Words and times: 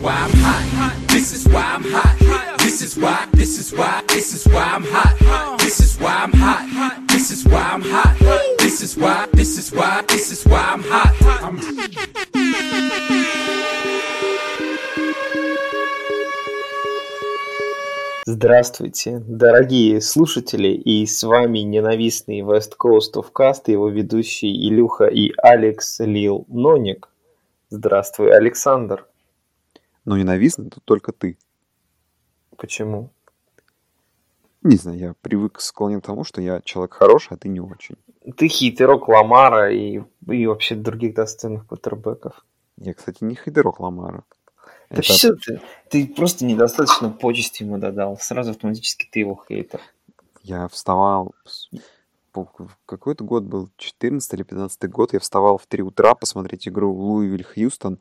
why 0.00 0.12
I'm 0.12 0.30
hot. 0.30 0.94
This 1.08 1.32
is 1.32 1.48
why 1.48 1.62
I'm 1.62 1.84
hot. 1.84 2.58
This 2.58 2.82
is 2.82 2.96
why, 2.96 3.26
this 3.32 3.58
is 3.58 3.72
why, 3.72 4.02
this 4.08 4.34
is 4.34 4.46
why 4.52 4.62
I'm 4.62 4.84
hot. 4.84 5.58
This 5.58 5.80
is 5.80 5.98
why 6.00 6.14
I'm 6.14 6.32
hot. 6.32 7.08
This 7.08 7.30
is 7.30 7.44
why 7.44 7.62
I'm 7.72 7.82
hot. 7.82 8.16
This 8.58 8.82
is 8.82 8.96
why, 8.96 9.26
this 9.32 9.58
is 9.58 9.72
why, 9.72 10.02
this 10.08 10.30
is 10.30 10.44
why 10.44 10.60
I'm 10.60 10.82
hot. 10.82 11.14
I'm 11.42 11.58
Здравствуйте, 18.26 19.22
дорогие 19.26 20.02
слушатели, 20.02 20.68
и 20.68 21.06
с 21.06 21.22
вами 21.22 21.60
ненавистный 21.60 22.42
West 22.42 22.74
Coast 22.78 23.14
of 23.14 23.32
Cast, 23.34 23.62
его 23.66 23.88
ведущий 23.88 24.52
Илюха 24.68 25.06
и 25.06 25.32
Алекс 25.42 25.98
Лил 26.00 26.44
Ноник. 26.48 27.08
Здравствуй, 27.70 28.36
Александр. 28.36 29.06
Но 30.08 30.16
ненавистный 30.16 30.70
тут 30.70 30.82
только 30.86 31.12
ты. 31.12 31.36
Почему? 32.56 33.10
Не 34.62 34.76
знаю, 34.76 34.98
я 34.98 35.14
привык 35.20 35.60
склонен 35.60 36.00
к 36.00 36.06
тому, 36.06 36.24
что 36.24 36.40
я 36.40 36.62
человек 36.62 36.94
хороший, 36.94 37.34
а 37.34 37.36
ты 37.36 37.50
не 37.50 37.60
очень. 37.60 37.96
Ты 38.34 38.48
хитерок 38.48 39.06
Ламара 39.06 39.70
и, 39.70 40.00
и 40.26 40.46
вообще 40.46 40.76
других 40.76 41.14
достойных 41.14 41.66
квотербеков. 41.66 42.42
Я, 42.78 42.94
кстати, 42.94 43.22
не 43.22 43.34
хейтерок 43.34 43.80
Ламара. 43.80 44.24
Да 44.88 44.96
Это... 44.96 45.02
все, 45.02 45.34
ты, 45.34 45.60
ты 45.90 46.06
просто 46.06 46.46
недостаточно 46.46 47.10
почести 47.10 47.64
ему 47.64 47.76
додал. 47.76 48.16
Сразу 48.18 48.52
автоматически 48.52 49.06
ты 49.12 49.18
его 49.18 49.38
хейтер. 49.46 49.82
Я 50.42 50.68
вставал... 50.68 51.34
Какой-то 52.86 53.24
год 53.24 53.42
был, 53.42 53.68
14 53.76 54.32
или 54.32 54.42
15 54.42 54.88
год, 54.88 55.12
я 55.12 55.18
вставал 55.18 55.58
в 55.58 55.66
3 55.66 55.82
утра 55.82 56.14
посмотреть 56.14 56.66
игру 56.66 56.94
Луивиль-Хьюстон. 56.94 57.98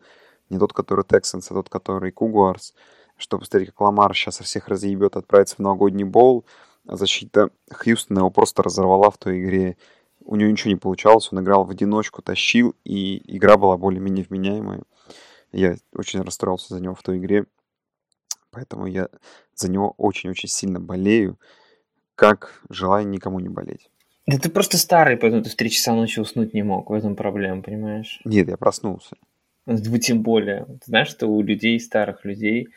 Не 0.50 0.60
тот, 0.60 0.74
который 0.74 1.04
Тексанс, 1.06 1.52
а 1.52 1.54
тот, 1.54 1.70
который 1.70 2.12
Кугуарс. 2.12 2.74
Чтобы 3.18 3.42
посмотреть, 3.42 3.70
как 3.70 3.82
Ламар 3.82 4.14
сейчас 4.14 4.40
всех 4.40 4.68
разъебет, 4.68 5.16
отправиться 5.16 5.56
в 5.56 5.60
новогодний 5.60 6.06
боул. 6.06 6.46
Защита 6.86 7.50
Хьюстона 7.72 8.20
его 8.20 8.30
просто 8.30 8.64
разорвала 8.64 9.10
в 9.10 9.18
той 9.18 9.42
игре. 9.42 9.78
У 10.24 10.36
него 10.36 10.52
ничего 10.52 10.72
не 10.72 10.78
получалось, 10.78 11.30
он 11.32 11.40
играл 11.40 11.64
в 11.64 11.70
одиночку, 11.70 12.22
тащил, 12.22 12.76
и 12.84 13.22
игра 13.36 13.58
была 13.58 13.78
более-менее 13.78 14.26
вменяемая. 14.30 14.84
Я 15.52 15.76
очень 15.94 16.22
расстроился 16.22 16.74
за 16.74 16.82
него 16.82 16.96
в 16.96 17.02
той 17.02 17.18
игре. 17.18 17.46
Поэтому 18.52 18.88
я 18.88 19.10
за 19.56 19.70
него 19.70 19.94
очень-очень 19.98 20.50
сильно 20.50 20.80
болею, 20.80 21.38
как 22.16 22.62
желаю 22.70 23.08
никому 23.08 23.40
не 23.40 23.50
болеть. 23.50 23.90
Да 24.26 24.38
ты 24.38 24.50
просто 24.50 24.78
старый, 24.78 25.16
поэтому 25.16 25.44
ты 25.44 25.50
в 25.50 25.56
3 25.56 25.70
часа 25.70 25.94
ночи 25.94 26.20
уснуть 26.20 26.54
не 26.54 26.64
мог. 26.64 26.90
В 26.90 26.94
этом 26.94 27.16
проблема, 27.16 27.62
понимаешь? 27.62 28.20
Нет, 28.26 28.50
я 28.50 28.58
проснулся. 28.58 29.16
Ну, 29.68 29.98
тем 29.98 30.24
более. 30.24 30.66
Ты 30.66 30.86
знаешь, 30.86 31.10
что 31.10 31.28
у 31.28 31.42
людей, 31.44 31.80
старых 31.80 32.24
людей, 32.24 32.70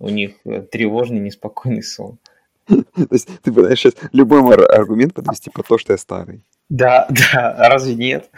у 0.00 0.08
них 0.08 0.32
э, 0.44 0.62
тревожный, 0.62 1.20
неспокойный 1.20 1.82
сон. 1.82 2.18
То 2.66 2.84
есть 3.10 3.28
ты 3.42 3.52
пытаешься 3.52 3.90
сейчас 3.90 4.10
любой 4.12 4.40
аргумент 4.66 5.14
подвести 5.14 5.50
по 5.50 5.62
то, 5.62 5.78
что 5.78 5.92
я 5.92 5.98
старый. 5.98 6.42
Да, 6.68 7.06
да, 7.32 7.68
разве 7.68 7.94
нет? 7.94 8.30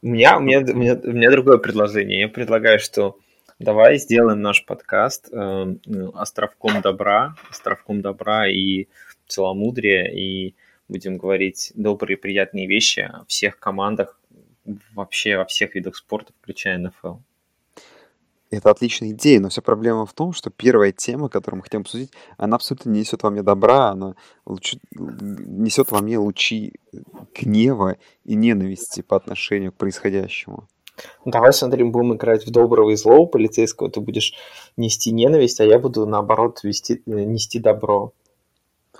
У 0.00 0.06
меня, 0.06 0.38
у, 0.38 0.40
меня, 0.40 0.60
у, 0.60 0.76
меня, 0.76 0.94
у 0.94 1.12
меня 1.12 1.30
другое 1.30 1.58
предложение. 1.58 2.20
Я 2.20 2.28
предлагаю, 2.28 2.78
что 2.78 3.18
давай 3.58 3.98
сделаем 3.98 4.40
наш 4.40 4.64
подкаст 4.64 5.28
э, 5.30 5.76
островком 6.14 6.80
добра, 6.80 7.34
островком 7.50 8.00
добра 8.00 8.48
и 8.48 8.86
целомудрия, 9.26 10.04
и 10.06 10.54
будем 10.88 11.18
говорить 11.18 11.72
добрые, 11.74 12.16
приятные 12.16 12.66
вещи 12.66 13.00
о 13.00 13.24
всех 13.26 13.58
командах, 13.58 14.18
вообще 14.94 15.36
во 15.36 15.44
всех 15.44 15.74
видах 15.74 15.96
спорта, 15.96 16.32
включая 16.40 16.78
НФЛ. 16.78 17.16
Это 18.50 18.70
отличная 18.70 19.12
идея, 19.12 19.40
но 19.40 19.48
вся 19.48 19.62
проблема 19.62 20.04
в 20.04 20.12
том, 20.12 20.34
что 20.34 20.50
первая 20.50 20.92
тема, 20.92 21.30
которую 21.30 21.58
мы 21.58 21.62
хотим 21.62 21.80
обсудить, 21.80 22.12
она 22.36 22.56
абсолютно 22.56 22.90
не 22.90 23.00
несет 23.00 23.22
во 23.22 23.30
мне 23.30 23.42
добра, 23.42 23.88
она 23.88 24.14
лучи, 24.44 24.78
несет 24.90 25.90
во 25.90 26.00
мне 26.02 26.18
лучи 26.18 26.74
гнева 27.34 27.96
и 28.24 28.34
ненависти 28.34 29.00
по 29.00 29.16
отношению 29.16 29.72
к 29.72 29.76
происходящему. 29.76 30.68
Давай, 31.24 31.54
смотри, 31.54 31.82
будем 31.84 32.14
играть 32.14 32.46
в 32.46 32.50
доброго 32.50 32.90
и 32.90 32.96
злого 32.96 33.24
полицейского. 33.24 33.90
Ты 33.90 34.00
будешь 34.00 34.34
нести 34.76 35.12
ненависть, 35.12 35.60
а 35.60 35.64
я 35.64 35.78
буду, 35.78 36.06
наоборот, 36.06 36.62
вести, 36.62 37.02
нести 37.06 37.58
добро. 37.58 38.12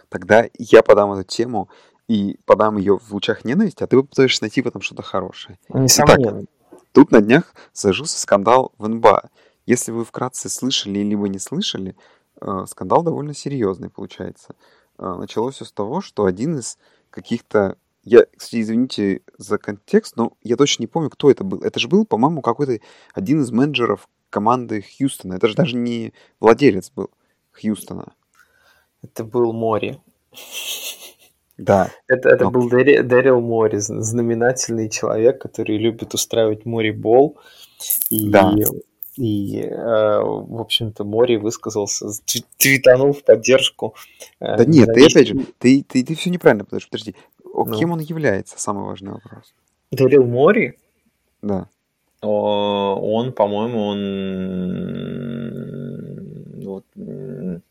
Тогда 0.09 0.47
я 0.59 0.83
подам 0.83 1.13
эту 1.13 1.25
тему 1.25 1.69
и 2.09 2.39
подам 2.45 2.77
ее 2.77 2.99
в 2.99 3.13
лучах 3.13 3.45
ненависти, 3.45 3.83
а 3.83 3.87
ты 3.87 3.97
попытаешься 3.97 4.43
найти 4.43 4.63
в 4.63 4.67
этом 4.67 4.83
что-то 4.83 5.03
хорошее. 5.03 5.59
Несомненно. 5.69 6.43
Итак, 6.43 6.81
тут 6.93 7.11
на 7.11 7.21
днях 7.21 7.55
сложился 7.73 8.19
скандал 8.19 8.73
в 8.79 8.89
НБА. 8.89 9.31
Если 9.67 9.93
вы 9.93 10.05
вкратце 10.05 10.49
слышали 10.49 10.99
либо 10.99 11.29
не 11.29 11.39
слышали, 11.39 11.97
э, 12.41 12.65
скандал 12.69 13.03
довольно 13.03 13.35
серьезный 13.35 13.91
получается. 13.91 14.55
Э, 14.99 15.15
началось 15.19 15.57
все 15.57 15.65
с 15.65 15.73
того, 15.73 16.01
что 16.01 16.25
один 16.25 16.59
из 16.59 16.79
каких-то... 17.11 17.77
Я, 18.05 18.25
кстати, 18.37 18.61
извините 18.61 19.23
за 19.39 19.59
контекст, 19.59 20.17
но 20.17 20.33
я 20.43 20.57
точно 20.57 20.83
не 20.83 20.89
помню, 20.89 21.09
кто 21.09 21.31
это 21.31 21.45
был. 21.45 21.61
Это 21.61 21.79
же 21.79 21.87
был, 21.87 22.05
по-моему, 22.05 22.43
какой-то 22.43 22.81
один 23.15 23.43
из 23.43 23.53
менеджеров 23.53 24.09
команды 24.29 24.83
Хьюстона. 24.83 25.35
Это 25.35 25.47
же 25.47 25.55
даже 25.55 25.77
не 25.77 26.13
владелец 26.41 26.91
был 26.91 27.11
Хьюстона. 27.53 28.13
Это 29.03 29.25
был 29.25 29.53
Мори. 29.53 30.01
Да. 31.59 31.91
Это, 32.09 32.29
это 32.31 32.45
но... 32.45 32.51
был 32.51 32.69
Дэрил, 32.69 33.05
Дэрил 33.05 33.41
Мори, 33.41 33.79
знаменательный 33.79 34.89
человек, 34.89 35.41
который 35.41 35.77
любит 35.79 36.15
устраивать 36.15 36.65
Мори-бол. 36.65 37.39
И 38.11 38.29
да. 38.29 38.55
И, 39.19 39.61
э, 39.61 40.21
в 40.23 40.59
общем-то, 40.59 41.05
Мори 41.05 41.37
высказался, 41.37 42.07
твитанул 42.57 43.13
в 43.13 43.23
поддержку. 43.23 43.95
Э, 44.41 44.57
да 44.57 44.65
нет, 44.65 44.89
ты 44.95 45.05
опять 45.05 45.29
же, 45.29 45.35
ты, 45.59 45.85
ты, 45.87 46.03
ты 46.03 46.15
все 46.15 46.31
неправильно, 46.31 46.65
подожди, 46.65 46.89
подожди. 46.91 47.15
Ну. 47.45 47.67
Кем 47.79 47.93
он 47.93 48.01
является, 48.01 48.59
самый 48.59 48.85
важный 48.87 49.13
вопрос. 49.13 49.53
Дарил 49.91 50.25
Мори? 50.25 50.79
Да. 51.43 51.69
Он, 52.23 53.33
по-моему, 53.33 53.81
он... 53.81 53.99
Вот, 56.65 56.85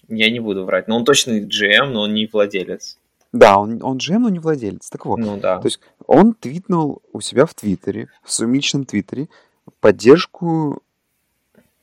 я 0.09 0.29
не 0.29 0.39
буду 0.39 0.65
врать, 0.65 0.87
но 0.87 0.97
он 0.97 1.05
точно 1.05 1.39
GM, 1.39 1.85
но 1.85 2.01
он 2.01 2.13
не 2.13 2.27
владелец. 2.31 2.99
Да, 3.31 3.59
он, 3.59 3.81
он 3.81 3.97
GM, 3.97 4.19
но 4.19 4.29
не 4.29 4.39
владелец. 4.39 4.89
Так 4.89 5.05
вот, 5.05 5.19
ну, 5.19 5.39
да. 5.39 5.59
то 5.59 5.67
есть 5.67 5.79
он 6.05 6.33
твитнул 6.33 7.01
у 7.13 7.21
себя 7.21 7.45
в 7.45 7.53
Твиттере, 7.53 8.09
в 8.23 8.31
своем 8.31 8.53
личном 8.53 8.85
Твиттере, 8.85 9.29
поддержку 9.79 10.81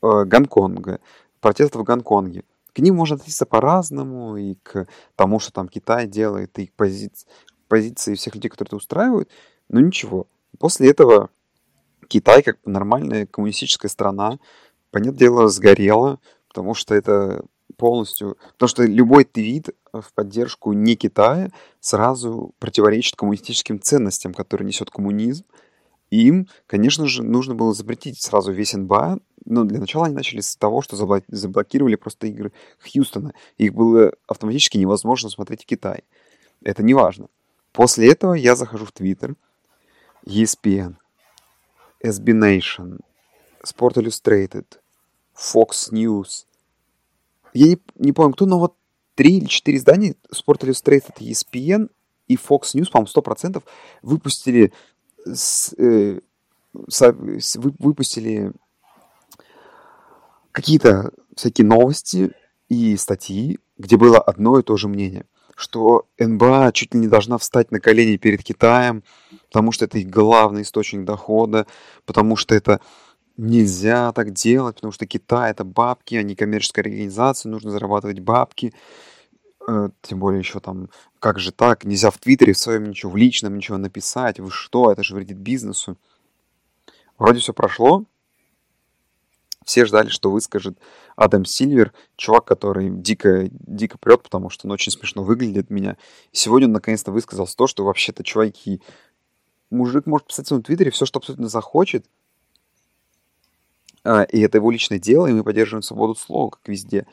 э, 0.01 0.25
Гонконга, 0.25 0.99
протестов 1.41 1.81
в 1.81 1.85
Гонконге. 1.85 2.43
К 2.73 2.79
ним 2.79 2.95
можно 2.95 3.15
относиться 3.15 3.45
по-разному, 3.47 4.37
и 4.37 4.55
к 4.61 4.87
тому, 5.15 5.39
что 5.39 5.51
там 5.51 5.67
Китай 5.67 6.07
делает, 6.07 6.57
и 6.59 6.67
к 6.67 6.73
пози... 6.73 7.11
позиции 7.67 8.13
всех 8.13 8.35
людей, 8.35 8.49
которые 8.49 8.69
это 8.69 8.75
устраивают, 8.75 9.29
но 9.69 9.79
ничего. 9.79 10.27
После 10.59 10.91
этого 10.91 11.29
Китай, 12.07 12.43
как 12.43 12.57
нормальная 12.65 13.25
коммунистическая 13.25 13.87
страна, 13.87 14.39
понятное 14.91 15.19
дело, 15.19 15.47
сгорела, 15.47 16.19
потому 16.47 16.75
что 16.75 16.93
это 16.93 17.43
полностью... 17.79 18.37
Потому 18.53 18.67
что 18.67 18.83
любой 18.83 19.23
твит 19.23 19.69
в 19.91 20.13
поддержку 20.13 20.73
не 20.73 20.95
Китая 20.95 21.49
сразу 21.79 22.53
противоречит 22.59 23.15
коммунистическим 23.15 23.81
ценностям, 23.81 24.33
которые 24.33 24.67
несет 24.67 24.91
коммунизм. 24.91 25.45
Им, 26.11 26.47
конечно 26.67 27.07
же, 27.07 27.23
нужно 27.23 27.55
было 27.55 27.73
запретить 27.73 28.21
сразу 28.21 28.51
весь 28.51 28.73
НБА, 28.73 29.19
ну, 29.45 29.63
для 29.63 29.79
начала 29.79 30.05
они 30.05 30.15
начали 30.15 30.41
с 30.41 30.55
того, 30.55 30.81
что 30.81 30.95
заблокировали 31.27 31.95
просто 31.95 32.27
игры 32.27 32.51
Хьюстона. 32.79 33.33
Их 33.57 33.73
было 33.73 34.13
автоматически 34.27 34.77
невозможно 34.77 35.29
смотреть 35.29 35.63
в 35.63 35.65
Китае. 35.65 36.03
Это 36.61 36.83
не 36.83 36.93
важно. 36.93 37.27
После 37.71 38.11
этого 38.11 38.33
я 38.33 38.55
захожу 38.55 38.85
в 38.85 38.91
Твиттер, 38.91 39.35
ESPN, 40.25 40.95
SB 42.03 42.25
Nation, 42.33 42.99
Sport 43.63 43.95
Illustrated, 43.95 44.65
Fox 45.35 45.91
News. 45.91 46.45
Я 47.53 47.67
не, 47.67 47.79
не 47.95 48.11
помню 48.11 48.33
кто, 48.33 48.45
но 48.45 48.59
вот 48.59 48.75
три 49.15 49.37
или 49.37 49.45
четыре 49.45 49.77
издания 49.77 50.15
Sport 50.33 50.61
Illustrated, 50.61 51.15
ESPN 51.19 51.89
и 52.27 52.35
Fox 52.35 52.73
News, 52.75 52.89
по-моему, 52.89 53.07
сто 53.07 53.21
процентов 53.21 53.63
выпустили 54.01 54.71
с, 55.25 55.73
э, 55.77 56.19
с, 56.87 57.55
выпустили 57.55 58.53
какие-то 60.51 61.11
всякие 61.35 61.67
новости 61.67 62.31
и 62.69 62.95
статьи, 62.97 63.59
где 63.77 63.97
было 63.97 64.19
одно 64.19 64.59
и 64.59 64.63
то 64.63 64.77
же 64.77 64.87
мнение, 64.87 65.25
что 65.55 66.05
НБА 66.19 66.71
чуть 66.73 66.93
ли 66.93 66.99
не 66.99 67.07
должна 67.07 67.37
встать 67.37 67.71
на 67.71 67.79
колени 67.79 68.17
перед 68.17 68.43
Китаем, 68.43 69.03
потому 69.47 69.71
что 69.71 69.85
это 69.85 69.97
их 69.97 70.09
главный 70.09 70.61
источник 70.61 71.03
дохода, 71.05 71.65
потому 72.05 72.35
что 72.35 72.55
это 72.55 72.79
нельзя 73.39 74.11
так 74.11 74.31
делать, 74.31 74.75
потому 74.75 74.91
что 74.91 75.07
Китай 75.07 75.51
это 75.51 75.63
бабки, 75.63 76.15
а 76.15 76.23
не 76.23 76.35
коммерческая 76.35 76.83
организация, 76.83 77.49
нужно 77.49 77.71
зарабатывать 77.71 78.19
бабки. 78.19 78.73
Э, 79.67 79.89
тем 80.01 80.19
более 80.19 80.39
еще 80.39 80.59
там, 80.59 80.89
как 81.19 81.39
же 81.39 81.51
так, 81.51 81.85
нельзя 81.85 82.11
в 82.11 82.17
Твиттере 82.17 82.53
в 82.53 82.57
своем 82.57 82.89
ничего, 82.89 83.11
в 83.11 83.17
личном 83.17 83.55
ничего 83.55 83.77
написать, 83.77 84.39
вы 84.39 84.51
что, 84.51 84.91
это 84.91 85.03
же 85.03 85.15
вредит 85.15 85.37
бизнесу. 85.37 85.97
Вроде 87.17 87.39
все 87.39 87.53
прошло, 87.53 88.03
все 89.63 89.85
ждали, 89.85 90.09
что 90.09 90.31
выскажет 90.31 90.77
Адам 91.15 91.45
Сильвер, 91.45 91.93
чувак, 92.17 92.45
который 92.45 92.89
дико, 92.89 93.47
дико 93.51 93.97
прет, 93.97 94.23
потому 94.23 94.49
что 94.49 94.67
он 94.67 94.71
очень 94.71 94.91
смешно 94.91 95.23
выглядит 95.23 95.69
меня. 95.69 95.95
И 96.31 96.37
сегодня 96.37 96.67
он 96.67 96.73
наконец-то 96.73 97.11
высказался 97.11 97.55
то, 97.55 97.67
что 97.67 97.85
вообще-то, 97.85 98.23
чуваки, 98.23 98.81
мужик 99.69 100.05
может 100.07 100.27
писать 100.27 100.45
в 100.45 100.49
своем 100.49 100.63
твиттере 100.63 100.91
все, 100.91 101.05
что 101.05 101.19
абсолютно 101.19 101.47
захочет, 101.47 102.05
а, 104.09 104.23
и 104.23 104.39
это 104.39 104.57
его 104.57 104.71
личное 104.71 104.97
дело, 104.97 105.27
и 105.27 105.33
мы 105.33 105.43
поддерживаем 105.43 105.83
свободу 105.83 106.15
слова, 106.15 106.49
как 106.49 106.67
везде. 106.67 107.05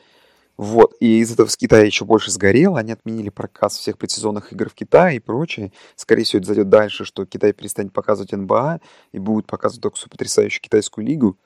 Вот. 0.57 0.95
И 0.99 1.19
из 1.19 1.31
этого 1.31 1.45
с 1.45 1.55
Китая 1.55 1.85
еще 1.85 2.05
больше 2.05 2.31
сгорело. 2.31 2.79
Они 2.79 2.91
отменили 2.91 3.29
проказ 3.29 3.77
всех 3.77 3.99
предсезонных 3.99 4.51
игр 4.51 4.67
в 4.67 4.73
Китае 4.73 5.17
и 5.17 5.19
прочее. 5.19 5.71
Скорее 5.95 6.23
всего, 6.23 6.39
это 6.39 6.47
зайдет 6.47 6.69
дальше, 6.69 7.05
что 7.05 7.27
Китай 7.27 7.53
перестанет 7.53 7.93
показывать 7.93 8.31
НБА 8.31 8.81
и 9.11 9.19
будет 9.19 9.45
показывать 9.45 9.83
только 9.83 9.97
всю 9.97 10.09
потрясающую 10.09 10.59
китайскую 10.59 11.05
лигу. 11.05 11.37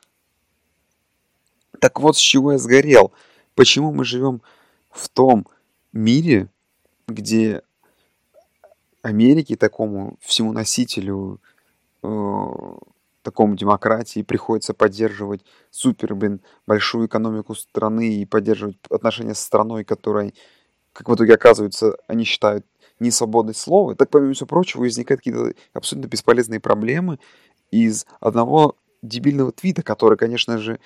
Так 1.80 2.00
вот, 2.00 2.16
с 2.16 2.20
чего 2.22 2.54
я 2.54 2.58
сгорел. 2.58 3.12
Почему 3.54 3.92
мы 3.92 4.06
живем 4.06 4.42
в 4.90 5.10
том 5.10 5.46
мире, 5.92 6.48
где 7.10 7.62
Америке, 9.02 9.58
такому 9.58 10.18
всему 10.22 10.54
носителю 10.54 11.42
э, 12.04 12.08
такому 13.22 13.56
демократии 13.56 14.24
приходится 14.24 14.74
поддерживать 14.74 15.42
супер, 15.70 16.16
блин, 16.16 16.42
большую 16.68 17.08
экономику 17.08 17.56
страны 17.56 18.16
и 18.16 18.26
поддерживать 18.26 18.78
отношения 18.90 19.36
с 19.36 19.40
страной, 19.40 19.84
которой, 19.84 20.34
как 20.94 21.10
в 21.10 21.16
итоге 21.16 21.36
оказывается, 21.36 21.98
они 22.08 22.24
считают 22.24 22.66
не 23.00 23.12
свободной 23.12 23.56
слова, 23.56 23.96
так, 23.96 24.10
помимо 24.10 24.34
всего 24.34 24.48
прочего, 24.48 24.82
возникают 24.82 25.22
какие-то 25.22 25.54
абсолютно 25.74 26.08
бесполезные 26.08 26.60
проблемы 26.60 27.20
из 27.72 28.06
одного 28.20 28.76
дебильного 29.02 29.52
твита, 29.52 29.82
который, 29.82 30.18
конечно 30.18 30.58
же, 30.58 30.80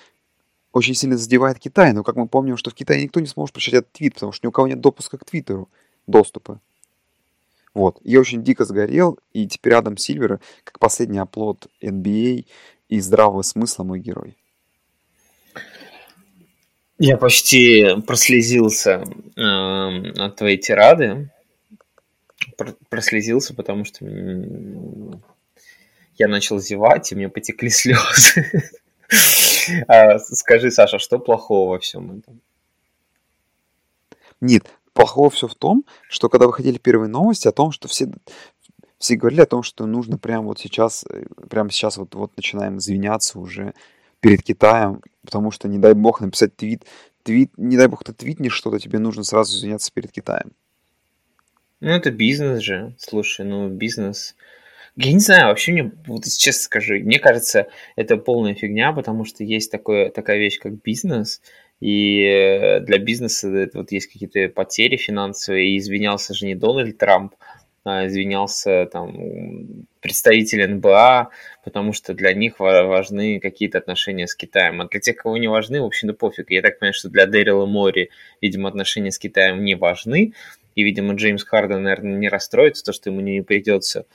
очень 0.72 0.94
сильно 0.94 1.16
задевает 1.16 1.58
Китай, 1.58 1.92
но 1.92 2.02
как 2.02 2.16
мы 2.16 2.28
помним, 2.28 2.56
что 2.56 2.70
в 2.70 2.74
Китае 2.74 3.02
никто 3.02 3.20
не 3.20 3.26
сможет 3.26 3.54
прочитать 3.54 3.80
этот 3.80 3.92
твит, 3.92 4.14
потому 4.14 4.32
что 4.32 4.46
ни 4.46 4.48
у 4.48 4.52
кого 4.52 4.68
нет 4.68 4.80
допуска 4.80 5.18
к 5.18 5.24
Твиттеру, 5.24 5.68
доступа. 6.06 6.60
Вот. 7.76 7.98
Я 8.04 8.20
очень 8.20 8.42
дико 8.42 8.64
сгорел, 8.64 9.18
и 9.34 9.46
теперь 9.46 9.74
Адам 9.74 9.98
Сильвер, 9.98 10.40
как 10.64 10.78
последний 10.78 11.18
оплот 11.18 11.66
NBA 11.82 12.46
и 12.88 13.00
здравого 13.00 13.42
смысла 13.42 13.84
мой 13.84 14.00
герой. 14.00 14.34
Я 16.98 17.18
почти 17.18 18.00
прослезился 18.06 19.04
э, 19.36 19.42
от 19.42 20.36
твоей 20.36 20.56
тирады. 20.56 21.30
прослезился, 22.88 23.52
потому 23.52 23.84
что 23.84 24.06
я 26.16 26.28
начал 26.28 26.58
зевать, 26.58 27.12
и 27.12 27.14
мне 27.14 27.28
потекли 27.28 27.68
слезы. 27.68 28.70
А, 29.86 30.18
скажи, 30.18 30.70
Саша, 30.70 30.98
что 30.98 31.18
плохого 31.18 31.72
во 31.72 31.78
всем 31.78 32.20
этом? 32.20 32.40
Нет, 34.40 34.64
плохого 34.96 35.30
все 35.30 35.46
в 35.46 35.54
том, 35.54 35.84
что 36.08 36.28
когда 36.28 36.46
выходили 36.46 36.78
первые 36.78 37.08
новости 37.08 37.46
о 37.46 37.52
том, 37.52 37.70
что 37.70 37.86
все, 37.86 38.10
все 38.98 39.16
говорили 39.16 39.42
о 39.42 39.46
том, 39.46 39.62
что 39.62 39.86
нужно 39.86 40.18
прямо 40.18 40.48
вот 40.48 40.58
сейчас, 40.58 41.04
э, 41.08 41.26
прямо 41.48 41.70
сейчас 41.70 41.98
вот, 41.98 42.14
вот 42.14 42.36
начинаем 42.36 42.78
извиняться 42.78 43.38
уже 43.38 43.74
перед 44.20 44.42
Китаем, 44.42 45.02
потому 45.22 45.50
что, 45.50 45.68
не 45.68 45.78
дай 45.78 45.92
бог, 45.92 46.20
написать 46.20 46.56
твит, 46.56 46.84
твит, 47.22 47.52
не 47.56 47.76
дай 47.76 47.86
бог, 47.86 48.02
ты 48.02 48.12
твитнешь 48.12 48.54
что-то, 48.54 48.78
тебе 48.78 48.98
нужно 48.98 49.22
сразу 49.22 49.56
извиняться 49.56 49.92
перед 49.92 50.10
Китаем. 50.10 50.52
Ну, 51.80 51.90
это 51.90 52.10
бизнес 52.10 52.62
же. 52.62 52.94
Слушай, 52.98 53.44
ну, 53.44 53.68
бизнес... 53.68 54.34
Я 54.96 55.12
не 55.12 55.18
знаю, 55.18 55.48
вообще 55.48 55.72
мне, 55.72 55.92
вот 56.06 56.24
честно 56.24 56.62
скажу, 56.62 56.94
мне 56.94 57.18
кажется, 57.18 57.68
это 57.96 58.16
полная 58.16 58.54
фигня, 58.54 58.94
потому 58.94 59.26
что 59.26 59.44
есть 59.44 59.70
такое, 59.70 60.08
такая 60.08 60.38
вещь, 60.38 60.58
как 60.58 60.80
бизнес, 60.80 61.42
и 61.80 62.80
для 62.82 62.98
бизнеса 62.98 63.68
вот 63.74 63.92
есть 63.92 64.06
какие-то 64.12 64.48
потери 64.48 64.96
финансовые, 64.96 65.70
и 65.70 65.78
извинялся 65.78 66.34
же 66.34 66.46
не 66.46 66.54
Дональд 66.54 66.96
Трамп, 66.98 67.34
а 67.84 68.06
извинялся 68.06 68.86
там 68.90 69.86
представитель 70.00 70.66
НБА, 70.66 71.30
потому 71.64 71.92
что 71.92 72.14
для 72.14 72.32
них 72.32 72.58
важны 72.58 73.38
какие-то 73.38 73.78
отношения 73.78 74.26
с 74.26 74.34
Китаем. 74.34 74.80
А 74.80 74.88
для 74.88 74.98
тех, 74.98 75.16
кого 75.16 75.36
не 75.36 75.48
важны, 75.48 75.80
в 75.80 75.84
общем-то, 75.84 76.14
пофиг. 76.14 76.50
Я 76.50 76.62
так 76.62 76.80
понимаю, 76.80 76.94
что 76.94 77.08
для 77.10 77.26
Дэрила 77.26 77.66
Мори, 77.66 78.10
видимо, 78.40 78.68
отношения 78.68 79.12
с 79.12 79.18
Китаем 79.18 79.62
не 79.62 79.76
важны, 79.76 80.32
и, 80.74 80.82
видимо, 80.82 81.14
Джеймс 81.14 81.44
Харден, 81.44 81.82
наверное, 81.82 82.16
не 82.16 82.28
расстроится, 82.28 82.84
то, 82.84 82.92
что 82.92 83.10
ему 83.10 83.20
не 83.20 83.40
придется 83.42 84.06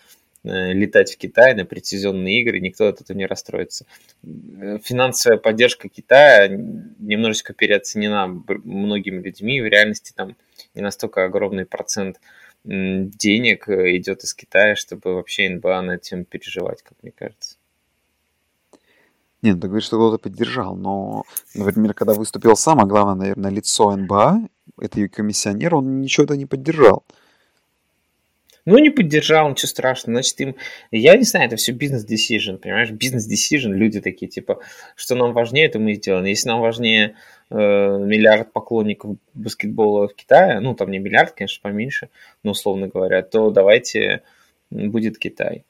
летать 0.44 1.14
в 1.14 1.18
Китай 1.18 1.54
на 1.54 1.66
прецизионные 1.66 2.42
игры, 2.42 2.60
никто 2.60 2.88
от 2.88 3.02
этого 3.02 3.16
не 3.16 3.26
расстроится. 3.26 3.86
Финансовая 4.24 5.38
поддержка 5.38 5.88
Китая 5.88 6.48
немножечко 6.48 7.54
переоценена 7.54 8.28
многими 8.48 9.22
людьми. 9.22 9.62
В 9.62 9.66
реальности 9.66 10.14
там 10.16 10.36
не 10.74 10.82
настолько 10.82 11.26
огромный 11.26 11.66
процент 11.66 12.20
денег 12.64 13.68
э, 13.70 13.98
идет 13.98 14.24
из 14.24 14.34
Китая, 14.34 14.76
чтобы 14.76 15.16
вообще 15.16 15.50
НБА 15.50 15.82
на 15.82 15.92
этим 15.96 16.26
переживать, 16.26 16.84
как 16.84 16.94
мне 17.02 17.12
кажется. 17.12 17.58
Нет, 19.42 19.56
ну 19.56 19.62
ты 19.62 19.68
говоришь, 19.68 19.86
что 19.86 19.98
кто-то 19.98 20.20
поддержал, 20.20 20.76
но, 20.76 21.24
например, 21.56 21.96
когда 21.96 22.14
выступил 22.14 22.56
сам, 22.56 22.80
а 22.80 22.86
главное, 22.86 23.16
наверное, 23.16 23.50
лицо 23.50 23.96
НБА, 23.96 24.48
это 24.80 25.08
комиссионер, 25.10 25.74
он 25.76 26.02
ничего 26.02 26.26
это 26.26 26.38
не 26.38 26.46
поддержал. 26.46 27.04
Ну, 28.66 28.78
не 28.78 28.90
поддержал, 28.90 29.50
ничего 29.50 29.68
страшного. 29.68 30.18
Значит, 30.18 30.40
им... 30.42 30.56
Я 30.92 31.16
не 31.16 31.24
знаю, 31.24 31.48
это 31.48 31.56
все 31.56 31.72
бизнес-decision, 31.72 32.58
понимаешь? 32.58 32.92
Бизнес-decision, 32.92 33.72
люди 33.72 34.02
такие, 34.02 34.30
типа, 34.30 34.60
что 34.96 35.16
нам 35.16 35.34
важнее, 35.34 35.66
это 35.66 35.80
мы 35.80 35.96
сделаем. 35.96 36.26
Если 36.26 36.48
нам 36.48 36.62
важнее 36.62 37.16
э, 37.50 37.56
миллиард 37.56 38.54
поклонников 38.54 39.18
баскетбола 39.34 40.08
в 40.08 40.16
Китае, 40.16 40.60
ну, 40.60 40.76
там 40.76 40.92
не 40.92 41.00
миллиард, 41.00 41.32
конечно, 41.32 41.62
поменьше, 41.62 42.10
но 42.44 42.52
условно 42.52 42.88
говоря, 42.88 43.24
то 43.24 43.50
давайте 43.50 44.22
будет 44.70 45.18
Китай. 45.18 45.64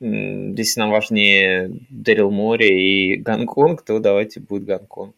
Если 0.00 0.80
нам 0.80 0.90
важнее 0.90 1.70
Дэрил 1.88 2.30
Море 2.30 3.14
и 3.14 3.16
Гонконг, 3.16 3.82
то 3.82 3.98
давайте 3.98 4.40
будет 4.40 4.64
Гонконг. 4.64 5.14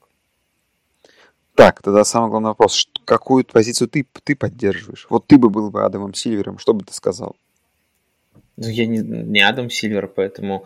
Так, 1.54 1.82
тогда 1.82 2.04
самый 2.04 2.30
главный 2.30 2.48
вопрос. 2.48 2.88
Какую 3.04 3.44
позицию 3.44 3.88
ты, 3.88 4.06
ты 4.24 4.34
поддерживаешь? 4.34 5.06
Вот 5.10 5.26
ты 5.26 5.36
бы 5.36 5.50
был 5.50 5.70
бы 5.70 5.84
Адамом 5.84 6.14
Сильвером, 6.14 6.58
что 6.58 6.72
бы 6.72 6.84
ты 6.84 6.94
сказал? 6.94 7.36
Ну, 8.56 8.68
я 8.68 8.86
не, 8.86 8.98
не 8.98 9.40
Адам 9.40 9.70
Сильвер, 9.70 10.06
поэтому... 10.06 10.64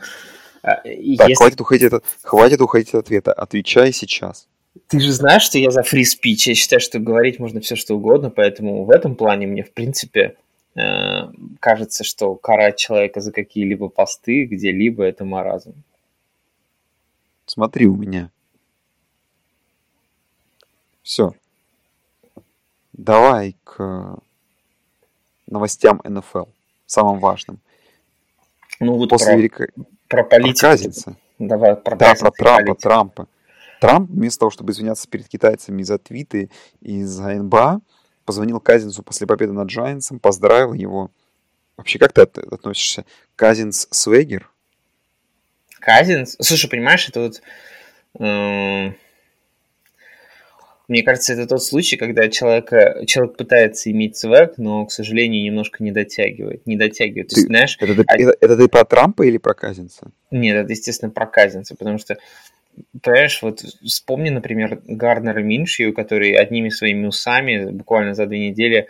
А, 0.62 0.76
так, 0.76 0.86
если... 0.86 1.34
хватит, 1.34 1.60
уходить 1.60 1.92
от, 1.92 2.04
хватит 2.22 2.60
уходить 2.60 2.88
от 2.88 3.04
ответа. 3.04 3.32
Отвечай 3.32 3.92
сейчас. 3.92 4.48
Ты 4.88 4.98
же 4.98 5.12
знаешь, 5.12 5.42
что 5.42 5.58
я 5.58 5.70
за 5.70 5.82
фри 5.82 6.04
спич. 6.04 6.46
Я 6.48 6.54
считаю, 6.54 6.80
что 6.80 6.98
говорить 6.98 7.38
можно 7.38 7.60
все, 7.60 7.76
что 7.76 7.94
угодно, 7.94 8.30
поэтому 8.30 8.84
в 8.84 8.90
этом 8.90 9.14
плане 9.14 9.46
мне, 9.46 9.62
в 9.62 9.72
принципе, 9.72 10.36
э, 10.74 10.80
кажется, 11.60 12.02
что 12.02 12.34
карать 12.34 12.78
человека 12.78 13.20
за 13.20 13.30
какие-либо 13.30 13.88
посты 13.88 14.44
где-либо– 14.44 15.04
это 15.04 15.24
маразм. 15.24 15.74
Смотри 17.46 17.86
у 17.86 17.94
меня. 17.94 18.30
Все. 21.04 21.34
Давай 22.94 23.54
к 23.62 24.18
новостям 25.46 26.00
НФЛ, 26.02 26.46
самым 26.86 27.20
важным. 27.20 27.60
Ну 28.80 28.96
вот 28.96 29.10
После 29.10 29.28
про, 29.28 29.36
Велика... 29.36 29.66
про 30.08 30.24
политику. 30.24 30.60
Про 30.60 30.68
Казинца. 30.68 31.16
Давай 31.38 31.76
про 31.76 31.96
Да, 31.96 32.14
про 32.14 32.30
Трампа, 32.30 32.62
политику. 32.64 32.80
Трампа. 32.80 33.28
Трамп, 33.80 34.10
вместо 34.10 34.40
того, 34.40 34.50
чтобы 34.50 34.72
извиняться 34.72 35.06
перед 35.06 35.28
китайцами 35.28 35.82
за 35.82 35.98
твиты 35.98 36.50
и 36.80 37.02
за 37.04 37.34
НБА, 37.34 37.82
позвонил 38.24 38.58
Казинцу 38.58 39.02
после 39.02 39.26
победы 39.26 39.52
над 39.52 39.68
Джайнсом, 39.68 40.18
поздравил 40.18 40.72
его. 40.72 41.10
Вообще, 41.76 41.98
как 41.98 42.14
ты 42.14 42.22
относишься? 42.22 43.04
Казинс 43.36 43.88
Свегер? 43.90 44.50
Казинс? 45.80 46.36
Слушай, 46.40 46.70
понимаешь, 46.70 47.06
это 47.10 47.20
вот... 47.20 47.42
Э 48.20 48.92
мне 50.86 51.02
кажется, 51.02 51.32
это 51.32 51.46
тот 51.46 51.62
случай, 51.62 51.96
когда 51.96 52.28
человека, 52.28 53.04
человек 53.06 53.36
пытается 53.36 53.90
иметь 53.90 54.16
свек, 54.16 54.54
но, 54.58 54.84
к 54.84 54.92
сожалению, 54.92 55.42
немножко 55.42 55.82
не 55.82 55.92
дотягивает. 55.92 56.66
Не 56.66 56.76
дотягивает. 56.76 57.28
Ты, 57.28 57.40
есть, 57.40 57.46
знаешь, 57.46 57.76
это, 57.80 58.04
а... 58.06 58.16
это, 58.16 58.36
это 58.40 58.56
ты 58.56 58.68
про 58.68 58.84
Трампа 58.84 59.22
или 59.22 59.38
про 59.38 59.54
Казинца? 59.54 60.10
Нет, 60.30 60.56
это, 60.56 60.70
естественно, 60.72 61.10
про 61.10 61.26
Казинца, 61.26 61.74
потому 61.74 61.98
что 61.98 62.18
Понимаешь, 63.02 63.40
вот 63.40 63.60
вспомни, 63.60 64.30
например, 64.30 64.82
Гарнера 64.86 65.40
Миншью, 65.40 65.94
который 65.94 66.32
одними 66.32 66.70
своими 66.70 67.06
усами 67.06 67.70
буквально 67.70 68.14
за 68.14 68.26
две 68.26 68.48
недели 68.48 68.88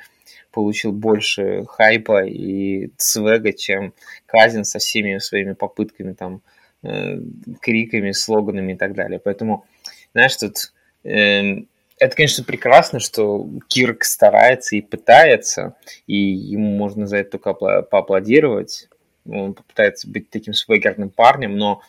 получил 0.52 0.92
больше 0.92 1.64
хайпа 1.68 2.24
и 2.24 2.90
свега, 2.96 3.52
чем 3.52 3.92
Казин 4.26 4.64
со 4.64 4.78
всеми 4.78 5.18
своими 5.18 5.52
попытками, 5.52 6.14
там, 6.14 6.40
э, 6.82 7.18
криками, 7.60 8.12
слоганами 8.12 8.72
и 8.72 8.76
так 8.76 8.94
далее. 8.94 9.20
Поэтому, 9.22 9.66
знаешь, 10.12 10.36
тут 10.36 10.72
э, 11.04 11.64
это, 11.98 12.16
конечно, 12.16 12.44
прекрасно, 12.44 13.00
что 13.00 13.48
Кирк 13.68 14.04
старается 14.04 14.76
и 14.76 14.80
пытается, 14.80 15.76
и 16.06 16.16
ему 16.16 16.76
можно 16.76 17.06
за 17.06 17.18
это 17.18 17.38
только 17.38 17.54
поаплодировать. 17.82 18.88
Он 19.26 19.54
попытается 19.54 20.08
быть 20.08 20.28
таким 20.30 20.54
свегерным 20.54 21.10
парнем, 21.10 21.56
но 21.56 21.80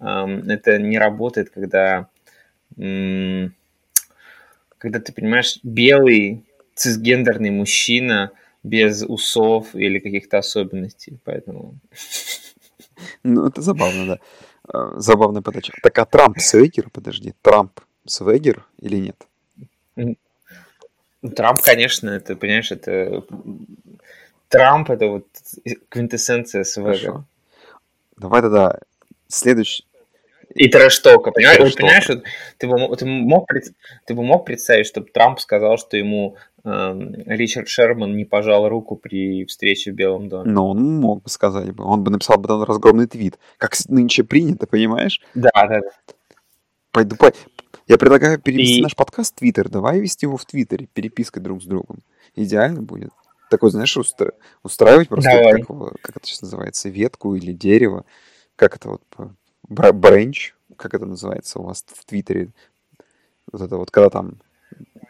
э, 0.00 0.04
это 0.48 0.78
не 0.78 0.98
работает, 0.98 1.50
когда 1.50 2.08
м, 2.76 3.54
когда 4.78 4.98
ты 4.98 5.12
понимаешь, 5.12 5.58
белый 5.62 6.44
цисгендерный 6.74 7.50
мужчина 7.50 8.32
без 8.62 9.02
усов 9.02 9.74
или 9.74 10.00
каких-то 10.00 10.38
особенностей, 10.38 11.18
поэтому... 11.24 11.78
Ну, 13.24 13.46
это 13.46 13.62
забавно, 13.62 14.06
да. 14.06 14.18
А, 14.68 15.00
Забавная 15.00 15.42
подача. 15.42 15.72
Так, 15.82 15.98
а 15.98 16.04
Трамп 16.04 16.38
свегер? 16.38 16.88
Подожди, 16.90 17.34
Трамп 17.42 17.80
свегер 18.06 18.64
или 18.78 18.96
нет? 18.96 19.26
М, 19.96 20.16
Трамп, 21.36 21.60
конечно, 21.60 22.10
это, 22.10 22.36
понимаешь, 22.36 22.72
это... 22.72 23.24
Трамп— 24.48 24.90
это 24.90 25.06
вот 25.06 25.26
квинтэссенция. 25.88 26.64
Хорошо. 26.64 27.24
Давай 28.16 28.42
тогда 28.42 28.78
следующий... 29.28 29.84
И 30.54 30.68
трэш-тока, 30.68 31.30
понимаешь? 31.30 31.58
Трэш-тока. 31.58 31.80
понимаешь, 31.80 32.08
вот 32.08 32.24
ты, 32.58 32.68
бы, 32.68 32.96
ты, 32.96 33.06
мог, 33.06 33.48
ты 34.04 34.14
бы 34.14 34.22
мог 34.22 34.44
представить, 34.44 34.86
чтобы 34.86 35.08
Трамп 35.08 35.40
сказал, 35.40 35.78
что 35.78 35.96
ему 35.96 36.36
эм, 36.64 37.14
Ричард 37.24 37.68
Шерман 37.68 38.14
не 38.16 38.26
пожал 38.26 38.68
руку 38.68 38.96
при 38.96 39.46
встрече 39.46 39.92
в 39.92 39.94
Белом 39.94 40.28
доме? 40.28 40.50
Но 40.50 40.68
он 40.68 41.00
мог 41.00 41.22
бы 41.22 41.30
сказать 41.30 41.70
бы. 41.70 41.84
Он 41.84 42.04
бы 42.04 42.10
написал 42.10 42.36
бы 42.36 42.48
там 42.48 42.62
разгромный 42.64 43.06
твит. 43.06 43.38
Как 43.56 43.72
нынче 43.88 44.24
принято, 44.24 44.66
понимаешь? 44.66 45.22
Да, 45.34 45.50
да, 45.54 45.80
да. 45.80 46.14
Пойду, 46.90 47.16
по- 47.16 47.32
Я 47.88 47.98
предлагаю 47.98 48.38
перевести 48.38 48.78
И- 48.78 48.82
наш 48.82 48.94
подкаст 48.96 49.34
в 49.34 49.38
Твиттер. 49.38 49.68
Давай 49.68 50.00
вести 50.00 50.26
его 50.26 50.36
в 50.36 50.44
Твиттере, 50.44 50.86
перепиской 50.92 51.42
друг 51.42 51.62
с 51.62 51.66
другом. 51.66 51.98
Идеально 52.36 52.82
будет. 52.82 53.10
Такой, 53.50 53.70
знаешь, 53.70 53.96
устра- 53.96 54.32
устраивать 54.62 55.08
просто, 55.08 55.30
Давай. 55.30 55.62
как, 55.62 56.00
как 56.00 56.16
это 56.16 56.26
сейчас 56.26 56.42
называется, 56.42 56.88
ветку 56.88 57.34
или 57.34 57.52
дерево. 57.52 58.04
Как 58.56 58.76
это 58.76 58.88
вот, 58.90 59.02
бра- 59.68 59.92
бренч, 59.92 60.54
как 60.76 60.94
это 60.94 61.04
называется 61.04 61.58
у 61.58 61.64
вас 61.64 61.84
в 61.86 62.04
Твиттере. 62.04 62.48
Вот 63.50 63.60
это 63.60 63.76
вот, 63.76 63.90
когда 63.90 64.08
там 64.10 64.40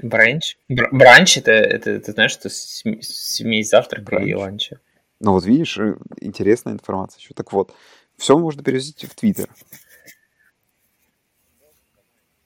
Бранч? 0.00 0.57
Бр- 0.69 0.88
бранч 0.91 1.37
это, 1.38 1.52
это, 1.52 2.00
ты 2.00 2.11
знаешь, 2.12 2.33
что 2.33 2.49
см- 2.49 3.00
смесь 3.05 3.69
завтрака 3.69 4.17
и 4.17 4.33
Бранч. 4.33 4.35
ланча. 4.37 4.81
Ну 5.21 5.33
вот 5.33 5.45
видишь, 5.45 5.79
э, 5.79 5.97
интересная 6.21 6.73
информация 6.73 7.21
еще. 7.21 7.35
Так 7.35 7.52
вот, 7.52 7.73
все 8.17 8.37
можно 8.37 8.64
перевести 8.64 9.07
в 9.07 9.14
Твиттер. 9.14 9.49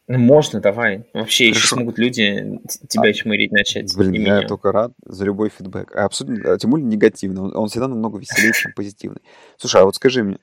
Ну, 0.09 0.19
можно, 0.19 0.61
давай. 0.61 1.05
Вообще, 1.15 1.49
еще 1.49 1.61
Хорошо. 1.61 1.77
смогут 1.77 1.99
люди 1.99 2.61
тебя 2.89 3.13
чмырить 3.13 3.51
начать. 3.51 3.95
Блин, 3.97 4.13
я 4.13 4.39
меня. 4.39 4.47
только 4.47 4.71
рад 4.71 4.93
за 5.05 5.25
любой 5.25 5.51
фидбэк. 5.51 5.97
А 5.97 6.05
абсолютно, 6.05 6.53
а 6.53 6.59
тем 6.59 6.71
более 6.71 6.87
негативный. 6.87 7.43
Он, 7.43 7.57
он 7.57 7.69
всегда 7.69 7.89
намного 7.89 8.19
веселее, 8.19 8.53
чем 8.53 8.73
позитивный. 8.73 9.21
Слушай, 9.57 9.83
а 9.83 9.85
вот 9.85 9.97
скажи 9.97 10.23
мне, 10.23 10.39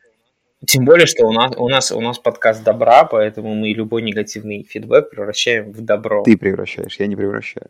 Тем 0.65 0.83
более, 0.83 1.07
что 1.07 1.25
у 1.25 1.31
нас, 1.31 1.55
у 1.57 1.69
нас, 1.69 1.91
у 1.91 2.01
нас 2.01 2.19
подкаст 2.19 2.63
добра, 2.63 3.05
поэтому 3.05 3.55
мы 3.55 3.69
любой 3.69 4.01
негативный 4.01 4.63
фидбэк 4.63 5.09
превращаем 5.09 5.71
в 5.71 5.81
добро. 5.81 6.23
ты 6.23 6.37
превращаешь, 6.37 6.99
я 6.99 7.07
не 7.07 7.15
превращаю. 7.15 7.69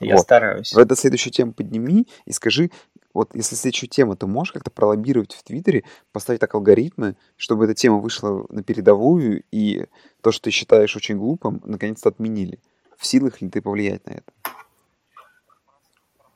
Я 0.00 0.14
Вот. 0.14 0.22
стараюсь. 0.22 0.72
В 0.72 0.78
это 0.78 0.96
следующую 0.96 1.32
тему 1.32 1.52
подними 1.52 2.06
и 2.24 2.32
скажи, 2.32 2.70
вот 3.12 3.34
если 3.34 3.54
следующую 3.54 3.88
тему, 3.88 4.16
ты 4.16 4.26
можешь 4.26 4.52
как-то 4.52 4.70
пролоббировать 4.70 5.34
в 5.34 5.42
Твиттере, 5.44 5.84
поставить 6.12 6.40
так 6.40 6.54
алгоритмы, 6.54 7.16
чтобы 7.36 7.64
эта 7.64 7.74
тема 7.74 7.98
вышла 7.98 8.44
на 8.48 8.62
передовую, 8.62 9.44
и 9.52 9.86
то, 10.20 10.32
что 10.32 10.44
ты 10.44 10.50
считаешь 10.50 10.96
очень 10.96 11.16
глупым, 11.16 11.62
наконец-то 11.64 12.08
отменили. 12.08 12.58
В 12.98 13.06
силах 13.06 13.40
ли 13.40 13.48
ты 13.48 13.62
повлиять 13.62 14.04
на 14.06 14.12
это? 14.12 14.32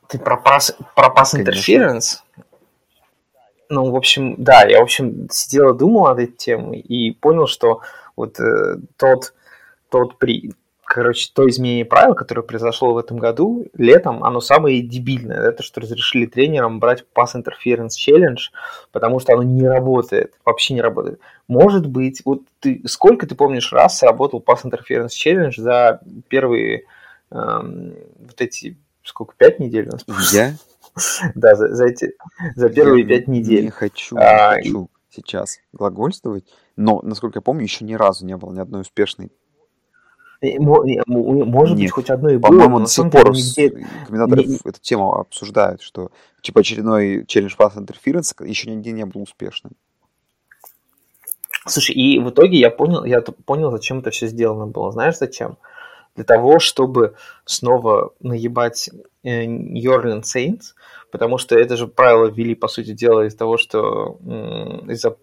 Ты 0.07 0.19
про 0.19 0.37
пас, 0.37 0.75
про 0.95 1.09
Конечно. 1.09 1.37
interference? 1.37 2.19
Ну, 3.69 3.91
в 3.91 3.95
общем, 3.95 4.35
да, 4.37 4.63
я, 4.63 4.79
в 4.79 4.83
общем, 4.83 5.29
сидел 5.29 5.75
и 5.75 5.77
думал 5.77 6.07
над 6.07 6.19
этой 6.19 6.33
темой 6.33 6.79
и 6.79 7.11
понял, 7.11 7.45
что 7.45 7.81
вот 8.15 8.39
э, 8.39 8.77
тот, 8.97 9.33
тот 9.89 10.17
при, 10.17 10.53
короче, 10.89 11.29
то 11.33 11.47
изменение 11.47 11.85
правил, 11.85 12.15
которое 12.15 12.41
произошло 12.41 12.93
в 12.93 12.97
этом 12.97 13.17
году, 13.17 13.67
летом, 13.75 14.23
оно 14.23 14.41
самое 14.41 14.81
дебильное. 14.81 15.37
Это 15.49 15.61
что 15.61 15.81
разрешили 15.81 16.25
тренерам 16.25 16.79
брать 16.79 17.05
pass 17.15 17.35
interference 17.35 17.91
challenge, 17.91 18.49
потому 18.91 19.19
что 19.19 19.33
оно 19.33 19.43
не 19.43 19.67
работает, 19.67 20.33
вообще 20.43 20.73
не 20.73 20.81
работает. 20.81 21.19
Может 21.47 21.85
быть, 21.85 22.23
вот 22.25 22.41
ты, 22.59 22.81
сколько 22.87 23.27
ты 23.27 23.35
помнишь 23.35 23.71
раз 23.71 23.99
сработал 23.99 24.43
pass 24.45 24.63
interference 24.65 25.09
challenge 25.09 25.61
за 25.61 26.01
первые 26.27 26.85
эм, 27.29 27.93
вот 28.17 28.41
эти, 28.41 28.75
сколько, 29.03 29.35
пять 29.37 29.59
недель 29.59 29.89
у 29.89 29.91
нас? 29.91 30.05
Я 30.33 30.55
Да, 31.35 31.53
за, 31.53 31.75
за 31.75 31.85
эти, 31.85 32.13
за 32.55 32.67
первые 32.69 33.03
я 33.03 33.09
пять 33.09 33.27
недель. 33.27 33.65
не 33.65 33.69
хочу, 33.69 34.17
А, 34.17 34.55
не 34.55 34.63
хочу 34.63 34.89
сейчас 35.11 35.59
глагольствовать, 35.71 36.45
но, 36.75 36.99
насколько 37.03 37.37
я 37.37 37.41
помню, 37.41 37.61
еще 37.63 37.85
ни 37.85 37.93
разу 37.93 38.25
не 38.25 38.35
было 38.35 38.51
ни 38.51 38.59
одной 38.59 38.81
успешной. 38.81 39.31
Может 40.41 41.75
быть, 41.75 41.83
Нет. 41.83 41.91
хоть 41.91 42.09
одно 42.09 42.29
и 42.29 42.37
было, 42.37 42.49
По-моему, 42.49 42.79
до 42.79 42.85
сих 42.87 43.11
пор 43.11 43.31
нигде... 43.31 43.69
комментаторы 44.07 44.43
не- 44.45 44.55
эту 44.63 44.79
тему 44.79 45.13
обсуждают, 45.15 45.81
что 45.81 46.11
типа 46.41 46.61
очередной 46.61 47.25
челлендж 47.25 47.55
Pass 47.57 47.75
Interference 47.75 48.33
еще 48.47 48.69
нигде 48.71 48.91
не 48.91 49.05
был 49.05 49.21
успешным. 49.23 49.73
Слушай, 51.67 51.95
и 51.95 52.19
в 52.19 52.29
итоге 52.29 52.57
я 52.57 52.69
понял, 52.71 53.03
я 53.03 53.21
понял, 53.21 53.69
зачем 53.71 53.99
это 53.99 54.11
все 54.11 54.27
сделано 54.27 54.65
было. 54.65 54.91
Знаешь, 54.91 55.17
зачем? 55.17 55.57
Для 56.15 56.23
того, 56.23 56.59
чтобы 56.59 57.15
снова 57.45 58.13
наебать 58.21 58.89
э, 59.23 59.45
New 59.45 59.91
Orleans 59.91 60.23
Saints, 60.23 60.73
потому 61.11 61.37
что 61.37 61.55
это 61.55 61.75
же 61.77 61.87
правило 61.87 62.27
ввели, 62.27 62.55
по 62.55 62.67
сути 62.67 62.93
дела, 62.93 63.25
из 63.25 63.35
того, 63.35 63.57
что 63.57 64.17
из-за 64.87 65.15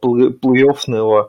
плей- 0.00 0.30
плей-оффного, 0.38 1.18
м, 1.24 1.28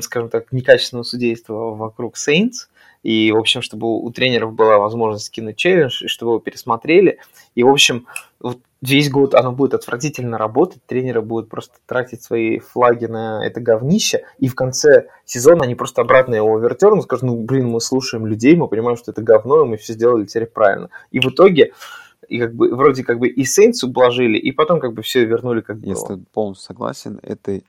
скажем 0.00 0.28
так, 0.28 0.52
некачественного 0.52 1.04
судейства 1.04 1.74
вокруг 1.74 2.14
Saints, 2.16 2.68
и, 3.02 3.32
в 3.32 3.36
общем, 3.36 3.60
чтобы 3.60 3.86
у 3.86 4.10
тренеров 4.10 4.54
была 4.54 4.78
возможность 4.78 5.26
скинуть 5.26 5.56
челлендж, 5.56 6.04
и 6.04 6.08
чтобы 6.08 6.32
его 6.32 6.38
пересмотрели. 6.40 7.18
И, 7.54 7.62
в 7.62 7.68
общем, 7.68 8.06
вот 8.40 8.60
весь 8.80 9.10
год 9.10 9.34
оно 9.34 9.52
будет 9.52 9.74
отвратительно 9.74 10.38
работать, 10.38 10.82
тренеры 10.86 11.20
будут 11.20 11.50
просто 11.50 11.74
тратить 11.86 12.22
свои 12.22 12.58
флаги 12.58 13.04
на 13.04 13.46
это 13.46 13.60
говнище, 13.60 14.24
и 14.38 14.48
в 14.48 14.54
конце 14.54 15.08
сезона 15.26 15.64
они 15.64 15.74
просто 15.74 16.00
обратно 16.00 16.34
его 16.34 16.56
овертернут, 16.56 17.04
скажут, 17.04 17.24
ну, 17.24 17.36
блин, 17.36 17.68
мы 17.68 17.80
слушаем 17.80 18.26
людей, 18.26 18.56
мы 18.56 18.68
понимаем, 18.68 18.96
что 18.96 19.10
это 19.10 19.22
говно, 19.22 19.64
и 19.64 19.68
мы 19.68 19.76
все 19.76 19.92
сделали 19.92 20.24
теперь 20.24 20.46
правильно. 20.46 20.88
И 21.10 21.20
в 21.20 21.26
итоге, 21.26 21.72
и 22.28 22.38
как 22.38 22.54
бы, 22.54 22.74
вроде 22.74 23.04
как 23.04 23.18
бы 23.18 23.28
и 23.28 23.44
Сейнс 23.44 23.84
ублажили, 23.84 24.38
и 24.38 24.50
потом 24.50 24.80
как 24.80 24.94
бы 24.94 25.02
все 25.02 25.24
вернули 25.24 25.60
как 25.60 25.76
Я 25.78 25.94
было. 25.94 26.08
тобой 26.08 26.24
полностью 26.32 26.66
согласен. 26.66 27.20
Эта 27.22 27.60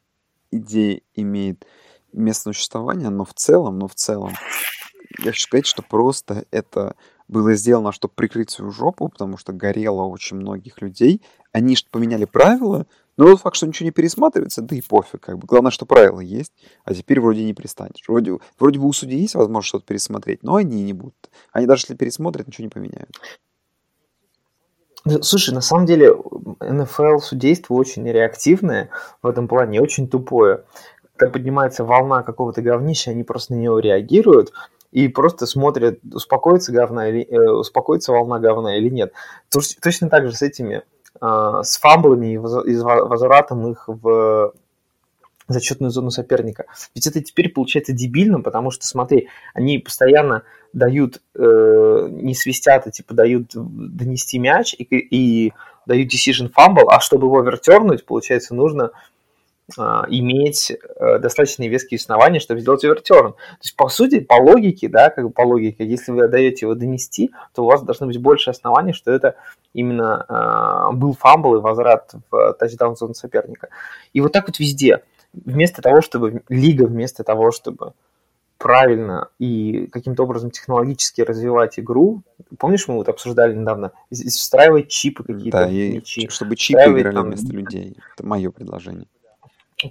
идея 0.52 1.02
имеет 1.14 1.66
место 2.16 2.54
существования, 2.54 3.10
но 3.10 3.26
в 3.26 3.34
целом, 3.34 3.80
но 3.80 3.88
в 3.88 3.96
целом, 3.96 4.34
я 5.20 5.26
хочу 5.32 5.42
сказать, 5.42 5.66
что 5.66 5.82
просто 5.82 6.46
это 6.52 6.96
было 7.28 7.54
сделано, 7.56 7.92
чтобы 7.92 8.14
прикрыть 8.14 8.52
свою 8.52 8.72
жопу, 8.72 9.10
потому 9.10 9.38
что 9.38 9.54
горело 9.54 10.04
очень 10.04 10.38
многих 10.38 10.82
людей. 10.82 11.22
Они 11.52 11.76
что 11.76 11.90
поменяли 11.90 12.26
правила, 12.26 12.86
но 13.18 13.26
тот 13.26 13.42
факт, 13.42 13.56
что 13.56 13.68
ничего 13.68 13.86
не 13.86 13.92
пересматривается, 13.92 14.62
да 14.62 14.76
и 14.76 14.82
пофиг, 14.82 15.22
как 15.22 15.40
бы. 15.40 15.48
Главное, 15.48 15.72
что 15.72 15.86
правила 15.86 16.20
есть, 16.20 16.54
а 16.84 16.94
теперь 16.94 17.20
вроде 17.20 17.44
не 17.44 17.54
пристанешь. 17.54 18.04
Вроде, 18.08 18.38
вроде 18.60 18.80
бы 18.80 18.88
у 18.88 18.94
судей 18.94 19.22
есть 19.22 19.36
возможность 19.36 19.70
что-то 19.70 19.86
пересмотреть, 19.86 20.44
но 20.44 20.56
они 20.56 20.84
не 20.84 20.94
будут. 20.94 21.30
Они 21.52 21.66
даже 21.66 21.84
если 21.84 21.96
пересмотрят, 21.96 22.48
ничего 22.48 22.66
не 22.66 22.70
поменяют. 22.70 23.18
Слушай, 25.22 25.54
на 25.54 25.62
самом 25.62 25.86
деле 25.86 26.16
НФЛ 26.60 27.20
судейство 27.20 27.76
очень 27.76 28.10
реактивное 28.10 28.90
в 29.22 29.28
этом 29.28 29.48
плане, 29.48 29.80
очень 29.80 30.10
тупое. 30.10 30.66
Когда 31.16 31.32
поднимается 31.32 31.84
волна 31.84 32.24
какого-то 32.24 32.62
говнища, 32.62 33.12
они 33.12 33.24
просто 33.24 33.54
на 33.54 33.58
него 33.58 33.80
реагируют 33.80 34.52
и 34.92 35.08
просто 35.08 35.46
смотрят, 35.46 36.00
успокоится, 36.14 36.72
говна 36.72 37.10
или, 37.10 37.24
э, 37.24 37.52
успокоится 37.52 38.12
волна 38.12 38.40
говна 38.40 38.78
или 38.78 38.90
нет. 38.90 39.14
Точ- 39.54 39.78
точно 39.82 40.10
так 40.10 40.26
же 40.28 40.34
с 40.34 40.42
этими, 40.42 40.84
э, 41.22 41.60
с 41.64 41.78
фамблами 41.78 42.34
и 42.34 42.38
воз- 42.38 42.66
и 42.66 42.78
возвратом 42.78 43.72
их 43.72 43.86
в 43.88 44.54
зачетную 45.48 45.92
зону 45.92 46.12
соперника. 46.12 46.66
Ведь 46.96 47.08
это 47.08 47.22
теперь 47.22 47.50
получается 47.50 47.94
дебильно, 47.94 48.42
потому 48.42 48.72
что, 48.72 48.88
смотри, 48.88 49.28
они 49.54 49.78
постоянно 49.80 50.44
дают, 50.74 51.22
э, 51.36 52.08
не 52.10 52.34
свистят, 52.34 52.88
а 52.88 52.92
типа 52.92 53.14
дают 53.14 53.52
донести 53.54 54.40
мяч 54.40 54.74
и, 54.74 54.84
и 54.84 55.54
дают 55.86 56.12
decision 56.12 56.52
fumble, 56.58 56.88
а 56.90 57.00
чтобы 57.00 57.28
его 57.28 57.42
овертернуть, 57.42 58.06
получается, 58.06 58.56
нужно 58.56 58.92
иметь 59.70 60.72
э, 60.72 61.20
достаточно 61.20 61.68
веские 61.68 61.98
основания, 61.98 62.40
чтобы 62.40 62.60
сделать 62.62 62.84
overturn. 62.84 63.34
То 63.34 63.38
есть, 63.62 63.76
по 63.76 63.90
сути, 63.90 64.20
по 64.20 64.36
логике, 64.36 64.88
да, 64.88 65.10
как 65.10 65.26
бы 65.26 65.32
по 65.32 65.42
логике, 65.42 65.86
если 65.86 66.12
вы 66.12 66.28
даете 66.28 66.66
его 66.66 66.76
донести, 66.76 67.32
то 67.54 67.64
у 67.64 67.68
вас 67.68 67.82
должно 67.82 68.08
быть 68.08 68.22
больше 68.22 68.52
оснований, 68.52 68.94
что 68.94 69.12
это 69.12 69.36
именно 69.74 70.26
э, 70.92 70.96
был 70.96 71.14
fumble 71.14 71.56
и 71.56 71.62
возврат 71.62 72.14
в 72.30 72.54
тачдаун 72.60 72.96
зону 72.96 73.14
соперника. 73.16 73.70
И 74.14 74.22
вот 74.22 74.32
так 74.32 74.48
вот 74.48 74.60
везде. 74.60 75.02
Вместо 75.34 75.82
того, 75.82 76.02
чтобы 76.02 76.44
лига, 76.48 76.86
вместо 76.86 77.24
того, 77.24 77.52
чтобы 77.52 77.94
правильно 78.58 79.28
и 79.38 79.88
каким-то 79.88 80.24
образом 80.24 80.50
технологически 80.50 81.22
развивать 81.22 81.78
игру. 81.80 82.24
Помнишь, 82.58 82.88
мы 82.88 82.96
вот 82.96 83.10
обсуждали 83.10 83.54
недавно, 83.54 83.92
встраивать 84.12 84.88
чипы 84.88 85.24
какие-то 85.24 85.66
Да, 85.66 85.70
и 85.70 85.96
мячи. 85.96 86.30
чтобы 86.30 86.56
чипы 86.56 86.80
играли 86.82 87.14
там- 87.14 87.28
вместо 87.28 87.52
людей. 87.52 87.98
Это 88.16 88.26
мое 88.26 88.52
предложение. 88.52 89.08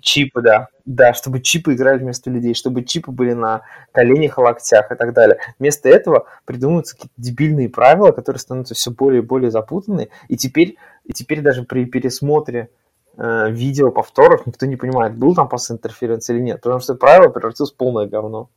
Чипы, 0.00 0.40
да. 0.40 0.68
Да, 0.86 1.12
чтобы 1.12 1.40
чипы 1.40 1.74
играли 1.74 1.98
вместо 1.98 2.30
людей, 2.30 2.54
чтобы 2.54 2.84
чипы 2.84 3.10
были 3.10 3.32
на 3.32 3.62
коленях 3.92 4.38
локтях 4.38 4.90
и 4.90 4.94
так 4.94 5.12
далее. 5.12 5.38
Вместо 5.58 5.88
этого 5.88 6.26
придумываются 6.46 6.96
какие-то 6.96 7.14
дебильные 7.18 7.68
правила, 7.68 8.10
которые 8.10 8.40
становятся 8.40 8.74
все 8.74 8.90
более 8.90 9.22
и 9.22 9.24
более 9.24 9.50
запутанные. 9.50 10.08
И 10.28 10.36
теперь, 10.36 10.76
и 11.04 11.12
теперь 11.12 11.42
даже 11.42 11.64
при 11.64 11.84
пересмотре 11.84 12.70
э, 13.16 13.50
видео 13.50 13.90
повторов 13.90 14.46
никто 14.46 14.64
не 14.66 14.76
понимает, 14.76 15.16
был 15.16 15.34
там 15.34 15.48
пас 15.48 15.70
интерференс 15.70 16.28
или 16.30 16.40
нет, 16.40 16.62
потому 16.62 16.80
что 16.80 16.94
правило 16.94 17.28
превратилось 17.28 17.72
в 17.72 17.76
полное 17.76 18.06
говно. 18.06 18.48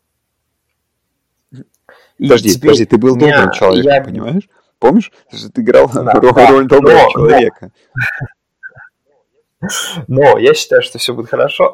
И 1.52 2.24
подожди, 2.24 2.50
теперь 2.50 2.70
подожди, 2.70 2.86
ты 2.86 2.98
был 2.98 3.16
добрым 3.16 3.52
человеком, 3.52 3.94
я... 3.94 4.04
понимаешь? 4.04 4.50
Помнишь, 4.80 5.12
что 5.34 5.52
ты 5.52 5.62
играл 5.62 5.90
да, 5.94 6.14
роль 6.50 6.68
да, 6.68 6.78
доброго 6.78 7.04
но, 7.04 7.10
человека? 7.10 7.60
Но 7.62 8.28
я 10.40 10.54
считаю, 10.54 10.82
что 10.82 11.00
все 11.00 11.14
будет 11.14 11.30
хорошо. 11.30 11.74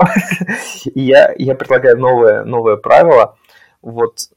И 0.86 1.02
я, 1.02 1.34
я 1.38 1.56
предлагаю 1.56 1.98
новое, 1.98 2.44
новое 2.44 2.78
правило. 2.78 3.38
Вот 3.82 4.30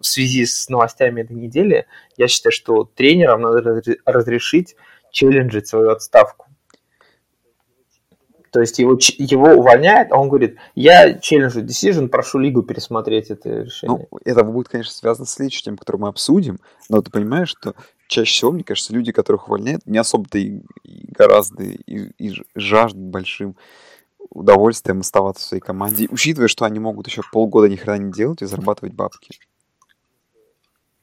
в 0.00 0.06
связи 0.06 0.46
с 0.46 0.68
новостями 0.68 1.22
этой 1.22 1.36
недели, 1.36 1.86
я 2.16 2.28
считаю, 2.28 2.52
что 2.52 2.84
тренерам 2.84 3.42
надо 3.42 3.82
разрешить 4.04 4.76
челленджить 5.10 5.68
свою 5.68 5.90
отставку. 5.90 6.46
То 8.50 8.60
есть 8.60 8.78
его, 8.78 8.98
его 9.16 9.46
увольняют, 9.52 10.12
а 10.12 10.18
он 10.18 10.28
говорит, 10.28 10.58
я 10.74 11.18
челленджу 11.18 11.62
decision, 11.62 12.08
прошу 12.08 12.38
лигу 12.38 12.62
пересмотреть 12.62 13.30
это 13.30 13.62
решение. 13.62 14.06
Ну, 14.10 14.18
это 14.26 14.44
будет, 14.44 14.68
конечно, 14.68 14.92
связано 14.92 15.24
с 15.24 15.32
следующим, 15.32 15.78
который 15.78 15.96
мы 15.96 16.08
обсудим, 16.08 16.58
но 16.90 17.00
ты 17.00 17.10
понимаешь, 17.10 17.48
что 17.48 17.74
чаще 18.08 18.32
всего, 18.32 18.52
мне 18.52 18.64
кажется, 18.64 18.92
люди, 18.92 19.12
которых 19.12 19.48
увольняют, 19.48 19.86
не 19.86 19.98
особо-то 19.98 20.38
и, 20.38 20.60
и 20.84 21.06
гораздо 21.12 21.62
и, 21.62 22.10
и 22.18 22.34
жаждут 22.54 23.02
большим 23.02 23.56
удовольствием 24.30 25.00
оставаться 25.00 25.44
в 25.44 25.46
своей 25.48 25.60
команде, 25.60 26.08
учитывая, 26.10 26.48
что 26.48 26.64
они 26.64 26.78
могут 26.78 27.06
еще 27.06 27.22
полгода 27.32 27.68
ни 27.68 27.76
хрена 27.76 28.04
не 28.04 28.12
делать 28.12 28.42
и 28.42 28.46
зарабатывать 28.46 28.94
бабки. 28.94 29.38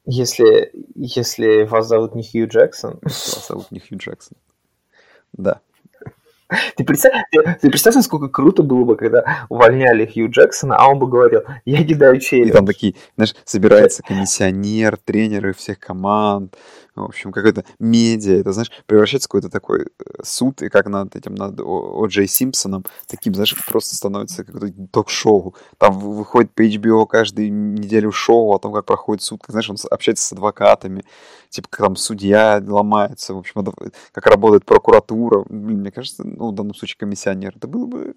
Если, 0.06 0.72
если 0.96 1.64
вас 1.64 1.88
зовут 1.88 2.16
не 2.16 2.24
Хью 2.24 2.48
Джексон. 2.48 3.00
Если 3.04 3.36
вас 3.36 3.48
зовут 3.48 3.72
не 3.72 3.80
Хью 3.80 3.98
Джексон. 3.98 4.38
Да. 5.34 5.62
Ты 6.76 6.84
представь, 6.84 7.14
ты, 7.32 7.58
ты 7.62 7.70
представь, 7.70 7.96
насколько 7.96 8.28
круто 8.28 8.64
было 8.64 8.84
бы, 8.84 8.96
когда 8.96 9.46
увольняли 9.50 10.06
Хью 10.06 10.30
Джексона, 10.30 10.76
а 10.78 10.88
он 10.88 11.00
бы 11.00 11.08
говорил, 11.08 11.42
я 11.66 11.84
не 11.84 11.94
даю 11.94 12.20
челлендж. 12.20 12.50
И 12.50 12.52
там 12.52 12.66
такие, 12.66 12.96
знаешь, 13.16 13.36
собирается 13.46 14.02
комиссионер, 14.04 14.98
тренеры 14.98 15.54
всех 15.54 15.80
команд, 15.80 16.56
в 17.00 17.06
общем, 17.06 17.32
какое-то 17.32 17.64
медиа, 17.80 18.40
это, 18.40 18.52
знаешь, 18.52 18.72
превращается 18.86 19.28
в 19.28 19.32
какой-то 19.32 19.50
такой 19.50 19.82
э, 19.84 20.24
суд, 20.24 20.62
и 20.62 20.70
как 20.70 20.88
над 20.88 21.16
этим, 21.16 21.36
над 21.36 21.60
О. 21.62 22.06
Джей 22.08 22.28
Симпсоном, 22.28 22.86
таким, 23.08 23.34
знаешь, 23.34 23.56
просто 23.68 23.96
становится 23.96 24.44
какое-то 24.44 24.74
ток-шоу. 24.92 25.56
Там 25.78 25.98
выходит 26.00 26.52
по 26.54 26.66
HBO 26.66 27.06
каждую 27.06 27.52
неделю 27.54 28.12
шоу 28.12 28.54
о 28.54 28.60
том, 28.60 28.74
как 28.74 28.86
проходит 28.86 29.24
суд, 29.24 29.42
как, 29.42 29.52
знаешь, 29.52 29.70
он 29.70 29.78
общается 29.90 30.26
с 30.26 30.32
адвокатами, 30.34 31.04
типа, 31.50 31.68
как 31.70 31.82
там 31.82 31.96
судья 31.96 32.64
ломается, 32.66 33.34
в 33.34 33.40
общем, 33.40 33.66
как 34.12 34.26
работает 34.28 34.66
прокуратура. 34.66 35.46
Блин, 35.50 35.80
мне 35.80 35.92
кажется, 35.92 36.24
ну, 36.26 36.52
в 36.52 36.56
данном 36.56 36.76
случае 36.76 36.98
комиссионер. 36.98 37.56
Это 37.56 37.68
было 37.68 37.86
бы... 37.86 38.16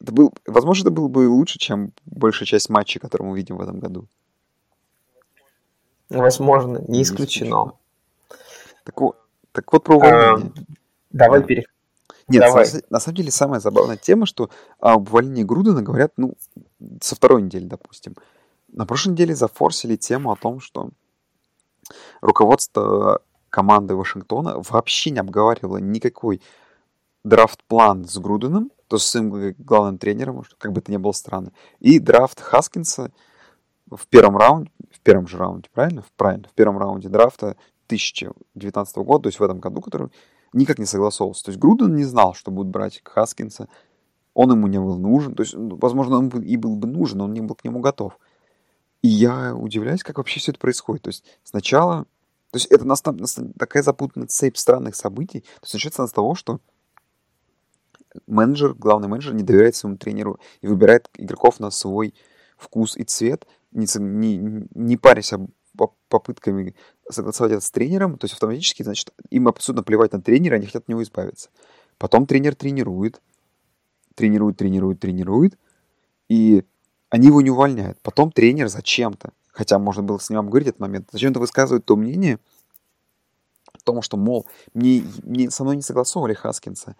Это 0.00 0.12
был, 0.12 0.32
возможно, 0.46 0.84
это 0.84 0.90
было 0.90 1.08
бы 1.08 1.28
лучше, 1.28 1.58
чем 1.58 1.92
большая 2.06 2.46
часть 2.46 2.70
матчей, 2.70 3.00
которые 3.00 3.28
мы 3.28 3.36
видим 3.36 3.56
в 3.56 3.60
этом 3.60 3.80
году. 3.80 4.06
Возможно, 6.08 6.82
не 6.88 7.02
исключено. 7.02 7.72
Так 8.84 9.00
вот, 9.00 9.16
так 9.52 9.72
вот 9.72 9.84
про 9.84 9.96
увольнение. 9.96 10.52
А, 10.56 10.62
давай 11.10 11.40
да. 11.40 11.46
переходим. 11.46 11.74
Нет, 12.26 12.40
Давай. 12.40 12.66
На, 12.72 12.80
на 12.90 13.00
самом 13.00 13.16
деле 13.16 13.30
самая 13.30 13.60
забавная 13.60 13.98
тема, 13.98 14.24
что 14.24 14.48
об 14.80 15.08
увольнении 15.08 15.42
Грудена 15.42 15.82
говорят, 15.82 16.12
ну, 16.16 16.34
со 17.00 17.16
второй 17.16 17.42
недели, 17.42 17.66
допустим. 17.66 18.16
На 18.72 18.86
прошлой 18.86 19.12
неделе 19.12 19.34
зафорсили 19.34 19.96
тему 19.96 20.32
о 20.32 20.36
том, 20.36 20.60
что 20.60 20.90
руководство 22.20 23.22
команды 23.50 23.94
Вашингтона 23.94 24.56
вообще 24.68 25.10
не 25.10 25.20
обговаривало 25.20 25.78
никакой 25.78 26.42
драфт-план 27.24 28.04
с 28.04 28.18
Груденом, 28.18 28.70
то 28.88 28.98
с 28.98 29.06
своим 29.06 29.54
главным 29.58 29.98
тренером, 29.98 30.44
как 30.58 30.72
бы 30.72 30.80
это 30.80 30.92
ни 30.92 30.96
было 30.96 31.12
странно, 31.12 31.52
и 31.80 31.98
драфт 31.98 32.40
Хаскинса 32.40 33.12
в 33.90 34.06
первом 34.08 34.36
раунде, 34.36 34.70
в 34.90 35.00
первом 35.00 35.26
же 35.26 35.38
раунде, 35.38 35.68
правильно? 35.72 36.04
Правильно, 36.16 36.48
в 36.48 36.52
первом 36.52 36.78
раунде 36.78 37.08
драфта 37.08 37.56
2019 37.88 38.96
года, 38.98 39.24
то 39.24 39.28
есть 39.28 39.38
в 39.38 39.42
этом 39.42 39.60
году, 39.60 39.80
который 39.80 40.10
никак 40.52 40.78
не 40.78 40.86
согласовывался. 40.86 41.44
То 41.44 41.50
есть 41.50 41.60
Груден 41.60 41.94
не 41.94 42.04
знал, 42.04 42.34
что 42.34 42.50
будет 42.50 42.68
брать 42.68 43.00
Хаскинса, 43.04 43.68
он 44.34 44.50
ему 44.50 44.66
не 44.66 44.80
был 44.80 44.98
нужен, 44.98 45.34
то 45.34 45.42
есть, 45.42 45.54
ну, 45.54 45.76
возможно, 45.76 46.18
он 46.18 46.28
и 46.28 46.56
был 46.56 46.76
бы 46.76 46.88
нужен, 46.88 47.18
но 47.18 47.24
он 47.24 47.32
не 47.32 47.40
был 47.40 47.54
к 47.54 47.64
нему 47.64 47.80
готов. 47.80 48.18
И 49.04 49.08
я 49.08 49.54
удивляюсь, 49.54 50.02
как 50.02 50.16
вообще 50.16 50.40
все 50.40 50.52
это 50.52 50.58
происходит. 50.58 51.02
То 51.02 51.08
есть 51.08 51.26
сначала, 51.42 52.04
то 52.50 52.56
есть 52.56 52.68
это 52.68 52.86
наста- 52.86 53.12
наста- 53.12 53.52
такая 53.58 53.82
запутанная 53.82 54.28
цепь 54.28 54.56
странных 54.56 54.96
событий. 54.96 55.40
То 55.40 55.64
есть 55.64 55.74
начинается 55.74 56.06
с 56.06 56.12
того, 56.12 56.34
что 56.34 56.58
менеджер, 58.26 58.72
главный 58.72 59.08
менеджер 59.08 59.34
не 59.34 59.42
доверяет 59.42 59.76
своему 59.76 59.98
тренеру 59.98 60.40
и 60.62 60.68
выбирает 60.68 61.10
игроков 61.18 61.60
на 61.60 61.70
свой 61.70 62.14
вкус 62.56 62.96
и 62.96 63.04
цвет, 63.04 63.46
не, 63.72 63.86
не, 63.98 64.66
не 64.74 64.96
парясь 64.96 65.34
об 65.34 65.50
попытками 66.08 66.74
согласовать 67.10 67.52
это 67.52 67.60
с 67.60 67.70
тренером, 67.70 68.16
то 68.16 68.24
есть 68.24 68.32
автоматически, 68.32 68.84
значит, 68.84 69.12
им 69.28 69.48
абсолютно 69.48 69.82
плевать 69.82 70.14
на 70.14 70.22
тренера, 70.22 70.54
они 70.54 70.64
хотят 70.64 70.84
от 70.84 70.88
него 70.88 71.02
избавиться. 71.02 71.50
Потом 71.98 72.24
тренер 72.24 72.54
тренирует, 72.54 73.20
тренирует, 74.14 74.56
тренирует, 74.56 75.00
тренирует, 75.00 75.58
и 76.30 76.64
они 77.14 77.28
его 77.28 77.40
не 77.42 77.50
увольняют. 77.50 77.96
Потом 78.02 78.32
тренер 78.32 78.66
зачем-то, 78.66 79.30
хотя 79.52 79.78
можно 79.78 80.02
было 80.02 80.18
с 80.18 80.30
ним 80.30 80.40
обговорить 80.40 80.70
этот 80.70 80.80
момент, 80.80 81.08
зачем-то 81.12 81.38
высказывает 81.38 81.84
то 81.84 81.94
мнение, 81.94 82.40
о 83.72 83.78
том, 83.84 84.02
что, 84.02 84.16
мол, 84.16 84.46
мне, 84.74 85.04
мне 85.22 85.48
со 85.48 85.62
мной 85.62 85.76
не 85.76 85.82
согласовывали 85.82 86.34
Хаскинса. 86.34 86.96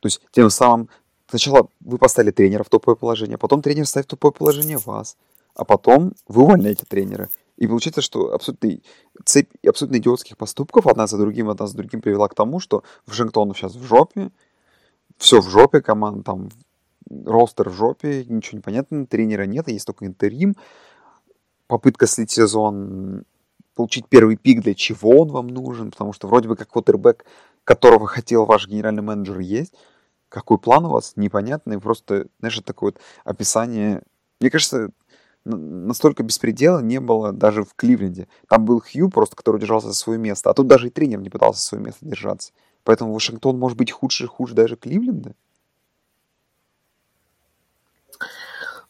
То 0.00 0.08
есть, 0.08 0.20
тем 0.30 0.50
самым, 0.50 0.90
сначала 1.26 1.68
вы 1.80 1.96
поставили 1.96 2.32
тренера 2.32 2.64
в 2.64 2.68
топовое 2.68 2.96
положение, 2.96 3.38
потом 3.38 3.62
тренер 3.62 3.86
ставит 3.86 4.08
в 4.08 4.10
тупое 4.10 4.30
положение 4.30 4.76
вас, 4.76 5.16
а 5.54 5.64
потом 5.64 6.12
вы 6.28 6.42
увольняете 6.42 6.84
тренера. 6.86 7.30
И 7.56 7.66
получается, 7.66 8.02
что 8.02 8.34
абсолютно 8.34 8.80
цепь 9.24 9.48
абсолютно 9.66 9.96
идиотских 9.96 10.36
поступков 10.36 10.86
одна 10.86 11.06
за 11.06 11.16
другим, 11.16 11.48
одна 11.48 11.66
за 11.66 11.78
другим 11.78 12.02
привела 12.02 12.28
к 12.28 12.34
тому, 12.34 12.60
что 12.60 12.82
Вашингтон 13.06 13.54
сейчас 13.54 13.74
в 13.74 13.82
жопе, 13.84 14.30
все 15.16 15.40
в 15.40 15.48
жопе, 15.48 15.80
команда 15.80 16.22
там, 16.24 16.50
ростер 17.08 17.70
в 17.70 17.74
жопе, 17.74 18.24
ничего 18.24 18.58
не 18.58 18.62
понятно, 18.62 19.06
тренера 19.06 19.44
нет, 19.44 19.68
есть 19.68 19.86
только 19.86 20.06
интерим, 20.06 20.54
попытка 21.66 22.06
слить 22.06 22.30
сезон, 22.30 23.24
получить 23.74 24.06
первый 24.08 24.36
пик, 24.36 24.62
для 24.62 24.74
чего 24.74 25.22
он 25.22 25.28
вам 25.28 25.48
нужен, 25.48 25.90
потому 25.90 26.12
что 26.12 26.28
вроде 26.28 26.48
бы 26.48 26.56
как 26.56 26.68
квотербек, 26.68 27.24
которого 27.64 28.06
хотел 28.06 28.44
ваш 28.44 28.68
генеральный 28.68 29.02
менеджер 29.02 29.38
есть, 29.40 29.74
какой 30.28 30.58
план 30.58 30.86
у 30.86 30.90
вас, 30.90 31.14
непонятный, 31.16 31.80
просто, 31.80 32.26
знаешь, 32.40 32.58
такое 32.64 32.92
вот 32.92 33.00
описание, 33.24 34.02
мне 34.40 34.50
кажется, 34.50 34.90
настолько 35.44 36.22
беспредела 36.22 36.80
не 36.80 37.00
было 37.00 37.32
даже 37.32 37.64
в 37.64 37.74
Кливленде. 37.74 38.28
Там 38.48 38.64
был 38.64 38.80
Хью 38.80 39.10
просто, 39.10 39.36
который 39.36 39.60
держался 39.60 39.88
за 39.88 39.94
свое 39.94 40.18
место, 40.18 40.50
а 40.50 40.54
тут 40.54 40.66
даже 40.66 40.88
и 40.88 40.90
тренер 40.90 41.20
не 41.20 41.30
пытался 41.30 41.60
за 41.60 41.66
свое 41.66 41.84
место 41.84 42.04
держаться. 42.06 42.52
Поэтому 42.82 43.12
Вашингтон 43.12 43.58
может 43.58 43.78
быть 43.78 43.90
худше 43.90 44.26
хуже 44.26 44.54
даже 44.54 44.76
Кливленда. 44.76 45.34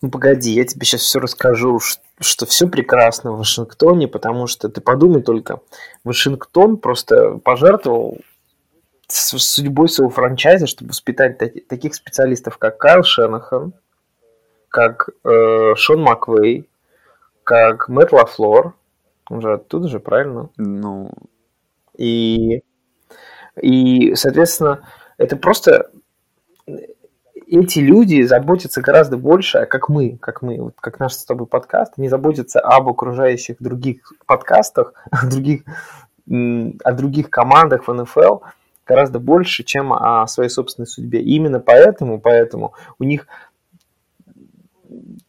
Ну 0.05 0.11
погоди, 0.11 0.51
я 0.51 0.67
тебе 0.67 0.85
сейчас 0.85 1.01
все 1.01 1.19
расскажу, 1.19 1.81
что, 1.81 2.03
что 2.21 2.45
все 2.45 2.69
прекрасно 2.69 3.33
в 3.33 3.39
Вашингтоне, 3.39 4.07
потому 4.07 4.47
что 4.47 4.69
ты 4.69 4.83
подумай 4.83 5.23
только, 5.23 5.63
Вашингтон 6.05 6.77
просто 6.77 7.39
пожертвовал 7.39 8.19
судьбой 9.09 9.89
своего 9.89 10.11
франчайза, 10.11 10.67
чтобы 10.67 10.91
воспитать 10.91 11.39
таких 11.69 11.95
специалистов, 11.95 12.59
как 12.59 12.77
Кайл 12.77 13.03
Шенахан, 13.03 13.73
как 14.69 15.09
э, 15.25 15.75
Шон 15.75 16.03
Маквей, 16.03 16.69
как 17.43 17.89
Мэтт 17.89 18.13
Лафлор, 18.13 18.75
он 19.31 19.41
же 19.41 19.55
оттуда 19.55 19.89
же, 19.89 20.01
правильно? 20.01 20.51
Ну... 20.59 21.13
И, 21.97 22.61
и, 23.59 24.15
соответственно, 24.17 24.87
это 25.17 25.37
просто 25.37 25.91
эти 27.47 27.79
люди 27.79 28.23
заботятся 28.23 28.81
гораздо 28.81 29.17
больше, 29.17 29.67
как 29.67 29.89
мы, 29.89 30.17
как 30.19 30.43
мы, 30.43 30.61
вот 30.61 30.75
как 30.81 30.99
наш 30.99 31.15
с 31.15 31.25
тобой 31.25 31.47
подкаст, 31.47 31.95
они 31.97 32.09
заботятся 32.09 32.61
об 32.61 32.89
окружающих 32.89 33.57
других 33.61 34.13
подкастах, 34.27 34.95
о 35.11 35.27
других, 35.27 35.63
о 36.29 36.93
других 36.93 37.31
командах 37.31 37.87
в 37.87 37.93
НФЛ 37.93 38.39
гораздо 38.87 39.19
больше, 39.19 39.65
чем 39.65 39.93
о 39.93 40.27
своей 40.27 40.51
собственной 40.51 40.87
судьбе. 40.87 41.21
И 41.21 41.37
именно 41.37 41.61
поэтому, 41.61 42.21
поэтому 42.21 42.75
у 42.99 43.05
них 43.05 43.27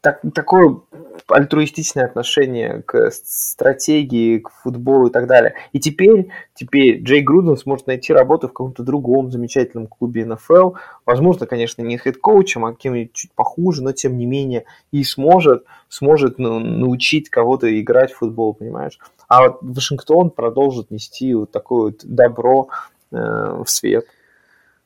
так, 0.02 0.20
такое 0.34 0.78
альтруистичное 1.28 2.06
отношение 2.06 2.84
к 2.84 3.10
стратегии, 3.12 4.40
к 4.40 4.50
футболу 4.50 5.08
и 5.08 5.12
так 5.12 5.28
далее. 5.28 5.56
И 5.74 5.80
теперь, 5.80 6.30
теперь 6.54 7.02
Джей 7.02 7.22
Груден 7.22 7.58
сможет 7.58 7.88
найти 7.88 8.14
работу 8.14 8.48
в 8.48 8.52
каком-то 8.52 8.84
другом 8.84 9.32
замечательном 9.32 9.88
клубе 9.88 10.26
НФЛ. 10.26 10.74
Возможно, 11.06 11.48
конечно, 11.48 11.82
не 11.82 11.98
хед-коучем, 11.98 12.66
а 12.66 12.74
кем-нибудь 12.74 13.14
чуть 13.14 13.32
похуже, 13.32 13.84
но 13.84 13.92
тем 13.92 14.18
не 14.18 14.26
менее 14.26 14.66
и 14.92 15.04
сможет, 15.04 15.66
сможет 15.90 16.38
ну, 16.38 16.60
научить 16.60 17.30
кого-то 17.30 17.80
играть 17.80 18.12
в 18.12 18.18
футбол, 18.18 18.54
понимаешь? 18.54 19.00
А 19.28 19.42
вот 19.42 19.58
Вашингтон 19.62 20.30
продолжит 20.30 20.92
нести 20.92 21.34
вот 21.34 21.52
такое 21.52 21.92
вот 21.92 22.02
добро 22.04 22.70
э, 23.12 23.64
в 23.64 23.66
свет. 23.68 24.06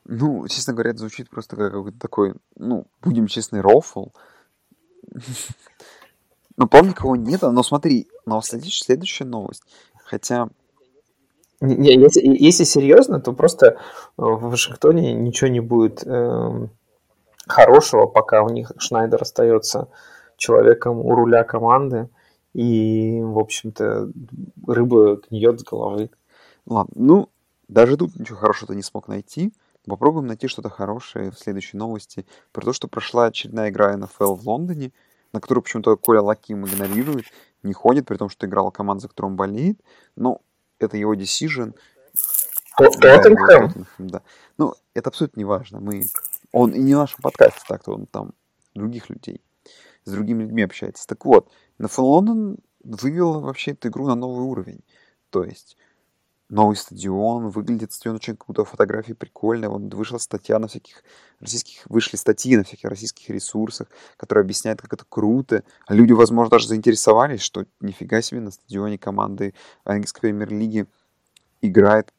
Ну, 0.05 0.47
честно 0.47 0.73
говоря, 0.73 0.91
это 0.91 0.99
звучит 0.99 1.29
просто 1.29 1.57
как 1.57 1.73
какой-то 1.73 1.99
такой, 1.99 2.33
ну, 2.55 2.87
будем 3.01 3.27
честны, 3.27 3.61
рофл. 3.61 4.07
Ну, 6.59 6.67
помню, 6.67 6.93
кого 6.93 7.15
нет, 7.15 7.41
но 7.41 7.63
смотри, 7.63 8.09
но 8.25 8.41
следующая, 8.41 8.83
следующая 8.83 9.23
новость. 9.23 9.63
Хотя... 10.03 10.49
Не, 11.61 11.95
если, 11.95 12.21
если 12.21 12.65
серьезно, 12.65 13.21
то 13.21 13.31
просто 13.31 13.77
в 14.17 14.49
Вашингтоне 14.49 15.13
ничего 15.13 15.49
не 15.49 15.61
будет 15.61 16.05
э, 16.05 16.67
хорошего, 17.47 18.07
пока 18.07 18.43
у 18.43 18.49
них 18.49 18.73
Шнайдер 18.77 19.21
остается 19.21 19.87
человеком 20.35 20.99
у 20.99 21.15
руля 21.15 21.45
команды. 21.45 22.09
И, 22.53 23.21
в 23.21 23.39
общем-то, 23.39 24.09
рыба 24.67 25.21
гниет 25.29 25.61
с 25.61 25.63
головы. 25.63 26.09
Ладно, 26.65 26.93
ну, 26.95 27.29
даже 27.69 27.95
тут 27.95 28.19
ничего 28.19 28.37
хорошего 28.37 28.73
не 28.73 28.83
смог 28.83 29.07
найти. 29.07 29.53
Попробуем 29.87 30.27
найти 30.27 30.47
что-то 30.47 30.69
хорошее 30.69 31.31
в 31.31 31.39
следующей 31.39 31.77
новости 31.77 32.25
про 32.51 32.65
то, 32.65 32.73
что 32.73 32.89
прошла 32.89 33.27
очередная 33.27 33.69
игра 33.69 33.95
НФЛ 33.95 34.35
в 34.35 34.45
Лондоне, 34.45 34.91
на 35.33 35.39
которую 35.39 35.63
почему-то 35.63 35.95
Коля 35.97 36.21
Лаким 36.21 36.65
игнорирует, 36.65 37.25
не 37.63 37.73
ходит, 37.73 38.05
при 38.05 38.17
том, 38.17 38.29
что 38.29 38.47
играл 38.47 38.71
команда, 38.71 39.03
за 39.03 39.07
которую 39.09 39.31
он 39.31 39.37
болеет. 39.37 39.79
Но 40.15 40.41
это 40.79 40.97
его 40.97 41.13
decision. 41.13 41.75
Тоттенхэм? 42.77 43.85
Да. 43.97 44.21
Ну, 44.57 44.73
это 44.93 45.09
абсолютно 45.09 45.39
не 45.39 45.45
важно. 45.45 45.79
Мы... 45.79 46.03
Он 46.51 46.71
и 46.71 46.79
не 46.79 46.95
в 46.95 46.97
нашем 46.97 47.21
подкасте, 47.21 47.61
так-то 47.67 47.93
он 47.93 48.07
там 48.07 48.33
других 48.73 49.09
людей, 49.09 49.41
с 50.05 50.11
другими 50.11 50.43
людьми 50.43 50.63
общается. 50.63 51.05
Так 51.05 51.25
вот, 51.25 51.51
НФЛ 51.77 52.03
Лондон 52.03 52.57
вывел 52.83 53.41
вообще 53.41 53.71
эту 53.71 53.89
игру 53.89 54.07
на 54.07 54.15
новый 54.15 54.45
уровень. 54.45 54.83
То 55.29 55.43
есть 55.43 55.77
новый 56.49 56.75
стадион, 56.75 57.49
выглядит 57.49 57.93
стадион 57.93 58.15
очень 58.15 58.35
круто, 58.35 58.65
фотографии 58.65 59.13
прикольные, 59.13 59.69
вот 59.69 59.93
вышла 59.93 60.17
статья 60.17 60.59
на 60.59 60.67
всяких 60.67 61.03
российских, 61.39 61.85
вышли 61.87 62.17
статьи 62.17 62.57
на 62.57 62.63
всяких 62.63 62.89
российских 62.89 63.29
ресурсах, 63.29 63.87
которые 64.17 64.43
объясняют, 64.43 64.81
как 64.81 64.93
это 64.93 65.05
круто. 65.07 65.63
А 65.85 65.93
люди, 65.93 66.11
возможно, 66.11 66.51
даже 66.51 66.67
заинтересовались, 66.67 67.41
что 67.41 67.65
нифига 67.79 68.21
себе 68.21 68.41
на 68.41 68.51
стадионе 68.51 68.97
команды 68.97 69.53
английской 69.83 70.21
премьер-лиги 70.21 70.87
играет 71.61 72.11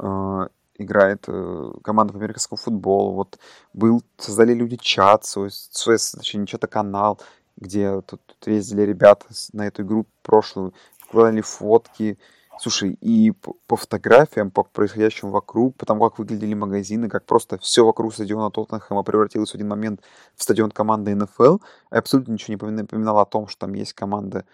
э, 0.00 0.48
играет 0.78 1.24
э, 1.26 1.72
команда 1.82 2.12
по 2.12 2.18
американскому 2.18 2.56
футболу. 2.56 3.12
Вот 3.14 3.38
был, 3.72 4.02
создали 4.16 4.54
люди 4.54 4.76
чат, 4.76 5.24
свой, 5.24 5.50
свой 5.50 5.98
точнее, 5.98 6.40
не 6.40 6.46
чат, 6.46 6.64
а 6.64 6.68
канал, 6.68 7.20
где 7.56 8.00
тут, 8.02 8.20
тут 8.24 8.46
ездили 8.46 8.82
ребята 8.82 9.26
на 9.52 9.66
эту 9.66 9.82
игру 9.82 10.06
прошлую, 10.22 10.72
вкладывали 10.98 11.40
фотки, 11.40 12.18
Слушай, 12.60 12.94
и 13.00 13.30
по, 13.30 13.76
фотографиям, 13.76 14.50
по 14.50 14.64
происходящему 14.64 15.30
вокруг, 15.30 15.76
по 15.76 15.86
тому, 15.86 16.02
как 16.08 16.18
выглядели 16.18 16.54
магазины, 16.54 17.08
как 17.08 17.24
просто 17.24 17.56
все 17.58 17.84
вокруг 17.84 18.12
стадиона 18.12 18.50
Тоттенхэма 18.50 19.04
превратилось 19.04 19.52
в 19.52 19.54
один 19.54 19.68
момент 19.68 20.00
в 20.34 20.42
стадион 20.42 20.72
команды 20.72 21.14
НФЛ, 21.14 21.58
абсолютно 21.90 22.32
ничего 22.32 22.68
не 22.68 22.82
напоминало 22.82 23.22
о 23.22 23.26
том, 23.26 23.46
что 23.46 23.66
там 23.66 23.74
есть 23.74 23.92
команда 23.92 24.44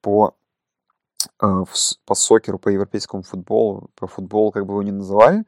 по, 0.00 0.34
э, 1.42 1.64
по 2.06 2.14
сокеру, 2.14 2.58
по 2.58 2.70
европейскому 2.70 3.22
футболу, 3.22 3.90
по 3.94 4.06
футболу, 4.06 4.50
как 4.50 4.64
бы 4.64 4.72
его 4.72 4.82
ни 4.82 4.90
называли. 4.90 5.44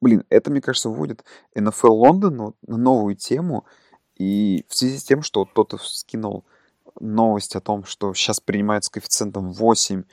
Блин, 0.00 0.24
это, 0.30 0.50
мне 0.50 0.62
кажется, 0.62 0.88
вводит 0.88 1.24
НФЛ 1.54 1.92
Лондон 1.92 2.54
на 2.66 2.76
новую 2.76 3.14
тему, 3.14 3.66
и 4.14 4.64
в 4.68 4.74
связи 4.74 4.98
с 4.98 5.04
тем, 5.04 5.20
что 5.20 5.44
кто-то 5.44 5.76
скинул 5.78 6.46
новость 6.98 7.56
о 7.56 7.60
том, 7.60 7.84
что 7.84 8.14
сейчас 8.14 8.40
принимается 8.40 8.90
коэффициентом 8.90 9.52
8 9.52 10.04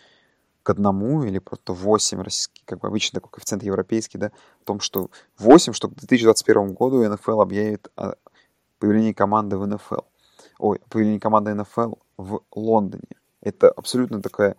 к 0.64 0.70
одному 0.70 1.24
или 1.24 1.40
просто 1.40 1.74
8 1.74 2.22
российский, 2.22 2.64
как 2.66 2.80
бы 2.80 2.88
обычно 2.88 3.18
такой 3.18 3.32
коэффициент 3.32 3.64
европейский, 3.64 4.18
да, 4.18 4.32
о 4.62 4.66
том, 4.66 4.80
что 4.80 5.12
8, 5.38 5.74
что 5.74 5.90
к 5.90 5.96
2021 5.96 6.74
году 6.74 7.08
НФЛ 7.08 7.42
объявит 7.42 7.90
о 7.96 8.14
появлении 8.80 9.14
команды 9.14 9.58
в 9.58 9.68
НФЛ. 9.68 10.02
Ой, 10.60 10.80
появлении 10.90 11.20
команды 11.20 11.54
НФЛ 11.54 11.96
в 12.18 12.42
Лондоне. 12.56 13.04
Это 13.42 13.70
абсолютно 13.70 14.22
такая 14.22 14.56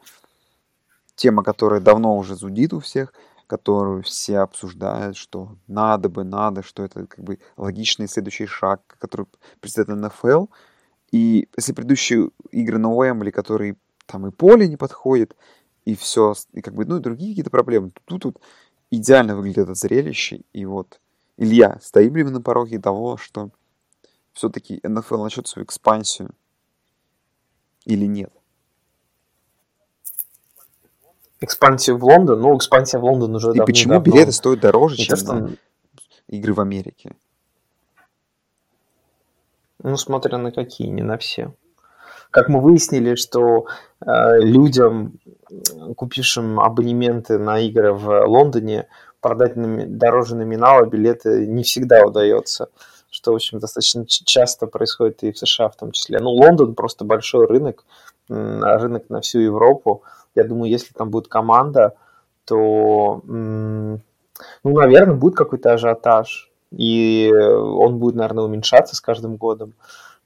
тема, 1.17 1.43
которая 1.43 1.81
давно 1.81 2.17
уже 2.17 2.35
зудит 2.35 2.75
у 2.75 2.81
всех, 2.81 3.15
которую 3.47 4.03
все 4.03 4.39
обсуждают, 4.39 5.17
что 5.17 5.57
надо 5.67 6.09
бы, 6.09 6.25
надо, 6.25 6.63
что 6.63 6.83
это 6.83 7.07
как 7.07 7.25
бы 7.25 7.39
логичный 7.57 8.09
следующий 8.09 8.47
шаг, 8.47 8.97
который 8.99 9.27
предстоит 9.61 9.89
НФЛ. 9.89 10.47
И 11.13 11.49
если 11.57 11.73
предыдущие 11.73 12.31
игры 12.51 12.79
на 12.79 12.93
Уэмбли, 12.93 13.31
которые 13.31 13.77
там 14.07 14.27
и 14.27 14.31
поле 14.31 14.69
не 14.69 14.77
подходит, 14.77 15.37
и 15.85 15.95
все, 15.95 16.35
и 16.53 16.61
как 16.61 16.75
бы, 16.75 16.85
ну, 16.85 16.97
и 16.97 17.01
другие 17.01 17.33
какие-то 17.33 17.51
проблемы. 17.51 17.93
Тут, 18.05 18.23
тут 18.23 18.39
идеально 18.91 19.37
выглядит 19.37 19.65
это 19.65 19.75
зрелище, 19.75 20.43
и 20.53 20.65
вот, 20.65 21.01
Илья, 21.37 21.79
стоим 21.83 22.17
ли 22.17 22.25
мы 22.25 22.31
на 22.31 22.41
пороге 22.41 22.79
того, 22.79 23.17
что 23.17 23.51
все-таки 24.33 24.81
НФЛ 24.83 25.23
начнет 25.23 25.47
свою 25.47 25.67
экспансию 25.67 26.31
или 27.85 28.07
нет? 28.07 28.33
Экспансию 31.41 31.99
в 31.99 32.05
Лондон? 32.05 32.41
Ну, 32.41 32.57
экспансия 32.57 32.99
в 32.99 33.05
Лондон 33.05 33.35
уже 33.35 33.53
И 33.53 33.61
почему 33.61 34.01
билеты 34.01 34.33
стоят 34.33 34.61
дороже, 34.61 34.97
чем 34.97 35.19
то, 35.19 35.35
на 35.35 35.57
игры 36.29 36.55
в 36.55 36.61
Америке? 36.61 37.15
Ну, 39.83 39.97
смотря 39.99 40.39
на 40.39 40.51
какие, 40.51 40.89
не 40.89 41.03
на 41.03 41.19
все. 41.19 41.55
Как 42.35 42.49
мы 42.49 42.61
выяснили, 42.61 43.15
что 43.15 43.67
э, 44.05 44.41
людям, 44.41 45.21
купившим 45.97 46.59
абонементы 46.59 47.39
на 47.39 47.61
игры 47.61 47.93
в 47.93 48.27
Лондоне, 48.27 48.89
продать 49.21 49.55
нами, 49.55 49.85
дороже 49.85 50.35
номинала 50.35 50.85
билеты 50.85 51.47
не 51.47 51.63
всегда 51.63 52.05
удается, 52.05 52.71
что, 53.09 53.31
в 53.31 53.35
общем, 53.37 53.61
достаточно 53.61 54.05
часто 54.09 54.67
происходит 54.67 55.23
и 55.23 55.31
в 55.31 55.39
США 55.39 55.69
в 55.69 55.77
том 55.77 55.93
числе. 55.93 56.19
Ну, 56.19 56.31
Лондон 56.31 56.75
просто 56.75 57.05
большой 57.05 57.47
рынок, 57.47 57.85
рынок 58.29 59.09
на 59.11 59.21
всю 59.21 59.39
Европу. 59.39 60.03
Я 60.35 60.43
думаю, 60.43 60.69
если 60.73 60.93
там 60.93 61.11
будет 61.11 61.29
команда, 61.29 61.95
то, 62.47 63.23
ну, 63.25 64.01
наверное, 64.65 65.15
будет 65.15 65.37
какой-то 65.37 65.75
ажиотаж, 65.75 66.51
и 66.73 67.33
он 67.33 68.01
будет, 68.01 68.17
наверное, 68.17 68.43
уменьшаться 68.43 68.97
с 68.97 69.01
каждым 69.01 69.37
годом 69.37 69.75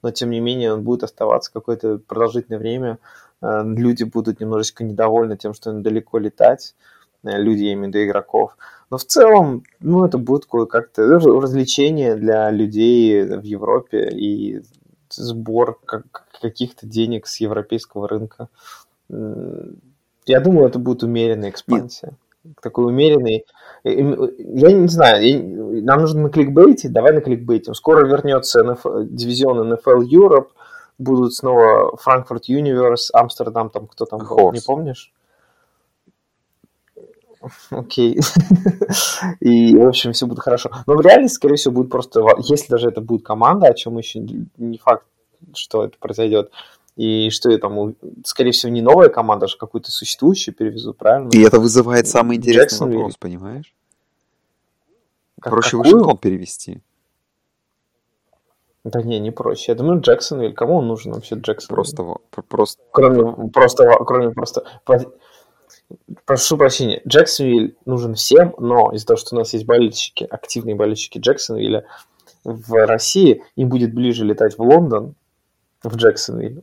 но 0.03 0.11
тем 0.11 0.31
не 0.31 0.41
менее 0.41 0.73
он 0.73 0.83
будет 0.83 1.03
оставаться 1.03 1.53
какое-то 1.53 1.99
продолжительное 1.99 2.59
время. 2.59 2.99
Э, 3.43 3.63
люди 3.65 4.05
будут 4.05 4.41
немножечко 4.41 4.85
недовольны 4.85 5.37
тем, 5.37 5.55
что 5.55 5.71
им 5.71 5.83
далеко 5.83 6.19
летать, 6.19 6.75
э, 7.25 7.37
люди, 7.39 7.65
я 7.65 7.73
имею 7.75 7.87
в 7.87 7.95
виду 7.95 8.05
игроков. 8.05 8.57
Но 8.91 8.97
в 8.97 9.05
целом, 9.05 9.65
ну, 9.81 10.05
это 10.05 10.19
будет 10.19 10.47
как-то 10.47 11.03
развлечение 11.07 12.17
для 12.17 12.51
людей 12.51 13.23
в 13.23 13.43
Европе 13.43 14.09
и 14.09 14.63
сбор 15.11 15.79
каких-то 16.41 16.87
денег 16.87 17.27
с 17.27 17.41
европейского 17.41 18.09
рынка. 18.09 18.49
Я 19.09 20.41
думаю, 20.41 20.69
это 20.69 20.79
будет 20.79 21.03
умеренная 21.03 21.51
экспансия. 21.51 22.09
Нет. 22.09 22.19
Такой 22.63 22.87
умеренный 22.87 23.45
я 23.85 24.73
не 24.73 24.89
знаю, 24.89 25.23
я, 25.25 25.83
нам 25.83 26.01
нужно 26.01 26.23
на 26.23 26.31
кликбейте, 26.31 26.89
давай 26.89 27.13
на 27.13 27.21
кликбейте. 27.21 27.75
Скоро 27.75 28.07
вернется 28.07 28.61
NFL, 28.61 29.07
дивизион 29.07 29.73
NFL 29.73 30.03
Europe, 30.03 30.49
будут 30.99 31.35
снова 31.35 31.97
Франкфурт 31.97 32.47
Юниверс, 32.47 33.11
Амстердам, 33.13 33.71
там 33.71 33.87
кто 33.87 34.05
там 34.05 34.21
был, 34.21 34.53
не 34.53 34.61
помнишь? 34.61 35.13
Окей. 37.71 38.19
И, 39.41 39.77
в 39.77 39.87
общем, 39.87 40.13
все 40.13 40.27
будет 40.27 40.41
хорошо. 40.41 40.71
Но 40.87 40.97
в 40.97 41.01
реальности, 41.01 41.37
скорее 41.37 41.55
всего, 41.55 41.75
будет 41.75 41.91
просто, 41.91 42.21
если 42.39 42.69
даже 42.69 42.89
это 42.89 43.01
будет 43.01 43.25
команда, 43.25 43.69
о 43.69 43.75
чем 43.75 43.97
еще 43.97 44.19
не 44.19 44.79
факт, 44.79 45.07
что 45.55 45.85
это 45.85 45.97
произойдет, 46.01 46.51
и 46.99 47.31
что 47.31 47.49
это 47.49 47.69
там, 47.69 47.95
скорее 48.25 48.51
всего, 48.51 48.73
не 48.73 48.83
новая 48.83 49.09
команда, 49.09 49.47
а 49.47 49.57
какую-то 49.57 49.93
существующую 49.93 50.53
перевезут, 50.53 50.99
правильно? 50.99 51.29
И 51.31 51.41
это 51.41 51.61
вызывает 51.61 52.09
самый 52.09 52.39
интересный 52.39 52.93
вопрос, 52.93 53.17
понимаешь? 53.17 53.73
Как, 55.41 55.53
проще 55.53 55.77
какую? 55.77 55.85
Вашингтон 55.85 56.19
перевести. 56.19 56.81
Да 58.83 59.01
не, 59.01 59.21
не 59.21 59.31
проще. 59.31 59.71
Я 59.71 59.77
думаю, 59.77 60.01
Джексон 60.01 60.43
или 60.43 60.53
кому 60.53 60.79
он 60.79 60.89
нужен 60.89 61.13
вообще 61.13 61.37
Джексон? 61.37 61.69
Просто, 61.69 62.17
просто... 62.49 62.83
Кроме 62.91 63.49
просто, 63.51 63.89
кроме 64.05 64.31
просто... 64.31 64.65
Прошу 66.25 66.57
прощения, 66.57 67.01
Джексонвиль 67.07 67.77
нужен 67.85 68.17
всем, 68.17 68.57
но 68.59 68.91
из-за 68.93 69.07
того, 69.07 69.19
что 69.19 69.37
у 69.37 69.39
нас 69.39 69.53
есть 69.53 69.67
болельщики, 69.67 70.25
активные 70.25 70.75
болельщики 70.75 71.19
Джексонвилля 71.19 71.85
в 72.43 72.87
России, 72.87 73.45
им 73.55 73.69
будет 73.69 73.95
ближе 73.95 74.25
летать 74.25 74.59
в 74.59 74.63
Лондон, 74.63 75.15
в 75.83 75.97
Джексонвиль, 75.97 76.63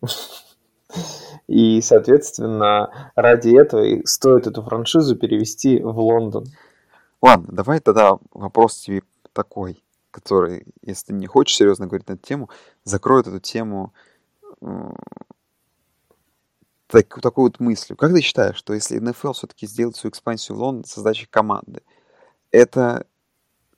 И, 1.47 1.81
соответственно, 1.81 3.11
ради 3.15 3.55
этого 3.55 3.83
и 3.83 4.05
стоит 4.05 4.47
эту 4.47 4.63
франшизу 4.63 5.15
перевести 5.15 5.79
в 5.79 5.99
Лондон. 5.99 6.45
Ладно, 7.21 7.47
давай 7.51 7.79
тогда 7.79 8.17
вопрос 8.33 8.77
тебе 8.77 9.03
такой, 9.33 9.83
который, 10.11 10.65
если 10.81 11.07
ты 11.07 11.13
не 11.13 11.27
хочешь 11.27 11.55
серьезно 11.55 11.87
говорить 11.87 12.07
на 12.07 12.13
эту 12.13 12.23
тему, 12.23 12.49
закроет 12.83 13.27
эту 13.27 13.39
тему 13.39 13.93
так, 16.87 17.21
такой 17.21 17.45
вот 17.45 17.59
мыслью. 17.59 17.97
Как 17.97 18.11
ты 18.11 18.21
считаешь, 18.21 18.57
что 18.57 18.73
если 18.73 18.97
НФЛ 18.97 19.33
все-таки 19.33 19.67
сделает 19.67 19.95
свою 19.95 20.11
экспансию 20.11 20.57
в 20.57 20.61
Лондон 20.61 20.85
с 20.85 20.93
создачей 20.93 21.27
команды, 21.29 21.81
это 22.51 23.05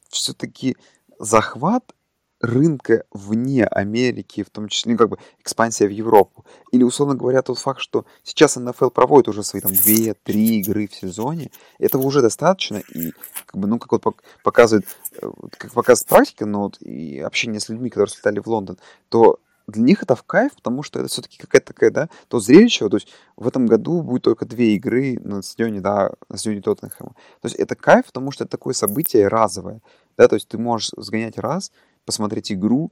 все-таки 0.07 0.77
захват 1.19 1.93
рынка 2.39 3.03
вне 3.11 3.65
Америки, 3.65 4.43
в 4.43 4.49
том 4.49 4.67
числе, 4.67 4.93
ну, 4.93 4.97
как 4.97 5.09
бы, 5.09 5.17
экспансия 5.39 5.87
в 5.87 5.91
Европу. 5.91 6.45
Или, 6.71 6.83
условно 6.83 7.15
говоря, 7.15 7.41
тот 7.41 7.57
факт, 7.57 7.79
что 7.79 8.05
сейчас 8.23 8.55
НФЛ 8.55 8.89
проводит 8.89 9.27
уже 9.27 9.43
свои 9.43 9.61
там 9.61 9.71
2-3 9.71 10.13
игры 10.33 10.87
в 10.87 10.95
сезоне, 10.95 11.51
этого 11.79 12.03
уже 12.03 12.21
достаточно, 12.21 12.77
и, 12.77 13.11
как 13.45 13.59
бы, 13.59 13.67
ну, 13.67 13.79
как 13.79 13.91
вот 13.91 14.03
показывает, 14.43 14.85
э, 15.21 15.29
как 15.57 15.73
показывает 15.73 16.09
практика, 16.09 16.45
но 16.45 16.63
вот 16.63 16.81
и 16.81 17.19
общение 17.19 17.59
с 17.59 17.69
людьми, 17.69 17.89
которые 17.89 18.13
слетали 18.13 18.39
в 18.39 18.47
Лондон, 18.47 18.77
то 19.09 19.39
для 19.67 19.83
них 19.83 20.01
это 20.01 20.15
в 20.15 20.23
кайф, 20.23 20.55
потому 20.55 20.81
что 20.81 20.99
это 20.99 21.09
все-таки 21.09 21.37
какая-то 21.37 21.73
такая, 21.73 21.91
да, 21.91 22.09
то 22.29 22.39
зрелище, 22.39 22.87
то 22.87 22.97
есть 22.97 23.09
в 23.35 23.47
этом 23.47 23.65
году 23.65 24.01
будет 24.01 24.23
только 24.23 24.45
две 24.45 24.75
игры 24.75 25.19
на 25.21 25.41
стадионе, 25.41 25.81
да, 25.81 26.11
на 26.29 26.37
стадионе 26.37 26.61
Тоттенхэма. 26.61 27.11
То 27.41 27.45
есть 27.45 27.55
это 27.55 27.75
кайф, 27.75 28.05
потому 28.05 28.31
что 28.31 28.45
это 28.45 28.51
такое 28.51 28.73
событие 28.73 29.27
разовое, 29.27 29.81
да, 30.17 30.27
то 30.27 30.35
есть 30.35 30.47
ты 30.47 30.57
можешь 30.57 30.91
сгонять 30.95 31.37
раз, 31.37 31.71
посмотреть 32.07 32.51
игру, 32.51 32.91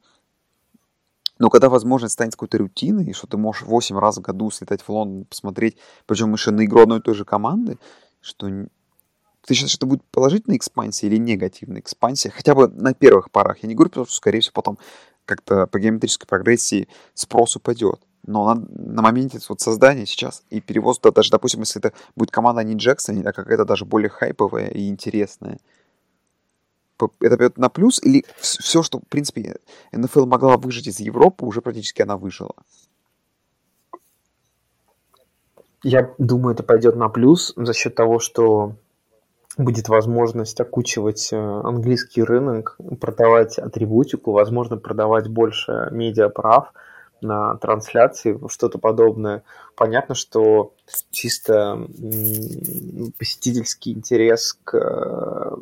но 1.40 1.50
когда 1.50 1.70
возможность 1.70 2.14
станет 2.14 2.34
какой-то 2.34 2.60
рутиной, 2.60 3.14
что 3.14 3.28
ты 3.28 3.38
можешь 3.38 3.64
8 3.64 3.98
раз 3.98 4.18
в 4.18 4.22
году 4.22 4.52
слетать 4.52 4.82
в 4.82 4.90
Лондон, 4.90 5.26
посмотреть, 5.26 5.78
причем 6.06 6.32
еще 6.34 6.52
на 6.52 6.64
игру 6.66 6.82
одной 6.82 7.00
и 7.00 7.02
той 7.02 7.16
же 7.16 7.26
команды, 7.26 7.78
что 8.22 8.48
ты 9.46 9.54
считаешь, 9.54 9.76
это 9.76 9.86
будет 9.86 10.04
положительная 10.12 10.58
экспансия 10.58 11.08
или 11.08 11.18
негативная 11.18 11.82
экспансия? 11.82 12.30
Хотя 12.30 12.56
бы 12.56 12.68
на 12.68 12.94
первых 12.94 13.32
порах. 13.32 13.60
Я 13.64 13.70
не 13.70 13.76
говорю, 13.76 13.90
потому 13.90 14.06
что, 14.06 14.16
скорее 14.16 14.40
всего, 14.40 14.54
потом 14.54 14.78
как-то 15.26 15.68
по 15.68 15.80
геометрической 15.80 16.28
прогрессии 16.28 16.88
спрос 17.14 17.56
упадет. 17.56 18.00
Но 18.26 18.54
на, 18.54 18.66
на 18.70 19.02
моменте 19.02 19.40
вот 19.50 19.62
создания 19.62 20.06
сейчас 20.06 20.44
и 20.50 20.62
перевоз, 20.62 21.00
да, 21.00 21.12
даже, 21.12 21.30
допустим, 21.30 21.60
если 21.60 21.80
это 21.80 21.94
будет 22.16 22.32
команда 22.32 22.64
не 22.64 22.76
Джексон, 22.76 23.26
а 23.28 23.34
какая-то 23.34 23.66
даже 23.66 23.86
более 23.86 24.10
хайповая 24.10 24.70
и 24.70 24.88
интересная, 24.88 25.60
это 27.20 27.38
пойдет 27.38 27.58
на 27.58 27.70
плюс, 27.70 28.02
или 28.04 28.26
все, 28.38 28.84
что, 28.84 29.00
в 29.00 29.08
принципе, 29.08 29.58
НФЛ 29.92 30.26
могла 30.26 30.58
выжить 30.58 30.88
из 30.88 31.00
Европы, 31.00 31.46
уже 31.46 31.62
практически 31.62 32.02
она 32.02 32.18
выжила? 32.18 32.54
Я 35.84 36.14
думаю, 36.18 36.56
это 36.56 36.64
пойдет 36.64 36.96
на 36.96 37.10
плюс 37.10 37.54
за 37.56 37.74
счет 37.74 37.94
того, 37.96 38.20
что 38.20 38.76
будет 39.58 39.88
возможность 39.88 40.60
окучивать 40.60 41.30
э, 41.32 41.38
английский 41.38 42.24
рынок, 42.24 42.78
продавать 43.00 43.58
атрибутику, 43.58 44.32
возможно, 44.32 44.78
продавать 44.78 45.28
больше 45.28 45.90
медиаправ 45.92 46.74
на 47.22 47.56
трансляции, 47.58 48.40
что-то 48.50 48.78
подобное. 48.78 49.44
Понятно, 49.76 50.16
что 50.16 50.74
чисто 51.12 51.88
посетительский 53.18 53.94
интерес 53.94 54.58
к 54.64 55.58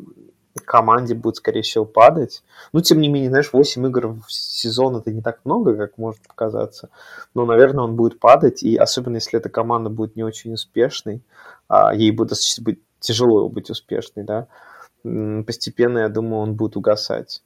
команде 0.64 1.14
будет, 1.14 1.36
скорее 1.36 1.62
всего, 1.62 1.84
падать. 1.84 2.42
Ну, 2.72 2.80
тем 2.80 3.00
не 3.00 3.08
менее, 3.08 3.30
знаешь, 3.30 3.52
8 3.52 3.86
игр 3.86 4.08
в 4.08 4.32
сезон 4.32 4.96
это 4.96 5.12
не 5.12 5.22
так 5.22 5.40
много, 5.44 5.76
как 5.76 5.98
может 5.98 6.20
показаться. 6.26 6.88
Но, 7.34 7.44
наверное, 7.44 7.84
он 7.84 7.96
будет 7.96 8.18
падать, 8.20 8.62
и 8.62 8.76
особенно 8.76 9.16
если 9.16 9.38
эта 9.38 9.48
команда 9.48 9.90
будет 9.90 10.16
не 10.16 10.22
очень 10.22 10.54
успешной, 10.54 11.22
а 11.68 11.94
ей 11.94 12.10
будет 12.10 12.32
быть 12.60 12.80
тяжело 13.00 13.48
быть 13.48 13.70
успешной, 13.70 14.24
да, 14.24 14.46
постепенно, 15.02 15.98
я 15.98 16.08
думаю, 16.08 16.40
он 16.42 16.54
будет 16.54 16.76
угасать. 16.76 17.42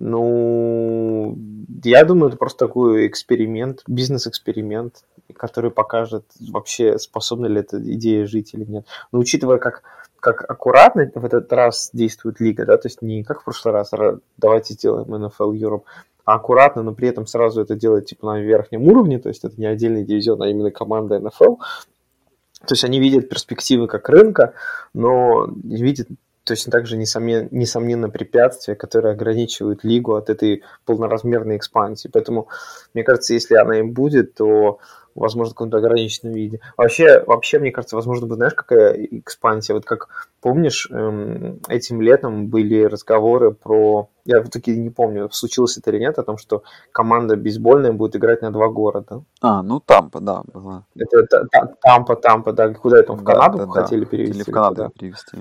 Ну, 0.00 1.36
я 1.82 2.04
думаю, 2.04 2.28
это 2.28 2.38
просто 2.38 2.66
такой 2.66 3.08
эксперимент, 3.08 3.82
бизнес-эксперимент, 3.88 5.04
который 5.34 5.72
покажет 5.72 6.24
вообще, 6.52 6.98
способна 6.98 7.46
ли 7.46 7.60
эта 7.60 7.78
идея 7.94 8.26
жить 8.26 8.54
или 8.54 8.64
нет. 8.64 8.86
Но 9.10 9.18
учитывая, 9.18 9.58
как, 9.58 9.82
как 10.32 10.50
аккуратно 10.50 11.10
в 11.14 11.24
этот 11.24 11.52
раз 11.52 11.90
действует 11.92 12.40
лига, 12.40 12.64
да, 12.66 12.76
то 12.76 12.88
есть 12.88 13.02
не 13.02 13.24
как 13.24 13.40
в 13.40 13.44
прошлый 13.44 13.74
раз, 13.74 13.90
давайте 14.36 14.74
сделаем 14.74 15.12
NFL 15.12 15.52
Europe, 15.52 15.82
а 16.24 16.34
аккуратно, 16.34 16.82
но 16.82 16.92
при 16.92 17.08
этом 17.08 17.26
сразу 17.26 17.62
это 17.62 17.74
делать 17.74 18.06
типа 18.06 18.26
на 18.34 18.40
верхнем 18.40 18.82
уровне, 18.82 19.18
то 19.18 19.28
есть 19.28 19.44
это 19.44 19.58
не 19.58 19.66
отдельный 19.66 20.04
дивизион, 20.04 20.42
а 20.42 20.48
именно 20.48 20.70
команда 20.70 21.16
NFL, 21.16 21.58
то 22.66 22.72
есть 22.72 22.84
они 22.84 23.00
видят 23.00 23.28
перспективы 23.28 23.86
как 23.86 24.08
рынка, 24.08 24.54
но 24.92 25.48
видят 25.64 26.08
точно 26.48 26.72
так 26.72 26.86
же 26.86 26.96
несомненно, 26.96 27.48
несомненно 27.50 28.10
препятствия, 28.10 28.74
которые 28.74 29.12
ограничивают 29.12 29.84
лигу 29.84 30.14
от 30.14 30.30
этой 30.30 30.62
полноразмерной 30.86 31.56
экспансии. 31.56 32.08
Поэтому, 32.12 32.48
мне 32.94 33.04
кажется, 33.04 33.34
если 33.34 33.56
она 33.56 33.78
им 33.78 33.92
будет, 33.92 34.34
то 34.34 34.78
возможно, 35.14 35.52
в 35.52 35.54
каком-то 35.54 35.78
ограниченном 35.78 36.34
виде. 36.34 36.60
Вообще, 36.76 37.22
вообще, 37.26 37.58
мне 37.58 37.70
кажется, 37.70 37.96
возможно, 37.96 38.26
бы, 38.26 38.36
знаешь, 38.36 38.54
какая 38.54 38.94
экспансия? 38.94 39.74
Вот 39.74 39.84
как, 39.84 40.28
помнишь, 40.40 40.88
эм, 40.90 41.60
этим 41.68 42.00
летом 42.00 42.48
были 42.48 42.84
разговоры 42.84 43.52
про... 43.52 44.08
Я 44.24 44.42
в 44.42 44.48
итоге 44.48 44.76
не 44.76 44.90
помню, 44.90 45.28
случилось 45.30 45.78
это 45.78 45.90
или 45.90 45.98
нет, 45.98 46.18
о 46.18 46.22
том, 46.22 46.38
что 46.38 46.62
команда 46.92 47.36
бейсбольная 47.36 47.92
будет 47.92 48.16
играть 48.16 48.42
на 48.42 48.50
два 48.50 48.68
города. 48.68 49.22
А, 49.40 49.62
ну 49.62 49.80
Тампа, 49.80 50.20
да, 50.20 50.42
была. 50.52 50.84
Это, 50.94 51.18
это 51.20 51.74
Тампа, 51.80 52.16
Тампа, 52.16 52.52
да. 52.52 52.72
Куда 52.74 52.98
это, 52.98 53.14
в 53.14 53.24
Канаду 53.24 53.58
да, 53.58 53.66
да, 53.66 53.72
хотели 53.82 54.04
да. 54.04 54.10
перевести? 54.10 54.36
Или 54.36 54.42
в 54.42 54.52
Канаду 54.52 54.76
да? 54.76 54.90
перевести. 54.90 55.38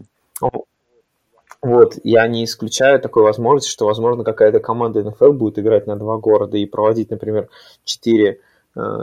Вот, 1.61 1.97
я 2.03 2.27
не 2.27 2.45
исключаю 2.45 2.99
такой 2.99 3.23
возможности, 3.23 3.71
что, 3.71 3.85
возможно, 3.85 4.23
какая-то 4.23 4.59
команда 4.59 5.03
НФЛ 5.03 5.33
будет 5.33 5.59
играть 5.59 5.87
на 5.87 5.95
два 5.95 6.17
города 6.17 6.57
и 6.57 6.65
проводить, 6.65 7.09
например, 7.09 7.49
четыре 7.83 8.41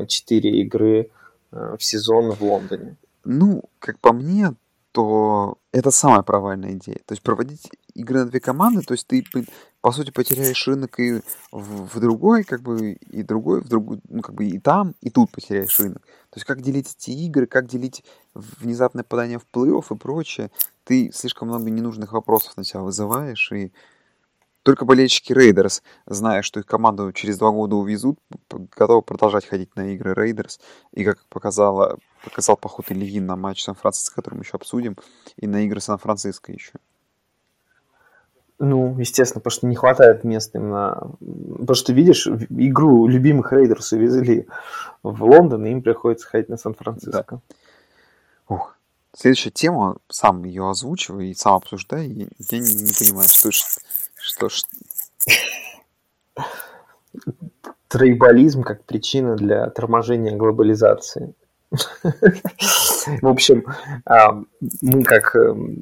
4 0.07 0.51
игры 0.61 1.11
э, 1.53 1.77
в 1.79 1.83
сезон 1.83 2.33
в 2.33 2.43
Лондоне. 2.43 2.97
Ну, 3.25 3.65
как 3.79 3.99
по 3.99 4.13
мне, 4.13 4.55
то 4.93 5.57
это 5.73 5.91
самая 5.91 6.23
провальная 6.23 6.73
идея. 6.75 6.99
То 7.07 7.13
есть 7.13 7.23
проводить 7.23 7.69
игры 7.95 8.21
на 8.21 8.27
две 8.27 8.39
команды, 8.39 8.83
то 8.83 8.93
есть 8.95 9.07
ты, 9.07 9.25
по 9.81 9.91
сути, 9.91 10.11
потеряешь 10.11 10.69
рынок 10.69 11.01
и 11.01 11.21
в, 11.51 11.89
в 11.89 12.01
другой, 12.01 12.45
как 12.45 12.61
бы, 12.61 12.93
и 12.93 13.23
другой, 13.23 13.61
в 13.61 13.69
другую, 13.69 14.01
ну, 14.09 14.23
как 14.23 14.35
бы 14.35 14.45
и 14.45 14.59
там, 14.61 14.95
и 15.01 15.11
тут 15.11 15.31
потеряешь 15.33 15.79
рынок. 15.81 16.03
То 16.31 16.37
есть 16.37 16.47
как 16.47 16.63
делить 16.63 16.95
эти 16.97 17.11
игры, 17.11 17.47
как 17.47 17.67
делить 17.67 18.05
внезапное 18.35 19.03
попадание 19.03 19.39
в 19.39 19.47
плей-офф 19.53 19.85
и 19.95 19.99
прочее, 19.99 20.51
ты 20.85 21.11
слишком 21.13 21.49
много 21.49 21.71
ненужных 21.71 22.13
вопросов 22.13 22.57
на 22.57 22.65
себя 22.65 22.81
вызываешь, 22.81 23.51
и 23.53 23.73
только 24.63 24.87
болельщики 24.87 25.33
Рейдерс, 25.33 25.83
зная, 26.07 26.41
что 26.41 26.61
их 26.61 26.67
команду 26.67 27.13
через 27.13 27.37
два 27.37 27.51
года 27.51 27.77
увезут, 27.77 28.19
готовы 28.49 29.03
продолжать 29.03 29.47
ходить 29.47 29.77
на 29.77 29.93
игры 29.93 30.15
Рейдерс. 30.15 30.59
И 30.93 31.05
как 31.05 31.23
показала, 31.27 31.99
показал 32.25 32.57
поход 32.57 32.87
Ильи 32.91 33.21
на 33.21 33.37
матч 33.37 33.63
Сан-Франциско, 33.63 34.17
который 34.17 34.37
мы 34.37 34.43
еще 34.43 34.55
обсудим, 34.55 34.97
и 35.37 35.47
на 35.47 35.67
игры 35.67 35.81
Сан-Франциско 35.81 36.51
еще. 36.51 36.73
Ну, 38.59 38.99
естественно, 38.99 39.41
потому 39.41 39.51
что 39.53 39.67
не 39.67 39.77
хватает 39.77 40.25
места 40.25 40.59
именно... 40.59 41.11
Потому 41.21 41.75
что, 41.75 41.93
видишь, 41.93 42.27
игру 42.27 43.07
любимых 43.07 43.53
Рейдерс 43.53 43.93
увезли 43.93 44.47
в 45.03 45.25
Лондон, 45.25 45.67
и 45.67 45.73
им 45.73 45.83
приходится 45.83 46.27
ходить 46.27 46.49
на 46.49 46.57
Сан-Франциско. 46.57 47.43
Да. 48.49 48.55
Ух. 48.55 48.79
Следующая 49.17 49.51
тема, 49.51 49.97
сам 50.09 50.45
ее 50.45 50.69
озвучиваю 50.69 51.31
и 51.31 51.35
сам 51.35 51.55
обсуждаю, 51.55 52.11
и 52.11 52.29
я 52.51 52.59
не, 52.59 52.75
не 52.75 52.93
понимаю, 52.99 53.29
что, 53.29 53.51
что 54.17 54.49
ж... 54.49 54.63
Трейбализм 57.89 58.65
как 58.65 58.85
причина 58.85 59.37
для 59.37 59.71
торможения 59.71 60.37
глобализации. 60.37 61.35
В 61.71 63.27
общем, 63.27 63.65
а, 64.05 64.43
мы 64.81 65.05
как 65.05 65.37
эм, 65.37 65.81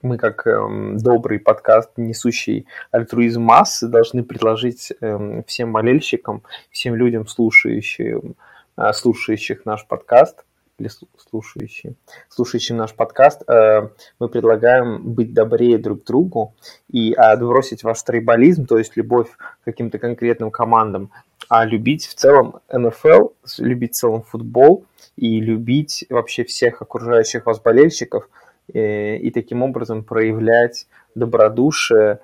мы 0.00 0.16
как 0.16 0.46
эм, 0.46 0.96
добрый 0.98 1.38
подкаст, 1.38 1.90
несущий 1.96 2.66
альтруизм 2.90 3.42
массы, 3.42 3.88
должны 3.88 4.22
предложить 4.22 4.92
эм, 5.00 5.44
всем 5.44 5.72
болельщикам, 5.72 6.42
всем 6.70 6.94
людям, 6.94 7.26
слушающим, 7.26 8.36
а, 8.76 8.92
слушающих 8.92 9.64
наш 9.66 9.86
подкаст, 9.86 10.44
или 10.78 10.90
слушающие, 11.30 11.94
слушающим 12.28 12.76
наш 12.76 12.94
подкаст, 12.94 13.42
э, 13.48 13.88
мы 14.18 14.28
предлагаем 14.28 15.14
быть 15.14 15.32
добрее 15.32 15.78
друг 15.78 16.04
другу 16.04 16.54
и 16.90 17.12
отбросить 17.12 17.84
ваш 17.84 18.02
трейбализм, 18.02 18.66
то 18.66 18.78
есть 18.78 18.96
любовь 18.96 19.30
к 19.36 19.64
каким-то 19.64 19.98
конкретным 19.98 20.50
командам, 20.50 21.10
а 21.48 21.64
любить 21.64 22.06
в 22.06 22.14
целом 22.14 22.60
НФЛ, 22.72 23.28
любить 23.58 23.92
в 23.92 23.98
целом 23.98 24.22
футбол 24.22 24.84
и 25.16 25.40
любить 25.40 26.04
вообще 26.10 26.44
всех 26.44 26.82
окружающих 26.82 27.46
вас 27.46 27.60
болельщиков 27.60 28.28
э, 28.72 29.16
и 29.16 29.30
таким 29.30 29.62
образом 29.62 30.02
проявлять 30.02 30.86
добродушие, 31.14 32.18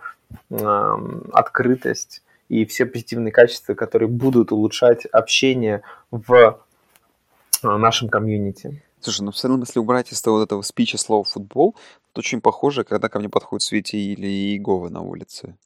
открытость 1.32 2.22
и 2.48 2.64
все 2.64 2.86
позитивные 2.86 3.32
качества, 3.32 3.74
которые 3.74 4.08
будут 4.08 4.52
улучшать 4.52 5.06
общение 5.06 5.82
в 6.10 6.60
нашем 7.62 8.08
комьюнити. 8.08 8.82
Слушай, 9.00 9.22
ну 9.22 9.30
в 9.30 9.36
целом, 9.36 9.60
если 9.60 9.78
убрать 9.78 10.12
из 10.12 10.24
вот 10.26 10.42
этого 10.42 10.62
спича 10.62 10.98
слово 10.98 11.24
«футбол», 11.24 11.74
то 12.12 12.20
очень 12.20 12.40
похоже, 12.40 12.84
когда 12.84 13.08
ко 13.08 13.18
мне 13.18 13.28
подходит 13.28 13.62
Свети 13.62 14.12
или 14.12 14.26
Иегова 14.26 14.88
на 14.88 15.00
улице. 15.00 15.56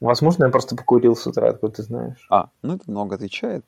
Возможно, 0.00 0.44
я 0.44 0.50
просто 0.50 0.76
покурил 0.76 1.16
с 1.16 1.26
утра, 1.26 1.48
откуда 1.50 1.76
ты 1.76 1.82
знаешь. 1.82 2.26
А, 2.30 2.50
ну 2.62 2.76
это 2.76 2.90
много 2.90 3.14
отвечает. 3.16 3.64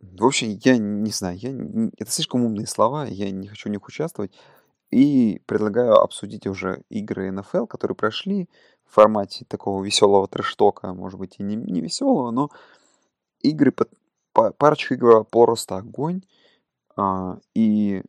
В 0.00 0.24
общем, 0.24 0.58
я 0.62 0.78
не 0.78 1.10
знаю, 1.10 1.36
я, 1.38 1.50
это 1.98 2.10
слишком 2.10 2.44
умные 2.44 2.66
слова, 2.66 3.04
я 3.06 3.30
не 3.30 3.48
хочу 3.48 3.68
в 3.68 3.72
них 3.72 3.86
участвовать. 3.86 4.32
И 4.90 5.42
предлагаю 5.46 5.96
обсудить 5.96 6.46
уже 6.46 6.82
игры 6.88 7.30
НФЛ, 7.30 7.66
которые 7.66 7.94
прошли 7.94 8.48
в 8.86 8.94
формате 8.94 9.44
такого 9.46 9.84
веселого 9.84 10.26
трештока, 10.28 10.94
может 10.94 11.18
быть, 11.18 11.36
и 11.38 11.42
не, 11.42 11.56
не 11.56 11.80
веселого, 11.80 12.30
но 12.30 12.50
игры, 13.40 13.70
под, 13.70 13.90
парочка 14.58 14.94
игр 14.94 15.24
просто 15.24 15.76
огонь. 15.76 16.22
А, 16.96 17.38
и 17.54 18.02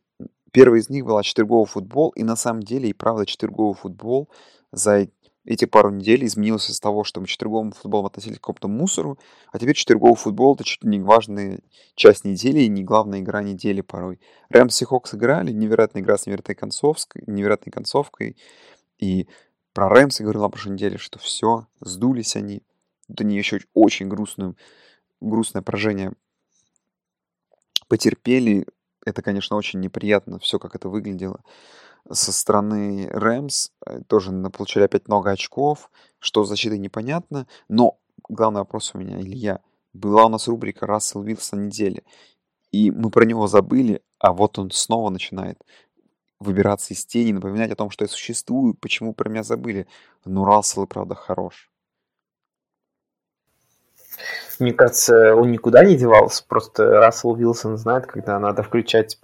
первый 0.52 0.80
из 0.80 0.88
них 0.88 1.04
была 1.04 1.22
четверговый 1.22 1.66
футбол, 1.66 2.10
и 2.10 2.22
на 2.22 2.36
самом 2.36 2.62
деле, 2.62 2.88
и 2.88 2.92
правда, 2.92 3.26
четверговый 3.26 3.74
футбол 3.74 4.28
за 4.72 5.08
эти 5.46 5.64
пару 5.64 5.90
недель 5.90 6.24
изменился 6.26 6.74
с 6.74 6.80
того, 6.80 7.02
что 7.02 7.20
мы 7.20 7.26
четверговым 7.26 7.72
футболом 7.72 8.06
относились 8.06 8.38
к 8.38 8.40
какому-то 8.40 8.68
мусору, 8.68 9.18
а 9.50 9.58
теперь 9.58 9.74
четверговый 9.74 10.16
футбол— 10.16 10.54
это 10.56 10.64
чуть 10.64 10.84
ли 10.84 10.90
не 10.90 11.00
важная 11.00 11.60
часть 11.94 12.24
недели 12.24 12.60
и 12.60 12.68
не 12.68 12.84
главная 12.84 13.20
игра 13.20 13.42
недели 13.42 13.80
порой. 13.80 14.20
Рэмс 14.50 14.82
и 14.82 14.84
Хокс 14.84 15.14
играли, 15.14 15.50
невероятная 15.50 16.02
игра 16.02 16.18
с 16.18 16.26
невероятной 16.26 16.54
концовкой, 16.54 17.24
невероятной 17.26 17.72
концовкой, 17.72 18.36
и 18.98 19.28
про 19.72 19.88
Рэмс 19.88 20.20
я 20.20 20.24
говорил 20.24 20.42
на 20.42 20.50
прошлой 20.50 20.72
неделе, 20.72 20.98
что 20.98 21.18
все, 21.18 21.66
сдулись 21.80 22.36
они. 22.36 22.62
Тут 23.08 23.22
они 23.22 23.36
еще 23.36 23.60
очень 23.72 24.08
грустную, 24.08 24.56
грустное 25.20 25.62
поражение 25.62 26.12
потерпели. 27.88 28.66
Это, 29.04 29.22
конечно, 29.22 29.56
очень 29.56 29.80
неприятно, 29.80 30.38
все, 30.38 30.58
как 30.58 30.74
это 30.74 30.88
выглядело 30.88 31.40
со 32.10 32.32
стороны 32.32 33.08
Рэмс 33.12 33.70
э, 33.86 34.00
тоже 34.06 34.32
получили 34.50 34.84
опять 34.84 35.08
много 35.08 35.30
очков, 35.30 35.90
что 36.18 36.44
с 36.44 36.48
защитой 36.48 36.78
непонятно, 36.78 37.46
но 37.68 37.98
главный 38.28 38.60
вопрос 38.60 38.92
у 38.94 38.98
меня, 38.98 39.20
Илья, 39.20 39.60
была 39.92 40.26
у 40.26 40.28
нас 40.28 40.48
рубрика 40.48 40.86
«Рассел 40.86 41.22
Вилсон 41.22 41.66
недели», 41.66 42.04
и 42.72 42.90
мы 42.90 43.10
про 43.10 43.24
него 43.24 43.46
забыли, 43.46 44.02
а 44.18 44.32
вот 44.32 44.58
он 44.58 44.70
снова 44.70 45.10
начинает 45.10 45.62
выбираться 46.38 46.94
из 46.94 47.04
тени, 47.04 47.32
напоминать 47.32 47.70
о 47.70 47.76
том, 47.76 47.90
что 47.90 48.04
я 48.04 48.08
существую, 48.08 48.74
почему 48.74 49.12
про 49.12 49.28
меня 49.28 49.42
забыли. 49.42 49.86
Ну, 50.24 50.44
Рассел 50.44 50.84
и 50.84 50.86
правда 50.86 51.14
хорош. 51.14 51.70
Мне 54.58 54.72
кажется, 54.72 55.34
он 55.34 55.50
никуда 55.50 55.84
не 55.84 55.96
девался, 55.96 56.44
просто 56.46 57.00
Рассел 57.00 57.34
Вилсон 57.34 57.76
знает, 57.76 58.06
когда 58.06 58.38
надо 58.38 58.62
включать 58.62 59.18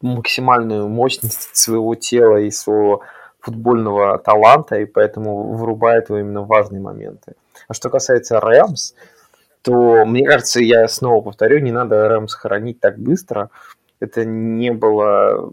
максимальную 0.00 0.88
мощность 0.88 1.56
своего 1.56 1.94
тела 1.94 2.36
и 2.38 2.50
своего 2.50 3.02
футбольного 3.40 4.18
таланта, 4.18 4.76
и 4.76 4.84
поэтому 4.84 5.54
вырубает 5.54 6.08
его 6.08 6.18
именно 6.18 6.42
важные 6.42 6.80
моменты. 6.80 7.34
А 7.68 7.74
что 7.74 7.90
касается 7.90 8.40
Рэмс, 8.40 8.94
то, 9.62 10.04
мне 10.04 10.24
кажется, 10.24 10.60
я 10.60 10.86
снова 10.88 11.22
повторю, 11.22 11.58
не 11.60 11.72
надо 11.72 12.08
Рэмс 12.08 12.34
хоронить 12.34 12.80
так 12.80 12.98
быстро. 12.98 13.50
Это 14.00 14.24
не 14.24 14.70
было 14.72 15.52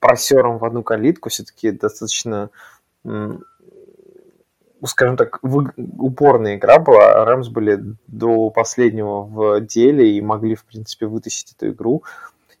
просером 0.00 0.58
в 0.58 0.64
одну 0.64 0.82
калитку, 0.82 1.28
все-таки 1.28 1.70
достаточно, 1.70 2.50
скажем 4.86 5.16
так, 5.16 5.38
упорная 5.42 6.56
игра 6.56 6.78
была. 6.78 7.24
Рэмс 7.24 7.48
были 7.48 7.80
до 8.06 8.50
последнего 8.50 9.22
в 9.22 9.60
деле 9.60 10.16
и 10.16 10.20
могли, 10.20 10.54
в 10.54 10.64
принципе, 10.64 11.06
вытащить 11.06 11.52
эту 11.52 11.70
игру. 11.70 12.02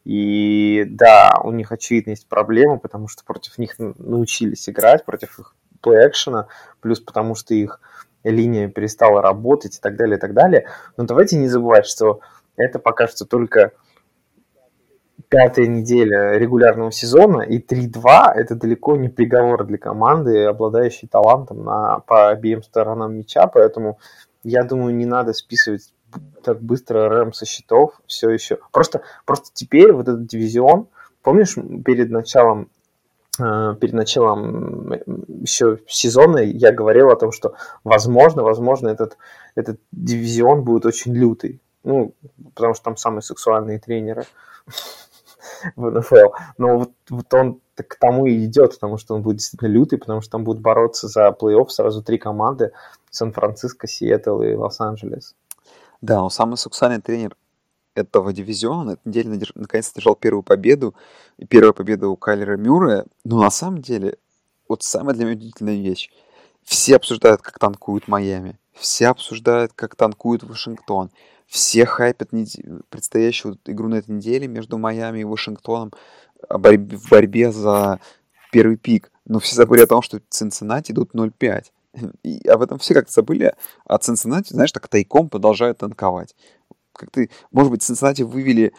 И 0.04 0.84
да, 0.88 1.32
у 1.42 1.52
них 1.52 1.72
очевидно 1.72 2.10
есть 2.10 2.28
проблемы, 2.28 2.78
потому 2.78 3.08
что 3.08 3.24
против 3.24 3.58
них 3.58 3.76
научились 3.78 4.68
играть, 4.68 5.04
против 5.04 5.38
их 5.38 5.54
плей-экшена, 5.80 6.46
плюс 6.80 7.00
потому 7.00 7.34
что 7.34 7.54
их 7.54 7.80
линия 8.24 8.68
перестала 8.68 9.20
работать 9.20 9.76
и 9.76 9.80
так 9.80 9.96
далее, 9.96 10.16
и 10.16 10.20
так 10.20 10.34
далее. 10.34 10.66
Но 10.96 11.04
давайте 11.04 11.36
не 11.36 11.48
забывать, 11.48 11.86
что 11.86 12.20
это 12.56 12.78
пока 12.78 13.08
что 13.08 13.24
только 13.24 13.72
пятая 15.32 15.66
неделя 15.66 16.36
регулярного 16.36 16.92
сезона, 16.92 17.40
и 17.40 17.58
3-2 17.58 18.32
это 18.34 18.54
далеко 18.54 18.96
не 18.96 19.08
приговор 19.08 19.64
для 19.64 19.78
команды, 19.78 20.44
обладающей 20.44 21.08
талантом 21.08 21.64
на, 21.64 22.00
по 22.00 22.28
обеим 22.28 22.62
сторонам 22.62 23.14
мяча, 23.16 23.46
поэтому 23.46 23.98
я 24.44 24.62
думаю, 24.62 24.94
не 24.94 25.06
надо 25.06 25.32
списывать 25.32 25.94
так 26.44 26.60
быстро 26.60 27.08
рэм 27.08 27.32
со 27.32 27.46
счетов 27.46 27.98
все 28.06 28.28
еще. 28.28 28.58
Просто, 28.72 29.00
просто 29.24 29.48
теперь 29.54 29.92
вот 29.92 30.02
этот 30.02 30.26
дивизион, 30.26 30.88
помнишь, 31.22 31.54
перед 31.82 32.10
началом 32.10 32.68
э, 33.40 33.74
перед 33.80 33.94
началом 33.94 34.92
еще 35.40 35.78
сезона 35.86 36.40
я 36.40 36.72
говорил 36.72 37.08
о 37.08 37.16
том, 37.16 37.32
что 37.32 37.54
возможно, 37.84 38.42
возможно, 38.42 38.90
этот, 38.90 39.16
этот 39.54 39.80
дивизион 39.92 40.62
будет 40.62 40.84
очень 40.84 41.14
лютый. 41.14 41.62
Ну, 41.84 42.14
потому 42.54 42.74
что 42.74 42.84
там 42.84 42.98
самые 42.98 43.22
сексуальные 43.22 43.78
тренеры 43.78 44.26
в 45.76 45.90
НФЛ. 45.90 46.32
Но 46.58 46.78
вот, 46.78 46.92
вот 47.08 47.34
он 47.34 47.60
к 47.76 47.96
тому 47.98 48.26
и 48.26 48.44
идет, 48.44 48.74
потому 48.74 48.98
что 48.98 49.14
он 49.14 49.22
будет 49.22 49.38
действительно 49.38 49.68
лютый, 49.68 49.98
потому 49.98 50.20
что 50.20 50.32
там 50.32 50.44
будут 50.44 50.62
бороться 50.62 51.08
за 51.08 51.28
плей-офф 51.28 51.68
сразу 51.68 52.02
три 52.02 52.18
команды. 52.18 52.72
Сан-Франциско, 53.10 53.86
Сиэтл 53.86 54.42
и 54.42 54.54
Лос-Анджелес. 54.54 55.34
Да, 56.00 56.22
он 56.22 56.30
самый 56.30 56.56
сексуальный 56.56 57.00
тренер 57.00 57.36
этого 57.94 58.32
дивизиона. 58.32 58.84
На 58.84 58.92
этой 59.10 59.24
неделе 59.24 59.52
наконец-то 59.54 59.96
держал 59.96 60.16
первую 60.16 60.42
победу. 60.42 60.94
И 61.38 61.46
первая 61.46 61.72
победа 61.72 62.08
у 62.08 62.16
Кайлера 62.16 62.56
Мюррея. 62.56 63.04
Но 63.24 63.40
на 63.40 63.50
самом 63.50 63.80
деле, 63.80 64.16
вот 64.68 64.82
самая 64.82 65.14
для 65.14 65.24
меня 65.24 65.36
удивительная 65.36 65.76
вещь. 65.76 66.10
Все 66.62 66.96
обсуждают, 66.96 67.42
как 67.42 67.58
танкуют 67.58 68.08
Майами. 68.08 68.58
Все 68.72 69.08
обсуждают, 69.08 69.72
как 69.74 69.96
танкует 69.96 70.42
Вашингтон. 70.42 71.10
Все 71.46 71.84
хайпят 71.84 72.30
предстоящую 72.88 73.58
игру 73.66 73.88
на 73.88 73.96
этой 73.96 74.10
неделе 74.10 74.46
между 74.46 74.78
Майами 74.78 75.20
и 75.20 75.24
Вашингтоном 75.24 75.92
в 76.48 77.08
борьбе 77.10 77.52
за 77.52 78.00
первый 78.52 78.76
пик. 78.76 79.10
Но 79.24 79.38
все 79.38 79.54
забыли 79.54 79.82
о 79.82 79.86
том, 79.86 80.02
что 80.02 80.20
Цинциннати 80.28 80.92
идут 80.92 81.14
0-5. 81.14 81.64
И 82.22 82.48
об 82.48 82.62
этом 82.62 82.78
все 82.78 82.94
как-то 82.94 83.12
забыли, 83.12 83.54
а 83.84 83.98
Цинциннати, 83.98 84.52
знаешь, 84.52 84.72
так 84.72 84.88
тайком 84.88 85.28
продолжают 85.28 85.78
танковать. 85.78 86.34
Как 86.94 87.10
ты, 87.10 87.30
может 87.50 87.70
быть, 87.70 87.82
Цинциннати 87.82 88.22
вывели 88.22 88.72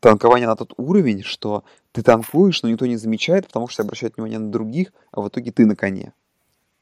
танкование 0.00 0.48
на 0.48 0.56
тот 0.56 0.72
уровень, 0.78 1.22
что 1.22 1.64
ты 1.92 2.02
танкуешь, 2.02 2.62
но 2.62 2.70
никто 2.70 2.86
не 2.86 2.96
замечает, 2.96 3.46
потому 3.46 3.68
что 3.68 3.82
обращают 3.82 4.16
внимание 4.16 4.38
на 4.38 4.50
других, 4.50 4.92
а 5.12 5.20
в 5.20 5.28
итоге 5.28 5.52
ты 5.52 5.66
на 5.66 5.76
коне. 5.76 6.14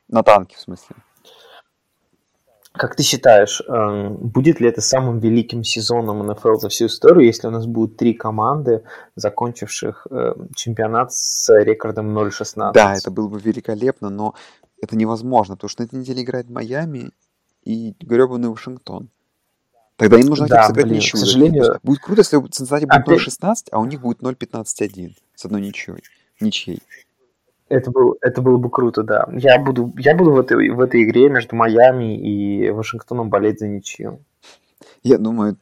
На 0.07 0.23
танке, 0.23 0.57
в 0.57 0.61
смысле. 0.61 0.97
Как 2.79 2.95
ты 2.95 3.03
считаешь, 3.03 3.61
эм, 3.67 4.17
будет 4.17 4.61
ли 4.61 4.69
это 4.69 4.81
самым 4.81 5.19
великим 5.19 5.65
сезоном 5.65 6.27
НФЛ 6.27 6.55
за 6.55 6.69
всю 6.69 6.87
историю, 6.87 7.27
если 7.27 7.49
у 7.49 7.51
нас 7.51 7.67
будут 7.67 7.97
три 7.97 8.15
команды, 8.15 8.85
закончивших 9.17 10.07
эм, 10.11 10.49
чемпионат 10.55 11.13
с 11.13 11.53
рекордом 11.53 12.17
0-16? 12.17 12.73
Да, 12.73 12.95
это 12.95 13.11
было 13.11 13.29
бы 13.29 13.41
великолепно, 13.41 14.11
но 14.11 14.35
это 14.81 14.97
невозможно, 14.97 15.57
потому 15.57 15.69
что 15.69 15.83
на 15.83 15.87
этой 15.87 15.97
неделе 15.97 16.23
играет 16.23 16.49
Майами 16.49 17.11
и 17.65 17.95
гребаный 18.01 18.49
Вашингтон. 18.49 19.11
Тогда 19.97 20.17
им 20.17 20.29
нужно 20.29 20.47
да, 20.47 20.69
сыграть 20.69 20.87
блин, 20.87 20.97
ничью. 20.99 21.19
К 21.19 21.21
сожалению... 21.21 21.81
Будет 21.83 22.01
круто, 22.01 22.21
если 22.21 22.37
у 22.37 22.47
Цинциннати 22.47 22.85
будет 22.85 23.09
Опять... 23.09 23.27
0-16, 23.27 23.55
а 23.73 23.81
у 23.81 23.85
них 23.85 24.01
будет 24.01 24.23
0-15-1 24.23 25.15
с 25.35 25.45
одной 25.45 25.61
ничьей. 25.61 26.05
Ничьей. 26.41 26.81
Это, 27.69 27.91
был, 27.91 28.17
это 28.23 28.41
было 28.41 28.57
бы 28.57 28.71
круто, 28.71 29.03
да. 29.03 29.29
Я 29.33 29.59
буду, 29.59 29.93
я 29.99 30.15
буду 30.15 30.33
в, 30.33 30.39
этой, 30.39 30.71
в 30.71 30.81
этой 30.81 31.03
игре 31.03 31.29
между 31.29 31.55
Майами 31.55 32.17
и 32.17 32.71
Вашингтоном 32.71 33.29
болеть 33.29 33.59
за 33.61 33.69
ничью. 33.69 34.21
Я 35.03 35.19
думаю, 35.19 35.57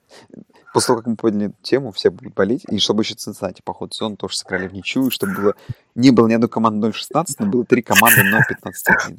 после 0.72 0.88
того, 0.88 0.98
как 0.98 1.06
мы 1.06 1.16
подняли 1.16 1.46
эту 1.46 1.62
тему, 1.62 1.90
все 1.90 2.10
будут 2.10 2.34
болеть, 2.34 2.64
и 2.68 2.78
чтобы 2.78 3.02
еще 3.02 3.14
Цинциннати 3.14 3.62
по 3.62 3.72
ходу 3.72 3.92
сезона 3.92 4.16
тоже 4.16 4.36
сыграли 4.36 4.68
в 4.68 4.72
ничью, 4.72 5.10
чтобы 5.10 5.34
было, 5.34 5.54
не 5.94 6.10
было 6.10 6.28
ни 6.28 6.34
одной 6.34 6.48
команды 6.48 6.88
0-16, 6.88 7.24
но 7.40 7.46
было 7.46 7.64
три 7.64 7.82
команды 7.82 8.20
0-15-1. 8.20 9.18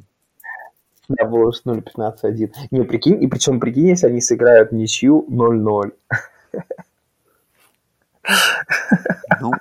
Да, 1.08 1.24
было 1.24 1.52
0-15-1. 1.52 2.52
Не, 2.70 2.84
прикинь, 2.84 3.22
и 3.22 3.26
причем, 3.26 3.60
прикинь, 3.60 3.88
если 3.88 4.06
они 4.06 4.20
сыграют 4.20 4.72
ничью 4.72 5.26
0-0. 5.28 5.92
Ну, 9.40 9.52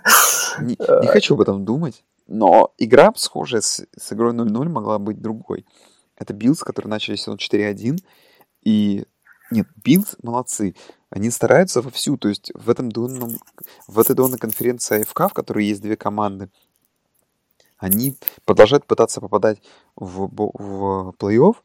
не, 0.62 0.76
не 0.76 1.08
хочу 1.08 1.36
об 1.36 1.42
этом 1.42 1.64
думать, 1.64 2.04
но 2.28 2.74
игра, 2.78 3.12
схожая 3.16 3.62
с, 3.62 3.86
с 3.98 4.14
игрой 4.14 4.34
0-0, 4.34 4.70
могла 4.70 5.00
быть 5.00 5.22
другой. 5.22 5.66
Это 6.16 6.34
Биллс, 6.34 6.60
который 6.60 6.88
начали 6.88 7.16
сезон 7.16 7.38
4-1, 7.38 8.00
и 8.64 9.06
нет, 9.50 9.68
Биллс 9.84 10.16
молодцы. 10.22 10.76
Они 11.10 11.30
стараются 11.30 11.82
вовсю. 11.82 12.18
То 12.18 12.28
есть 12.28 12.52
в, 12.54 12.70
этом 12.70 12.92
донном, 12.92 13.38
в 13.88 14.00
этой 14.00 14.16
донной 14.16 14.38
конференции 14.38 15.02
АФК, 15.02 15.30
в 15.30 15.34
которой 15.34 15.66
есть 15.66 15.82
две 15.82 15.96
команды, 15.96 16.50
они 17.78 18.18
продолжают 18.44 18.86
пытаться 18.86 19.22
попадать 19.22 19.62
в, 19.96 20.28
в 20.28 21.14
плей-офф. 21.18 21.56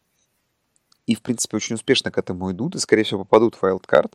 И, 1.06 1.16
в 1.16 1.22
принципе, 1.22 1.56
очень 1.56 1.74
успешно 1.74 2.12
к 2.12 2.18
этому 2.18 2.52
идут. 2.52 2.76
И, 2.76 2.78
скорее 2.78 3.02
всего, 3.02 3.24
попадут 3.24 3.56
в 3.56 3.64
wildcard. 3.64 4.12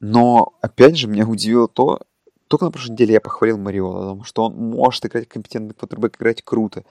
Но, 0.00 0.54
опять 0.60 0.98
же, 0.98 1.08
меня 1.08 1.26
удивило 1.26 1.66
то, 1.66 2.00
только 2.48 2.64
на 2.64 2.70
прошлой 2.70 2.92
неделе 2.92 3.14
я 3.14 3.20
похвалил 3.20 3.58
Мариота, 3.58 4.00
потому 4.00 4.24
что 4.24 4.44
он 4.44 4.56
может 4.56 5.04
играть 5.06 5.28
компетентный 5.28 5.74
квотербек, 5.74 6.16
играть 6.16 6.42
круто. 6.42 6.84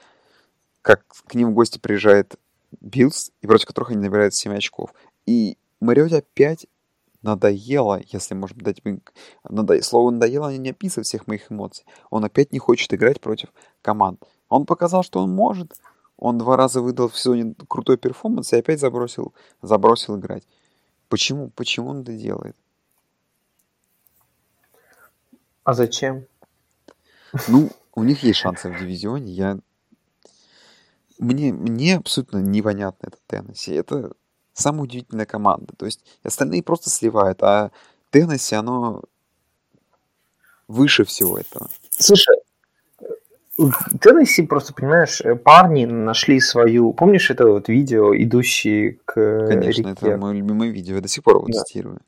Как 0.82 1.04
к 1.26 1.34
ним 1.34 1.50
в 1.50 1.54
гости 1.54 1.78
приезжает 1.78 2.36
Биллс, 2.80 3.30
и 3.40 3.46
против 3.46 3.66
которых 3.66 3.90
они 3.90 4.00
набирают 4.00 4.34
7 4.34 4.54
очков. 4.54 4.92
И 5.26 5.56
Мариоте 5.80 6.18
опять 6.18 6.66
надоело, 7.22 8.00
если 8.06 8.34
можно 8.34 8.62
дать... 8.62 8.82
Надо... 9.48 9.82
Слово 9.82 10.10
надоело 10.10 10.54
не 10.56 10.70
описывает 10.70 11.06
всех 11.06 11.26
моих 11.26 11.50
эмоций. 11.50 11.84
Он 12.10 12.24
опять 12.24 12.52
не 12.52 12.58
хочет 12.58 12.92
играть 12.92 13.20
против 13.20 13.48
команд. 13.82 14.22
Он 14.48 14.66
показал, 14.66 15.02
что 15.02 15.20
он 15.20 15.30
может. 15.30 15.72
Он 16.16 16.38
два 16.38 16.56
раза 16.56 16.80
выдал 16.80 17.08
в 17.08 17.18
сезоне 17.18 17.54
крутой 17.68 17.96
перформанс 17.96 18.52
и 18.52 18.56
опять 18.56 18.78
забросил, 18.78 19.32
забросил 19.62 20.16
играть. 20.18 20.46
Почему? 21.08 21.50
Почему 21.50 21.90
он 21.90 22.02
это 22.02 22.12
делает? 22.12 22.56
А 25.64 25.72
зачем? 25.74 26.26
Ну, 27.48 27.70
у 27.94 28.04
них 28.04 28.22
есть 28.22 28.38
шансы 28.38 28.68
в 28.70 28.78
дивизионе. 28.78 29.32
Я... 29.32 29.58
Мне, 31.18 31.52
мне 31.52 31.96
абсолютно 31.96 32.38
непонятно 32.38 33.08
это 33.08 33.18
Теннесси. 33.26 33.72
Это 33.72 34.12
самая 34.52 34.82
удивительная 34.82 35.26
команда. 35.26 35.72
То 35.76 35.86
есть 35.86 36.04
остальные 36.22 36.62
просто 36.62 36.90
сливают, 36.90 37.42
а 37.42 37.70
Теннесси, 38.10 38.54
оно 38.54 39.02
выше 40.68 41.04
всего 41.04 41.38
этого. 41.38 41.68
Слушай, 41.90 42.36
Теннесси 44.00 44.42
просто, 44.42 44.74
понимаешь, 44.74 45.22
парни 45.44 45.84
нашли 45.86 46.40
свою... 46.40 46.92
Помнишь 46.92 47.30
это 47.30 47.46
вот 47.46 47.68
видео, 47.68 48.14
идущие 48.16 48.98
к 49.04 49.46
Конечно, 49.46 49.90
реке? 49.90 49.90
это 49.90 50.16
мое 50.18 50.32
любимое 50.34 50.70
видео. 50.70 50.96
Я 50.96 51.00
до 51.00 51.08
сих 51.08 51.22
пор 51.22 51.36
его 51.36 51.46
Да. 51.46 51.62
цитирую. 51.62 52.00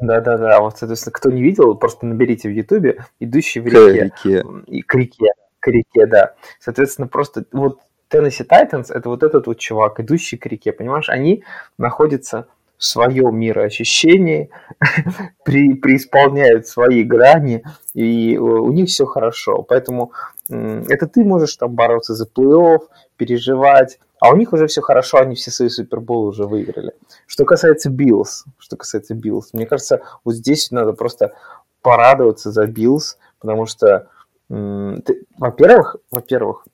Да-да-да, 0.00 0.60
вот, 0.60 0.78
соответственно, 0.78 1.12
кто 1.12 1.30
не 1.30 1.42
видел, 1.42 1.74
просто 1.74 2.06
наберите 2.06 2.48
в 2.48 2.52
Ютубе 2.52 3.04
«Идущий 3.20 3.60
в 3.60 3.64
К 3.64 3.72
реке». 3.72 4.04
реке. 4.04 4.44
И 4.66 4.82
к 4.82 4.94
реке, 4.94 5.26
к 5.60 5.68
реке, 5.68 6.06
да. 6.06 6.34
Соответственно, 6.58 7.06
просто 7.06 7.44
вот 7.52 7.80
Tennessee 8.10 8.46
Titans 8.48 8.92
это 8.92 9.08
вот 9.08 9.22
этот 9.22 9.46
вот 9.46 9.58
чувак, 9.58 10.00
идущий 10.00 10.36
к 10.36 10.46
реке, 10.46 10.72
понимаешь? 10.72 11.08
Они 11.08 11.44
находятся 11.78 12.46
в 12.78 12.84
своем 12.84 13.38
мироощущении, 13.38 14.50
при, 15.44 15.74
преисполняют 15.74 16.66
свои 16.66 17.02
грани, 17.02 17.62
и 17.94 18.36
у, 18.38 18.72
них 18.72 18.88
все 18.88 19.06
хорошо. 19.06 19.62
Поэтому 19.62 20.12
это 20.48 21.06
ты 21.06 21.24
можешь 21.24 21.56
там 21.56 21.74
бороться 21.74 22.14
за 22.14 22.26
плей-офф, 22.26 22.80
переживать, 23.16 23.98
а 24.20 24.30
у 24.30 24.36
них 24.36 24.52
уже 24.52 24.66
все 24.66 24.80
хорошо, 24.80 25.18
они 25.18 25.34
все 25.34 25.50
свои 25.50 25.68
суперболы 25.68 26.28
уже 26.28 26.44
выиграли. 26.44 26.94
Что 27.26 27.44
касается 27.44 27.90
Биллс, 27.90 28.44
что 28.58 28.76
касается 28.76 29.14
Биллс, 29.14 29.52
мне 29.52 29.66
кажется, 29.66 30.02
вот 30.24 30.34
здесь 30.34 30.70
надо 30.70 30.92
просто 30.92 31.34
порадоваться 31.82 32.50
за 32.50 32.66
Биллс, 32.66 33.18
потому 33.38 33.66
что, 33.66 34.08
во-первых, 34.48 35.96
во-первых, 36.10 36.64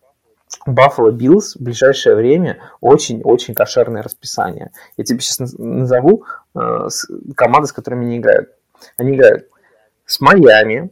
Баффало 0.67 1.11
Биллс 1.11 1.57
в 1.57 1.63
ближайшее 1.63 2.17
время 2.17 2.59
очень-очень 2.81 3.55
кошерное 3.55 4.03
расписание. 4.03 4.73
Я 4.97 5.05
тебе 5.05 5.21
сейчас 5.21 5.55
назову 5.57 6.25
э, 6.55 6.89
с- 6.89 7.09
команды, 7.37 7.69
с 7.69 7.73
которыми 7.73 8.05
они 8.07 8.19
играют. 8.19 8.51
Они 8.97 9.15
играют 9.15 9.49
с 10.07 10.21
Майами, 10.21 10.91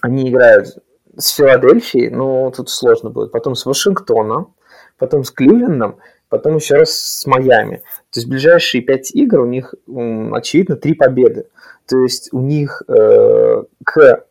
они 0.00 0.30
играют 0.30 0.78
с 1.16 1.30
Филадельфией, 1.30 2.10
ну, 2.10 2.52
тут 2.54 2.70
сложно 2.70 3.10
будет, 3.10 3.32
потом 3.32 3.54
с 3.54 3.66
Вашингтоном, 3.66 4.54
потом 4.98 5.24
с 5.24 5.30
Кливлендом, 5.30 5.96
потом 6.28 6.56
еще 6.56 6.76
раз 6.76 6.90
с 6.90 7.26
Майами. 7.26 7.78
То 8.10 8.20
есть 8.20 8.28
ближайшие 8.28 8.82
пять 8.82 9.14
игр 9.14 9.40
у 9.40 9.46
них, 9.46 9.74
очевидно, 9.86 10.76
три 10.76 10.94
победы. 10.94 11.46
То 11.86 11.98
есть 11.98 12.32
у 12.32 12.40
них 12.40 12.82
э, 12.88 13.62
к 13.84 14.24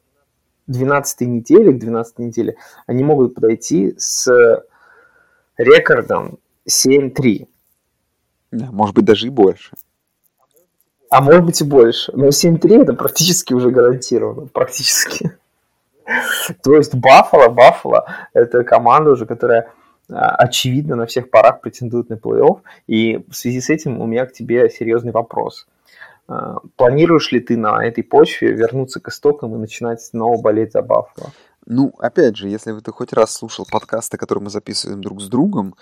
12 0.67 1.21
неделе, 1.21 1.71
к 1.71 1.79
12 1.79 2.19
неделе 2.19 2.55
они 2.87 3.03
могут 3.03 3.35
подойти 3.35 3.93
с 3.97 4.27
рекордом 5.57 6.39
7-3. 6.67 7.47
Да, 8.51 8.69
может 8.71 8.95
быть, 8.95 9.05
даже 9.05 9.27
и 9.27 9.29
больше. 9.29 9.71
А 11.09 11.21
может 11.21 11.45
быть 11.45 11.61
и 11.61 11.63
больше. 11.63 12.11
Но 12.15 12.27
7-3 12.27 12.81
это 12.81 12.93
практически 12.93 13.53
уже 13.53 13.69
гарантированно. 13.69 14.47
Практически. 14.47 15.37
То 16.63 16.75
есть 16.75 16.95
Баффало, 16.95 17.49
Баффало 17.49 18.05
это 18.33 18.63
команда 18.63 19.11
уже, 19.11 19.25
которая 19.25 19.71
а, 20.09 20.35
очевидно 20.35 20.95
на 20.95 21.05
всех 21.05 21.29
парах 21.29 21.61
претендует 21.61 22.09
на 22.09 22.15
плей-офф. 22.15 22.61
И 22.87 23.25
в 23.29 23.33
связи 23.33 23.61
с 23.61 23.69
этим 23.69 24.01
у 24.01 24.05
меня 24.05 24.25
к 24.25 24.33
тебе 24.33 24.69
серьезный 24.69 25.11
вопрос. 25.11 25.67
А, 26.27 26.57
Планируешь 26.75 27.31
ли 27.31 27.39
ты 27.39 27.57
на 27.57 27.85
этой 27.85 28.03
почве 28.03 28.51
вернуться 28.51 28.99
к 28.99 29.09
истокам 29.09 29.55
и 29.55 29.57
начинать 29.57 30.01
снова 30.01 30.41
болеть 30.41 30.73
за 30.73 30.81
Баффало? 30.81 31.31
Ну, 31.65 31.93
опять 31.99 32.35
же, 32.35 32.49
если 32.49 32.77
ты 32.79 32.91
хоть 32.91 33.13
раз 33.13 33.33
слушал 33.33 33.65
подкасты, 33.69 34.17
которые 34.17 34.43
мы 34.43 34.49
записываем 34.49 35.01
друг 35.01 35.21
с 35.21 35.27
другом, 35.27 35.75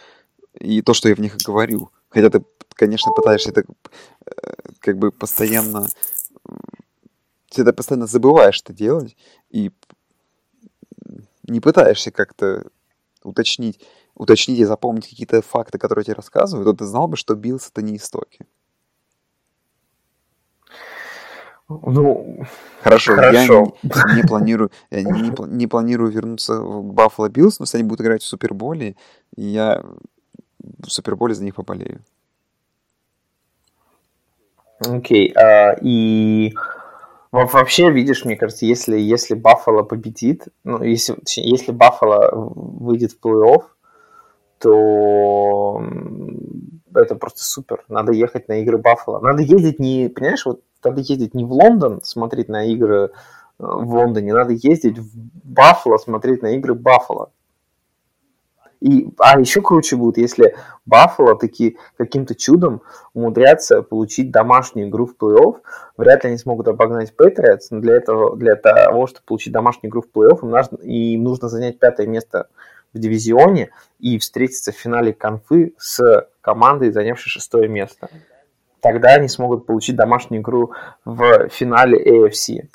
и 0.54 0.82
то, 0.82 0.94
что 0.94 1.10
я 1.10 1.16
в 1.16 1.20
них 1.20 1.38
говорю, 1.38 1.90
хотя 2.10 2.30
ты, 2.30 2.44
конечно, 2.76 3.12
пытаешься 3.14 3.50
это 3.50 3.64
э, 4.26 4.32
как 4.80 4.98
бы 4.98 5.12
постоянно... 5.12 5.88
Ты 7.50 7.64
это 7.64 7.74
постоянно 7.74 8.08
забываешь 8.08 8.62
это 8.64 8.74
делать, 8.74 9.18
и 9.50 9.72
не 11.44 11.60
пытаешься 11.60 12.12
как-то 12.12 12.68
уточнить, 13.24 13.80
уточнить 14.16 14.60
и 14.60 14.66
запомнить 14.66 15.08
какие-то 15.08 15.42
факты, 15.42 15.78
которые 15.78 16.06
тебе 16.06 16.16
рассказываю, 16.16 16.66
то 16.66 16.74
ты 16.74 16.86
знал 16.86 17.08
бы, 17.08 17.18
что 17.18 17.36
Биллс 17.36 17.70
это 17.70 17.82
не 17.82 17.98
истоки. 17.98 18.46
Ну, 21.70 22.46
Хорошо, 22.82 23.16
Хорошо. 23.16 23.78
я 23.84 24.16
не, 24.16 24.16
не 24.16 24.24
планирую, 24.24 24.72
я 24.90 25.04
не, 25.04 25.12
не 25.12 25.56
не 25.56 25.68
планирую 25.68 26.12
вернуться 26.12 26.60
в 26.60 26.84
Баффало 26.84 27.30
Биллс, 27.30 27.60
но 27.60 27.64
если 27.64 27.78
они 27.78 27.88
будут 27.88 28.02
играть 28.02 28.24
в 28.24 28.26
Суперболе, 28.26 28.96
я 29.36 29.82
в 30.60 30.90
Суперболе 30.90 31.34
за 31.34 31.44
них 31.44 31.56
поболею. 31.56 32.04
Окей, 34.80 35.32
а, 35.34 35.78
и 35.82 36.54
во- 37.32 37.46
вообще, 37.46 37.92
видишь, 37.92 38.26
мне 38.26 38.36
кажется, 38.36 38.66
если, 38.66 38.98
если 38.98 39.36
Баффало 39.36 39.84
победит, 39.84 40.48
ну, 40.64 40.82
если, 40.84 41.18
если 41.36 41.72
Баффало 41.72 42.30
выйдет 42.34 43.12
в 43.14 43.26
плей-офф, 43.26 43.64
то 44.60 45.82
это 46.96 47.16
просто 47.16 47.44
супер. 47.44 47.84
Надо 47.88 48.12
ехать 48.12 48.48
на 48.48 48.62
игры 48.62 48.78
Баффало. 48.78 49.20
Надо 49.20 49.42
ездить 49.42 49.80
не, 49.80 50.10
понимаешь, 50.10 50.46
вот 50.46 50.62
надо 50.84 51.02
ездить 51.02 51.34
не 51.34 51.46
в 51.46 51.52
Лондон 51.52 52.02
смотреть 52.04 52.50
на 52.50 52.66
игры 52.66 53.06
э, 53.06 53.10
в 53.58 53.94
Лондоне, 53.94 54.34
надо 54.34 54.54
ездить 54.54 54.98
в 55.00 55.12
Баффало 55.44 55.98
смотреть 55.98 56.42
на 56.42 56.56
игры 56.56 56.74
Баффало. 56.74 57.32
И, 58.82 59.10
а 59.20 59.40
еще 59.40 59.62
круче 59.62 59.96
будет, 59.96 60.18
если 60.18 60.56
Баффало 60.88 61.38
таки 61.38 61.78
каким-то 61.98 62.34
чудом 62.34 62.82
умудрятся 63.14 63.84
получить 63.84 64.32
домашнюю 64.32 64.90
игру 64.90 65.06
в 65.06 65.16
плей-офф. 65.16 65.62
Вряд 65.98 66.24
ли 66.24 66.30
они 66.30 66.38
смогут 66.40 66.68
обогнать 66.68 67.16
Патриотс, 67.16 67.70
но 67.70 67.80
для 67.80 67.96
этого, 67.96 68.36
для 68.36 68.56
того, 68.56 69.06
чтобы 69.06 69.24
получить 69.28 69.54
домашнюю 69.54 69.92
игру 69.92 70.02
в 70.02 70.18
плей-офф, 70.18 70.40
им 70.42 70.50
нужно, 70.50 70.78
им 70.78 71.24
нужно 71.24 71.48
занять 71.48 71.78
пятое 71.78 72.08
место 72.08 72.48
в 72.92 72.98
дивизионе 72.98 73.70
и 74.00 74.18
встретиться 74.18 74.72
в 74.72 74.76
финале 74.76 75.14
конфы 75.14 75.76
с 75.78 76.28
командой, 76.42 76.92
занявшей 76.92 77.30
шестое 77.30 77.68
место. 77.68 78.10
Тогда 78.82 79.10
они 79.10 79.28
смогут 79.28 79.68
получить 79.68 79.96
домашнюю 79.96 80.42
игру 80.42 80.74
в 81.06 81.50
финале 81.50 82.04
AFC. 82.04 82.68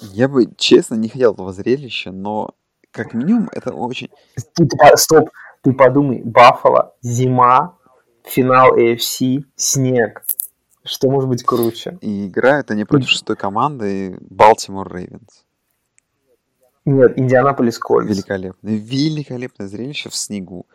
Я 0.00 0.28
бы, 0.28 0.48
честно, 0.56 0.94
не 0.94 1.10
хотел 1.10 1.34
этого 1.34 1.52
зрелища, 1.52 2.10
но 2.10 2.54
как 2.92 3.14
минимум 3.14 3.48
это 3.52 3.72
очень... 3.72 4.10
Ты, 4.54 4.68
стоп, 4.96 5.30
ты 5.62 5.72
подумай, 5.72 6.22
Баффало, 6.22 6.94
зима, 7.02 7.76
финал 8.22 8.76
AFC, 8.76 9.44
снег. 9.56 10.24
Что 10.84 11.10
может 11.10 11.28
быть 11.28 11.44
круче? 11.44 11.98
И 12.00 12.26
играют 12.26 12.70
они 12.70 12.84
против 12.84 13.08
шестой 13.08 13.36
команды 13.36 14.18
Балтимор 14.30 14.92
Рейвенс. 14.92 15.44
Нет, 16.84 17.16
Индианаполис 17.16 17.78
Кольц. 17.78 18.08
Великолепно. 18.08 18.68
Великолепное 18.68 19.68
зрелище 19.68 20.08
в 20.08 20.16
снегу. 20.16 20.66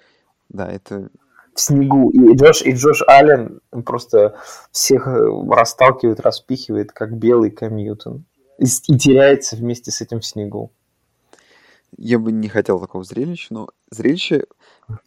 Да, 0.49 0.71
это... 0.71 1.09
В 1.53 1.59
снегу. 1.59 2.09
И 2.11 2.35
Джош, 2.35 2.61
и 2.61 2.71
Джош 2.71 3.03
Аллен 3.07 3.59
просто 3.85 4.37
всех 4.71 5.07
э, 5.07 5.25
расталкивает, 5.49 6.21
распихивает, 6.21 6.93
как 6.93 7.17
белый 7.17 7.51
Кэм 7.51 7.75
Ньютон. 7.75 8.23
И, 8.57 8.63
и 8.63 8.97
теряется 8.97 9.57
вместе 9.57 9.91
с 9.91 9.99
этим 9.99 10.21
в 10.21 10.25
снегу. 10.25 10.71
Я 11.95 12.19
бы 12.19 12.31
не 12.31 12.49
хотел 12.49 12.79
такого 12.79 13.03
зрелища, 13.03 13.53
но 13.53 13.69
зрелище, 13.89 14.45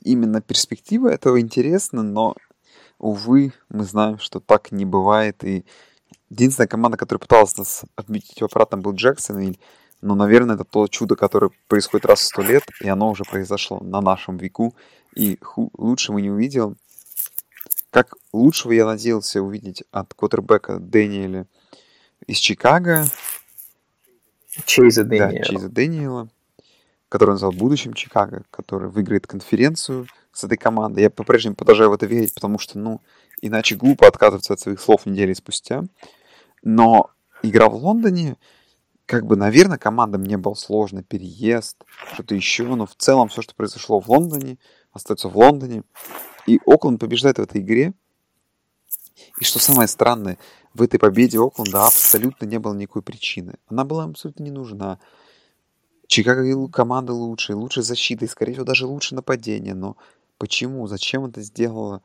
именно 0.03 0.41
перспектива 0.41 1.09
этого 1.09 1.41
интересно, 1.41 2.03
но, 2.03 2.35
увы, 2.99 3.53
мы 3.69 3.85
знаем, 3.85 4.19
что 4.19 4.41
так 4.41 4.73
не 4.73 4.87
бывает, 4.87 5.45
и 5.45 5.65
единственная 6.31 6.69
команда, 6.69 6.97
которая 6.97 7.21
пыталась 7.21 7.57
нас 7.59 7.83
отметить 7.97 8.41
обратно, 8.43 8.79
был 8.79 8.95
Джексон, 8.95 9.57
но, 10.01 10.15
наверное, 10.15 10.55
это 10.55 10.65
то 10.65 10.89
чудо, 10.89 11.15
которое 11.17 11.51
происходит 11.69 12.07
раз 12.07 12.21
в 12.21 12.25
сто 12.25 12.43
лет, 12.43 12.65
и 12.81 12.89
оно 12.89 13.11
уже 13.11 13.25
произошло 13.25 13.81
на 13.81 14.01
нашем 14.01 14.39
веку, 14.39 14.75
и 15.15 15.39
ху- 15.43 15.71
лучше 15.77 16.13
мы 16.13 16.23
не 16.23 16.31
увидел. 16.31 16.77
Как 17.91 18.15
лучшего 18.33 18.73
я 18.73 18.87
надеялся 18.87 19.43
увидеть 19.43 19.85
от 19.91 20.15
квотербека 20.15 20.79
Дэниеля 20.79 21.47
из 22.27 22.39
Чикаго. 22.39 23.05
Чейза 24.65 25.05
Да, 25.05 25.29
Дэниела. 25.29 25.45
Чейза 25.45 25.69
Дэниела, 25.69 26.29
который 27.11 27.33
назвал 27.33 27.53
будущим 27.53 27.93
Чикаго, 27.93 28.45
который 28.51 28.89
выиграет 28.89 29.27
конференцию 29.27 30.07
с 30.33 30.45
этой 30.45 30.57
командой. 30.57 31.03
Я 31.03 31.11
по-прежнему 31.11 31.57
продолжаю 31.57 31.91
в 31.91 31.93
это 31.93 32.07
верить, 32.07 32.33
потому 32.33 32.59
что, 32.59 32.79
ну, 32.79 33.03
иначе 33.43 33.75
глупо 33.75 34.07
отказываться 34.07 34.55
от 34.55 34.61
своих 34.61 34.81
слов 34.81 35.07
недели 35.07 35.35
спустя. 35.35 35.83
Но 36.63 37.11
игра 37.43 37.69
в 37.69 37.75
Лондоне, 37.75 38.37
как 39.07 39.27
бы, 39.27 39.35
наверное, 39.35 39.77
командам 39.77 40.23
не 40.23 40.37
был 40.37 40.55
сложно, 40.55 41.03
переезд, 41.03 41.85
что-то 42.15 42.37
еще, 42.37 42.63
но 42.63 42.87
в 42.87 42.95
целом 42.95 43.29
все, 43.29 43.43
что 43.43 43.57
произошло 43.57 43.99
в 43.99 44.09
Лондоне, 44.09 44.59
остается 44.93 45.29
в 45.29 45.37
Лондоне. 45.37 45.83
И 46.47 46.61
Окленд 46.65 47.01
побеждает 47.01 47.39
в 47.39 47.43
этой 47.43 47.61
игре. 47.61 47.93
И 49.41 49.45
что 49.45 49.59
самое 49.59 49.89
странное, 49.89 50.39
в 50.75 50.83
этой 50.83 51.01
победе 51.01 51.41
Окленда 51.41 51.87
абсолютно 51.87 52.47
не 52.47 52.61
было 52.61 52.73
никакой 52.73 53.03
причины. 53.03 53.55
Она 53.67 53.85
была 53.85 54.05
абсолютно 54.05 54.45
не 54.45 54.53
нужна. 54.53 55.01
Чикаго 56.11 56.69
команда 56.69 57.13
лучше, 57.13 57.55
лучше 57.55 57.83
защита, 57.83 58.25
и, 58.25 58.29
скорее 58.29 58.55
всего, 58.55 58.65
даже 58.65 58.85
лучше 58.85 59.15
нападение. 59.15 59.75
Но 59.75 59.97
почему? 60.39 60.89
Зачем 60.89 61.25
это 61.27 61.41
сделало? 61.41 62.03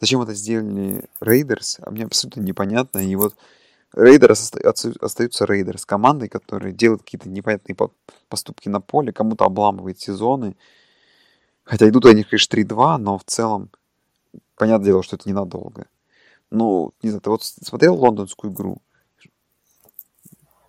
Зачем 0.00 0.22
это 0.22 0.34
сделали 0.34 1.04
Рейдерс? 1.20 1.78
А 1.82 1.90
мне 1.90 2.06
абсолютно 2.06 2.40
непонятно. 2.40 3.00
И 3.00 3.14
вот 3.16 3.36
Рейдерс 3.94 4.52
остаются 5.00 5.46
Рейдерс, 5.46 5.86
командой, 5.86 6.28
которая 6.28 6.72
делает 6.72 7.02
какие-то 7.02 7.28
непонятные 7.28 7.76
по- 7.76 7.92
поступки 8.28 8.70
на 8.70 8.80
поле, 8.80 9.12
кому-то 9.12 9.44
обламывает 9.44 10.00
сезоны. 10.00 10.56
Хотя 11.64 11.88
идут 11.88 12.06
они, 12.06 12.24
конечно, 12.24 12.50
3-2, 12.50 12.96
но 12.98 13.18
в 13.18 13.24
целом, 13.24 13.70
понятное 14.56 14.86
дело, 14.86 15.02
что 15.02 15.16
это 15.16 15.28
ненадолго. 15.28 15.86
Ну, 16.50 16.92
не 17.02 17.10
знаю, 17.10 17.22
ты 17.22 17.30
вот 17.30 17.44
смотрел 17.44 17.96
лондонскую 17.96 18.52
игру? 18.52 18.78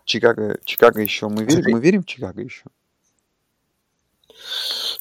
Чикаго, 0.08 0.58
Чикаго 0.64 1.02
еще, 1.02 1.28
мы 1.28 1.44
верим, 1.44 1.72
мы 1.74 1.82
верим 1.82 2.02
в 2.02 2.06
Чикаго 2.06 2.42
еще? 2.42 2.64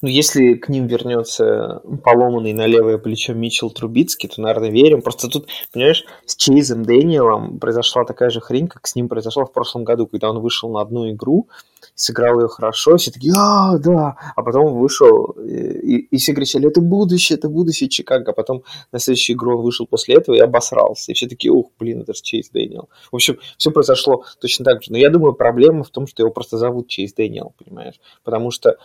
Ну, 0.02 0.08
если 0.08 0.54
к 0.54 0.68
ним 0.68 0.86
вернется 0.86 1.82
поломанный 2.04 2.52
на 2.52 2.66
левое 2.66 2.98
плечо 2.98 3.32
Митчелл 3.32 3.70
Трубицкий, 3.70 4.28
то, 4.28 4.40
наверное, 4.40 4.70
верим. 4.70 5.02
Просто 5.02 5.28
тут, 5.28 5.48
понимаешь, 5.72 6.04
с 6.26 6.36
Чейзом 6.36 6.84
Дэниелом 6.84 7.58
произошла 7.58 8.04
такая 8.04 8.30
же 8.30 8.40
хрень, 8.40 8.68
как 8.68 8.86
с 8.86 8.94
ним 8.94 9.08
произошла 9.08 9.44
в 9.44 9.52
прошлом 9.52 9.84
году, 9.84 10.06
когда 10.06 10.30
он 10.30 10.40
вышел 10.40 10.70
на 10.70 10.80
одну 10.80 11.10
игру, 11.10 11.48
сыграл 11.94 12.40
ее 12.40 12.48
хорошо, 12.48 12.96
все 12.96 13.10
такие, 13.10 13.32
а, 13.36 13.78
да, 13.78 14.16
а 14.34 14.42
потом 14.42 14.78
вышел, 14.78 15.26
и, 15.42 15.96
и 16.10 16.16
все 16.18 16.34
кричали, 16.34 16.68
это 16.68 16.80
будущее, 16.80 17.38
это 17.38 17.48
будущее 17.48 17.88
Чикаго, 17.88 18.32
а 18.32 18.34
потом 18.34 18.64
на 18.92 18.98
следующую 18.98 19.36
игру 19.36 19.58
он 19.58 19.64
вышел 19.64 19.86
после 19.86 20.16
этого 20.16 20.34
и 20.34 20.40
обосрался, 20.40 21.12
и 21.12 21.14
все 21.14 21.26
такие, 21.26 21.52
ух, 21.52 21.70
блин, 21.78 22.02
это 22.02 22.12
же 22.14 22.20
Чейз 22.22 22.50
Дэниел. 22.50 22.88
В 23.10 23.16
общем, 23.16 23.38
все 23.56 23.70
произошло 23.70 24.24
точно 24.40 24.64
так 24.64 24.82
же, 24.82 24.92
но 24.92 24.98
я 24.98 25.10
думаю, 25.10 25.32
проблема 25.32 25.84
в 25.84 25.90
том, 25.90 26.06
что 26.06 26.22
его 26.22 26.30
просто 26.30 26.58
зовут 26.58 26.88
Чейз 26.88 27.14
Дэниел, 27.14 27.54
понимаешь, 27.58 28.00
потому 28.24 28.50
что 28.50 28.76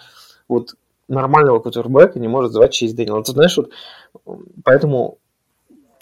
вот 0.51 0.75
нормального 1.07 1.59
квотербека 1.59 2.19
не 2.19 2.27
может 2.27 2.51
звать 2.51 2.71
Чейз 2.71 2.93
Дэниел. 2.93 3.23
Ты 3.23 3.31
знаешь, 3.33 3.57
вот 3.57 3.71
поэтому 4.63 5.17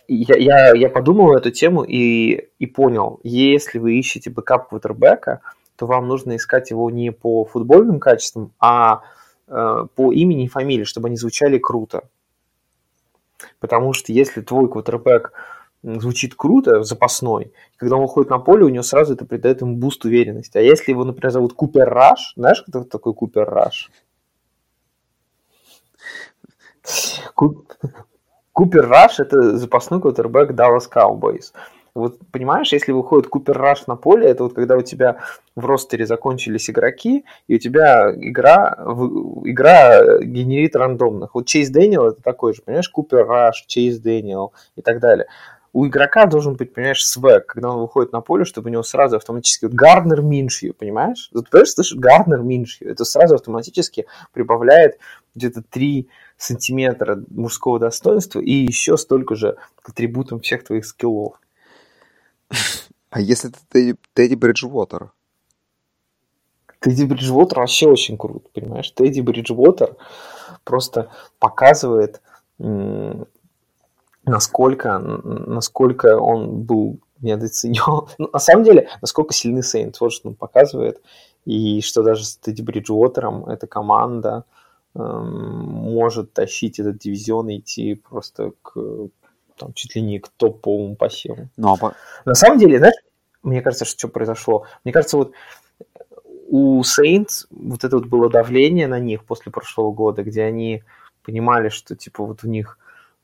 я, 0.07 0.35
я, 0.35 0.75
я 0.75 0.89
подумал 0.89 1.35
эту 1.35 1.51
тему 1.51 1.83
и, 1.83 2.49
и 2.57 2.65
понял, 2.65 3.19
если 3.23 3.79
вы 3.79 3.97
ищете 3.97 4.29
backup 4.29 4.69
квотербека, 4.69 5.41
то 5.75 5.85
вам 5.85 6.07
нужно 6.07 6.35
искать 6.35 6.71
его 6.71 6.89
не 6.89 7.11
по 7.11 7.45
футбольным 7.45 7.99
качествам, 7.99 8.51
а 8.59 9.01
э, 9.47 9.85
по 9.95 10.11
имени 10.11 10.45
и 10.45 10.49
фамилии, 10.49 10.83
чтобы 10.83 11.07
они 11.07 11.15
звучали 11.15 11.57
круто. 11.57 12.09
Потому 13.59 13.93
что 13.93 14.11
если 14.11 14.41
твой 14.41 14.69
квотербек 14.69 15.31
звучит 15.81 16.35
круто, 16.35 16.83
запасной, 16.83 17.53
когда 17.77 17.95
он 17.95 18.01
выходит 18.01 18.29
на 18.29 18.39
поле, 18.39 18.65
у 18.65 18.69
него 18.69 18.83
сразу 18.83 19.13
это 19.13 19.25
придает 19.25 19.61
ему 19.61 19.77
буст 19.77 20.03
уверенности. 20.03 20.57
А 20.57 20.61
если 20.61 20.91
его, 20.91 21.05
например, 21.05 21.31
зовут 21.31 21.53
Купер 21.53 21.87
Раш, 21.87 22.33
знаешь, 22.35 22.61
кто 22.67 22.83
такой 22.83 23.13
Купер 23.13 23.47
Раш? 23.47 23.89
Купер 28.53 28.89
Раш– 28.89 29.19
это 29.21 29.57
запасной 29.57 30.01
квотербек 30.01 30.51
Dallas 30.51 30.89
Cowboys. 30.93 31.53
Вот 31.95 32.19
понимаешь, 32.31 32.71
если 32.71 32.91
выходит 32.91 33.27
Купер 33.27 33.57
Раш 33.57 33.87
на 33.87 33.95
поле, 33.95 34.27
это 34.27 34.43
вот 34.43 34.53
когда 34.53 34.77
у 34.77 34.81
тебя 34.81 35.17
в 35.55 35.65
ростере 35.65 36.05
закончились 36.05 36.69
игроки, 36.69 37.25
и 37.47 37.55
у 37.55 37.59
тебя 37.59 38.13
игра, 38.15 38.77
игра 39.43 40.19
генерит 40.19 40.75
рандомных. 40.75 41.35
Вот 41.35 41.47
Чейз 41.47 41.69
Дэниел 41.69 42.07
это 42.07 42.21
такой 42.21 42.53
же, 42.53 42.61
понимаешь, 42.61 42.89
Купер 42.89 43.25
Раш, 43.25 43.65
Чейз 43.67 43.99
Дэниел 43.99 44.53
и 44.75 44.81
так 44.81 44.99
далее. 44.99 45.27
У 45.71 45.85
игрока 45.85 46.25
должен 46.25 46.55
быть, 46.55 46.73
понимаешь, 46.73 47.05
swag, 47.05 47.45
когда 47.45 47.69
он 47.69 47.79
выходит 47.79 48.11
на 48.11 48.21
поле, 48.21 48.43
чтобы 48.43 48.69
у 48.69 48.71
него 48.71 48.81
сразу 48.81 49.17
автоматически... 49.17 49.65
Вот 49.65 49.73
Гарднер 49.75 50.21
Миншью, 50.23 50.73
понимаешь? 50.73 51.29
Вот, 51.31 51.47
понимаешь, 51.49 51.71
слышишь, 51.71 51.97
Гарднер 51.97 52.39
Миншью. 52.39 52.91
Это 52.91 53.05
сразу 53.05 53.35
автоматически 53.35 54.07
прибавляет 54.33 54.97
где-то 55.39 55.63
3 55.63 56.07
сантиметра 56.37 57.23
мужского 57.29 57.79
достоинства 57.79 58.39
и 58.39 58.51
еще 58.51 58.97
столько 58.97 59.35
же 59.35 59.57
к 59.81 59.89
атрибутам 59.89 60.39
всех 60.41 60.63
твоих 60.63 60.85
скиллов. 60.85 61.39
А 63.09 63.19
если 63.19 63.49
это 63.49 63.59
Тедди, 63.69 63.95
Тедди 64.13 64.35
Бриджвотер? 64.35 65.11
Тедди 66.79 67.05
Бриджвотер 67.05 67.59
вообще 67.59 67.87
очень 67.89 68.17
крут, 68.17 68.51
понимаешь? 68.53 68.91
Тедди 68.91 69.21
Бриджвотер 69.21 69.95
просто 70.63 71.11
показывает, 71.39 72.21
насколько, 74.25 74.99
насколько 74.99 76.17
он 76.17 76.61
был 76.61 76.99
недооценен. 77.21 77.81
Ну, 78.17 78.29
на 78.31 78.39
самом 78.39 78.63
деле, 78.63 78.89
насколько 79.01 79.33
сильны 79.33 79.63
Сейнтс, 79.63 79.99
вот 79.99 80.13
что 80.13 80.29
он 80.29 80.35
показывает. 80.35 81.01
И 81.45 81.81
что 81.81 82.03
даже 82.03 82.25
с 82.25 82.37
Тедди 82.37 82.61
Бриджвотером 82.61 83.45
эта 83.45 83.65
команда 83.65 84.45
может 84.99 86.33
тащить 86.33 86.79
этот 86.79 86.97
дивизион 86.97 87.49
и 87.49 87.57
идти 87.59 87.95
просто 87.95 88.51
к 88.61 89.09
там, 89.57 89.73
чуть 89.73 89.95
ли 89.95 90.01
не 90.01 90.19
к 90.19 90.29
топовому 90.29 90.95
посеву. 90.95 91.49
Ну, 91.57 91.75
а. 91.81 91.93
На 92.25 92.33
самом 92.33 92.59
деле, 92.59 92.77
знаешь, 92.77 92.95
мне 93.43 93.61
кажется, 93.61 93.85
что, 93.85 93.97
что 93.97 94.07
произошло? 94.07 94.65
Мне 94.83 94.93
кажется, 94.93 95.17
вот 95.17 95.33
у 96.47 96.81
Saints 96.81 97.45
вот 97.49 97.83
это 97.83 97.97
вот 97.97 98.07
было 98.07 98.29
давление 98.29 98.87
на 98.87 98.99
них 98.99 99.25
после 99.25 99.51
прошлого 99.51 99.91
года, 99.91 100.23
где 100.23 100.43
они 100.43 100.83
понимали, 101.23 101.69
что 101.69 101.95
типа 101.95 102.25
вот 102.25 102.43
у 102.43 102.47
них 102.47 102.77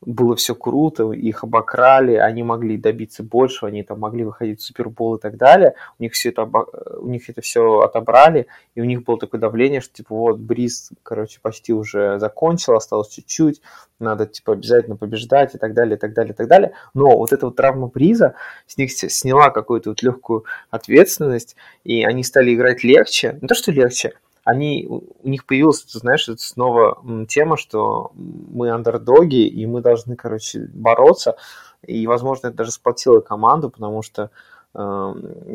было 0.06 0.36
все 0.36 0.56
круто, 0.56 1.12
их 1.12 1.44
обокрали, 1.44 2.14
они 2.14 2.44
могли 2.44 2.78
добиться 2.78 3.24
большего, 3.24 3.70
они 3.70 3.84
там 3.84 4.00
могли 4.00 4.24
выходить 4.24 4.60
в 4.60 4.64
Супербол 4.64 5.16
и 5.16 5.20
так 5.20 5.38
далее. 5.38 5.76
У 6.00 6.04
них 6.04 6.14
все 6.14 6.30
это, 6.30 6.44
обо... 6.44 6.68
у 7.00 7.08
них 7.08 7.30
это 7.30 7.42
все 7.42 7.80
отобрали, 7.80 8.48
и 8.76 8.82
у 8.82 8.86
них 8.86 9.04
было 9.04 9.20
такое 9.20 9.42
давление, 9.42 9.82
что 9.82 9.94
типа 9.94 10.16
вот 10.16 10.38
Бриз, 10.38 10.92
короче, 11.04 11.40
почти 11.42 11.74
уже 11.74 12.20
закончил, 12.20 12.76
осталось 12.76 13.10
чуть-чуть, 13.10 13.62
надо 14.00 14.26
типа 14.26 14.54
обязательно 14.54 14.96
побеждать 14.96 15.56
и 15.56 15.58
так 15.58 15.74
далее, 15.74 15.98
и 15.98 16.00
так 16.00 16.14
далее, 16.14 16.34
и 16.34 16.36
так 16.36 16.48
далее. 16.48 16.74
Но 16.94 17.18
вот 17.18 17.34
эта 17.34 17.48
вот 17.48 17.56
травма 17.56 17.88
Бриза 17.88 18.36
с 18.68 18.78
них 18.78 18.92
сняла 18.92 19.50
какую-то 19.50 19.90
вот 19.90 20.04
легкую 20.04 20.46
ответственность, 20.70 21.56
и 21.84 22.04
они 22.04 22.24
стали 22.24 22.54
играть 22.54 22.84
легче. 22.84 23.38
Не 23.42 23.48
то, 23.48 23.56
что 23.56 23.72
легче, 23.72 24.14
они, 24.46 24.88
у 24.88 25.28
них 25.28 25.46
появилась, 25.46 25.82
ты 25.82 25.98
знаешь, 25.98 26.30
снова 26.38 27.04
тема, 27.28 27.58
что 27.58 28.12
мы 28.14 28.70
андердоги, 28.70 29.48
и 29.48 29.66
мы 29.66 29.82
должны, 29.82 30.16
короче, 30.16 30.70
бороться. 30.72 31.36
И, 31.82 32.06
возможно, 32.06 32.48
это 32.48 32.58
даже 32.58 32.72
сплотило 32.72 33.22
команду, 33.22 33.72
потому 33.72 34.04
что 34.04 34.30
э, 34.76 35.14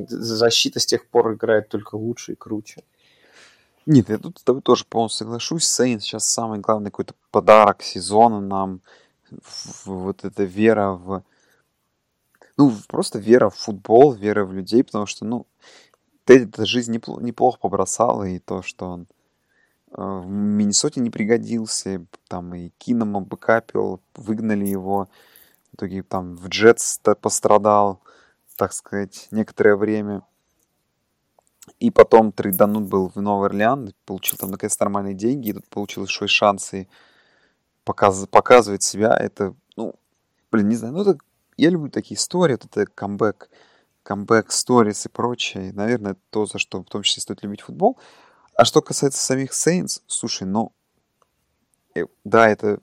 защита 0.08 0.80
с 0.80 0.86
тех 0.86 1.06
пор 1.06 1.34
играет 1.34 1.68
только 1.68 1.94
лучше 1.94 2.32
и 2.32 2.34
круче. 2.34 2.82
Нет, 3.86 4.08
я 4.08 4.18
тут 4.18 4.40
с 4.40 4.42
тобой 4.42 4.60
тоже 4.60 4.84
полностью 4.84 5.26
соглашусь. 5.26 5.68
Сейн 5.68 6.00
сейчас 6.00 6.26
самый 6.26 6.58
главный 6.58 6.90
какой-то 6.90 7.14
подарок 7.30 7.82
сезона 7.82 8.40
нам. 8.40 8.80
Вот 9.84 10.24
эта 10.24 10.42
вера 10.42 10.90
в... 10.90 11.22
Ну, 12.56 12.72
просто 12.88 13.20
вера 13.20 13.50
в 13.50 13.56
футбол, 13.56 14.12
вера 14.12 14.44
в 14.44 14.52
людей, 14.52 14.82
потому 14.82 15.06
что, 15.06 15.24
ну, 15.24 15.46
Тедди 16.30 16.64
жизнь 16.64 16.92
неплохо, 16.92 17.20
неплохо 17.20 17.58
побросал, 17.58 18.22
и 18.22 18.38
то, 18.38 18.62
что 18.62 18.86
он 18.86 19.08
э, 19.90 19.96
в 19.96 20.28
Миннесоте 20.28 21.00
не 21.00 21.10
пригодился, 21.10 22.06
там 22.28 22.54
и 22.54 22.68
Кином 22.78 23.16
обыкапил, 23.16 24.00
выгнали 24.14 24.64
его, 24.64 25.08
в 25.72 25.74
итоге 25.74 26.04
там 26.04 26.36
в 26.36 26.46
Джетс 26.46 27.00
пострадал, 27.20 28.00
так 28.56 28.72
сказать, 28.72 29.26
некоторое 29.32 29.74
время. 29.74 30.22
И 31.80 31.90
потом 31.90 32.30
трейданут 32.30 32.84
был 32.84 33.08
в 33.08 33.16
Новый 33.16 33.48
Орлеан, 33.48 33.92
получил 34.04 34.38
там 34.38 34.52
наконец 34.52 34.78
нормальные 34.78 35.14
деньги, 35.14 35.48
и 35.48 35.52
тут 35.54 35.66
получил 35.66 36.04
еще 36.04 36.26
и 36.26 36.28
шансы 36.28 36.86
показ, 37.82 38.28
показывать 38.28 38.84
себя. 38.84 39.16
Это, 39.16 39.56
ну, 39.74 39.96
блин, 40.52 40.68
не 40.68 40.76
знаю, 40.76 40.94
ну 40.94 41.00
это, 41.00 41.18
я 41.56 41.70
люблю 41.70 41.90
такие 41.90 42.16
истории, 42.16 42.52
вот 42.52 42.66
это 42.66 42.86
камбэк 42.86 43.50
камбэк, 44.02 44.50
сторис 44.50 45.06
и 45.06 45.08
прочее. 45.08 45.72
Наверное, 45.72 46.12
это 46.12 46.20
то, 46.30 46.46
за 46.46 46.58
что 46.58 46.80
в 46.80 46.84
том 46.84 47.02
числе 47.02 47.22
стоит 47.22 47.42
любить 47.42 47.60
футбол. 47.60 47.98
А 48.54 48.64
что 48.64 48.82
касается 48.82 49.22
самих 49.22 49.52
Saints, 49.52 50.02
слушай, 50.06 50.44
ну, 50.46 50.72
да, 52.24 52.48
это 52.48 52.80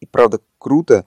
и 0.00 0.06
правда 0.06 0.40
круто. 0.58 1.04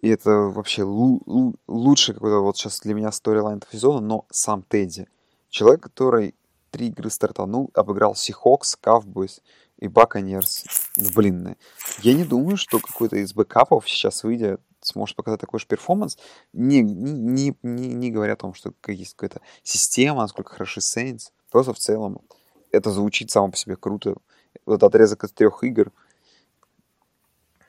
И 0.00 0.08
это 0.08 0.30
вообще 0.30 0.82
лу- 0.82 1.22
лу- 1.26 1.54
лучший 1.68 2.14
какой-то 2.14 2.40
вот 2.40 2.56
сейчас 2.56 2.80
для 2.80 2.94
меня 2.94 3.12
сторилайн 3.12 3.58
этого 3.58 3.72
сезона, 3.72 4.00
но 4.00 4.26
сам 4.30 4.62
Тедди. 4.62 5.06
Человек, 5.48 5.82
который 5.82 6.34
три 6.70 6.88
игры 6.88 7.08
стартанул, 7.10 7.70
обыграл 7.74 8.16
Seahawks, 8.16 8.76
Cowboys 8.82 9.40
и 9.82 9.88
Buccaneers. 9.88 10.64
Ну, 10.96 11.08
блин, 11.14 11.56
я 12.02 12.14
не 12.14 12.24
думаю, 12.24 12.56
что 12.56 12.78
какой-то 12.78 13.16
из 13.16 13.34
бэкапов 13.34 13.88
сейчас 13.88 14.22
выйдет 14.22 14.60
сможет 14.80 15.16
показать 15.16 15.40
такой 15.40 15.60
же 15.60 15.66
перформанс, 15.66 16.18
не, 16.52 16.82
не, 16.82 17.54
не, 17.62 17.88
не 17.88 18.10
говоря 18.10 18.32
о 18.32 18.36
том, 18.36 18.54
что 18.54 18.72
есть 18.88 19.14
какая-то 19.14 19.40
система, 19.62 20.22
насколько 20.22 20.52
хороши 20.52 20.80
Saints, 20.80 21.30
просто 21.50 21.72
в 21.72 21.78
целом 21.78 22.20
это 22.72 22.90
звучит 22.90 23.30
само 23.30 23.50
по 23.50 23.56
себе 23.56 23.76
круто. 23.76 24.16
Вот 24.66 24.82
отрезок 24.82 25.24
из 25.24 25.32
трех 25.32 25.62
игр. 25.62 25.92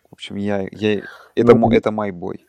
В 0.09 0.13
общем, 0.13 0.35
я, 0.35 0.67
я, 0.71 1.03
это, 1.35 1.55
ну, 1.55 1.71
это 1.71 1.91
мой 1.91 2.11
бой. 2.11 2.45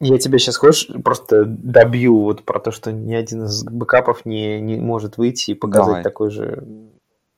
Я 0.00 0.18
тебя 0.18 0.38
сейчас 0.38 0.56
хочешь 0.56 0.88
просто 1.02 1.44
добью 1.44 2.22
вот 2.22 2.44
про 2.44 2.60
то, 2.60 2.70
что 2.70 2.92
ни 2.92 3.14
один 3.14 3.44
из 3.44 3.64
бэкапов 3.64 4.24
не, 4.24 4.60
не 4.60 4.76
может 4.76 5.16
выйти 5.16 5.50
и 5.50 5.54
показать 5.54 5.86
Давай. 5.86 6.02
такой 6.02 6.30
же 6.30 6.64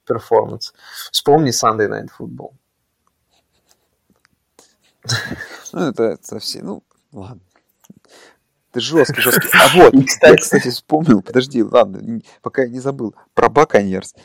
перформанс. 0.06 0.72
Вспомни 1.12 1.50
Sunday 1.50 1.88
Night 1.88 2.08
Football. 2.18 2.52
Ну, 5.72 5.82
это 5.82 6.18
совсем, 6.20 6.66
ну, 6.66 6.82
ладно. 7.12 7.40
Ты 8.72 8.80
жесткий, 8.80 9.20
жесткий. 9.20 9.48
А 9.54 9.68
вот, 9.76 9.94
я, 9.94 10.36
кстати, 10.36 10.68
вспомнил, 10.68 11.22
подожди, 11.22 11.62
ладно, 11.62 12.20
пока 12.42 12.62
я 12.62 12.68
не 12.68 12.80
забыл. 12.80 13.14
Про 13.34 13.48
Buccaneers. 13.48 14.16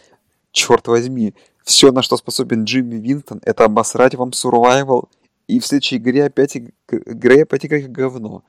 Черт 0.52 0.88
возьми, 0.88 1.36
все, 1.64 1.92
на 1.92 2.02
что 2.02 2.16
способен 2.18 2.64
Джеймис 2.64 2.96
Уинстон, 2.96 3.42
это 3.44 3.66
обосрать 3.66 4.16
вам 4.16 4.30
survival, 4.30 5.10
и 5.48 5.60
в 5.60 5.66
следующей 5.66 5.98
игре 5.98 6.26
опять, 6.26 6.56
игре 6.56 7.44
опять 7.44 7.66
играть 7.66 7.84
как 7.84 7.92
говно. 7.92 8.44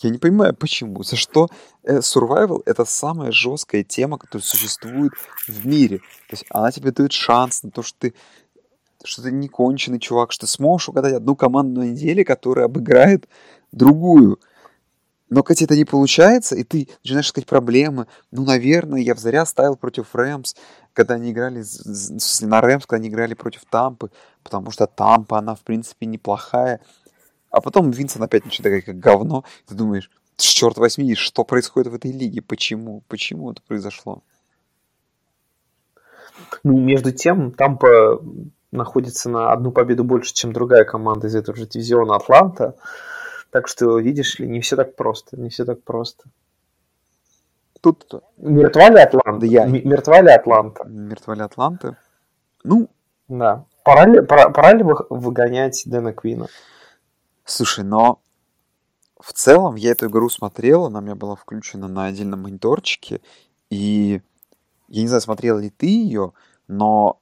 Я 0.00 0.10
не 0.10 0.18
понимаю, 0.18 0.54
почему. 0.54 1.02
За 1.02 1.16
что 1.16 1.48
э, 1.82 1.98
survival— 1.98 2.62
это 2.66 2.84
самая 2.84 3.30
жесткая 3.30 3.84
тема, 3.84 4.18
которая 4.18 4.44
существует 4.44 5.12
в 5.46 5.66
мире. 5.66 5.98
То 5.98 6.32
есть 6.32 6.44
она 6.48 6.70
тебе 6.70 6.92
дает 6.92 7.12
шанс 7.12 7.62
на 7.62 7.70
то, 7.70 7.82
что 7.82 7.98
ты 7.98 8.14
что 9.04 9.22
ты 9.22 9.32
не 9.32 9.48
конченый 9.48 9.98
чувак, 9.98 10.30
что 10.30 10.46
ты 10.46 10.52
сможешь 10.52 10.88
угадать 10.88 11.14
одну 11.14 11.34
команду 11.34 11.80
на 11.80 11.84
неделе, 11.84 12.24
которая 12.24 12.66
обыграет 12.66 13.28
другую. 13.72 14.38
Но 15.28 15.42
когда 15.42 15.64
это 15.64 15.76
не 15.76 15.86
получается, 15.86 16.56
и 16.56 16.62
ты 16.62 16.88
начинаешь 17.02 17.26
искать 17.26 17.46
проблемы, 17.46 18.06
ну, 18.30 18.44
наверное, 18.44 19.00
я 19.00 19.14
в 19.14 19.18
заря 19.18 19.46
ставил 19.46 19.76
против 19.76 20.14
Рэмс, 20.14 20.54
когда 20.92 21.14
они 21.14 21.32
играли, 21.32 21.64
на 22.42 22.60
Рэмс, 22.60 22.84
когда 22.84 23.00
они 23.00 23.08
играли 23.08 23.32
против 23.32 23.62
Тампы, 23.64 24.10
потому 24.42 24.70
что 24.70 24.86
Тампа, 24.86 25.38
она, 25.38 25.54
в 25.54 25.62
принципе, 25.62 26.04
неплохая. 26.04 26.80
А 27.52 27.60
потом 27.60 27.90
Винсон 27.90 28.22
опять 28.22 28.46
начинает 28.46 28.84
как 28.84 28.98
говно, 28.98 29.44
ты 29.68 29.74
думаешь, 29.74 30.10
черт 30.36 30.78
возьми, 30.78 31.14
что 31.14 31.44
происходит 31.44 31.92
в 31.92 31.94
этой 31.94 32.10
лиге, 32.10 32.40
почему, 32.40 33.02
почему 33.08 33.52
это 33.52 33.62
произошло? 33.62 34.22
Ну, 36.64 36.78
между 36.78 37.12
тем, 37.12 37.52
Тампа 37.52 38.20
находится 38.72 39.28
на 39.28 39.52
одну 39.52 39.70
победу 39.70 40.02
больше, 40.02 40.32
чем 40.32 40.54
другая 40.54 40.84
команда 40.84 41.26
из 41.26 41.34
этого 41.34 41.56
же 41.56 41.66
дивизиона 41.66 42.16
Атланта. 42.16 42.76
Так 43.50 43.68
что, 43.68 43.98
видишь 43.98 44.38
ли, 44.38 44.48
не 44.48 44.60
все 44.60 44.76
так 44.76 44.96
просто. 44.96 45.38
Не 45.38 45.50
все 45.50 45.66
так 45.66 45.82
просто. 45.84 46.24
Тут 47.82 48.06
мертва 48.38 48.88
ли 48.88 48.98
Атланта? 48.98 49.44
Я... 49.44 49.66
Мертва 49.66 50.22
ли 50.22 50.30
Атланта? 50.30 50.84
Мертва 50.84 51.34
ли 51.34 51.42
Атланта? 51.42 51.98
Ну, 52.64 52.88
да. 53.28 53.66
Пора 53.84 54.06
ли, 54.06 54.22
пора, 54.22 54.48
пора 54.48 54.72
ли 54.72 54.84
выгонять 55.10 55.82
Дэна 55.84 56.14
Квина? 56.14 56.46
Слушай, 57.44 57.84
но 57.84 58.20
в 59.20 59.32
целом 59.32 59.76
я 59.76 59.92
эту 59.92 60.06
игру 60.06 60.28
смотрел, 60.28 60.86
она 60.86 60.98
у 60.98 61.02
меня 61.02 61.14
была 61.14 61.36
включена 61.36 61.88
на 61.88 62.06
отдельном 62.06 62.42
мониторчике, 62.42 63.20
и 63.70 64.20
я 64.88 65.02
не 65.02 65.08
знаю, 65.08 65.22
смотрел 65.22 65.58
ли 65.58 65.70
ты 65.70 65.86
ее, 65.86 66.32
но 66.68 67.20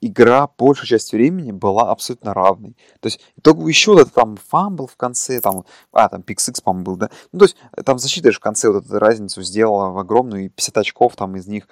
игра 0.00 0.48
большую 0.58 0.86
часть 0.86 1.12
времени 1.12 1.52
была 1.52 1.90
абсолютно 1.90 2.34
равной. 2.34 2.76
То 3.00 3.06
есть 3.06 3.20
итоговый 3.36 3.72
счет 3.72 3.98
это 3.98 4.10
там 4.10 4.36
фамбл 4.36 4.86
в 4.86 4.96
конце, 4.96 5.40
там, 5.40 5.64
а, 5.92 6.08
там 6.08 6.22
пик 6.22 6.40
по-моему, 6.62 6.84
был, 6.84 6.96
да? 6.96 7.10
Ну, 7.32 7.38
то 7.38 7.44
есть 7.44 7.56
там 7.84 7.98
защита 7.98 8.30
же 8.30 8.38
в 8.38 8.40
конце 8.40 8.70
вот 8.70 8.84
эту 8.84 8.98
разницу 8.98 9.42
сделала 9.42 9.90
в 9.90 9.98
огромную, 9.98 10.46
и 10.46 10.48
50 10.48 10.78
очков 10.78 11.16
там 11.16 11.36
из 11.36 11.46
них, 11.46 11.68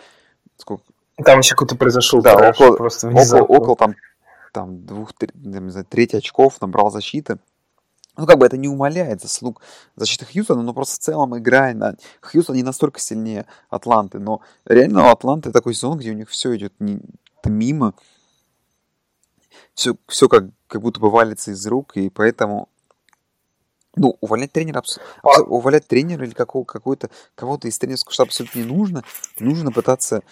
сколько? 0.56 0.84
Там 1.22 1.40
еще 1.40 1.54
какой-то 1.54 1.76
произошел 1.76 2.22
да, 2.22 2.50
около, 2.50 2.76
просто 2.76 3.08
около, 3.08 3.42
около 3.42 3.76
там, 3.76 3.94
там 4.52 4.86
двух, 4.86 5.12
там, 5.12 5.28
не 5.34 5.70
знаю, 5.70 5.86
трети 5.86 6.16
очков 6.16 6.60
набрал 6.60 6.90
защиты. 6.90 7.38
Ну, 8.16 8.26
как 8.26 8.38
бы 8.38 8.44
это 8.44 8.58
не 8.58 8.68
умаляет 8.68 9.22
заслуг 9.22 9.62
защиты 9.96 10.26
Хьюстона, 10.26 10.62
но 10.62 10.74
просто 10.74 10.96
в 10.96 10.98
целом 10.98 11.36
игра 11.38 11.72
на... 11.72 11.96
Хьюстон 12.20 12.56
не 12.56 12.62
настолько 12.62 13.00
сильнее 13.00 13.46
Атланты, 13.70 14.18
но 14.18 14.42
реально 14.66 15.06
у 15.06 15.10
Атланты 15.10 15.50
такой 15.50 15.74
сезон, 15.74 15.98
где 15.98 16.10
у 16.10 16.14
них 16.14 16.28
все 16.28 16.54
идет 16.56 16.74
не 16.78 17.00
мимо, 17.44 17.94
все, 19.74 19.96
все 20.06 20.28
как, 20.28 20.44
как 20.66 20.82
будто 20.82 21.00
бы 21.00 21.10
валится 21.10 21.50
из 21.50 21.66
рук, 21.66 21.96
и 21.96 22.10
поэтому 22.10 22.68
ну, 23.94 24.16
увольнять 24.20 24.52
тренера, 24.52 24.82
а... 25.22 25.42
увольнять 25.42 25.86
тренера 25.86 26.24
или 26.24 26.32
какого, 26.32 26.64
какой-то, 26.64 27.10
кого-то 27.34 27.68
из 27.68 27.78
тренерского 27.78 28.12
штаба 28.12 28.28
абсолютно 28.28 28.58
не 28.60 28.64
нужно. 28.64 29.04
Нужно 29.38 29.70
пытаться 29.70 30.22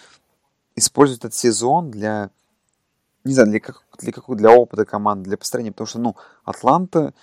использовать 0.75 1.19
этот 1.19 1.35
сезон 1.35 1.91
для, 1.91 2.31
не 3.23 3.33
знаю, 3.33 3.49
для, 3.49 3.59
как, 3.59 3.83
для, 3.99 4.11
какого, 4.11 4.37
для 4.37 4.51
опыта 4.51 4.85
команды, 4.85 5.29
для 5.29 5.37
построения. 5.37 5.71
Потому 5.71 5.87
что, 5.87 5.99
ну, 5.99 6.15
Атланта, 6.43 7.13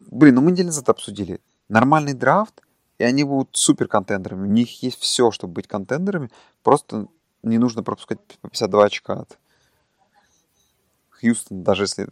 блин, 0.00 0.36
ну 0.36 0.40
мы 0.40 0.52
неделю 0.52 0.66
назад 0.66 0.88
обсудили. 0.88 1.40
Нормальный 1.68 2.14
драфт, 2.14 2.62
и 2.98 3.04
они 3.04 3.24
будут 3.24 3.50
супер 3.52 3.88
контендерами. 3.88 4.46
У 4.46 4.50
них 4.50 4.82
есть 4.82 5.00
все, 5.00 5.30
чтобы 5.30 5.54
быть 5.54 5.66
контендерами. 5.66 6.30
Просто 6.62 7.08
не 7.42 7.58
нужно 7.58 7.82
пропускать 7.82 8.20
по 8.40 8.48
52 8.48 8.84
очка 8.84 9.14
от 9.14 9.38
Хьюстон, 11.10 11.62
даже 11.62 11.84
если, 11.84 12.08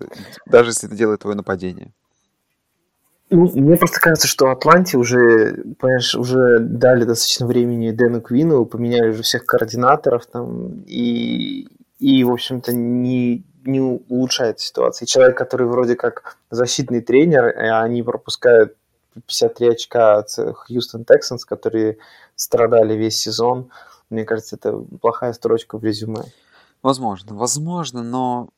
даже 0.47 0.71
если 0.71 0.89
это 0.89 0.97
делает 0.97 1.21
твое 1.21 1.37
нападение. 1.37 1.93
Ну, 3.31 3.51
мне 3.55 3.77
просто 3.77 3.99
кажется, 3.99 4.29
что 4.29 4.51
Атланте 4.51 4.99
уже, 4.99 5.65
понимаешь, 5.79 6.15
уже 6.15 6.59
дали 6.59 7.05
достаточно 7.05 7.47
времени 7.47 7.91
Дэну 7.91 8.21
Квину, 8.21 8.67
поменяли 8.67 9.09
уже 9.09 9.23
всех 9.23 9.47
координаторов 9.47 10.27
там, 10.27 10.83
и, 10.87 11.67
и 12.03 12.25
в 12.25 12.33
общем-то, 12.33 12.73
не, 12.73 13.45
не 13.65 13.81
улучшает 13.81 14.59
ситуацию. 14.59 15.07
человек, 15.07 15.39
который 15.39 15.69
вроде 15.69 15.95
как 15.95 16.37
защитный 16.51 17.01
тренер, 17.01 17.49
и 17.49 17.69
они 17.69 18.03
пропускают 18.03 18.77
53 19.15 19.69
очка 19.69 20.19
от 20.19 20.31
Хьюстон 20.31 21.05
Тексанс, 21.05 21.45
которые 21.45 21.99
страдали 22.35 22.95
весь 22.95 23.19
сезон. 23.19 23.71
Мне 24.11 24.25
кажется, 24.25 24.57
это 24.57 24.73
плохая 25.01 25.33
строчка 25.33 25.79
в 25.79 25.85
резюме. 25.85 26.23
Возможно, 26.83 27.37
возможно, 27.37 28.03
но 28.03 28.49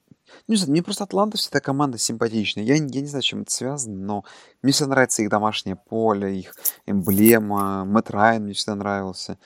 не 0.48 0.56
знаю, 0.56 0.70
мне 0.70 0.82
просто 0.82 1.04
Атланта 1.04 1.36
вся 1.36 1.50
эта 1.50 1.60
команда 1.60 1.98
симпатичная. 1.98 2.64
Я, 2.64 2.76
я 2.76 2.80
не 2.80 3.06
знаю, 3.06 3.22
чем 3.22 3.42
это 3.42 3.50
связано, 3.50 3.94
но 3.94 4.24
мне 4.62 4.72
всегда 4.72 4.92
нравится 4.92 5.22
их 5.22 5.28
домашнее 5.28 5.76
поле, 5.76 6.38
их 6.38 6.54
эмблема. 6.86 7.84
Мэтт 7.84 8.10
Райан 8.10 8.44
мне 8.44 8.54
всегда 8.54 8.74
нравился, 8.74 9.32
э, 9.32 9.36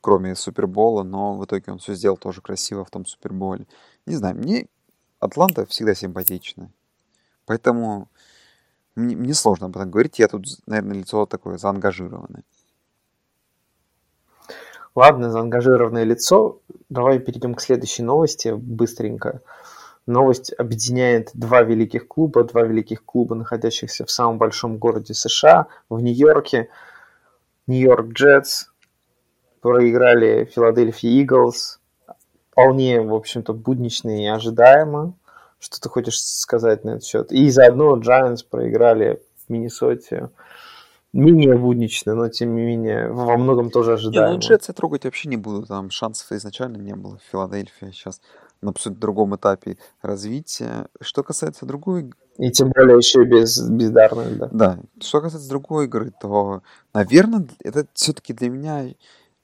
кроме 0.00 0.34
Супербола, 0.34 1.02
но 1.02 1.36
в 1.36 1.44
итоге 1.44 1.72
он 1.72 1.78
все 1.78 1.94
сделал 1.94 2.16
тоже 2.16 2.40
красиво 2.40 2.84
в 2.84 2.90
том 2.90 3.04
Суперболе. 3.06 3.66
Не 4.06 4.16
знаю, 4.16 4.36
мне 4.36 4.66
Атланта 5.20 5.66
всегда 5.66 5.94
симпатична. 5.94 6.70
Поэтому 7.44 8.08
мне, 8.94 9.14
мне 9.14 9.34
сложно 9.34 9.66
об 9.66 9.76
этом 9.76 9.90
говорить. 9.90 10.18
Я 10.18 10.28
тут, 10.28 10.46
наверное, 10.66 10.96
лицо 10.96 11.26
такое 11.26 11.58
заангажированное. 11.58 12.44
Ладно, 14.94 15.30
заангажированное 15.30 16.04
лицо. 16.04 16.60
Давай 16.88 17.18
перейдем 17.18 17.54
к 17.54 17.60
следующей 17.60 18.02
новости 18.02 18.54
быстренько. 18.56 19.42
Новость 20.06 20.52
объединяет 20.56 21.30
два 21.34 21.62
великих 21.62 22.08
клуба, 22.08 22.44
два 22.44 22.62
великих 22.62 23.04
клуба, 23.04 23.34
находящихся 23.34 24.06
в 24.06 24.10
самом 24.10 24.38
большом 24.38 24.78
городе 24.78 25.12
США, 25.12 25.66
в 25.90 26.00
Нью-Йорке. 26.00 26.70
Нью-Йорк 27.66 28.12
Джетс 28.12 28.68
проиграли 29.66 30.44
Филадельфия 30.44 31.10
Иглс. 31.22 31.80
Вполне, 32.52 33.00
в 33.00 33.12
общем-то, 33.12 33.52
буднично 33.52 34.22
и 34.22 34.26
ожидаемо. 34.26 35.14
Что 35.58 35.80
ты 35.80 35.88
хочешь 35.88 36.22
сказать 36.22 36.84
на 36.84 36.90
этот 36.90 37.04
счет? 37.04 37.32
И 37.32 37.50
заодно 37.50 37.96
Giants 37.98 38.46
проиграли 38.48 39.20
в 39.44 39.50
Миннесоте 39.50 40.30
менее 41.12 41.56
буднично, 41.56 42.14
но 42.14 42.28
тем 42.28 42.54
не 42.54 42.62
менее 42.62 43.10
во 43.10 43.36
многом 43.36 43.70
тоже 43.70 43.94
ожидаемо. 43.94 44.28
Не, 44.28 44.34
ну 44.34 44.40
Джетс 44.40 44.68
я 44.68 44.74
трогать 44.74 45.04
вообще 45.04 45.28
не 45.28 45.36
буду, 45.36 45.66
там 45.66 45.90
шансов 45.90 46.30
изначально 46.30 46.76
не 46.76 46.94
было. 46.94 47.18
Филадельфия 47.30 47.90
сейчас 47.90 48.20
на 48.60 48.70
абсолютно 48.70 49.00
другом 49.00 49.34
этапе 49.34 49.78
развития. 50.00 50.86
Что 51.00 51.24
касается 51.24 51.66
другой... 51.66 52.12
И 52.38 52.50
тем 52.50 52.70
более 52.70 52.98
еще 52.98 53.22
и 53.22 53.24
без, 53.24 53.60
бездарной, 53.68 54.36
да. 54.36 54.48
Да. 54.52 54.78
Что 55.00 55.22
касается 55.22 55.48
другой 55.48 55.86
игры, 55.86 56.12
то, 56.20 56.62
наверное, 56.92 57.46
это 57.64 57.86
все-таки 57.94 58.32
для 58.32 58.50
меня 58.50 58.84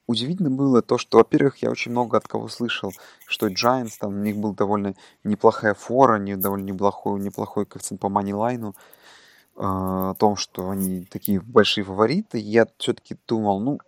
удивительно 0.07 0.50
было 0.50 0.82
то, 0.82 0.98
что, 0.98 1.18
во-первых, 1.18 1.59
я 1.59 1.70
очень 1.70 1.92
много 1.92 2.16
от 2.16 2.26
кого 2.26 2.48
слышал, 2.48 2.92
что 3.26 3.48
Giants, 3.48 3.92
там, 3.98 4.14
у 4.14 4.22
них 4.22 4.36
был 4.36 4.55
довольно 4.55 4.94
неплохая 5.24 5.74
фора, 5.74 6.18
не, 6.18 6.36
довольно 6.36 6.64
неплохой, 6.64 7.20
неплохой 7.20 7.66
коэффициент 7.66 8.00
по 8.00 8.09
moneyline 8.08 8.59
у, 8.59 8.70
э, 8.70 9.61
о 9.61 10.14
том, 10.18 10.36
что 10.36 10.70
они 10.70 11.05
такие 11.05 11.40
большие 11.40 11.84
фавориты. 11.84 12.38
Я 12.38 12.66
все-таки 12.78 13.16
думал, 13.26 13.61
ну, 13.61 13.78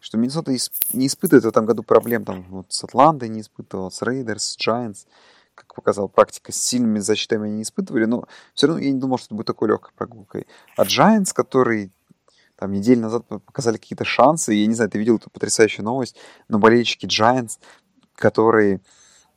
что 0.00 0.16
Миннесота 0.16 0.52
не 0.92 1.06
испытывает 1.06 1.44
в 1.44 1.48
этом 1.48 1.66
году 1.66 1.82
проблем 1.82 2.24
там, 2.24 2.46
вот, 2.48 2.66
с 2.72 2.82
Атлантой, 2.84 3.28
не 3.28 3.42
испытывал, 3.42 3.90
с 3.90 4.02
Рейдерс, 4.02 4.42
с 4.42 4.58
Giants, 4.58 5.06
как 5.54 5.74
показала 5.74 6.08
практика, 6.08 6.52
с 6.52 6.56
сильными 6.56 7.00
защитами 7.00 7.46
они 7.46 7.56
не 7.56 7.62
испытывали, 7.62 8.06
но 8.06 8.24
все 8.54 8.66
равно 8.66 8.82
я 8.82 8.90
не 8.90 8.98
думал, 8.98 9.18
что 9.18 9.26
это 9.26 9.34
будет 9.34 9.46
такой 9.46 9.68
легкой 9.68 9.92
прогулкой. 9.94 10.46
А 10.76 10.84
Giants, 10.84 11.32
который 11.34 11.92
там 12.60 12.72
неделю 12.72 13.00
назад 13.00 13.26
показали 13.26 13.78
какие-то 13.78 14.04
шансы, 14.04 14.52
я 14.52 14.66
не 14.66 14.74
знаю, 14.74 14.90
ты 14.90 14.98
видел 14.98 15.16
эту 15.16 15.30
потрясающую 15.30 15.84
новость, 15.84 16.16
но 16.48 16.58
болельщики 16.58 17.06
Giants, 17.06 17.58
которые 18.14 18.82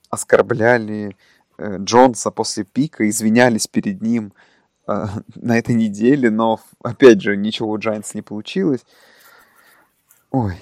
оскорбляли 0.09 1.15
э, 1.57 1.77
Джонса 1.79 2.31
после 2.31 2.65
пика, 2.65 3.07
извинялись 3.07 3.67
перед 3.67 4.01
ним 4.01 4.33
э, 4.87 5.05
на 5.35 5.57
этой 5.57 5.73
неделе, 5.73 6.29
но, 6.29 6.59
опять 6.83 7.21
же, 7.21 7.37
ничего 7.37 7.69
у 7.71 7.77
Giants 7.77 8.11
не 8.13 8.21
получилось. 8.21 8.81
Ой. 10.31 10.55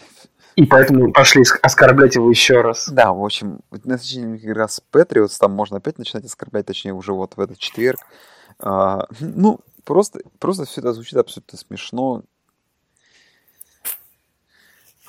И 0.55 0.65
поэтому 0.67 1.11
пошли 1.11 1.43
оскорблять 1.63 2.13
его 2.13 2.29
еще 2.29 2.61
раз. 2.61 2.89
Да, 2.89 3.11
в 3.11 3.23
общем, 3.23 3.61
на 3.71 3.97
течение 3.97 4.37
как 4.37 4.55
раз 4.55 4.81
Патриотс 4.91 5.37
там 5.39 5.53
можно 5.53 5.77
опять 5.77 5.97
начинать 5.97 6.25
оскорблять, 6.25 6.67
точнее, 6.67 6.93
уже 6.93 7.13
вот 7.13 7.37
в 7.37 7.39
этот 7.39 7.57
четверг. 7.57 7.99
А, 8.59 9.07
ну, 9.19 9.61
просто, 9.83 10.19
просто 10.39 10.65
все 10.65 10.81
это 10.81 10.93
звучит 10.93 11.17
абсолютно 11.17 11.57
смешно. 11.57 12.23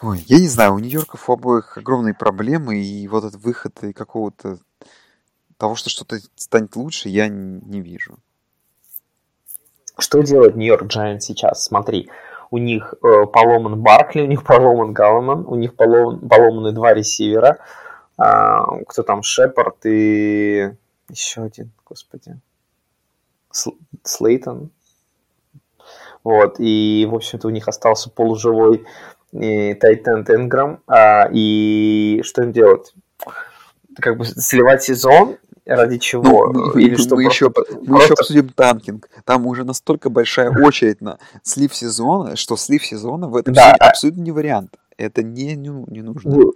Ой, 0.02 0.24
я 0.26 0.40
не 0.40 0.48
знаю, 0.48 0.74
у 0.74 0.78
Нью-Йорков 0.80 1.30
у 1.30 1.34
обоих 1.34 1.78
огромные 1.78 2.12
проблемы, 2.12 2.82
и 2.82 3.06
вот 3.06 3.22
этот 3.22 3.40
выход 3.40 3.84
и 3.84 3.92
какого-то 3.92 4.58
того, 5.56 5.76
что 5.76 5.90
что-то 5.90 6.18
станет 6.34 6.74
лучше, 6.74 7.08
я 7.08 7.28
не 7.28 7.80
вижу. 7.80 8.18
Что 9.96 10.22
делает 10.22 10.56
Нью-Йорк 10.56 10.88
Джайант 10.88 11.22
сейчас? 11.22 11.64
Смотри, 11.64 12.10
у 12.50 12.58
них 12.58 12.94
э, 12.94 13.26
поломан 13.26 13.80
Баркли, 13.80 14.22
у 14.22 14.26
них 14.26 14.42
поломан 14.42 14.92
Галлман, 14.92 15.46
у 15.46 15.54
них 15.54 15.76
поломан, 15.76 16.18
поломаны 16.28 16.72
два 16.72 16.94
ресивера. 16.94 17.58
А, 18.16 18.82
кто 18.88 19.04
там, 19.04 19.22
Шепард 19.22 19.86
и 19.86 20.72
еще 21.10 21.42
один, 21.42 21.70
господи, 21.84 22.40
Слейтон. 24.02 24.70
Вот, 26.24 26.56
и, 26.58 27.06
в 27.10 27.14
общем-то, 27.14 27.48
у 27.48 27.50
них 27.50 27.68
остался 27.68 28.10
полуживой 28.10 28.84
Тайтен 29.32 30.24
Тенграм. 30.24 30.80
А, 30.86 31.28
и 31.32 32.20
что 32.24 32.42
им 32.42 32.52
делать? 32.52 32.92
Как 33.96 34.16
бы 34.16 34.24
сливать 34.24 34.82
сезон 34.82 35.36
ради 35.66 35.98
чего? 35.98 36.52
Ну, 36.52 36.72
Или 36.72 36.92
мы, 36.92 36.98
что 36.98 37.16
мы, 37.16 37.24
еще, 37.24 37.46
мы 37.46 37.52
просто... 37.52 38.04
еще 38.04 38.12
обсудим 38.14 38.48
танкинг. 38.50 39.08
Там 39.24 39.46
уже 39.46 39.64
настолько 39.64 40.10
большая 40.10 40.50
очередь 40.64 41.00
на 41.00 41.18
слив 41.42 41.74
сезона, 41.74 42.36
что 42.36 42.56
слив 42.56 42.84
сезона 42.84 43.28
в 43.28 43.36
этом 43.36 43.54
да. 43.54 43.74
абсолютно 43.78 44.20
не 44.22 44.32
вариант. 44.32 44.76
Это 44.96 45.22
не, 45.22 45.56
не, 45.56 45.68
не 45.88 46.02
нужно. 46.02 46.30
Ну, 46.30 46.52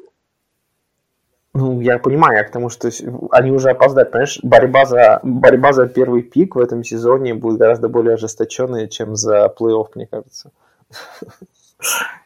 ну, 1.54 1.80
я 1.80 1.98
понимаю, 1.98 2.36
я 2.36 2.44
к 2.44 2.50
тому, 2.50 2.68
что 2.68 2.90
они 3.30 3.50
уже 3.50 3.70
опоздают. 3.70 4.10
Понимаешь, 4.10 4.38
борьба 4.42 4.84
за, 4.84 5.20
борьба 5.22 5.72
за 5.72 5.86
первый 5.86 6.22
пик 6.22 6.54
в 6.54 6.58
этом 6.58 6.84
сезоне 6.84 7.32
будет 7.32 7.58
гораздо 7.58 7.88
более 7.88 8.14
ожесточенная, 8.14 8.88
чем 8.88 9.16
за 9.16 9.50
плей-офф, 9.58 9.86
мне 9.94 10.06
кажется. 10.06 10.50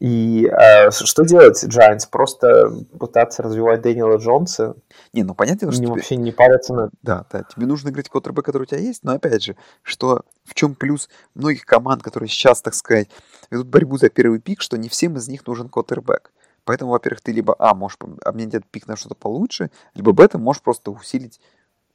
И 0.00 0.46
э, 0.46 0.90
что 0.90 1.24
делать 1.24 1.62
Giants? 1.62 2.08
Просто 2.10 2.70
пытаться 2.98 3.42
развивать 3.42 3.82
Дэниела 3.82 4.16
Джонса? 4.16 4.74
Не, 5.12 5.24
ну 5.24 5.34
понятно, 5.34 5.70
что... 5.70 5.82
Тебе... 5.82 5.88
вообще 5.92 6.16
не 6.16 6.32
париться 6.32 6.72
на... 6.72 6.90
Да, 7.02 7.26
да, 7.30 7.44
тебе 7.44 7.66
нужно 7.66 7.90
играть 7.90 8.08
квотербек, 8.08 8.46
который 8.46 8.62
у 8.62 8.66
тебя 8.66 8.80
есть, 8.80 9.04
но 9.04 9.12
опять 9.12 9.42
же, 9.42 9.56
что 9.82 10.22
в 10.44 10.54
чем 10.54 10.74
плюс 10.74 11.10
многих 11.34 11.66
команд, 11.66 12.02
которые 12.02 12.30
сейчас, 12.30 12.62
так 12.62 12.72
сказать, 12.72 13.10
ведут 13.50 13.68
борьбу 13.68 13.98
за 13.98 14.08
первый 14.08 14.40
пик, 14.40 14.62
что 14.62 14.78
не 14.78 14.88
всем 14.88 15.18
из 15.18 15.28
них 15.28 15.46
нужен 15.46 15.68
квотербек. 15.68 16.32
Поэтому, 16.64 16.92
во-первых, 16.92 17.20
ты 17.20 17.32
либо, 17.32 17.54
а, 17.58 17.74
можешь 17.74 17.98
обменять 18.24 18.54
этот 18.54 18.70
пик 18.70 18.86
на 18.86 18.96
что-то 18.96 19.14
получше, 19.14 19.70
либо, 19.94 20.12
б, 20.12 20.26
ты 20.28 20.38
можешь 20.38 20.62
просто 20.62 20.90
усилить 20.90 21.40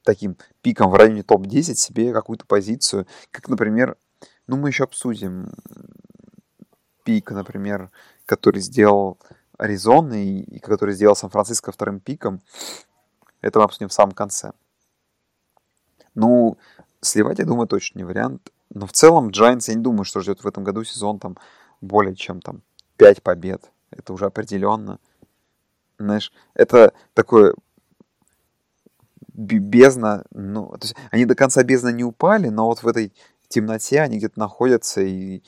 таким 0.04 0.36
пиком 0.62 0.92
в 0.92 0.94
районе 0.94 1.24
топ-10 1.24 1.74
себе 1.74 2.12
какую-то 2.12 2.46
позицию, 2.46 3.08
как, 3.32 3.48
например, 3.48 3.96
ну, 4.46 4.56
мы 4.56 4.68
еще 4.68 4.84
обсудим 4.84 5.52
пик, 7.06 7.30
например, 7.30 7.90
который 8.26 8.60
сделал 8.60 9.18
Аризона 9.56 10.14
и, 10.14 10.40
и 10.40 10.58
который 10.58 10.94
сделал 10.94 11.14
Сан-Франциско 11.14 11.70
вторым 11.70 12.00
пиком, 12.00 12.42
это 13.40 13.60
мы 13.60 13.64
обсудим 13.64 13.88
в 13.88 13.92
самом 13.92 14.12
конце. 14.12 14.52
Ну, 16.16 16.58
сливать, 17.00 17.38
я 17.38 17.44
думаю, 17.44 17.68
точно 17.68 17.98
не 17.98 18.04
вариант. 18.04 18.50
Но 18.70 18.86
в 18.86 18.92
целом 18.92 19.28
Giants, 19.28 19.68
я 19.68 19.74
не 19.74 19.82
думаю, 19.82 20.04
что 20.04 20.20
ждет 20.20 20.42
в 20.42 20.48
этом 20.48 20.64
году 20.64 20.82
сезон 20.82 21.20
там 21.20 21.38
более 21.80 22.16
чем 22.16 22.40
там 22.40 22.62
5 22.96 23.22
побед. 23.22 23.70
Это 23.90 24.12
уже 24.12 24.26
определенно. 24.26 24.98
Знаешь, 25.98 26.32
это 26.54 26.92
такое 27.14 27.54
бездна, 29.32 30.24
ну, 30.32 30.66
то 30.68 30.80
есть 30.82 30.96
они 31.10 31.24
до 31.24 31.36
конца 31.36 31.62
бездна 31.62 31.90
не 31.90 32.02
упали, 32.02 32.48
но 32.48 32.66
вот 32.66 32.82
в 32.82 32.88
этой 32.88 33.12
темноте 33.48 34.00
они 34.00 34.16
где-то 34.16 34.40
находятся, 34.40 35.02
и 35.02 35.42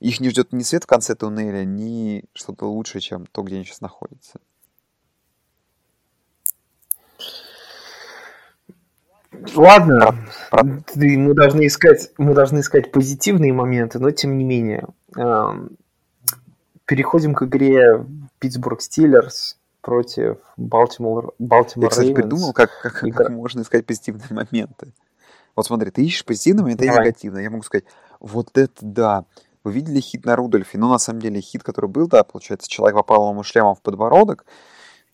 их 0.00 0.20
не 0.20 0.30
ждет 0.30 0.52
ни 0.52 0.62
свет 0.62 0.84
в 0.84 0.86
конце 0.86 1.14
туннеля, 1.14 1.64
ни 1.64 2.24
что-то 2.34 2.66
лучше, 2.66 3.00
чем 3.00 3.26
то, 3.26 3.42
где 3.42 3.56
они 3.56 3.64
сейчас 3.64 3.80
находятся. 3.80 4.40
Ладно, 9.54 10.16
про, 10.50 10.64
про... 10.64 10.82
мы 10.96 11.34
должны 11.34 11.66
искать, 11.66 12.10
мы 12.16 12.34
должны 12.34 12.60
искать 12.60 12.90
позитивные 12.90 13.52
моменты, 13.52 13.98
но 13.98 14.10
тем 14.10 14.38
не 14.38 14.44
менее. 14.44 14.86
Эм, 15.14 15.76
переходим 16.86 17.34
к 17.34 17.42
игре 17.42 18.04
Питтсбург 18.38 18.80
Стилерс 18.80 19.58
против 19.82 20.38
Балтимор 20.56 21.34
Балтимор 21.38 21.84
Я, 21.84 21.90
кстати, 21.90 22.14
придумал, 22.14 22.52
как, 22.52 22.70
как, 22.82 23.04
Игра... 23.04 23.24
как 23.24 23.30
можно 23.30 23.60
искать 23.60 23.84
позитивные 23.86 24.28
моменты. 24.30 24.92
Вот 25.54 25.66
смотри, 25.66 25.90
ты 25.90 26.04
ищешь 26.04 26.24
позитивные 26.24 26.62
моменты 26.62 26.86
и 26.86 26.88
негативные. 26.88 27.44
Я 27.44 27.50
могу 27.50 27.62
сказать, 27.62 27.84
вот 28.20 28.56
это 28.56 28.84
да, 28.84 29.24
вы 29.66 29.72
видели 29.72 29.98
хит 29.98 30.24
на 30.24 30.36
Рудольфе? 30.36 30.78
Ну, 30.78 30.88
на 30.88 30.98
самом 30.98 31.20
деле, 31.20 31.40
хит, 31.40 31.64
который 31.64 31.90
был, 31.90 32.06
да, 32.06 32.22
получается, 32.22 32.68
человек 32.68 32.96
попал 32.96 33.32
ему 33.32 33.42
шлемом 33.42 33.74
в 33.74 33.82
подбородок. 33.82 34.46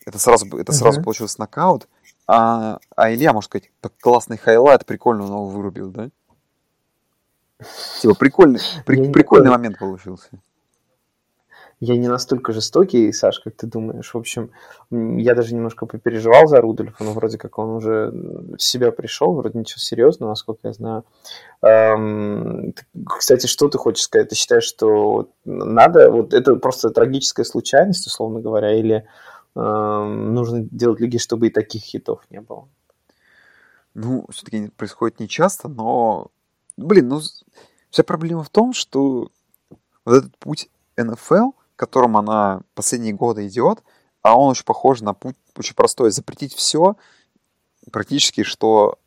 Это 0.05 0.19
сразу, 0.19 0.47
это 0.59 0.73
сразу 0.73 1.01
uh-huh. 1.01 1.05
получился 1.05 1.41
нокаут. 1.41 1.89
А, 2.27 2.79
а 2.95 3.13
Илья, 3.15 3.33
может 3.33 3.49
сказать, 3.49 3.71
так 3.81 3.95
классный 3.99 4.37
хайлайт, 4.37 4.85
прикольно 4.85 5.25
он 5.25 5.31
его 5.31 5.47
вырубил, 5.47 5.91
да? 5.91 6.11
Типа, 8.03 8.15
прикольный, 8.15 8.61
при, 8.85 9.11
прикольный 9.11 9.51
момент 9.51 9.79
получился 9.79 10.29
я 11.85 11.97
не 11.97 12.07
настолько 12.07 12.53
жестокий, 12.53 13.11
Саш, 13.13 13.41
как 13.41 13.57
ты 13.57 13.67
думаешь. 13.67 14.15
В 14.15 14.17
общем, 14.17 14.53
я 14.93 15.35
даже 15.35 15.53
немножко 15.53 15.85
попереживал 15.85 16.47
за 16.47 16.61
Рудольфа, 16.61 17.03
но 17.03 17.11
вроде 17.11 17.39
как 17.39 17.59
он 17.59 17.71
уже 17.71 18.13
в 18.57 18.63
себя 18.63 18.93
пришел, 18.93 19.35
вроде 19.35 19.59
ничего 19.59 19.79
серьезного, 19.81 20.31
насколько 20.31 20.69
я 20.69 20.75
знаю. 20.75 21.05
Эм, 21.61 22.73
кстати, 23.05 23.49
что 23.49 23.69
ты 23.69 23.79
хочешь 23.79 24.05
сказать? 24.05 24.29
Ты 24.29 24.37
считаешь, 24.37 24.63
что 24.63 25.31
надо, 25.45 26.13
вот 26.13 26.35
это 26.35 26.55
просто 26.55 26.91
трагическая 26.91 27.45
случайность, 27.45 28.07
условно 28.07 28.39
говоря, 28.39 28.79
или 28.79 29.05
эм, 29.57 30.35
нужно 30.35 30.63
делать 30.71 31.01
лиги, 31.01 31.17
чтобы 31.17 31.49
и 31.49 31.51
таких 31.51 31.83
хитов 31.83 32.21
не 32.31 32.41
было? 32.41 32.69
Ну, 33.95 34.25
все-таки 34.31 34.69
происходит 34.77 35.19
не 35.19 35.29
часто, 35.29 35.67
но, 35.67 36.31
блин, 36.77 37.09
ну, 37.09 37.21
вся 37.91 38.05
проблема 38.05 38.45
в 38.45 38.51
том, 38.51 38.73
что 38.73 39.33
вот 40.05 40.15
этот 40.15 40.39
путь 40.39 40.69
НФЛ, 40.97 41.51
которым 41.83 42.17
она 42.17 42.61
последние 42.77 43.13
годы 43.13 43.49
идет, 43.49 43.83
а 44.23 44.39
он 44.39 44.53
очень 44.53 44.65
похож 44.65 45.01
на 45.01 45.15
путь 45.15 45.35
очень 45.57 45.75
простой. 45.75 46.13
Запретить 46.13 46.55
все, 46.55 46.95
практически, 47.91 48.45
что 48.45 49.01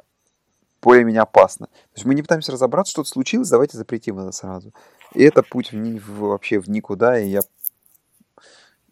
более-менее 0.82 1.22
опасно. 1.22 1.68
То 1.68 1.96
есть 1.96 2.06
мы 2.06 2.16
не 2.16 2.22
пытаемся 2.22 2.52
разобраться, 2.52 2.92
что-то 2.92 3.08
случилось, 3.08 3.48
давайте 3.48 3.78
запретим 3.78 4.20
это 4.20 4.34
сразу. 4.34 4.74
И 5.14 5.24
это 5.24 5.42
путь 5.42 5.72
в, 5.72 5.78
в, 5.78 6.20
вообще 6.20 6.60
в 6.60 6.68
никуда, 6.70 7.18
и 7.18 7.30
я 7.30 7.40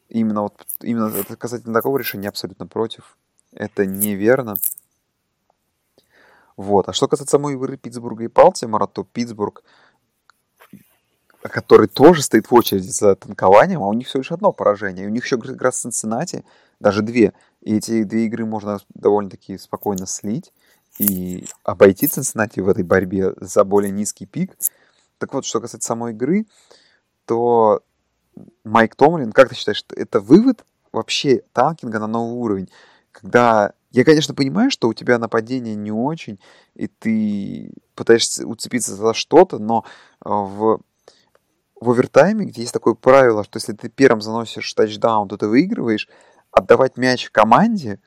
именно 0.08 0.44
вот 0.44 0.66
именно 0.82 1.12
касательно 1.38 1.74
такого 1.74 1.98
решения 1.98 2.30
абсолютно 2.30 2.66
против. 2.66 3.18
Это 3.52 3.86
неверно. 3.86 4.56
Вот. 6.56 6.88
А 6.88 6.94
что 6.94 7.10
касается 7.10 7.34
самой 7.34 7.56
игры 7.56 7.76
Питтсбурга 7.76 8.24
и 8.24 8.28
Балтимора, 8.28 8.88
то 8.88 9.04
Питтсбург 9.04 9.62
который 11.50 11.88
тоже 11.88 12.22
стоит 12.22 12.50
в 12.50 12.54
очереди 12.54 12.88
за 12.88 13.16
танкованием, 13.16 13.84
а 13.84 13.88
у 13.88 13.94
них 13.94 14.08
всего 14.08 14.22
лишь 14.22 14.32
одно 14.32 14.52
поражение. 14.52 15.06
И 15.06 15.08
у 15.08 15.12
них 15.12 15.26
еще 15.26 15.36
игра 15.36 15.72
с 15.72 15.82
Цинциннати, 15.82 16.46
даже 16.80 17.02
две. 17.02 17.34
И 17.62 17.76
эти 17.76 18.04
две 18.04 18.26
игры 18.26 18.46
можно 18.46 18.80
довольно-таки 18.94 19.58
спокойно 19.58 20.06
слить 20.08 20.54
и 21.00 21.48
обойти 21.64 22.08
Цинциннати 22.08 22.60
в 22.60 22.70
этой 22.70 22.84
борьбе 22.84 23.34
за 23.38 23.64
более 23.64 23.92
низкий 23.92 24.26
пик. 24.26 24.58
Так 25.18 25.34
вот, 25.34 25.46
что 25.46 25.62
касается 25.62 25.88
самой 25.88 26.14
игры, 26.14 26.46
то 27.26 27.82
Майк 28.64 28.96
Томлин, 28.96 29.32
как 29.32 29.50
ты 29.50 29.56
считаешь, 29.56 29.86
это 29.96 30.20
вывод 30.20 30.66
вообще 30.92 31.44
танкинга 31.54 32.00
на 32.00 32.08
новый 32.08 32.36
уровень? 32.36 32.70
Когда 33.12 33.74
я, 33.92 34.04
конечно, 34.04 34.34
понимаю, 34.34 34.72
что 34.72 34.88
у 34.88 34.94
тебя 34.94 35.20
нападение 35.20 35.76
не 35.76 35.92
очень, 35.92 36.40
и 36.74 36.88
ты 36.88 37.72
пытаешься 37.94 38.48
уцепиться 38.48 38.96
за 38.96 39.14
что-то, 39.14 39.60
но 39.60 39.86
в, 40.20 40.80
в 41.84 41.90
овертайме, 41.90 42.46
где 42.46 42.62
есть 42.62 42.74
такое 42.74 42.94
правило, 42.94 43.44
что 43.44 43.58
если 43.58 43.74
ты 43.74 43.90
первым 43.90 44.22
заносишь 44.22 44.74
тачдаун, 44.74 45.28
то 45.28 45.38
ты 45.38 45.48
выигрываешь, 45.48 46.08
отдавать 46.52 46.98
мяч 46.98 47.30
команде 47.30 48.00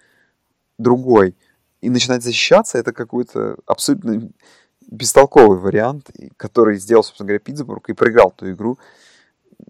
другой 0.78 1.36
и 1.80 1.90
начинать 1.90 2.22
защищаться, 2.22 2.78
это 2.78 2.92
какой-то 2.92 3.56
абсолютно 3.66 4.30
бестолковый 4.88 5.58
вариант, 5.58 6.10
который 6.36 6.78
сделал, 6.78 7.02
собственно 7.02 7.28
говоря, 7.28 7.40
Питтсбург 7.40 7.88
и 7.88 7.92
проиграл 7.92 8.30
ту 8.30 8.50
игру. 8.50 8.78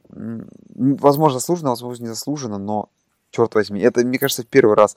Возможно, 0.09 1.39
заслуженно, 1.39 1.71
возможно, 1.71 2.05
не 2.05 2.09
заслуженно, 2.09 2.59
но, 2.59 2.91
черт 3.31 3.55
возьми, 3.55 3.81
это, 3.81 4.05
мне 4.05 4.19
кажется, 4.19 4.43
в 4.43 4.47
первый 4.47 4.77
раз 4.77 4.97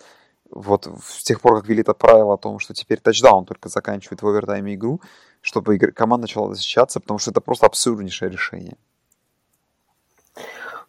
вот 0.52 0.90
с 1.04 1.24
тех 1.24 1.42
пор, 1.42 1.58
как 1.58 1.70
ввели 1.70 1.82
это 1.82 1.94
правило 1.94 2.34
о 2.34 2.38
том, 2.38 2.60
что 2.60 2.74
теперь 2.74 3.00
тачдаун 3.00 3.46
только 3.46 3.70
заканчивает 3.70 4.22
в 4.22 4.28
овертайме 4.28 4.76
игру, 4.76 5.00
чтобы 5.42 5.78
команда 5.78 6.24
начала 6.24 6.54
защищаться, 6.54 7.00
потому 7.00 7.20
что 7.20 7.32
это 7.32 7.42
просто 7.42 7.66
абсурднейшее 7.66 8.32
решение. 8.32 8.78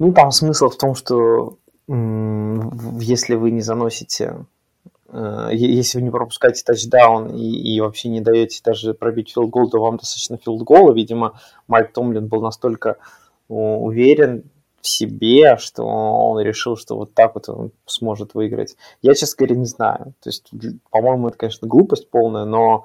Ну, 0.00 0.12
там 0.12 0.32
смысл 0.32 0.70
в 0.70 0.76
том, 0.76 0.94
что 0.96 1.58
если 1.86 3.34
вы 3.34 3.50
не 3.50 3.60
заносите, 3.60 4.46
э, 5.08 5.50
если 5.52 5.98
вы 5.98 6.04
не 6.04 6.10
пропускаете 6.10 6.62
тачдаун 6.64 7.28
и, 7.34 7.74
и 7.74 7.80
вообще 7.80 8.08
не 8.08 8.20
даете 8.20 8.60
даже 8.64 8.94
пробить 8.94 9.32
филдгол, 9.32 9.70
то 9.70 9.80
вам 9.80 9.98
достаточно 9.98 10.38
филдгола. 10.38 10.92
Видимо, 10.92 11.38
Майк 11.68 11.92
Томлин 11.92 12.28
был 12.28 12.40
настолько 12.40 12.96
уверен 13.48 14.44
в 14.80 14.88
себе, 14.88 15.56
что 15.58 15.84
он 15.84 16.40
решил, 16.40 16.76
что 16.76 16.96
вот 16.96 17.14
так 17.14 17.34
вот 17.34 17.48
он 17.48 17.72
сможет 17.86 18.34
выиграть. 18.34 18.76
Я, 19.02 19.14
честно 19.14 19.36
говоря, 19.38 19.56
не 19.56 19.66
знаю. 19.66 20.14
То 20.22 20.30
есть, 20.30 20.50
по-моему, 20.90 21.28
это, 21.28 21.36
конечно, 21.36 21.68
глупость 21.68 22.08
полная, 22.10 22.44
но, 22.44 22.84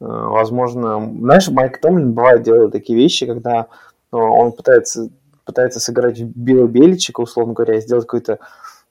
э, 0.00 0.04
возможно... 0.04 1.00
Знаешь, 1.00 1.48
Майк 1.48 1.80
Томлин 1.80 2.12
бывает 2.12 2.42
делает 2.42 2.72
такие 2.72 2.98
вещи, 2.98 3.24
когда 3.24 3.68
э, 4.12 4.16
он 4.16 4.52
пытается, 4.52 5.08
пытается 5.50 5.80
сыграть 5.80 6.20
в 6.20 6.26
Билла 6.26 6.70
условно 7.16 7.54
говоря, 7.54 7.76
и 7.76 7.80
сделать 7.80 8.04
какое-то 8.04 8.38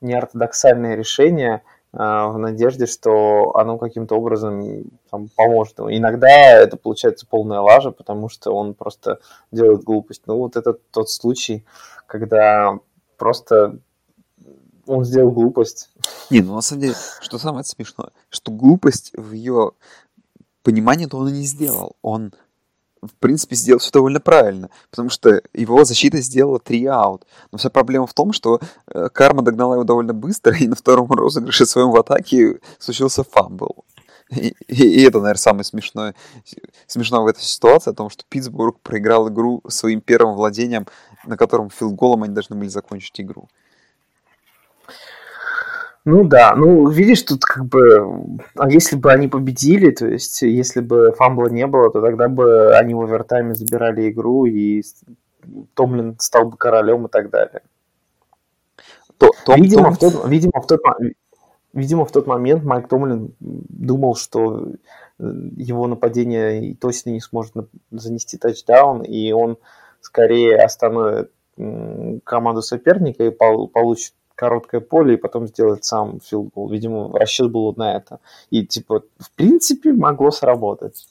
неортодоксальное 0.01 0.95
решение– 0.95 1.62
а, 1.91 2.28
в 2.28 2.38
надежде, 2.38 2.86
что 2.86 3.55
оно 3.55 3.80
каким-то 3.80 4.16
образом 4.16 4.84
там, 5.10 5.28
поможет 5.36 5.80
ему. 5.80 5.91
Иногда 5.91 6.30
это 6.30 6.78
получается 6.78 7.26
полная 7.28 7.62
лажа, 7.62 7.89
потому 7.89 8.30
что 8.30 8.51
он 8.51 8.76
просто 8.76 9.20
делает 9.51 9.84
глупость. 9.84 10.24
Ну, 10.28 10.38
вот 10.38 10.55
это 10.55 10.74
тот 10.74 11.10
случай, 11.10 11.66
когда 12.05 12.78
просто 13.18 13.80
он 14.86 15.03
сделал 15.03 15.32
глупость. 15.32 15.89
Не, 16.30 16.41
ну 16.41 16.53
на 16.53 16.62
самом 16.62 16.82
деле, 16.82 16.95
что 17.22 17.39
самое 17.39 17.64
смешное, 17.64 18.12
что 18.30 18.51
глупость 18.51 19.12
в 19.16 19.32
ее 19.32 19.72
понимании 20.62 21.07
то 21.07 21.18
он 21.18 21.30
и 21.30 21.39
не 21.39 21.43
сделал. 21.43 21.95
Он 22.03 22.34
в 23.02 23.14
принципе, 23.20 23.56
сделал 23.56 23.80
все 23.80 23.91
довольно 23.91 24.20
правильно, 24.20 24.70
потому 24.89 25.10
что 25.10 25.41
его 25.54 25.84
защита 25.86 26.20
сделала 26.22 26.60
три 26.60 26.86
аут. 26.86 27.26
Но 27.52 27.58
вся 27.58 27.70
проблема 27.70 28.08
в 28.08 28.14
том, 28.14 28.34
что 28.34 28.60
э, 28.88 29.10
Карма 29.10 29.41
догнала 29.41 29.76
его 29.76 29.84
довольно 29.84 30.14
быстро, 30.14 30.56
и 30.56 30.68
на 30.68 30.76
втором 30.76 31.12
розыгрыше 31.12 31.66
своем 31.66 31.91
в 31.91 31.95
атаке 31.97 32.60
случился 32.80 33.24
фамбл. 33.24 33.86
И, 34.32 34.56
и, 34.68 34.84
и 34.84 35.02
это, 35.02 35.20
наверное, 35.20 35.39
самое 35.39 35.64
смешное, 35.64 36.14
смешное 36.88 37.22
в 37.22 37.28
этой 37.28 37.41
ситуации, 37.41 37.91
о 37.91 37.95
том, 37.95 38.10
что 38.10 38.24
Питтсбург 38.30 38.80
проиграл 38.82 39.30
игру 39.30 39.62
своим 39.68 40.02
первым 40.02 40.36
владением, 40.36 40.86
на 41.26 41.36
котором 41.36 41.70
филдголом 41.70 42.24
они 42.24 42.34
должны 42.34 42.56
были 42.56 42.70
закончить 42.70 43.20
игру. 43.20 43.50
Ну 46.10 46.24
да, 46.24 46.55
ну 46.55 46.89
видишь, 46.89 47.22
тут 47.22 47.43
как 47.45 47.66
бы, 47.66 48.39
а 48.55 48.68
если 48.68 48.95
бы 48.95 49.12
они 49.12 49.28
победили, 49.28 49.91
то 49.91 50.07
есть 50.07 50.41
если 50.41 50.82
бы 50.82 51.12
фамбла 51.12 51.49
не 51.49 51.68
было, 51.68 51.91
то 51.91 52.01
тогда 52.01 52.28
бы 52.28 52.76
они 52.76 52.95
в 52.95 53.01
овертайме 53.01 53.53
забирали 53.53 54.10
игру, 54.10 54.45
и 54.47 54.82
Томлин 55.76 56.16
стал 56.18 56.49
бы 56.49 56.57
королем 56.57 57.05
и 57.05 57.10
так 57.10 57.30
далее. 57.30 57.62
То, 59.20 59.30
Том, 59.45 59.62
видимо, 59.62 59.84
Том... 59.84 59.93
В 59.93 59.99
тот, 59.99 60.28
видимо, 60.28 60.62
в 60.62 60.66
тот, 60.66 60.82
видимо, 61.74 62.05
в 62.05 62.12
тот 62.12 62.26
момент 62.26 62.64
Майк 62.64 62.88
Томлин 62.88 63.36
думал, 63.39 64.16
что 64.16 64.68
его 65.20 65.86
нападение 65.86 66.76
точно 66.76 67.12
не 67.12 67.22
сможет 67.22 67.53
занести 67.91 68.39
тачдаун, 68.39 69.03
и 69.03 69.32
он 69.32 69.57
скорее 70.01 70.57
остановит 70.57 71.32
команду 72.24 72.64
соперника 72.64 73.26
и 73.26 73.30
получит 73.30 74.14
короткое 74.40 74.80
поле 74.80 75.16
и 75.16 75.18
потом 75.18 75.48
сделать 75.48 75.84
сам 75.84 76.22
филдгол. 76.22 76.70
Видимо, 76.70 77.12
расчет 77.20 77.52
был 77.52 77.74
на 77.76 77.98
это. 77.98 78.20
И, 78.50 78.66
типа, 78.66 79.04
в 79.20 79.32
принципе, 79.32 79.92
могло 79.92 80.32
сработать. 80.32 81.08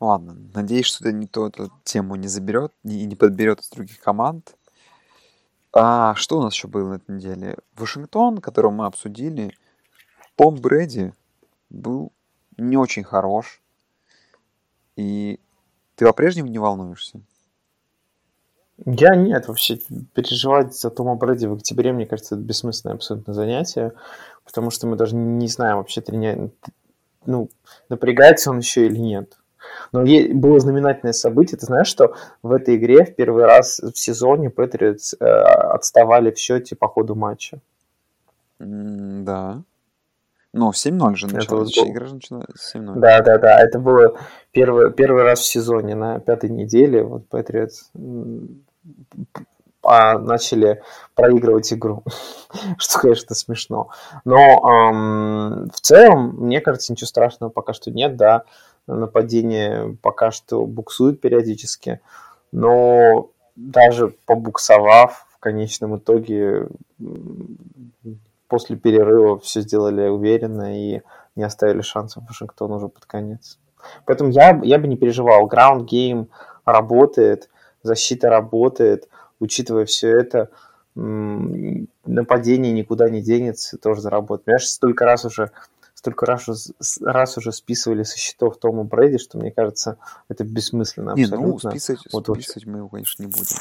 Ладно, 0.00 0.34
надеюсь, 0.54 0.86
что 0.86 1.04
это 1.04 1.12
никто 1.12 1.46
эту 1.46 1.70
тему 1.84 2.16
не 2.16 2.26
заберет 2.26 2.72
и 2.84 3.04
не 3.04 3.16
подберет 3.16 3.60
из 3.60 3.68
других 3.68 4.00
команд. 4.00 4.56
А 5.74 6.14
что 6.14 6.38
у 6.38 6.42
нас 6.42 6.54
еще 6.54 6.68
было 6.68 6.88
на 6.88 6.94
этой 6.94 7.16
неделе? 7.16 7.58
Вашингтон, 7.76 8.38
которого 8.38 8.70
мы 8.70 8.86
обсудили, 8.86 9.54
Том 10.36 10.56
Брэди 10.56 11.12
был 11.68 12.12
не 12.56 12.78
очень 12.78 13.04
хорош. 13.04 13.60
И 14.96 15.38
ты 15.96 16.06
по-прежнему 16.06 16.48
не 16.48 16.58
волнуешься? 16.58 17.20
Я 18.86 19.14
нет, 19.14 19.48
вообще 19.48 19.78
переживать 20.14 20.74
за 20.74 20.90
Тома 20.90 21.14
Брэди 21.14 21.46
в 21.46 21.54
октябре, 21.54 21.92
мне 21.92 22.06
кажется, 22.06 22.34
это 22.34 22.44
бессмысленное 22.44 22.96
абсолютно 22.96 23.34
занятие, 23.34 23.92
потому 24.44 24.70
что 24.70 24.86
мы 24.86 24.96
даже 24.96 25.16
не 25.16 25.48
знаем 25.48 25.78
вообще, 25.78 26.00
трени... 26.00 26.50
ну, 27.26 27.50
напрягается 27.88 28.50
он 28.50 28.58
еще 28.58 28.86
или 28.86 28.98
нет. 28.98 29.36
Но 29.92 30.04
было 30.34 30.58
знаменательное 30.60 31.12
событие. 31.12 31.58
Ты 31.58 31.66
знаешь, 31.66 31.86
что 31.86 32.14
в 32.42 32.52
этой 32.52 32.76
игре 32.76 33.04
в 33.04 33.14
первый 33.14 33.44
раз 33.44 33.78
в 33.80 33.96
сезоне 33.98 34.50
Патриотс 34.50 35.14
э, 35.14 35.24
отставали 35.24 36.30
в 36.30 36.38
счете 36.38 36.76
по 36.76 36.88
ходу 36.88 37.14
матча? 37.14 37.60
да. 38.58 39.62
Ну, 40.52 40.70
7-0 40.70 41.14
же 41.14 41.26
началась. 41.28 41.76
Вот 41.76 41.88
игра 41.88 42.06
же 42.06 42.14
началась 42.14 42.46
7-0. 42.74 42.94
Да, 42.96 43.20
да, 43.20 43.38
да. 43.38 43.60
Это 43.60 43.78
было 43.78 44.18
первый, 44.50 44.92
первый 44.92 45.22
раз 45.22 45.40
в 45.40 45.46
сезоне 45.46 45.94
на 45.94 46.18
пятой 46.18 46.50
неделе. 46.50 47.04
Вот 47.04 47.28
Патриотс 47.28 47.90
а 49.82 50.18
начали 50.18 50.82
проигрывать 51.14 51.72
игру, 51.72 52.04
что, 52.78 53.00
конечно, 53.00 53.34
смешно. 53.34 53.90
Но 54.24 54.38
эм, 54.38 55.70
в 55.70 55.80
целом, 55.80 56.36
мне 56.36 56.60
кажется, 56.60 56.92
ничего 56.92 57.06
страшного 57.06 57.50
пока 57.50 57.72
что 57.72 57.90
нет, 57.90 58.16
да, 58.16 58.44
нападение 58.86 59.96
пока 60.02 60.30
что 60.30 60.66
буксует 60.66 61.20
периодически, 61.20 62.00
но 62.52 63.30
даже 63.56 64.14
побуксовав, 64.26 65.26
в 65.34 65.38
конечном 65.38 65.96
итоге 65.96 66.68
после 68.48 68.76
перерыва 68.76 69.38
все 69.38 69.62
сделали 69.62 70.08
уверенно 70.08 70.76
и 70.76 71.00
не 71.36 71.42
оставили 71.42 71.80
шансов 71.80 72.24
Вашингтону 72.28 72.76
уже 72.76 72.88
под 72.88 73.06
конец. 73.06 73.58
Поэтому 74.04 74.30
я, 74.30 74.60
я 74.62 74.78
бы 74.78 74.88
не 74.88 74.96
переживал. 74.96 75.48
Ground 75.48 75.86
game 75.86 76.26
работает– 76.66 77.48
защита 77.82 78.28
работает, 78.28 79.08
учитывая 79.38 79.84
все 79.84 80.08
это, 80.10 80.50
нападение 80.94 82.72
никуда 82.72 83.08
не 83.08 83.22
денется, 83.22 83.78
тоже 83.78 84.00
заработает. 84.00 84.44
Понимаешь, 84.44 84.68
столько 84.68 85.04
раз 85.04 85.24
уже 85.24 85.50
столько 86.00 86.24
раз, 86.24 86.72
раз 87.02 87.36
уже 87.36 87.52
списывали 87.52 88.04
со 88.04 88.18
счетов 88.18 88.58
Тома 88.58 88.84
Брэди, 88.84 89.18
что 89.18 89.36
мне 89.38 89.50
кажется, 89.50 89.98
это 90.30 90.44
бессмысленно 90.44 91.12
абсолютно. 91.12 91.36
Не, 91.36 91.44
ну, 91.44 91.58
списывать, 91.58 92.00
вот, 92.10 92.26
списывать 92.26 92.66
мы 92.66 92.78
его, 92.78 92.88
конечно, 92.88 93.22
не 93.22 93.30
будем. 93.30 93.56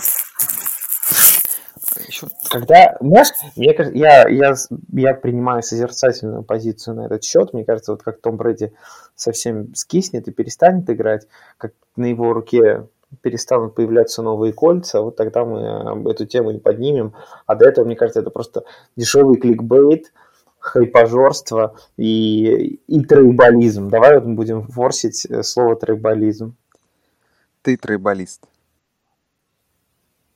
Еще... 2.08 2.28
Когда, 2.50 2.98
знаешь, 3.02 3.28
мне 3.58 3.74
кажется, 3.74 3.98
я, 3.98 4.28
я, 4.30 4.56
я 4.94 5.14
принимаю 5.16 5.62
созерцательную 5.64 6.44
позицию 6.44 6.96
на 6.96 7.06
этот 7.08 7.26
счет. 7.26 7.54
Мне 7.54 7.66
кажется, 7.66 7.92
вот 7.92 8.04
как 8.04 8.22
Том 8.22 8.38
Брэди 8.38 8.72
совсем 9.16 9.76
скиснет 9.76 10.28
и 10.28 10.32
перестанет 10.32 10.90
играть, 10.90 11.28
как 11.58 11.74
на 11.98 12.06
его 12.06 12.32
руке 12.32 12.88
перестанут 13.22 13.76
появляться 13.76 14.22
новые 14.22 14.54
кольца, 14.54 15.02
вот 15.02 15.16
тогда 15.16 15.46
мы 15.46 16.10
эту 16.10 16.26
тему 16.26 16.52
и 16.52 16.60
поднимем. 16.60 17.14
А 17.46 17.56
до 17.56 17.68
этого, 17.68 17.86
мне 17.86 17.96
кажется, 17.96 18.20
это 18.20 18.30
просто 18.30 18.64
дешевый 18.96 19.38
кликбейт, 19.38 20.14
хайпажорство 20.60 21.76
и, 21.98 22.80
и 22.88 23.04
трейболизм. 23.04 23.90
Давай 23.90 24.16
вот 24.16 24.26
мы 24.26 24.36
будем 24.36 24.68
форсить 24.68 25.26
э, 25.26 25.44
слово 25.44 25.76
трейболизм. 25.76 26.56
Ты 27.62 27.78
трейболист. 27.78 28.46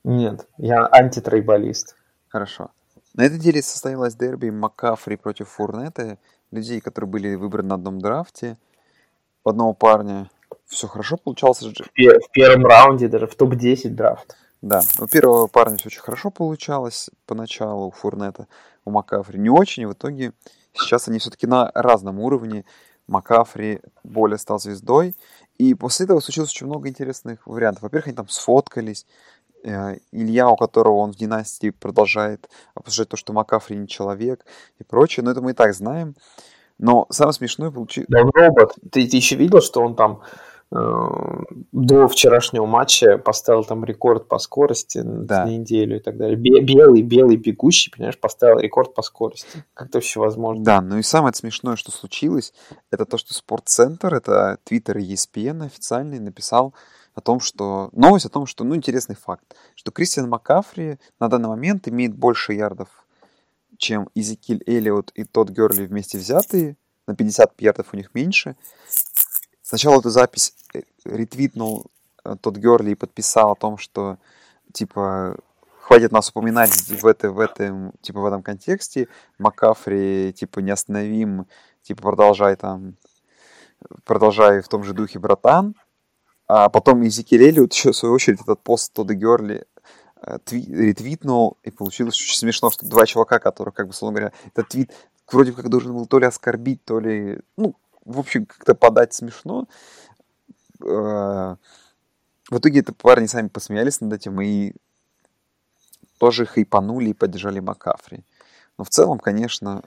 Нет, 0.04 0.48
я 0.58 0.88
антитрейболист. 0.92 1.96
Хорошо. 2.28 2.72
На 3.14 3.24
этой 3.24 3.38
неделе 3.38 3.62
состоялось 3.62 4.16
дерби 4.16 4.50
Макафри 4.50 5.18
против 5.18 5.50
Фурнета, 5.50 6.18
людей, 6.52 6.82
которые 6.82 7.10
были 7.10 7.36
выбраны 7.36 7.70
на 7.70 7.76
одном 7.76 8.00
драфте. 8.00 8.58
Одного 9.44 9.74
парня 9.74 10.30
все 10.74 10.88
хорошо 10.88 11.18
получалось. 11.18 11.62
В, 11.62 11.72
в 11.72 12.32
первом 12.32 12.66
раунде, 12.66 13.08
даже 13.08 13.28
в 13.28 13.36
топ-10 13.36 13.90
драфт. 13.90 14.36
Да, 14.62 14.82
у 15.00 15.08
первого 15.08 15.48
парня 15.48 15.78
все 15.78 15.88
очень 15.88 16.00
хорошо 16.00 16.32
получалось 16.32 17.10
поначалу, 17.26 17.88
у 17.88 17.92
Фурнета, 17.92 18.48
у 18.86 18.92
Макафри 18.92 19.38
не 19.38 19.50
очень, 19.50 19.86
в 19.86 19.92
итоге 19.92 20.32
сейчас 20.74 21.10
они 21.10 21.20
все-таки 21.20 21.48
на 21.48 21.70
разном 21.74 22.20
уровне. 22.20 22.64
Макафри 23.08 23.82
более 24.06 24.38
стал 24.38 24.60
звездой, 24.60 25.18
и 25.58 25.74
после 25.74 26.06
этого 26.06 26.22
случилось 26.22 26.52
очень 26.52 26.68
много 26.68 26.88
интересных 26.88 27.46
вариантов. 27.46 27.84
Во-первых, 27.84 28.08
они 28.08 28.16
там 28.16 28.30
сфоткались, 28.30 29.06
э, 29.66 29.98
Илья, 30.14 30.50
у 30.50 30.56
которого 30.56 30.96
он 31.00 31.12
в 31.12 31.18
династии 31.18 31.72
продолжает 31.72 32.50
обсуждать 32.74 33.10
то, 33.10 33.18
что 33.18 33.34
Макафри 33.34 33.76
не 33.76 33.90
человек 33.90 34.46
и 34.80 34.84
прочее, 34.86 35.26
но 35.26 35.32
это 35.32 35.42
мы 35.42 35.52
и 35.52 35.54
так 35.54 35.74
знаем. 35.74 36.16
Но 36.78 37.06
самое 37.10 37.34
смешное 37.34 37.72
получилось... 37.72 38.08
Да 38.10 38.22
он 38.22 38.32
робот. 38.34 38.76
Ты, 38.92 39.08
ты 39.08 39.18
еще 39.18 39.36
видел, 39.36 39.62
что 39.62 39.82
он 39.82 39.96
там 39.96 40.22
до 40.74 42.08
вчерашнего 42.08 42.66
матча 42.66 43.18
поставил 43.18 43.64
там 43.64 43.86
рекорд 43.86 44.28
по 44.28 44.40
скорости 44.40 45.02
Да. 45.04 45.46
на 45.46 45.50
неделю 45.52 45.98
и 45.98 46.00
так 46.00 46.18
далее. 46.18 46.36
Бе- 46.36 46.62
Белый, 46.62 47.02
белый 47.04 47.36
бегущий, 47.38 47.92
понимаешь, 47.92 48.18
поставил 48.20 48.60
рекорд 48.60 48.94
по 48.94 49.02
скорости. 49.04 49.64
Как 49.74 49.90
это 49.90 49.98
вообще 49.98 50.20
возможно? 50.20 50.64
Да, 50.64 50.82
ну 50.82 50.98
и 50.98 51.04
самое 51.04 51.34
смешное, 51.36 51.76
что 51.76 51.92
случилось, 51.92 52.54
это 52.92 53.06
то, 53.06 53.18
что 53.18 53.34
Спортцентр, 53.34 54.14
это 54.16 54.58
твиттер 54.64 54.98
ESPN 54.98 55.66
официальный, 55.66 56.20
написал 56.20 56.74
о 57.14 57.22
том, 57.22 57.40
что... 57.40 57.90
Новость 57.92 58.26
о 58.26 58.30
том, 58.30 58.48
что, 58.48 58.64
ну, 58.64 58.76
интересный 58.76 59.16
факт, 59.16 59.44
что 59.76 59.92
Кристиан 59.92 60.28
Маккафри 60.30 60.98
на 61.20 61.30
данный 61.30 61.50
момент 61.50 61.88
имеет 61.88 62.16
больше 62.16 62.54
ярдов, 62.54 62.88
чем 63.78 64.10
Изекиль 64.16 64.64
Эллиот 64.66 65.12
и 65.14 65.24
тот 65.24 65.50
Герли 65.50 65.86
вместе 65.86 66.18
взятые. 66.18 66.78
На 67.06 67.16
50 67.16 67.60
ярдов 67.62 67.88
у 67.94 67.98
них 67.98 68.12
меньше. 68.16 68.56
Сначала 69.74 69.98
эту 69.98 70.12
запись 70.12 70.54
э, 70.76 70.82
ретвитнул 71.04 71.88
э, 72.24 72.36
тот 72.40 72.58
Герли 72.58 72.92
и 72.92 72.96
подписал 72.96 73.54
о 73.54 73.56
том, 73.56 73.80
что, 73.80 74.20
типа, 74.72 75.36
хватит 75.80 76.12
нас 76.12 76.30
упоминать 76.30 76.70
в, 76.70 77.08
это, 77.08 77.32
в, 77.32 77.40
этом, 77.40 77.92
типа, 78.04 78.20
в 78.20 78.26
этом 78.28 78.44
контексте. 78.44 79.08
Макафри, 79.40 80.32
типа, 80.34 80.60
неостановим, 80.60 81.48
типа, 81.82 82.04
продолжай 82.04 82.56
там, 82.56 82.98
продолжай 84.04 84.62
в 84.62 84.68
том 84.68 84.84
же 84.84 84.94
духе, 84.94 85.18
братан. 85.18 85.74
А 86.48 86.70
потом 86.70 87.04
Изекиль 87.08 87.42
Эллиот 87.42 87.74
еще, 87.74 87.94
в 87.94 87.96
свою 87.96 88.14
очередь, 88.14 88.42
этот 88.42 88.62
пост 88.62 88.94
Тодда 88.94 89.16
Герли 89.16 89.66
э, 90.22 90.38
тви- 90.46 90.72
ретвитнул, 90.72 91.58
и 91.64 91.72
получилось 91.72 92.22
очень 92.22 92.38
смешно, 92.38 92.70
что 92.70 92.86
два 92.86 93.08
чувака, 93.08 93.40
которые, 93.40 93.74
как 93.74 93.88
бы, 93.88 93.94
словно 93.94 94.20
говоря, 94.20 94.34
этот 94.46 94.68
твит 94.68 94.92
вроде 95.32 95.52
как 95.52 95.68
должен 95.70 95.94
был 95.94 96.06
то 96.06 96.20
ли 96.20 96.28
оскорбить, 96.28 96.86
то 96.86 97.00
ли, 97.00 97.40
ну, 97.58 97.76
в 98.06 98.20
общем, 98.20 98.46
как-то 98.46 98.76
подать 98.76 99.14
смешно. 99.14 99.68
Э, 100.82 101.56
В 102.50 102.58
итоге 102.58 102.82
это 102.82 102.94
парни 102.94 103.26
сами 103.28 103.48
посмеялись 103.48 104.02
над 104.02 104.14
этим 104.14 104.42
и 104.42 104.74
тоже 106.20 106.46
хайпанули 106.46 107.10
и 107.10 107.14
поддержали 107.14 107.60
Макафри. 107.60 108.24
Но 108.78 108.84
в 108.84 108.90
целом, 108.90 109.20
конечно, 109.20 109.84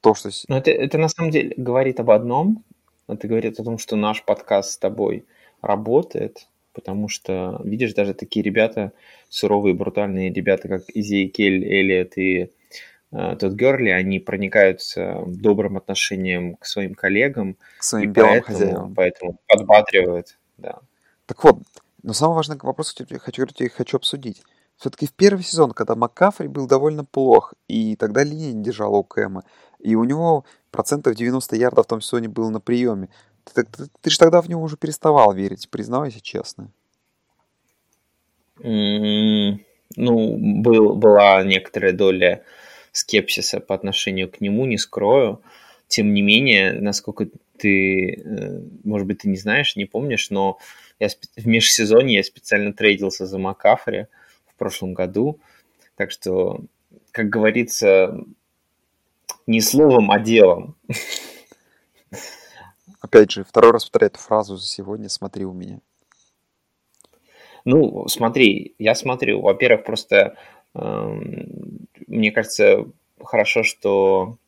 то, 0.00 0.14
что... 0.14 0.30
Но 0.48 0.58
это, 0.58 0.70
это 0.70 0.98
на 0.98 1.08
самом 1.08 1.30
деле 1.30 1.54
говорит 1.56 2.00
об 2.00 2.10
одном. 2.10 2.64
Это 3.08 3.28
говорит 3.28 3.58
о 3.60 3.64
том, 3.64 3.78
что 3.78 3.96
наш 3.96 4.24
подкаст 4.24 4.72
с 4.72 4.78
тобой 4.78 5.24
работает, 5.60 6.48
потому 6.72 7.08
что, 7.08 7.60
видишь, 7.64 7.94
даже 7.94 8.14
такие 8.14 8.42
ребята, 8.42 8.92
суровые, 9.28 9.74
брутальные 9.74 10.32
ребята, 10.32 10.68
как 10.68 10.82
Изиекель, 10.94 11.64
Элliот 11.64 12.16
и 12.16 12.52
э, 13.12 13.36
тот 13.38 13.52
Герли, 13.52 13.90
они 13.90 14.18
проникаются 14.18 15.22
добрым 15.26 15.76
отношением 15.76 16.56
к 16.56 16.66
своим 16.66 16.94
коллегам, 16.94 17.56
к 17.78 17.82
своим 17.84 18.10
и 18.10 18.12
белым 18.12 18.30
поэтому, 18.32 18.46
хозяевам. 18.58 18.94
поэтому 18.94 19.38
подбадривают. 19.46 20.38
Да. 20.58 20.80
Так 21.26 21.42
вот, 21.44 21.58
но 22.02 22.12
самый 22.12 22.34
важный 22.34 22.58
вопрос, 22.62 22.92
который 22.92 23.14
я 23.14 23.18
хочу, 23.18 23.46
я 23.58 23.68
хочу 23.68 23.96
обсудить. 23.96 24.42
Все-таки 24.76 25.06
в 25.06 25.12
первый 25.12 25.44
сезон, 25.44 25.70
когда 25.72 25.94
Маккафри 25.94 26.48
был 26.48 26.66
довольно 26.66 27.04
плох, 27.04 27.54
и 27.68 27.94
тогда 27.96 28.24
линия 28.24 28.52
не 28.52 28.64
держала 28.64 28.96
у 28.96 29.04
Кэма, 29.04 29.44
и 29.78 29.94
у 29.94 30.04
него 30.04 30.44
процентов 30.70 31.14
90 31.14 31.54
ярдов 31.56 31.86
в 31.86 31.88
том 31.88 32.00
сезоне 32.00 32.28
было 32.28 32.50
на 32.50 32.60
приеме, 32.60 33.08
ты, 33.44 33.64
ты- 33.64 33.88
ты 34.00 34.10
же 34.10 34.18
тогда 34.18 34.40
в 34.40 34.48
него 34.48 34.62
уже 34.62 34.76
переставал 34.76 35.32
верить, 35.34 35.68
признавайся 35.70 36.20
честно. 36.20 36.70
М, 38.62 39.60
Ну, 39.96 40.38
был, 40.62 40.94
была 40.96 41.42
некоторая 41.42 41.92
доля 41.92 42.42
скепсиса 42.92 43.60
по 43.60 43.74
отношению 43.74 44.30
к 44.30 44.40
нему, 44.40 44.66
не 44.66 44.78
скрою. 44.78 45.42
Тем 45.88 46.14
не 46.14 46.22
менее, 46.22 46.72
насколько 46.72 47.28
ты, 47.58 48.14
э, 48.14 48.60
может 48.84 49.06
быть, 49.06 49.18
ты 49.18 49.28
не 49.28 49.36
знаешь, 49.36 49.76
не 49.76 49.84
помнишь, 49.84 50.30
но 50.30 50.58
я 50.98 51.08
в 51.36 51.46
межсезонье 51.46 52.18
я 52.18 52.24
специально 52.24 52.72
трейдился 52.72 53.26
за 53.26 53.38
Макафри 53.38 54.06
в 54.46 54.54
прошлом 54.56 54.94
году. 54.94 55.40
Так 55.96 56.10
что, 56.10 56.60
как 57.10 57.28
говорится, 57.28 58.24
не 59.46 59.60
словом, 59.60 60.10
а 60.10 60.18
делом. 60.18 60.76
Опять 63.00 63.32
же, 63.32 63.44
второй 63.44 63.72
раз 63.72 63.84
повторяю 63.84 64.10
эту 64.12 64.20
фразу 64.20 64.56
за 64.56 64.66
сегодня, 64.66 65.08
смотри 65.08 65.44
у 65.44 65.52
меня. 65.52 65.80
Ну, 67.64 68.06
смотри, 68.08 68.74
я 68.78 68.94
смотрю. 68.94 69.40
Во-первых, 69.40 69.84
просто 69.84 70.36
мне 70.74 72.32
кажется, 72.32 72.86
хорошо, 73.22 73.62
что 73.62 74.38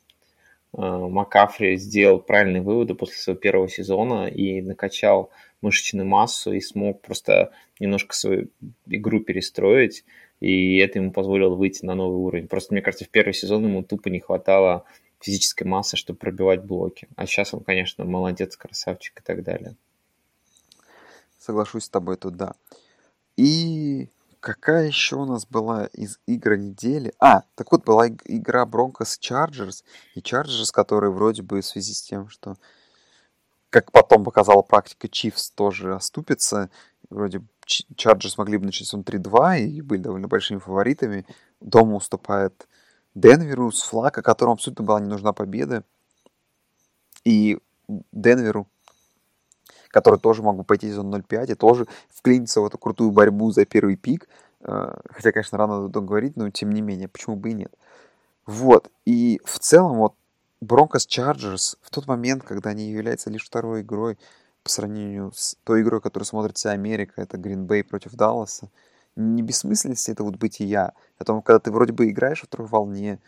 э, 0.73 0.81
Макафри 0.81 1.77
сделал 1.77 2.19
правильные 2.19 2.63
выводы 2.63 2.95
после 2.95 3.17
своего 3.17 3.41
первого 3.41 3.69
сезона 3.69 4.27
и 4.27 4.63
накачал 4.63 5.31
мышечную 5.61 6.07
массу 6.07 6.53
и 6.53 6.61
смог 6.61 7.01
просто 7.03 7.53
немножко 7.81 8.15
свою 8.15 8.49
игру 8.87 9.21
перестроить, 9.21 10.05
и 10.41 10.77
это 10.79 10.99
ему 10.99 11.13
позволило 11.13 11.55
выйти 11.55 11.85
на 11.85 11.95
новый 11.95 12.19
уровень. 12.19 12.49
Просто, 12.49 12.75
мне 12.75 12.83
кажется, 12.83 13.05
в 13.05 13.09
первый 13.09 13.33
сезон 13.33 13.65
ему 13.65 13.83
тупо 13.83 14.09
не 14.09 14.21
хватало 14.21 14.85
физической 15.21 15.65
массы, 15.65 15.97
чтобы 15.97 16.19
пробивать 16.19 16.65
блоки. 16.65 17.09
А 17.17 17.27
сейчас 17.27 17.55
он, 17.55 17.61
конечно, 17.61 18.05
молодец, 18.05 18.57
красавчик 18.57 19.21
и 19.21 19.23
так 19.23 19.43
далее. 19.43 19.75
Соглашусь 21.39 21.85
с 21.85 21.89
тобой 21.89 22.17
тут, 22.17 22.37
да. 22.37 22.55
И 23.37 24.09
какая 24.45 24.87
еще 24.87 25.17
у 25.17 25.25
нас 25.25 25.47
была 25.47 25.87
из 25.87 26.19
игр 26.27 26.57
недели? 26.57 27.15
А, 27.19 27.45
так 27.55 27.73
вот, 27.73 27.87
была 27.87 28.09
иг- 28.09 28.23
игра 28.27 28.67
Бронкос 28.67 29.17
Чарджерс. 29.17 29.85
И 30.15 30.21
Чарджерс, 30.21 30.71
которые 30.71 31.11
вроде 31.11 31.43
бы 31.43 31.63
в 31.63 31.67
связи 31.67 31.95
с 31.95 32.03
тем, 32.03 32.29
что, 32.29 32.57
как 33.71 33.91
потом 33.91 34.23
показала 34.23 34.61
практика, 34.61 35.09
Чифс 35.09 35.51
тоже 35.51 35.95
оступится. 35.95 36.69
Вроде 37.09 37.41
Чарджерс 37.65 38.37
могли 38.37 38.59
бы 38.59 38.67
начать 38.67 38.87
сезон 38.87 39.01
3-2 39.01 39.61
и 39.61 39.81
были 39.81 40.03
довольно 40.03 40.29
большими 40.29 40.59
фаворитами. 40.59 41.25
Дома 41.63 41.97
уступает 41.97 42.69
Денверу 43.15 43.73
с 43.73 43.81
флага, 43.81 44.21
которому 44.21 44.55
абсолютно 44.55 44.85
была 44.85 45.01
не 45.01 45.09
нужна 45.09 45.33
победа. 45.33 45.85
И 47.25 47.59
Денверу 48.13 48.69
который 49.95 50.19
тоже 50.19 50.43
мог 50.43 50.57
бы 50.57 50.65
пойти 50.65 50.89
сезон 50.89 51.15
0.5 51.15 51.53
и 51.53 51.55
тоже 51.55 51.87
вклиниться 52.11 52.61
в 52.61 52.67
эту 52.67 52.79
крутую 52.79 53.13
борьбу 53.13 53.53
за 53.53 53.65
первый 53.65 53.95
пик. 53.95 54.29
Э, 54.61 54.93
Хотя, 55.09 55.31
конечно, 55.31 55.57
рано 55.57 55.89
этом 55.89 56.05
говорить, 56.05 56.37
но 56.37 56.51
тем 56.51 56.73
не 56.73 56.81
менее, 56.81 57.07
почему 57.07 57.37
бы 57.37 57.51
и 57.51 57.55
нет. 57.55 57.73
Вот. 58.45 58.91
И 59.05 59.41
в 59.45 59.61
целом, 59.61 59.99
вот 59.99 60.15
Бронкос 60.61 61.07
Чарджерс 61.07 61.77
в 61.81 61.91
тот 61.91 62.09
момент, 62.09 62.43
когда 62.43 62.71
они 62.71 62.91
являются 62.91 63.31
лишь 63.31 63.45
второй 63.45 63.83
игрой 63.83 64.19
по 64.65 64.71
сравнению 64.71 65.31
с 65.33 65.57
той 65.63 65.83
игрой, 65.83 66.01
которую 66.01 66.27
смотрит 66.27 66.57
вся 66.57 66.73
Америка, 66.73 67.23
это 67.23 67.37
Green 67.37 67.65
Bay 67.69 67.85
против 67.85 68.15
Далласа, 68.15 68.71
не 69.15 69.43
бессмысленность 69.43 70.09
это 70.09 70.25
вот 70.25 70.35
бытия. 70.37 70.93
О 71.19 71.25
том, 71.25 71.41
когда 71.41 71.61
ты 71.61 71.71
вроде 71.71 71.93
бы 71.93 72.11
играешь 72.11 72.43
во 72.43 72.47
второй 72.47 72.67
волне, 72.67 73.21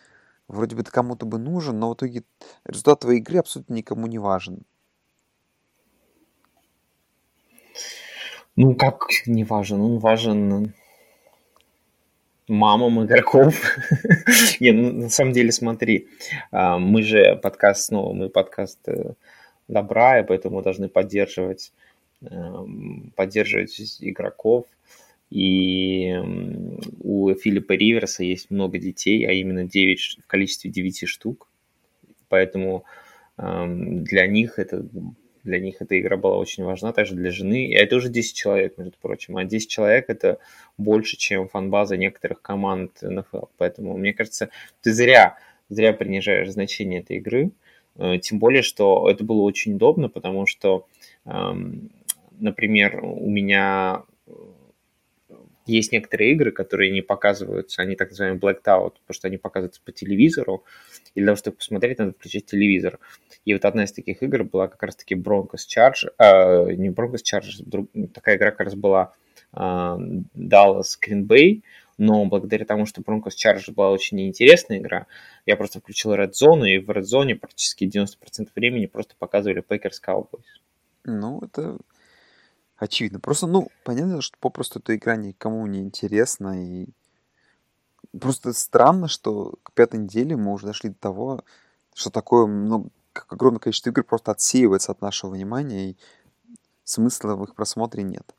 вроде 0.49 0.75
бы 0.75 0.83
ты 0.83 0.91
кому-то 0.91 1.27
бы 1.27 1.39
нужен, 1.39 1.79
но 1.79 1.91
в 1.91 1.95
итоге 1.95 2.25
результат 2.64 3.01
твоей 3.01 3.21
игры 3.21 3.39
абсолютно 3.39 3.75
никому 3.75 4.09
не 4.09 4.19
важен. 4.19 4.64
Ну, 8.57 8.75
как 8.75 9.07
не 9.27 9.45
важен? 9.45 9.81
Он 9.83 9.99
важен 9.99 10.73
мамам 12.49 13.05
игроков. 13.05 13.77
Не, 14.61 14.73
ну, 14.73 14.93
на 14.93 15.09
самом 15.11 15.33
деле, 15.33 15.53
смотри, 15.53 16.09
а, 16.51 16.79
мы 16.79 17.03
же 17.03 17.37
подкаст 17.37 17.87
снова, 17.87 18.15
мы 18.15 18.31
подкаст 18.31 18.79
э, 18.89 19.13
добра, 19.69 20.21
и 20.21 20.25
поэтому 20.25 20.63
должны 20.63 20.89
поддерживать, 20.89 21.73
эм, 22.23 23.13
поддерживать 23.15 23.79
игроков. 24.01 24.65
И 25.29 26.15
у 27.03 27.35
Филиппа 27.35 27.73
Риверса 27.73 28.23
есть 28.23 28.51
много 28.51 28.79
детей, 28.79 29.27
а 29.27 29.33
именно 29.33 29.65
9, 29.65 29.99
ш- 29.99 30.23
в 30.23 30.27
количестве 30.27 30.71
9 30.71 31.09
штук. 31.09 31.49
Поэтому 32.29 32.85
для 33.37 34.27
них 34.27 34.59
это 34.59 34.87
для 35.47 35.59
них 35.59 35.77
эта 35.81 35.99
игра 35.99 36.17
была 36.17 36.37
очень 36.37 36.65
важна, 36.65 36.93
также 36.93 37.15
для 37.15 37.31
жены. 37.31 37.69
И 37.69 37.75
это 37.75 37.97
уже 37.97 38.11
10 38.11 38.35
человек, 38.37 38.77
между 38.77 38.97
прочим. 39.01 39.37
А 39.37 39.45
10 39.45 39.71
человек 39.71 40.07
это 40.09 40.39
больше, 40.77 41.17
чем 41.17 41.49
фанбаза 41.49 41.97
некоторых 41.97 42.43
команд 42.43 43.01
НФЛ. 43.01 43.47
Поэтому, 43.57 43.97
мне 43.97 44.13
кажется, 44.13 44.51
ты 44.83 44.93
зря, 44.93 45.39
зря 45.71 45.93
принижаешь 45.95 46.51
значение 46.51 47.01
этой 47.01 47.17
игры. 47.17 47.51
Э, 47.97 48.19
Тем 48.19 48.39
более, 48.39 48.63
что 48.63 49.09
это 49.09 49.25
было 49.25 49.43
очень 49.43 49.75
удобно, 49.75 50.09
потому 50.09 50.47
что, 50.47 50.87
эм, 51.25 51.91
например, 52.39 53.01
у 53.03 53.31
меня 53.31 54.03
есть 55.67 55.93
некоторые 55.93 56.33
игры, 56.33 56.53
которые 56.53 56.91
не 56.91 57.03
показываются, 57.03 57.83
они 57.83 57.97
так 57.97 58.11
называемые 58.11 58.41
blacked 58.41 58.64
out, 58.67 58.95
потому 59.01 59.14
что 59.14 59.29
они 59.29 59.37
показываются 59.37 59.81
по 59.85 59.93
телевизору, 59.93 60.64
и 61.14 61.21
для 61.21 61.27
того, 61.29 61.37
чтобы 61.37 61.57
посмотреть, 61.57 61.99
надо 61.99 62.12
включить 62.12 62.47
телевизор. 62.47 62.99
И 63.45 63.53
вот 63.53 63.64
одна 63.64 63.85
из 63.85 63.93
таких 63.93 64.23
игр 64.23 64.45
была 64.45 64.69
как 64.69 64.83
раз-таки 64.83 65.14
Broncos 65.14 65.67
Charge, 65.69 66.09
э, 66.19 66.73
не 66.75 66.91
Broncos 66.91 67.23
Chargers, 67.23 67.62
друг, 67.64 67.91
такая 68.12 68.37
игра 68.37 68.51
как 68.51 68.61
раз 68.61 68.75
была 68.75 69.12
э, 69.53 69.59
Dallas 69.59 70.97
Green 71.05 71.27
Bay, 71.27 71.62
но 71.99 72.25
благодаря 72.27 72.64
тому, 72.64 72.87
что 72.87 73.01
Broncos 73.01 73.33
Chargers 73.37 73.73
была 73.73 73.91
очень 73.91 74.21
интересная 74.27 74.79
игра, 74.79 75.07
я 75.47 75.57
просто 75.57 75.81
включил 75.81 76.14
Red 76.14 76.33
Zone, 76.33 76.69
и 76.69 76.79
в 76.79 76.91
Red 76.91 77.05
Zone 77.05 77.35
практически 77.35 77.85
90% 77.85 78.49
времени 78.55 78.87
просто 78.87 79.14
показывали 79.19 79.64
Packers 79.67 80.01
Cowboys. 80.07 80.45
Ну, 81.05 81.41
это 81.41 81.79
очевидно. 82.77 83.20
Просто, 83.20 83.47
ну, 83.47 83.68
понятно, 83.85 84.20
что 84.20 84.37
попросту 84.39 84.79
эта 84.79 84.97
игра 84.97 85.16
никому 85.16 85.66
не 85.66 85.81
интересна, 85.81 86.62
и 86.62 86.89
просто 88.18 88.53
странно, 88.53 89.09
что 89.09 89.55
к 89.62 89.72
пятой 89.72 90.01
неделе 90.01 90.37
мы 90.37 90.53
уже 90.53 90.66
дошли 90.66 90.91
до 90.91 90.97
того, 90.97 91.45
что 91.95 92.11
такое 92.11 92.47
много, 92.47 92.91
как 93.12 93.33
огромное 93.33 93.61
количество 93.61 93.91
игр 93.91 94.05
просто 94.05 94.33
отсеивается 94.33 94.93
от 94.93 95.01
нашего 95.01 95.31
внимания, 95.31 95.91
и 95.91 95.97
смысла 96.85 97.35
в 97.35 97.45
их 97.45 97.55
просмотре 97.55 98.03
нет. 98.03 98.35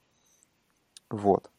Вот. 1.09 1.49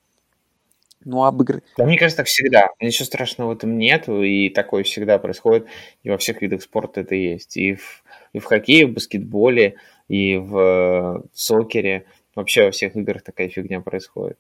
Ну, 1.05 1.25
об 1.25 1.43
игре... 1.43 1.63
Да, 1.77 1.85
мне 1.85 1.97
кажется, 1.97 2.19
так 2.19 2.27
всегда. 2.27 2.71
Ничего 2.81 3.07
страшного 3.07 3.51
в 3.51 3.57
этом 3.57 3.79
нет, 3.79 4.09
и 4.09 4.51
такое 4.51 4.83
всегда 4.83 5.19
происходит, 5.19 5.67
и 6.03 6.11
во 6.11 6.19
всех 6.19 6.43
видах 6.43 6.63
спорта 6.63 7.01
это 7.03 7.15
есть. 7.15 7.57
И 7.57 7.75
в, 7.75 8.03
и 8.33 8.41
в 8.41 8.45
хоккее, 8.45 8.83
и 8.83 8.85
в 8.85 8.95
баскетболе, 8.95 9.77
и 10.09 10.37
в, 10.37 10.51
в 10.53 11.25
сокере. 11.33 12.07
Вообще 12.39 12.67
во 12.67 12.71
всех 12.71 12.95
играх 12.95 13.25
такая 13.25 13.49
фигня 13.49 13.81
происходит. 13.81 14.39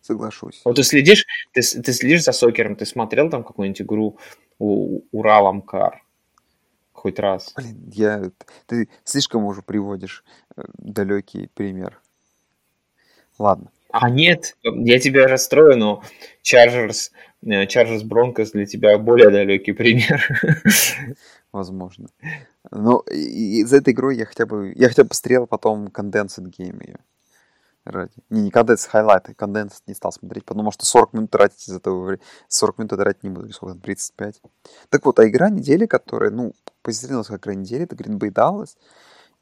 Соглашусь. 0.00 0.62
Вот 0.64 0.76
ты 0.76 0.82
следишь, 0.82 1.26
ты, 1.52 1.60
ты 1.60 1.92
следишь 1.92 2.24
за 2.24 2.32
сокером, 2.32 2.76
ты 2.76 2.86
смотрел 2.86 3.28
там 3.28 3.44
какую-нибудь 3.44 3.82
игру 3.82 4.18
у 4.58 5.02
Ураламкар? 5.12 6.02
Хоть 6.92 7.18
раз. 7.18 7.52
Блин, 7.56 7.90
я... 7.92 8.30
Ты 8.64 8.88
слишком 9.04 9.44
уже 9.44 9.60
приводишь 9.60 10.24
э, 10.56 10.62
далекий 10.78 11.50
пример. 11.52 12.00
Ладно. 13.38 13.70
А 13.90 14.08
нет, 14.08 14.56
я 14.62 14.98
тебя 14.98 15.28
расстрою, 15.28 15.76
но 15.76 16.02
Chargers, 16.42 17.10
Chargers 17.44 18.02
Broncos 18.02 18.52
для 18.52 18.66
тебя 18.66 18.98
более 18.98 19.30
далекий 19.30 19.72
пример. 19.72 20.22
Возможно. 21.52 22.08
Но 22.70 23.00
из 23.10 23.72
этой 23.72 23.92
игры 23.92 24.14
я 24.14 24.26
хотя 24.26 24.46
бы, 24.46 24.72
я 24.74 24.88
хотя 24.88 25.04
бы 25.04 25.10
посмотрел 25.10 25.46
потом 25.46 25.86
Condensed 25.88 26.44
Game 26.58 26.84
ее. 26.86 26.98
Ради. 27.84 28.12
Не, 28.30 28.42
не 28.42 28.50
Condensed, 28.50 28.88
Highlight, 28.92 29.36
Condensed 29.36 29.82
не 29.86 29.94
стал 29.94 30.10
смотреть, 30.10 30.46
потому 30.46 30.70
что 30.72 30.86
40 30.86 31.12
минут 31.12 31.30
тратить 31.30 31.68
из 31.68 31.76
этого, 31.76 32.18
40 32.48 32.78
минут 32.78 32.90
тратить 32.90 33.22
не 33.22 33.28
буду, 33.28 33.52
сколько 33.52 33.78
35. 33.78 34.40
Так 34.88 35.04
вот, 35.04 35.18
а 35.18 35.28
игра 35.28 35.50
недели, 35.50 35.84
которая, 35.84 36.30
ну, 36.30 36.54
позиционировалась 36.80 37.28
как 37.28 37.42
игра 37.42 37.54
недели, 37.54 37.84
это 37.84 37.94
Green 37.94 38.18
Bay 38.18 38.32
Dallas. 38.32 38.70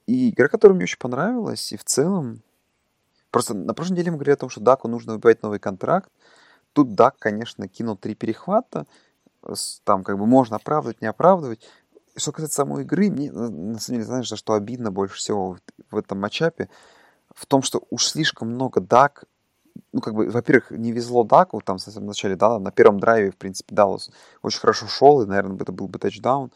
И 0.07 0.31
игра, 0.31 0.49
которая 0.49 0.75
мне 0.75 0.85
очень 0.85 0.99
понравилась, 0.99 1.73
и 1.73 1.77
в 1.77 1.85
целом, 1.85 2.43
просто 3.31 3.55
на 3.55 3.75
прошлой 3.75 3.93
неделе 3.93 4.11
мы 4.11 4.17
говорили 4.17 4.35
о 4.35 4.39
том, 4.39 4.51
что 4.51 4.61
Даку 4.61 4.89
нужно 4.89 5.13
выбивать 5.13 5.43
новый 5.45 5.61
контракт. 5.61 6.11
Тут 6.73 6.95
Дак, 6.95 7.19
конечно, 7.19 7.69
кинул 7.69 7.97
три 7.97 8.15
перехвата, 8.15 8.87
там 9.85 10.05
как 10.05 10.19
бы 10.19 10.27
можно 10.27 10.57
оправдывать, 10.57 11.01
не 11.01 11.07
оправдывать. 11.07 11.61
Что 12.17 12.33
касается 12.33 12.57
самой 12.57 12.83
игры, 12.83 13.11
мне 13.11 13.33
на 13.33 13.79
самом 13.79 13.97
деле, 13.97 14.05
знаешь, 14.05 14.27
что 14.27 14.53
обидно 14.53 14.91
больше 14.91 15.17
всего 15.17 15.55
в, 15.55 15.61
в 15.91 15.97
этом 15.97 16.21
матчапе, 16.21 16.69
в 17.35 17.47
том, 17.47 17.63
что 17.63 17.83
уж 17.91 18.07
слишком 18.07 18.49
много 18.49 18.81
Дак, 18.81 19.25
ну, 19.93 20.01
как 20.01 20.15
бы, 20.15 20.29
во-первых, 20.29 20.71
не 20.71 20.93
везло 20.93 21.25
Даку, 21.25 21.61
там, 21.61 21.79
в 21.79 21.81
самом 21.81 22.09
начале, 22.09 22.37
да, 22.37 22.59
на 22.59 22.71
первом 22.71 23.01
драйве, 23.01 23.31
в 23.31 23.37
принципе, 23.37 23.75
Даллас 23.75 24.11
очень 24.43 24.61
хорошо 24.61 24.87
шел, 24.87 25.23
и, 25.23 25.27
наверное, 25.27 25.57
это 25.57 25.73
был 25.73 25.89
бы 25.89 25.99
тачдаун. 25.99 26.53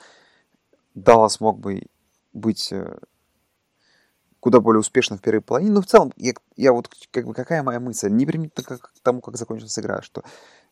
Даллас 0.95 1.41
мог 1.41 1.59
бы 1.59 1.83
быть 2.33 2.73
э, 2.73 2.99
куда 4.47 4.61
более 4.61 4.79
успешным 4.79 5.19
в 5.19 5.23
первой 5.23 5.41
половине. 5.41 5.73
Но 5.73 5.83
в 5.83 5.87
целом, 5.87 6.13
я, 6.17 6.33
я 6.55 6.73
вот, 6.73 6.89
как 7.11 7.27
бы, 7.27 7.35
какая 7.35 7.65
моя 7.65 7.81
мысль? 7.81 8.11
Не 8.11 8.27
применительно 8.27 8.79
к 8.79 8.93
тому, 9.03 9.21
как 9.21 9.37
закончилась 9.37 9.77
игра, 9.77 10.03
что 10.03 10.23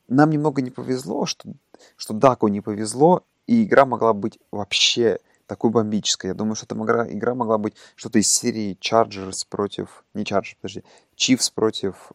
нам 0.07 0.31
немного 0.31 0.62
не 0.62 0.70
повезло, 0.70 1.27
что, 1.27 1.53
что 1.97 2.14
Даку 2.14 2.47
не 2.47 2.61
повезло, 2.61 3.25
и 3.49 3.64
игра 3.64 3.85
могла 3.85 4.12
быть 4.12 4.39
вообще 4.53 5.18
такой 5.49 5.72
бомбической. 5.72 6.29
Я 6.29 6.35
думаю, 6.35 6.55
что 6.55 6.66
там 6.66 6.85
игра, 6.85 7.05
игра 7.11 7.35
могла 7.35 7.59
быть 7.59 7.75
что-то 7.97 8.20
из 8.20 8.29
серии 8.33 8.79
Chargers 8.81 9.45
против... 9.49 10.05
Не 10.14 10.22
Chargers, 10.22 10.55
подожди. 10.61 10.85
Chiefs 11.16 11.51
против 11.53 12.12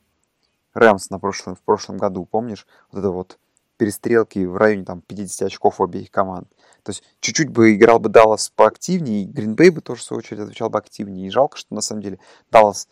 Рэмс 0.76 1.10
на 1.10 1.20
прошлом, 1.20 1.56
в 1.56 1.62
прошлом 1.62 1.98
году, 1.98 2.26
помнишь? 2.26 2.68
Вот 2.90 3.00
это 3.00 3.12
вот 3.12 3.38
перестрелки 3.80 4.46
в 4.46 4.58
районе 4.58 4.84
там 4.84 5.02
50 5.02 5.48
очков 5.48 5.80
у 5.80 5.86
обеих 5.86 6.12
команд. 6.12 6.50
То 6.84 6.92
есть 6.92 7.04
чуть-чуть 7.22 7.50
бы 7.50 7.74
играл 7.74 8.00
бы 8.00 8.10
Даллас 8.10 8.50
поактивнее, 8.50 9.24
и 9.24 9.26
Гринбей 9.26 9.70
бы 9.70 9.80
тоже, 9.82 10.02
в 10.02 10.04
свою 10.04 10.20
очередь, 10.20 10.42
отвечал 10.42 10.70
бы 10.70 10.78
активнее. 10.78 11.28
И 11.28 11.32
жалко, 11.32 11.58
что 11.58 11.74
на 11.74 11.82
самом 11.82 12.02
деле 12.02 12.20
Даллас 12.52 12.90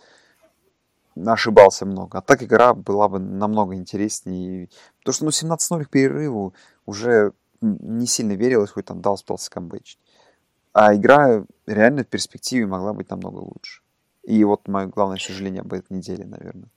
ошибался 1.25 1.85
много. 1.85 2.17
А 2.17 2.21
так 2.21 2.41
игра 2.41 2.73
была 2.73 3.09
бы 3.09 3.19
намного 3.19 3.75
интереснее. 3.75 4.69
Потому 4.99 5.13
что, 5.13 5.25
ну, 5.25 5.55
17-0 5.55 5.85
к 5.85 5.89
перерыву 5.89 6.53
уже 6.85 7.33
не 7.61 8.07
сильно 8.07 8.33
верилось, 8.33 8.71
хоть 8.71 8.85
там 8.85 9.01
Даллас 9.01 9.23
пытался 9.23 9.51
камбэчить. 9.51 9.99
А 10.71 10.95
игра 10.95 11.43
реально 11.65 12.05
в 12.05 12.07
перспективе 12.07 12.65
могла 12.65 12.93
быть 12.93 13.09
намного 13.09 13.39
лучше. 13.39 13.81
И 14.23 14.41
вот 14.45 14.67
мое 14.69 14.87
главное 14.87 15.17
сожаление 15.17 15.61
об 15.61 15.73
этой 15.73 15.97
неделе, 15.97 16.25
наверное. 16.25 16.69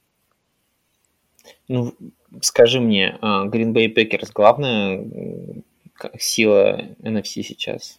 Ну, 1.68 1.94
скажи 2.42 2.80
мне, 2.80 3.18
а, 3.20 3.46
Green 3.46 3.72
Bay 3.72 3.92
Packers 3.94 4.30
главная 4.32 5.04
сила 6.18 6.80
NFC 7.00 7.42
сейчас? 7.42 7.98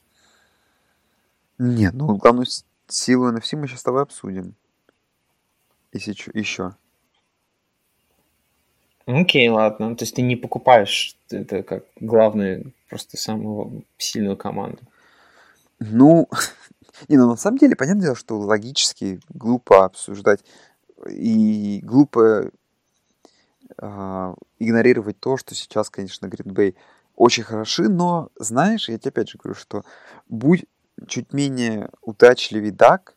Нет, 1.58 1.94
ну 1.94 2.16
главную 2.18 2.48
силу 2.88 3.32
NFC 3.32 3.56
мы 3.56 3.68
сейчас 3.68 3.82
с 3.82 3.84
тобой 3.84 4.04
обсудим. 4.04 4.56
Если 5.94 6.16
еще. 6.34 6.76
Окей, 9.06 9.50
ладно. 9.50 9.96
То 9.96 10.04
есть 10.04 10.16
ты 10.16 10.22
не 10.22 10.36
покупаешь 10.36 11.16
это 11.30 11.64
как 11.64 11.84
главную, 12.00 12.74
просто 12.90 13.18
самую 13.18 13.84
сильную 13.98 14.38
команду. 14.38 14.80
Ну, 15.80 16.30
не, 17.08 17.18
ну 17.18 17.30
на 17.30 17.36
самом 17.36 17.58
деле, 17.58 17.76
понятное 17.76 18.04
дело, 18.04 18.16
что 18.16 18.40
логически 18.40 19.20
глупо 19.30 19.86
обсуждать 19.86 20.44
и 21.10 21.82
глупо 21.84 22.52
игнорировать 24.60 25.20
то, 25.20 25.38
что 25.38 25.56
сейчас, 25.56 25.90
конечно, 25.90 26.28
Гринбей 26.28 26.76
очень 27.16 27.44
хороши, 27.44 27.90
но, 27.90 28.30
знаешь, 28.36 28.90
я 28.90 28.98
тебе 28.98 29.10
опять 29.10 29.30
же 29.30 29.38
говорю, 29.38 29.60
что 29.60 29.84
будь 30.28 30.66
чуть 31.08 31.34
менее 31.34 31.90
удачливый 32.02 32.72
Дак, 32.72 33.16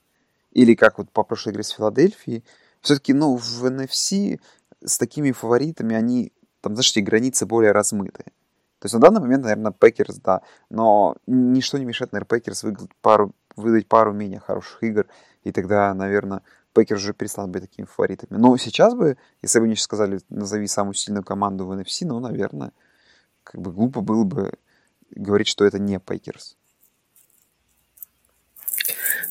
или 0.53 0.75
как 0.75 0.99
вот 0.99 1.11
по 1.11 1.25
прошлой 1.25 1.53
игре 1.53 1.63
с 1.63 1.71
Филадельфией, 1.71 2.45
все-таки, 2.81 3.13
ну, 3.13 3.37
в 3.37 3.65
NFC 3.65 4.41
с 4.85 4.99
такими 4.99 5.33
фаворитами 5.33 5.97
они, 5.97 6.33
там, 6.61 6.75
знаешь, 6.75 6.91
эти 6.93 7.01
границы 7.01 7.47
более 7.47 7.73
размытые. 7.73 8.27
То 8.79 8.87
есть 8.87 8.95
на 8.95 9.01
данный 9.01 9.21
момент, 9.21 9.45
наверное, 9.45 9.73
Пэкерс, 9.73 10.17
да. 10.17 10.43
Но 10.69 11.17
ничто 11.27 11.79
не 11.79 11.87
мешает, 11.87 12.13
наверное, 12.13 12.29
Пэкерс 12.29 12.63
выиграть 12.63 12.95
пару, 13.01 13.35
выдать 13.57 13.89
пару 13.89 14.13
менее 14.13 14.41
хороших 14.41 14.83
игр. 14.83 15.07
И 15.43 15.53
тогда, 15.53 15.95
наверное, 15.95 16.43
Пэкерс 16.75 17.03
уже 17.03 17.15
перестал 17.15 17.47
быть 17.47 17.63
такими 17.63 17.87
фаворитами. 17.87 18.39
Но 18.39 18.57
сейчас 18.57 18.95
бы, 18.95 19.17
если 19.43 19.61
бы 19.61 19.67
мне 19.67 19.77
сейчас 19.77 19.85
сказали, 19.85 20.21
назови 20.29 20.67
самую 20.67 20.95
сильную 20.95 21.25
команду 21.25 21.67
в 21.67 21.73
NFC, 21.73 22.07
ну, 22.07 22.19
наверное, 22.21 22.73
как 23.43 23.61
бы 23.61 23.73
глупо 23.73 24.01
было 24.01 24.25
бы 24.25 24.53
говорить, 25.11 25.47
что 25.47 25.65
это 25.65 25.79
не 25.79 25.99
Пэкерс. 25.99 26.57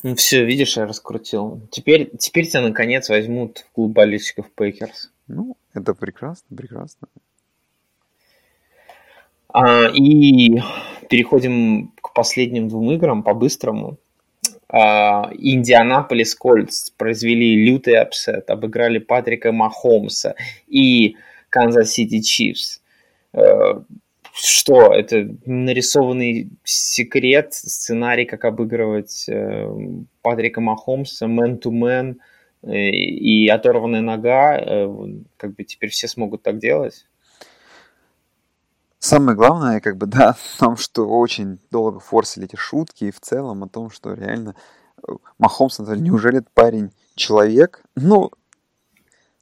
Ну 0.04 0.14
все, 0.16 0.44
видишь, 0.44 0.76
я 0.76 0.86
раскрутил. 0.86 1.62
Теперь, 1.70 2.10
теперь 2.18 2.46
тебя 2.46 2.60
наконец 2.60 3.08
возьмут 3.08 3.60
в 3.60 3.72
клуб 3.72 3.92
болельщиков 3.92 4.50
Пэкерс. 4.52 5.10
Ну, 5.28 5.56
это 5.72 5.94
прекрасно, 5.94 6.54
прекрасно. 6.54 7.08
А, 9.48 9.86
и 9.88 10.60
переходим 11.08 11.92
к 12.02 12.12
последним 12.12 12.68
двум 12.68 12.92
играм 12.92 13.22
по-быстрому. 13.22 13.96
А, 14.76 15.30
Индианаполис 15.38 16.34
Colts 16.34 16.90
произвели 16.90 17.54
лютый 17.64 17.94
upset, 17.94 18.50
обыграли 18.50 18.98
Патрика 18.98 19.52
Махомса 19.52 20.34
и 20.66 21.14
Kansas 21.48 21.92
City 21.92 22.20
Chiefs. 22.20 22.80
Э, 23.32 23.74
что, 24.32 24.92
это 24.92 25.28
нарисованный 25.46 26.48
секрет, 26.64 27.54
сценарий, 27.54 28.24
как 28.24 28.44
обыгрывать 28.44 29.26
э, 29.28 29.68
Патрика 30.22 30.60
Махомса, 30.60 31.28
man-to-man 31.28 32.18
и 32.66 33.46
оторванная 33.46 34.00
нога, 34.00 34.58
э, 34.58 34.88
как 35.36 35.54
бы 35.54 35.62
теперь 35.62 35.90
все 35.90 36.08
смогут 36.08 36.42
так 36.42 36.58
делать? 36.58 37.06
Самое 39.04 39.36
главное, 39.36 39.82
как 39.82 39.98
бы, 39.98 40.06
да, 40.06 40.32
в 40.32 40.58
том, 40.58 40.78
что 40.78 41.06
очень 41.06 41.60
долго 41.70 42.00
форсили 42.00 42.46
эти 42.46 42.56
шутки, 42.56 43.04
и 43.04 43.10
в 43.10 43.20
целом 43.20 43.62
о 43.62 43.68
том, 43.68 43.90
что 43.90 44.14
реально 44.14 44.56
э, 45.06 45.12
Махомс, 45.36 45.78
неужели 45.78 46.38
этот 46.38 46.50
парень 46.54 46.90
человек? 47.14 47.82
Ну, 47.96 48.30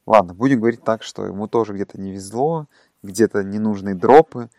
ладно, 0.04 0.34
будем 0.34 0.58
говорить 0.58 0.82
так, 0.82 1.04
что 1.04 1.26
ему 1.26 1.46
тоже 1.46 1.74
где-то 1.74 2.00
не 2.00 2.10
везло, 2.10 2.66
где-то 3.04 3.44
ненужные 3.44 3.94
дропы. 3.94 4.50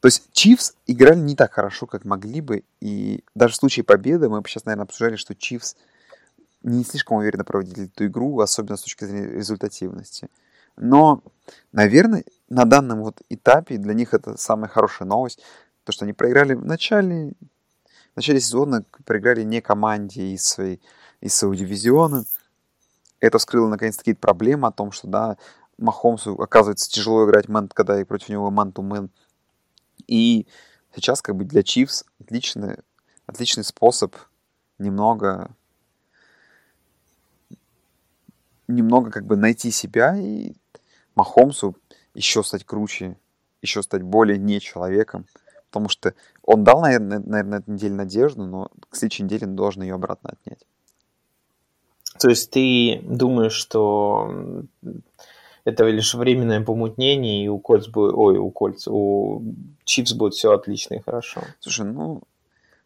То 0.00 0.08
есть 0.08 0.28
Чивс 0.32 0.76
играли 0.86 1.20
не 1.20 1.34
так 1.34 1.54
хорошо, 1.54 1.86
как 1.86 2.04
могли 2.04 2.42
бы, 2.42 2.64
и 2.80 3.24
даже 3.34 3.54
в 3.54 3.56
случае 3.56 3.84
победы 3.84 4.28
мы 4.28 4.42
сейчас, 4.46 4.66
наверное, 4.66 4.84
обсуждали, 4.84 5.16
что 5.16 5.34
Чивс 5.34 5.76
не 6.62 6.84
слишком 6.84 7.16
уверенно 7.16 7.44
проводили 7.44 7.86
эту 7.86 8.04
игру, 8.04 8.38
особенно 8.40 8.76
с 8.76 8.82
точки 8.82 9.06
зрения 9.06 9.30
результативности. 9.30 10.28
Но, 10.76 11.22
наверное, 11.72 12.24
на 12.54 12.64
данном 12.66 13.02
вот 13.02 13.20
этапе 13.28 13.78
для 13.78 13.94
них 13.94 14.14
это 14.14 14.36
самая 14.36 14.68
хорошая 14.68 15.08
новость, 15.08 15.40
то, 15.82 15.90
что 15.90 16.04
они 16.04 16.12
проиграли 16.12 16.54
в 16.54 16.64
начале, 16.64 17.32
в 18.12 18.16
начале 18.16 18.40
сезона, 18.40 18.84
проиграли 19.04 19.42
не 19.42 19.60
команде 19.60 20.28
из, 20.32 20.44
своей, 20.44 20.80
из 21.20 21.34
своего 21.34 21.54
дивизиона. 21.54 22.24
Это 23.18 23.38
вскрыло, 23.38 23.68
наконец-таки, 23.68 24.14
проблемы 24.14 24.68
о 24.68 24.72
том, 24.72 24.92
что, 24.92 25.08
да, 25.08 25.36
Махомсу, 25.78 26.34
оказывается, 26.34 26.88
тяжело 26.88 27.24
играть 27.26 27.48
мэн, 27.48 27.68
когда 27.68 28.00
и 28.00 28.04
против 28.04 28.28
него 28.28 28.48
ман-то-мэн. 28.52 29.10
И 30.06 30.46
сейчас, 30.94 31.22
как 31.22 31.34
бы, 31.34 31.44
для 31.44 31.64
Чивс 31.64 32.04
отличный, 32.20 32.76
отличный 33.26 33.64
способ 33.64 34.14
немного 34.78 35.50
немного 38.68 39.10
как 39.10 39.26
бы 39.26 39.36
найти 39.36 39.70
себя 39.70 40.16
и 40.16 40.54
Махомсу 41.14 41.76
еще 42.14 42.42
стать 42.42 42.64
круче, 42.64 43.16
еще 43.62 43.82
стать 43.82 44.02
более 44.02 44.38
не 44.38 44.60
человеком. 44.60 45.26
Потому 45.70 45.88
что 45.88 46.14
он 46.44 46.62
дал, 46.62 46.80
наверное, 46.80 47.18
на 47.18 47.56
этой 47.56 47.70
неделе 47.70 47.94
надежду, 47.94 48.44
но 48.44 48.70
к 48.88 48.96
следующей 48.96 49.24
неделе 49.24 49.46
он 49.48 49.56
должен 49.56 49.82
ее 49.82 49.94
обратно 49.94 50.30
отнять. 50.30 50.64
То 52.20 52.28
есть 52.28 52.50
ты 52.50 53.00
думаешь, 53.02 53.54
что 53.54 54.62
это 55.64 55.84
лишь 55.84 56.14
временное 56.14 56.62
помутнение, 56.62 57.44
и 57.44 57.48
у 57.48 57.58
Кольц 57.58 57.88
будет, 57.88 58.14
ой, 58.14 58.38
у 58.38 58.50
Кольц, 58.50 58.86
у 58.86 59.42
Чипс 59.84 60.12
будет 60.12 60.34
все 60.34 60.52
отлично 60.52 60.94
и 60.94 61.02
хорошо. 61.02 61.40
Слушай, 61.58 61.86
ну, 61.86 62.22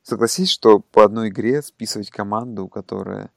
согласись, 0.03 0.51
что 0.51 0.79
по 0.79 1.05
одной 1.05 1.29
игре 1.29 1.61
списывать 1.61 2.11
команду, 2.11 2.69
которая, 2.69 3.31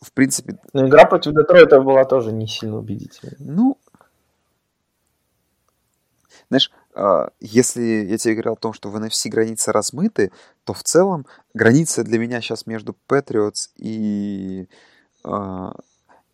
в 0.00 0.12
принципе... 0.12 0.58
Но 0.72 0.88
игра 0.88 1.04
против 1.04 1.32
Детройта 1.32 1.80
была 1.80 2.04
тоже 2.04 2.32
не 2.32 2.48
сильно 2.48 2.78
убедительной. 2.78 3.36
Ну, 3.38 3.78
знаешь, 6.50 6.70
а, 6.94 7.30
если 7.40 7.82
я 7.82 8.18
тебе 8.18 8.34
говорил 8.34 8.52
о 8.54 8.56
том, 8.56 8.72
что 8.72 8.90
в 8.90 8.96
NFC 8.96 9.30
границы 9.30 9.72
размыты, 9.72 10.32
то 10.64 10.74
в 10.74 10.82
целом 10.82 11.26
граница 11.54 12.02
для 12.04 12.18
меня 12.18 12.40
сейчас 12.40 12.66
между 12.66 12.96
Patriots 13.08 13.70
и 13.76 14.68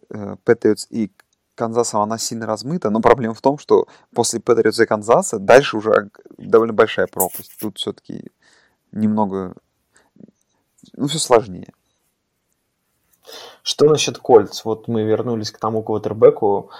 Patriots 0.08 0.86
и 0.90 1.10
Канзасом 1.54 2.00
она 2.00 2.18
сильно 2.18 2.46
размыта, 2.46 2.90
но 2.90 3.00
проблема 3.00 3.34
в 3.34 3.40
том, 3.40 3.58
что 3.58 3.86
после 4.14 4.40
Patriots 4.40 4.82
и 4.82 4.86
Канзаса 4.86 5.38
дальше 5.38 5.76
уже 5.76 6.10
довольно 6.38 6.72
большая 6.72 7.06
пропасть. 7.06 7.52
Тут 7.58 7.78
все-таки 7.78 8.30
немного, 8.92 9.54
ну, 10.94 11.08
все 11.08 11.18
сложнее. 11.18 11.72
Что 13.62 13.86
насчет 13.86 14.18
Кольц? 14.18 14.64
Вот 14.64 14.88
мы 14.88 15.02
вернулись 15.02 15.50
к 15.50 15.58
тому 15.58 15.82
квотербеку, 15.82 16.70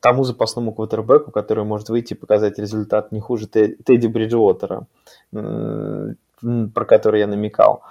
тому 0.00 0.24
запасному 0.24 0.72
квотербеку, 0.72 1.30
который 1.30 1.64
может 1.64 1.88
выйти 1.88 2.14
и 2.14 2.16
показать 2.16 2.58
результат 2.58 3.12
не 3.12 3.20
хуже 3.20 3.46
Тедди 3.46 4.06
Бриджуотера, 4.06 4.86
про 5.30 6.84
который 6.84 7.20
я 7.20 7.26
намекал. 7.26 7.82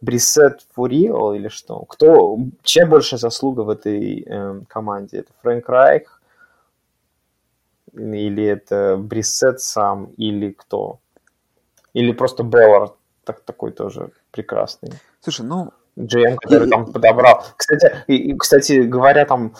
Брисет 0.00 0.64
Фурио 0.74 1.34
или 1.34 1.48
что? 1.48 1.80
Кто, 1.80 2.38
чья 2.62 2.86
большая 2.86 3.18
заслуга 3.18 3.62
в 3.62 3.70
этой 3.70 4.20
э, 4.20 4.60
команде? 4.68 5.18
Это 5.18 5.32
Фрэнк 5.42 5.68
Райх? 5.68 6.22
Или 7.92 8.44
это 8.44 8.96
Брисет 8.96 9.60
сам? 9.60 10.12
Или 10.16 10.52
кто? 10.52 11.00
Или 11.94 12.12
просто 12.12 12.44
Беллар 12.44 12.92
так, 13.24 13.40
такой 13.40 13.72
тоже 13.72 14.10
прекрасный? 14.30 14.92
Слушай, 15.20 15.46
ну... 15.46 15.72
GM, 15.98 16.36
который 16.40 16.68
там 16.68 16.92
подобрал. 16.92 17.44
Кстати, 17.56 18.04
и, 18.06 18.36
кстати 18.36 18.82
говоря, 18.82 19.24
там 19.24 19.54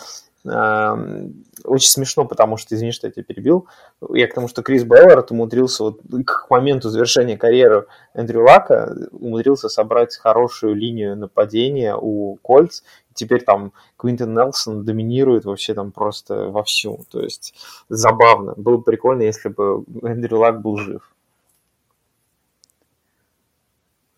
очень 1.65 1.89
смешно, 1.89 2.23
потому 2.25 2.55
что, 2.55 2.73
извини, 2.73 2.93
что 2.93 3.07
я 3.07 3.11
тебя 3.11 3.23
перебил, 3.23 3.67
я 4.13 4.25
к 4.25 4.33
тому, 4.33 4.47
что 4.47 4.63
Крис 4.63 4.85
Беллард 4.85 5.31
умудрился 5.31 5.83
вот 5.83 5.99
к 6.25 6.49
моменту 6.49 6.89
завершения 6.89 7.37
карьеры 7.37 7.87
Эндрю 8.13 8.45
Лака 8.45 8.95
умудрился 9.11 9.67
собрать 9.67 10.15
хорошую 10.15 10.75
линию 10.75 11.17
нападения 11.17 11.93
у 11.93 12.37
Кольц, 12.37 12.83
теперь 13.13 13.43
там 13.43 13.73
Квинтон 13.97 14.33
Нелсон 14.33 14.85
доминирует 14.85 15.43
вообще 15.43 15.73
там 15.73 15.91
просто 15.91 16.47
вовсю, 16.47 17.01
то 17.11 17.19
есть 17.21 17.53
забавно. 17.89 18.53
Было 18.55 18.77
бы 18.77 18.83
прикольно, 18.83 19.23
если 19.23 19.49
бы 19.49 19.83
Эндрю 20.01 20.37
Лак 20.39 20.61
был 20.61 20.77
жив. 20.77 21.13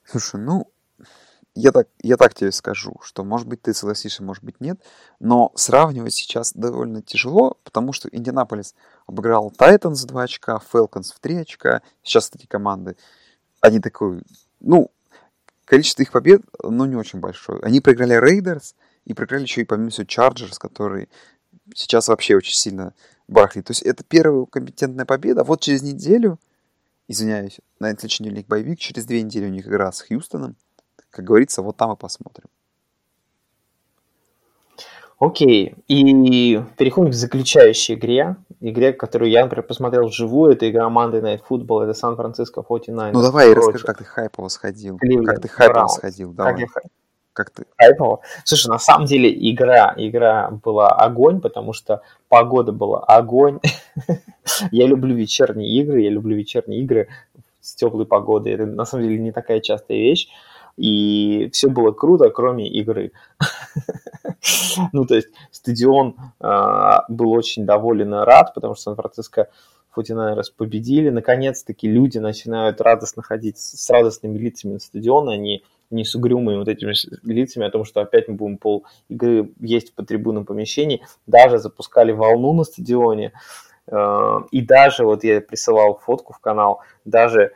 Слушай, 0.06 0.40
ну, 0.40 0.68
я 1.54 1.72
так, 1.72 1.90
я 2.02 2.18
так 2.18 2.34
тебе 2.34 2.52
скажу, 2.52 2.96
что, 3.04 3.24
может 3.24 3.48
быть, 3.48 3.62
ты 3.62 3.74
согласишься, 3.74 4.24
может 4.24 4.44
быть, 4.44 4.62
нет, 4.62 4.82
но 5.20 5.52
сравнивать 5.56 6.14
сейчас 6.14 6.54
довольно 6.54 7.02
тяжело, 7.02 7.58
потому 7.64 7.92
что 7.92 8.08
Индианаполис 8.10 8.74
обыграл 9.06 9.52
Titans 9.52 10.06
2 10.06 10.24
очка, 10.24 10.60
Falcons 10.72 11.12
в 11.12 11.20
3 11.20 11.38
очка. 11.38 11.82
Сейчас 12.04 12.32
эти 12.34 12.46
команды, 12.46 12.96
они 13.60 13.80
такой, 13.80 14.24
ну, 14.62 14.92
количество 15.66 16.04
их 16.04 16.12
побед, 16.12 16.42
ну, 16.64 16.86
не 16.86 16.96
очень 16.96 17.20
большое. 17.20 17.60
Они 17.64 17.82
проиграли 17.82 18.14
Raiders 18.14 18.76
и 19.06 19.14
проиграли 19.14 19.44
еще 19.44 19.62
и 19.62 19.66
помимо 19.66 19.90
всего 19.90 20.06
Чарджерс, 20.06 20.58
который 20.58 21.10
сейчас 21.76 22.08
вообще 22.08 22.36
очень 22.36 22.56
сильно 22.56 22.94
барахлит. 23.28 23.66
То 23.66 23.72
есть 23.72 23.82
это 23.82 24.04
первая 24.04 24.46
компетентная 24.46 25.06
победа. 25.06 25.42
А 25.42 25.44
вот 25.44 25.62
через 25.62 25.82
неделю, 25.82 26.40
извиняюсь, 27.08 27.60
на 27.80 27.90
следующей 27.90 28.24
неделе 28.24 28.42
у 28.42 28.50
боевик, 28.50 28.80
через 28.80 29.06
две 29.06 29.22
недели 29.22 29.46
у 29.46 29.50
них 29.50 29.68
игра 29.68 29.92
с 29.92 30.02
Хьюстоном. 30.02 30.56
Как 31.12 31.26
говорится, 31.26 31.62
вот 31.62 31.76
там 31.78 31.92
и 31.92 31.96
посмотрим. 31.96 32.48
Окей, 35.20 35.76
и 35.88 36.60
переходим 36.78 37.12
к 37.12 37.14
заключающей 37.14 37.94
игре. 37.94 38.38
Игре, 38.60 38.92
которую 38.92 39.30
я, 39.30 39.44
например, 39.44 39.68
посмотрел 39.68 40.08
вживую. 40.08 40.54
Это 40.54 40.68
игра 40.68 40.90
Monday 40.90 41.22
Night 41.22 41.42
Football, 41.48 41.84
это 41.84 41.94
Сан-Франциско 41.94 42.64
49 42.68 43.14
Ну 43.14 43.22
давай, 43.22 43.54
расскажи, 43.54 43.86
как 43.86 44.00
ты 44.00 44.04
хайпово 44.04 44.48
сходил. 44.48 44.98
Кливленд, 44.98 45.28
как 45.28 45.42
ты 45.42 45.48
хайпово 45.48 45.88
сходил, 45.88 46.34
давай. 46.34 46.54
Как, 46.54 46.62
я... 46.62 46.68
как 47.34 47.50
ты? 47.52 47.66
Хайпово? 47.78 48.22
Слушай, 48.46 48.70
на 48.70 48.80
самом 48.80 49.06
деле 49.06 49.32
игра, 49.52 49.94
игра 49.96 50.50
была 50.50 50.88
огонь, 50.88 51.40
потому 51.40 51.74
что 51.74 52.02
погода 52.28 52.72
была 52.72 53.02
огонь. 53.02 53.60
я 54.72 54.88
люблю 54.88 55.14
вечерние 55.14 55.70
игры, 55.82 56.02
я 56.02 56.10
люблю 56.10 56.36
вечерние 56.36 56.82
игры 56.82 57.10
с 57.60 57.76
теплой 57.76 58.08
погодой. 58.08 58.54
Это 58.54 58.66
на 58.66 58.86
самом 58.86 59.04
деле 59.04 59.20
не 59.20 59.32
такая 59.32 59.60
частая 59.60 60.00
вещь 60.00 60.30
и 60.78 61.50
все 61.54 61.70
было 61.70 61.92
круто, 61.92 62.30
кроме 62.30 62.70
игры. 62.70 63.12
ну, 64.94 65.06
то 65.06 65.16
есть 65.16 65.30
стадион 65.52 66.16
а, 66.40 67.06
был 67.10 67.32
очень 67.32 67.66
доволен 67.66 68.14
и 68.14 68.26
рад, 68.26 68.54
потому 68.54 68.76
что 68.76 68.84
Сан-Франциско 68.84 69.50
49ers 69.96 70.46
победили. 70.56 71.10
Наконец-таки 71.10 71.88
люди 71.88 72.18
начинают 72.18 72.82
радостно 72.82 73.22
ходить 73.22 73.58
с 73.58 73.90
радостными 73.90 74.38
лицами 74.38 74.74
на 74.74 74.80
стадион, 74.80 75.30
они 75.30 75.64
не 75.90 76.06
с 76.06 76.16
угрюмыми 76.16 76.58
вот 76.58 76.70
этими 76.70 76.94
лицами 77.30 77.68
о 77.68 77.72
том, 77.72 77.84
что 77.84 78.00
опять 78.00 78.28
мы 78.30 78.36
будем 78.36 78.58
пол 78.58 78.86
игры 79.10 79.52
есть 79.60 79.94
по 79.94 80.04
трибунам 80.04 80.46
помещений. 80.46 81.04
Даже 81.28 81.58
запускали 81.58 82.14
волну 82.14 82.54
на 82.54 82.64
стадионе. 82.64 83.34
А, 83.88 84.44
и 84.52 84.62
даже, 84.62 85.04
вот 85.04 85.24
я 85.24 85.42
присылал 85.42 86.00
фотку 86.04 86.34
в 86.34 86.40
канал, 86.40 86.82
даже 87.04 87.52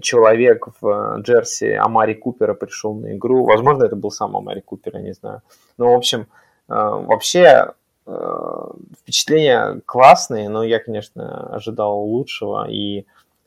человек 0.00 0.68
в 0.80 0.86
э, 0.86 1.20
джерси 1.22 1.72
Амари 1.72 2.14
Купера 2.14 2.54
пришел 2.54 2.94
на 2.94 3.14
игру. 3.16 3.44
Возможно, 3.44 3.84
это 3.84 3.96
был 3.96 4.10
сам 4.10 4.36
Амари 4.36 4.60
Купер, 4.60 4.96
я 4.96 5.02
не 5.02 5.12
знаю. 5.12 5.42
Но, 5.76 5.92
в 5.92 5.96
общем, 5.96 6.22
э, 6.22 6.24
вообще 6.68 7.72
э, 8.06 8.68
впечатления 9.00 9.80
классные, 9.84 10.48
но 10.48 10.64
я, 10.64 10.78
конечно, 10.78 11.54
ожидал 11.54 12.00
лучшего. 12.00 12.68
И 12.68 13.06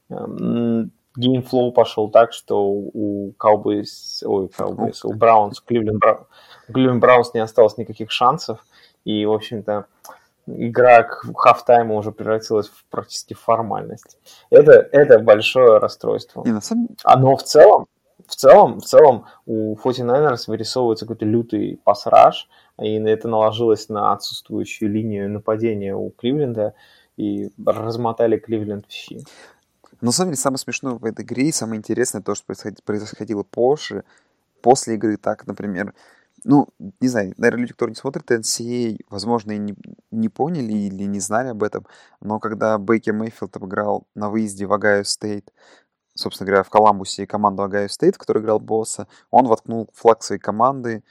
game 0.10 0.91
flow 0.91 1.72
пошел 1.74 2.10
так, 2.10 2.32
что 2.32 2.64
у 2.64 3.34
Cowboys, 3.38 4.24
ой, 4.24 4.50
Cowboys, 4.58 5.00
у 5.04 5.14
Browns, 5.14 5.60
Кливленд, 5.60 6.02
Кливленд 6.72 7.02
Browns 7.02 7.34
не 7.34 7.42
осталось 7.42 7.78
никаких 7.78 8.12
шансов. 8.12 8.64
И, 9.04 9.26
в 9.26 9.34
общем-то, 9.34 9.88
игра 10.48 11.04
к 11.04 11.26
halftime 11.36 11.91
у 11.91 11.98
уже 11.98 12.12
превратилась 12.12 12.70
в 12.70 12.86
практически 12.90 13.34
формальность. 13.34 14.18
Это, 14.50 14.72
это 14.92 15.20
большое 15.20 15.78
расстройство. 15.78 16.44
Не, 16.46 16.54
на 16.54 16.62
самом... 16.62 16.90
А, 17.04 17.20
но 17.20 17.36
в 17.36 17.44
целом, 17.44 17.88
в 18.26 18.36
целом, 18.36 18.80
в 18.80 18.86
целом 18.86 19.26
у 19.46 19.76
49ers 19.76 20.44
вырисовывается 20.48 21.06
какой-то 21.06 21.26
лютый 21.26 21.80
pass 21.84 22.13
rush, 22.13 22.50
и 22.80 22.96
это 22.96 23.28
наложилось 23.28 23.90
на 23.90 24.14
отсутствующую 24.14 24.92
линию 24.92 25.30
нападения 25.30 25.96
у 25.96 26.10
Кливленда, 26.10 26.74
и 27.18 27.50
размотали 27.66 28.38
Кливленд 28.38 28.86
в 28.88 28.92
щи. 28.92 29.24
Но, 30.02 30.08
на 30.08 30.12
самом 30.12 30.30
деле, 30.32 30.38
самое 30.38 30.60
смешное 30.60 30.94
в 30.94 31.06
этой 31.06 31.26
игре 31.26 31.48
и 31.48 31.52
самое 31.52 31.80
интересное 31.80 32.22
то, 32.22 32.36
что 32.36 32.54
происходило 32.86 33.44
позже, 33.44 34.04
после 34.62 34.96
игры. 34.96 35.18
Так, 35.18 35.48
например, 35.48 35.94
ну, 36.44 36.68
не 37.00 37.08
знаю, 37.08 37.34
наверное, 37.38 37.62
люди, 37.62 37.74
которые 37.74 37.94
не 37.94 38.00
смотрят 38.00 38.32
NCAA, 38.32 39.00
возможно, 39.10 39.52
и 39.52 39.58
не, 39.58 39.76
не 40.12 40.30
поняли 40.30 40.72
или 40.74 41.04
не 41.04 41.20
знали 41.20 41.50
об 41.50 41.64
этом, 41.64 41.86
но 42.22 42.40
когда 42.40 42.78
Бейкер 42.78 43.14
Мейфилд 43.14 43.56
обыграл 43.56 44.08
на 44.16 44.30
выезде 44.30 44.66
в 44.66 44.74
Ohio 44.74 45.04
State, 45.04 45.52
собственно 46.16 46.48
говоря, 46.48 46.64
в 46.64 46.70
Коламбусе 46.70 47.28
команду 47.28 47.64
Ohio 47.64 47.88
State, 47.88 48.16
в 48.16 48.20
которой 48.20 48.40
играл 48.44 48.60
Боса, 48.60 49.08
он 49.32 49.48
воткнул 49.48 49.90
флаг 49.94 50.24
своей 50.24 50.42
команды 50.42 51.04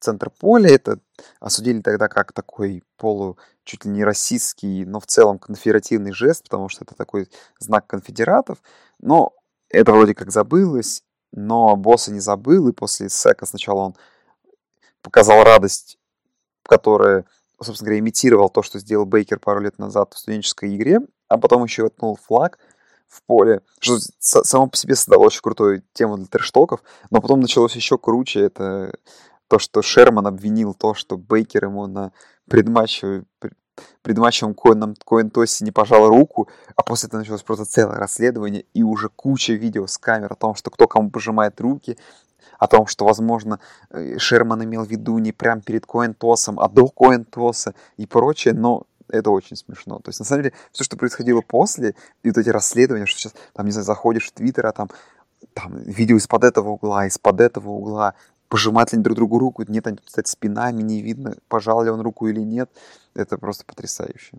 центр 0.00 0.30
поля. 0.30 0.68
Это 0.68 0.98
осудили 1.40 1.80
тогда 1.80 2.08
как 2.08 2.32
такой 2.32 2.82
полу 2.96 3.38
чуть 3.64 3.84
ли 3.84 3.90
не 3.90 4.04
российский, 4.04 4.84
но 4.84 5.00
в 5.00 5.06
целом 5.06 5.38
конфедеративный 5.38 6.12
жест, 6.12 6.44
потому 6.44 6.68
что 6.68 6.84
это 6.84 6.94
такой 6.94 7.28
знак 7.58 7.86
конфедератов. 7.86 8.58
Но 9.00 9.32
это 9.68 9.92
вроде 9.92 10.14
как 10.14 10.30
забылось, 10.30 11.02
но 11.32 11.76
босса 11.76 12.12
не 12.12 12.20
забыл, 12.20 12.68
и 12.68 12.72
после 12.72 13.08
сека 13.08 13.46
сначала 13.46 13.80
он 13.80 13.96
показал 15.02 15.44
радость, 15.44 15.98
которая, 16.62 17.24
собственно 17.60 17.88
говоря, 17.88 18.00
имитировал 18.00 18.48
то, 18.48 18.62
что 18.62 18.78
сделал 18.78 19.04
Бейкер 19.04 19.38
пару 19.38 19.60
лет 19.60 19.78
назад 19.78 20.14
в 20.14 20.18
студенческой 20.18 20.76
игре, 20.76 21.00
а 21.28 21.38
потом 21.38 21.64
еще 21.64 21.82
воткнул 21.82 22.16
флаг 22.16 22.58
в 23.08 23.22
поле, 23.24 23.60
что 23.78 23.98
само 24.18 24.68
по 24.68 24.76
себе 24.76 24.94
создало 24.94 25.24
очень 25.24 25.42
крутую 25.42 25.82
тему 25.92 26.16
для 26.16 26.26
трештоков, 26.26 26.82
но 27.10 27.20
потом 27.20 27.40
началось 27.40 27.76
еще 27.76 27.98
круче, 27.98 28.40
это 28.40 28.94
то, 29.48 29.58
что 29.58 29.82
Шерман 29.82 30.26
обвинил 30.26 30.72
то, 30.72 30.94
что 30.94 31.18
Бейкер 31.18 31.66
ему 31.66 31.86
на 31.86 32.12
предматчевой 34.02 34.52
предматчевом 34.52 34.54
коином, 34.54 34.96
коин-тосе 35.04 35.64
не 35.64 35.70
пожал 35.70 36.08
руку, 36.08 36.48
а 36.76 36.82
после 36.82 37.08
этого 37.08 37.20
началось 37.20 37.42
просто 37.42 37.64
целое 37.64 37.96
расследование 37.96 38.64
и 38.74 38.82
уже 38.82 39.08
куча 39.08 39.54
видео 39.54 39.86
с 39.86 39.98
камер 39.98 40.32
о 40.32 40.36
том, 40.36 40.54
что 40.54 40.70
кто 40.70 40.86
кому 40.86 41.10
пожимает 41.10 41.60
руки, 41.60 41.96
о 42.58 42.68
том, 42.68 42.86
что, 42.86 43.04
возможно, 43.04 43.58
э, 43.90 44.18
Шерман 44.18 44.62
имел 44.64 44.84
в 44.84 44.88
виду 44.88 45.18
не 45.18 45.32
прям 45.32 45.60
перед 45.60 45.86
коин-тосом, 45.86 46.60
а 46.60 46.68
до 46.68 46.88
коин-тоса 46.88 47.74
и 47.96 48.06
прочее, 48.06 48.54
но 48.54 48.86
это 49.08 49.30
очень 49.30 49.56
смешно. 49.56 49.98
То 49.98 50.10
есть, 50.10 50.20
на 50.20 50.24
самом 50.24 50.44
деле, 50.44 50.54
все, 50.72 50.84
что 50.84 50.96
происходило 50.96 51.40
после, 51.40 51.94
и 52.22 52.28
вот 52.28 52.38
эти 52.38 52.48
расследования, 52.48 53.06
что 53.06 53.18
сейчас, 53.18 53.34
там, 53.52 53.66
не 53.66 53.72
знаю, 53.72 53.84
заходишь 53.84 54.28
в 54.28 54.32
Твиттер, 54.32 54.66
а 54.66 54.72
там, 54.72 54.90
там 55.54 55.76
видео 55.78 56.16
из-под 56.16 56.44
этого 56.44 56.70
угла, 56.70 57.06
из-под 57.06 57.40
этого 57.40 57.70
угла, 57.70 58.14
пожимают 58.52 58.92
ли 58.92 58.96
они 58.96 59.02
друг 59.02 59.16
другу 59.16 59.38
руку, 59.38 59.64
нет, 59.66 59.86
они, 59.86 59.96
кстати, 59.96 60.28
спинами, 60.28 60.82
не 60.82 61.00
видно, 61.00 61.36
пожал 61.48 61.82
ли 61.82 61.90
он 61.90 62.02
руку 62.02 62.28
или 62.28 62.40
нет. 62.40 62.68
Это 63.14 63.38
просто 63.38 63.64
потрясающе. 63.64 64.32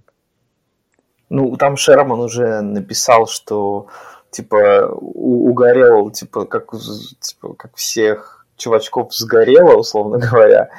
Ну, 1.29 1.57
там 1.57 1.77
Шерман 1.77 2.19
уже 2.19 2.61
написал, 2.61 3.25
что 3.25 3.87
типа 4.29 4.89
угорел, 4.91 6.11
типа 6.11 6.45
как, 6.45 6.73
типа 7.21 7.55
как 7.55 7.75
всех 7.75 8.45
чувачков 8.55 9.15
сгорело, 9.15 9.77
условно 9.77 10.19
говоря. 10.19 10.69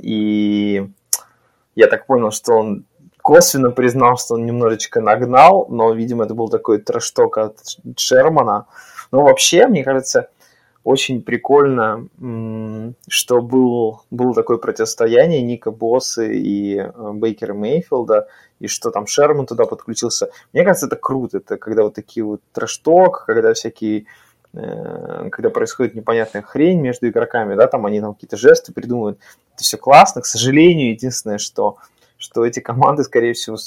И 0.00 0.90
я 1.74 1.86
так 1.86 2.06
понял, 2.06 2.30
что 2.30 2.54
он 2.54 2.86
косвенно 3.20 3.70
признал, 3.72 4.16
что 4.16 4.36
он 4.36 4.46
немножечко 4.46 5.02
нагнал, 5.02 5.66
но, 5.68 5.92
видимо, 5.92 6.24
это 6.24 6.32
был 6.32 6.48
такой 6.48 6.78
трэшток 6.78 7.36
от 7.36 7.58
Шермана. 7.98 8.68
Но 9.12 9.22
вообще, 9.22 9.66
мне 9.66 9.84
кажется, 9.84 10.30
очень 10.82 11.22
прикольно, 11.22 12.08
что 13.08 13.42
был, 13.42 14.02
было 14.10 14.34
такое 14.34 14.56
противостояние 14.56 15.42
Ника 15.42 15.70
Босса 15.70 16.24
и 16.24 16.76
э, 16.78 17.12
Бейкера 17.12 17.52
Мейфилда, 17.52 18.28
и 18.60 18.66
что 18.66 18.90
там 18.90 19.06
Шерман 19.06 19.46
туда 19.46 19.66
подключился. 19.66 20.30
Мне 20.52 20.64
кажется, 20.64 20.86
это 20.86 20.96
круто, 20.96 21.38
это 21.38 21.58
когда 21.58 21.82
вот 21.82 21.94
такие 21.94 22.24
вот 22.24 22.40
трэшток, 22.52 23.24
когда 23.26 23.52
всякие 23.52 24.06
э, 24.54 25.28
когда 25.30 25.50
происходит 25.50 25.94
непонятная 25.94 26.42
хрень 26.42 26.80
между 26.80 27.08
игроками, 27.08 27.56
да, 27.56 27.66
там 27.66 27.84
они 27.84 28.00
там 28.00 28.14
какие-то 28.14 28.38
жесты 28.38 28.72
придумывают, 28.72 29.18
это 29.54 29.62
все 29.62 29.76
классно, 29.76 30.22
к 30.22 30.26
сожалению, 30.26 30.92
единственное, 30.92 31.38
что, 31.38 31.76
что 32.16 32.46
эти 32.46 32.60
команды, 32.60 33.04
скорее 33.04 33.34
всего, 33.34 33.58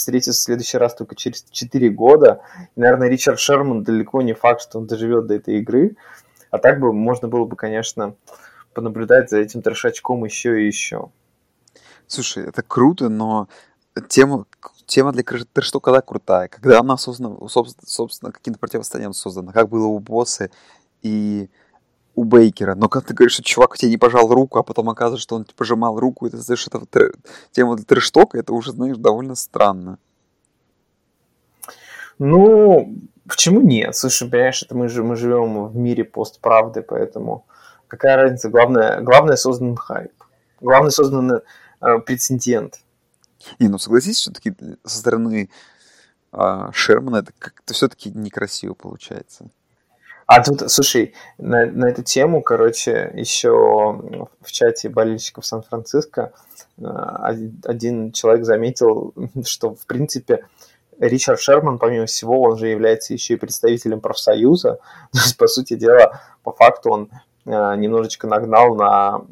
встретиться 0.00 0.32
в 0.32 0.44
следующий 0.44 0.78
раз 0.78 0.94
только 0.94 1.14
через 1.14 1.44
4 1.50 1.88
года. 1.90 2.42
И, 2.76 2.80
наверное, 2.80 3.08
Ричард 3.08 3.38
Шерман 3.38 3.84
далеко 3.84 4.22
не 4.22 4.32
факт, 4.32 4.62
что 4.62 4.78
он 4.78 4.86
доживет 4.86 5.26
до 5.26 5.34
этой 5.34 5.58
игры. 5.58 5.96
А 6.50 6.58
так 6.58 6.80
бы 6.80 6.92
можно 6.92 7.28
было 7.28 7.44
бы, 7.44 7.56
конечно, 7.56 8.14
понаблюдать 8.74 9.30
за 9.30 9.38
этим 9.38 9.62
трешачком 9.62 10.24
еще 10.24 10.62
и 10.62 10.66
еще. 10.66 11.10
Слушай, 12.06 12.44
это 12.44 12.62
круто, 12.62 13.08
но 13.08 13.48
тема, 14.08 14.46
тема 14.86 15.12
для 15.12 15.22
трэш-тока 15.22 15.92
да, 15.92 16.00
крутая. 16.00 16.48
Когда 16.48 16.80
она 16.80 16.96
собственно, 16.96 17.36
собственно 17.48 18.32
каким-то 18.32 18.58
противостоянием 18.58 19.12
создана, 19.12 19.52
как 19.52 19.68
было 19.68 19.86
у 19.86 19.98
босса 20.00 20.50
и 21.02 21.48
у 22.14 22.24
Бейкера. 22.24 22.74
Но 22.74 22.88
когда 22.88 23.08
ты 23.08 23.14
говоришь, 23.14 23.34
что 23.34 23.42
чувак 23.42 23.76
тебе 23.76 23.90
не 23.90 23.96
пожал 23.96 24.28
руку, 24.28 24.58
а 24.58 24.62
потом 24.62 24.90
оказывается, 24.90 25.22
что 25.22 25.36
он 25.36 25.44
тебе 25.44 25.54
пожимал 25.56 25.98
руку, 25.98 26.26
и 26.26 26.30
ты 26.30 26.36
знаешь, 26.36 26.66
это 26.66 26.84
тр... 26.86 27.12
тема 27.52 27.76
для 27.76 27.84
трэштока, 27.84 28.38
это 28.38 28.52
уже, 28.52 28.72
знаешь, 28.72 28.96
довольно 28.96 29.34
странно. 29.34 29.98
Ну, 32.18 32.94
почему 33.26 33.60
нет? 33.62 33.96
Слушай, 33.96 34.28
понимаешь, 34.28 34.62
это 34.62 34.74
мы, 34.74 34.88
же, 34.88 35.02
мы 35.02 35.16
живем 35.16 35.68
в 35.68 35.76
мире 35.76 36.04
постправды, 36.04 36.82
поэтому 36.82 37.46
какая 37.88 38.16
разница? 38.16 38.50
Главное, 38.50 39.00
главное 39.00 39.36
создан 39.36 39.76
хайп. 39.76 40.12
Главное 40.60 40.90
создан 40.90 41.32
э, 41.32 41.98
прецедент. 42.04 42.80
Не, 43.58 43.68
ну 43.68 43.78
согласись, 43.78 44.18
все-таки 44.18 44.54
со 44.84 44.98
стороны 44.98 45.48
э, 46.32 46.70
Шермана 46.72 47.18
это 47.18 47.32
как-то 47.38 47.72
все-таки 47.72 48.10
некрасиво 48.10 48.74
получается. 48.74 49.50
А 50.32 50.44
тут, 50.44 50.70
слушай, 50.70 51.12
на, 51.38 51.66
на 51.66 51.86
эту 51.86 52.04
тему, 52.04 52.40
короче, 52.40 53.10
еще 53.14 53.50
в 53.50 54.52
чате 54.52 54.88
болельщиков 54.88 55.44
Сан-Франциско 55.44 56.32
э, 56.78 56.84
один 57.64 58.12
человек 58.12 58.44
заметил, 58.44 59.12
что, 59.44 59.74
в 59.74 59.84
принципе, 59.86 60.46
Ричард 61.00 61.40
Шерман, 61.40 61.80
помимо 61.80 62.06
всего, 62.06 62.42
он 62.42 62.58
же 62.58 62.68
является 62.68 63.12
еще 63.12 63.34
и 63.34 63.38
представителем 63.38 64.00
профсоюза. 64.00 64.78
То 65.12 65.18
есть, 65.18 65.36
по 65.36 65.48
сути 65.48 65.74
дела, 65.74 66.20
по 66.44 66.52
факту 66.52 66.90
он 66.90 67.10
э, 67.46 67.50
немножечко 67.50 68.28
нагнал 68.28 68.76
на, 68.76 69.22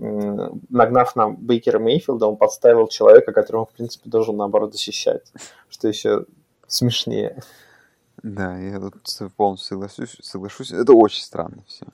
нагнав 0.68 1.14
на 1.14 1.28
Бейкера 1.28 1.78
Мейфилда, 1.78 2.26
он 2.26 2.36
подставил 2.36 2.88
человека, 2.88 3.30
которого 3.30 3.66
в 3.66 3.70
принципе, 3.70 4.10
должен, 4.10 4.36
наоборот, 4.36 4.72
защищать. 4.72 5.32
Что 5.68 5.86
еще 5.86 6.24
смешнее. 6.66 7.40
Да, 8.22 8.58
я 8.58 8.80
тут 8.80 8.96
полностью 9.36 9.68
соглашусь, 9.68 10.16
соглашусь. 10.22 10.72
Это 10.72 10.92
очень 10.92 11.22
странно 11.22 11.62
все. 11.66 11.86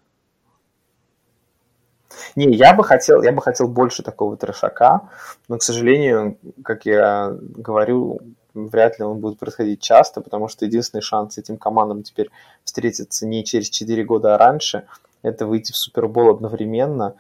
Не, 2.37 2.53
я 2.55 2.75
бы 2.75 2.85
хотел, 2.85 3.23
я 3.23 3.33
бы 3.33 3.43
хотел 3.43 3.69
больше 3.69 4.03
такого 4.03 4.37
трешака, 4.37 5.09
но, 5.49 5.59
к 5.59 5.63
сожалению, 5.63 6.39
как 6.63 6.87
я 6.87 7.37
говорю, 7.41 8.21
вряд 8.55 8.99
ли 8.99 9.05
он 9.05 9.19
будет 9.19 9.39
происходить 9.39 9.81
часто, 9.81 10.21
потому 10.21 10.49
что 10.49 10.65
единственный 10.65 11.01
шанс 11.01 11.39
этим 11.39 11.57
командам 11.57 12.03
теперь 12.03 12.31
встретиться 12.63 13.27
не 13.27 13.45
через 13.45 13.69
4 13.69 14.05
года, 14.05 14.35
а 14.35 14.39
раньше, 14.39 14.87
это 15.23 15.47
выйти 15.47 15.73
в 15.73 15.77
Супербол 15.77 16.31
одновременно. 16.31 17.15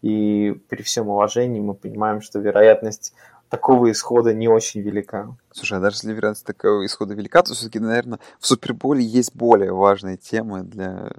И 0.00 0.52
при 0.68 0.82
всем 0.82 1.08
уважении 1.08 1.60
мы 1.60 1.74
понимаем, 1.74 2.20
что 2.20 2.38
вероятность 2.38 3.14
такого 3.48 3.90
исхода 3.90 4.34
не 4.34 4.48
очень 4.48 4.80
велика. 4.80 5.34
Слушай, 5.52 5.78
а 5.78 5.80
даже 5.80 5.96
если 5.96 6.12
вероятность 6.12 6.46
такого 6.46 6.84
исхода 6.84 7.14
велика, 7.14 7.42
то 7.42 7.54
все-таки, 7.54 7.78
наверное, 7.78 8.18
в 8.38 8.46
Суперболе 8.46 9.02
есть 9.02 9.34
более 9.34 9.72
важные 9.72 10.16
темы 10.16 10.62
для... 10.62 11.10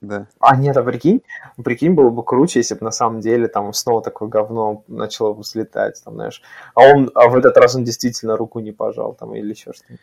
Да. 0.00 0.26
А 0.38 0.56
нет, 0.56 0.76
а 0.78 0.82
прикинь, 0.82 1.22
прикинь, 1.62 1.92
было 1.92 2.08
бы 2.08 2.24
круче, 2.24 2.60
если 2.60 2.74
бы 2.74 2.84
на 2.84 2.90
самом 2.90 3.20
деле 3.20 3.48
там 3.48 3.70
снова 3.74 4.00
такое 4.00 4.30
говно 4.30 4.82
начало 4.88 5.34
бы 5.34 5.44
слетать, 5.44 6.00
там, 6.02 6.14
знаешь. 6.14 6.42
А 6.74 6.80
он, 6.80 7.10
а 7.14 7.28
в 7.28 7.36
этот 7.36 7.54
раз 7.58 7.74
он 7.76 7.84
действительно 7.84 8.38
руку 8.38 8.60
не 8.60 8.72
пожал, 8.72 9.12
там, 9.12 9.34
или 9.34 9.50
еще 9.50 9.74
что-нибудь. 9.74 10.00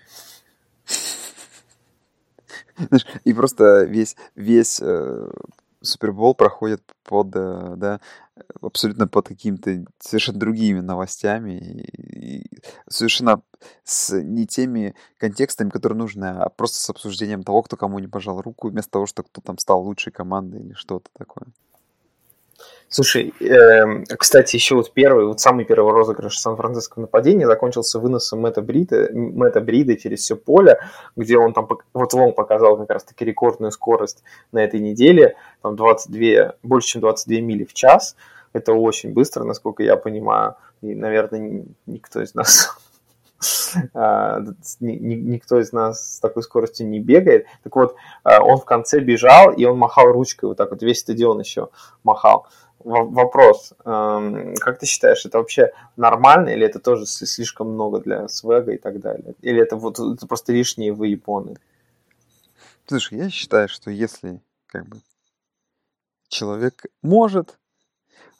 И 3.23 3.33
просто 3.33 3.85
весь, 3.85 4.15
весь 4.35 4.79
э, 4.81 5.31
Супербол 5.81 6.33
проходит 6.35 6.81
под, 7.03 7.35
э, 7.35 7.73
да, 7.77 7.99
абсолютно 8.61 9.07
под 9.07 9.27
какими-то 9.27 9.85
совершенно 9.99 10.39
другими 10.39 10.79
новостями 10.79 11.51
и, 11.53 12.61
совершенно 12.89 13.41
с 13.83 14.19
не 14.21 14.47
теми 14.47 14.95
контекстами, 15.17 15.69
которые 15.69 15.97
нужны, 15.97 16.25
а 16.25 16.49
просто 16.49 16.79
с 16.79 16.89
обсуждением 16.89 17.43
того, 17.43 17.63
кто 17.63 17.77
кому 17.77 17.99
не 17.99 18.07
пожал 18.07 18.41
руку, 18.41 18.69
вместо 18.69 18.91
того, 18.91 19.05
что 19.05 19.23
кто 19.23 19.41
там 19.41 19.57
стал 19.57 19.83
лучшей 19.83 20.11
командой 20.11 20.61
или 20.61 20.73
что-то 20.73 21.09
такое. 21.17 21.47
Слушай, 22.89 23.33
э, 23.41 24.05
кстати, 24.17 24.55
еще 24.55 24.75
вот 24.75 24.93
первый, 24.93 25.25
вот 25.25 25.41
самый 25.41 25.65
первый 25.65 25.91
розыгрыш 25.91 26.39
Сан-Франциско 26.39 27.01
нападения 27.01 27.45
закончился 27.45 27.99
выносом 27.99 28.39
Мэтта 28.39 28.61
Брида, 28.61 29.09
Мэтта 29.11 29.59
Брида 29.59 29.97
через 29.97 30.21
все 30.21 30.37
поле, 30.37 30.79
где 31.17 31.37
он 31.37 31.53
там, 31.53 31.67
вот 31.93 32.13
он 32.13 32.33
показал 32.33 32.77
как 32.77 32.89
раз-таки 32.89 33.25
рекордную 33.25 33.71
скорость 33.71 34.23
на 34.53 34.63
этой 34.63 34.79
неделе, 34.79 35.35
там 35.61 35.75
22, 35.75 36.53
больше, 36.63 36.87
чем 36.87 37.01
22 37.01 37.41
мили 37.41 37.65
в 37.65 37.73
час. 37.73 38.15
Это 38.53 38.71
очень 38.73 39.11
быстро, 39.11 39.43
насколько 39.43 39.83
я 39.83 39.97
понимаю, 39.97 40.55
и, 40.81 40.95
наверное, 40.95 41.65
никто 41.85 42.21
из 42.21 42.33
нас 42.35 42.77
никто 44.79 45.59
из 45.59 45.71
нас 45.71 46.15
с 46.15 46.19
такой 46.19 46.43
скоростью 46.43 46.87
не 46.87 46.99
бегает. 46.99 47.45
Так 47.63 47.75
вот, 47.75 47.95
а, 48.23 48.41
он 48.41 48.57
в 48.57 48.65
конце 48.65 48.99
бежал, 48.99 49.51
и 49.51 49.65
он 49.65 49.77
махал 49.77 50.07
ручкой, 50.11 50.45
вот 50.45 50.57
так 50.57 50.71
вот 50.71 50.81
весь 50.81 50.99
стадион 50.99 51.39
еще 51.39 51.69
махал. 52.03 52.47
Вопрос, 52.79 53.73
как 53.83 54.79
ты 54.79 54.85
считаешь, 54.85 55.25
это 55.25 55.39
вообще 55.39 55.73
нормально, 55.97 56.49
или 56.49 56.65
это 56.65 56.79
тоже 56.79 57.05
слишком 57.05 57.71
много 57.73 57.99
для 57.99 58.27
свега 58.29 58.71
и 58.71 58.77
так 58.77 59.01
далее? 59.01 59.35
Или 59.41 59.61
это 59.61 59.75
вот 59.75 59.99
это 59.99 60.25
просто 60.25 60.53
лишние 60.53 60.93
выебоны? 60.93 61.57
Слушай, 62.85 63.17
я 63.17 63.29
считаю, 63.29 63.67
что 63.67 63.91
если 63.91 64.41
как 64.67 64.87
бы 64.87 64.97
человек 66.29 66.85
может 67.01 67.57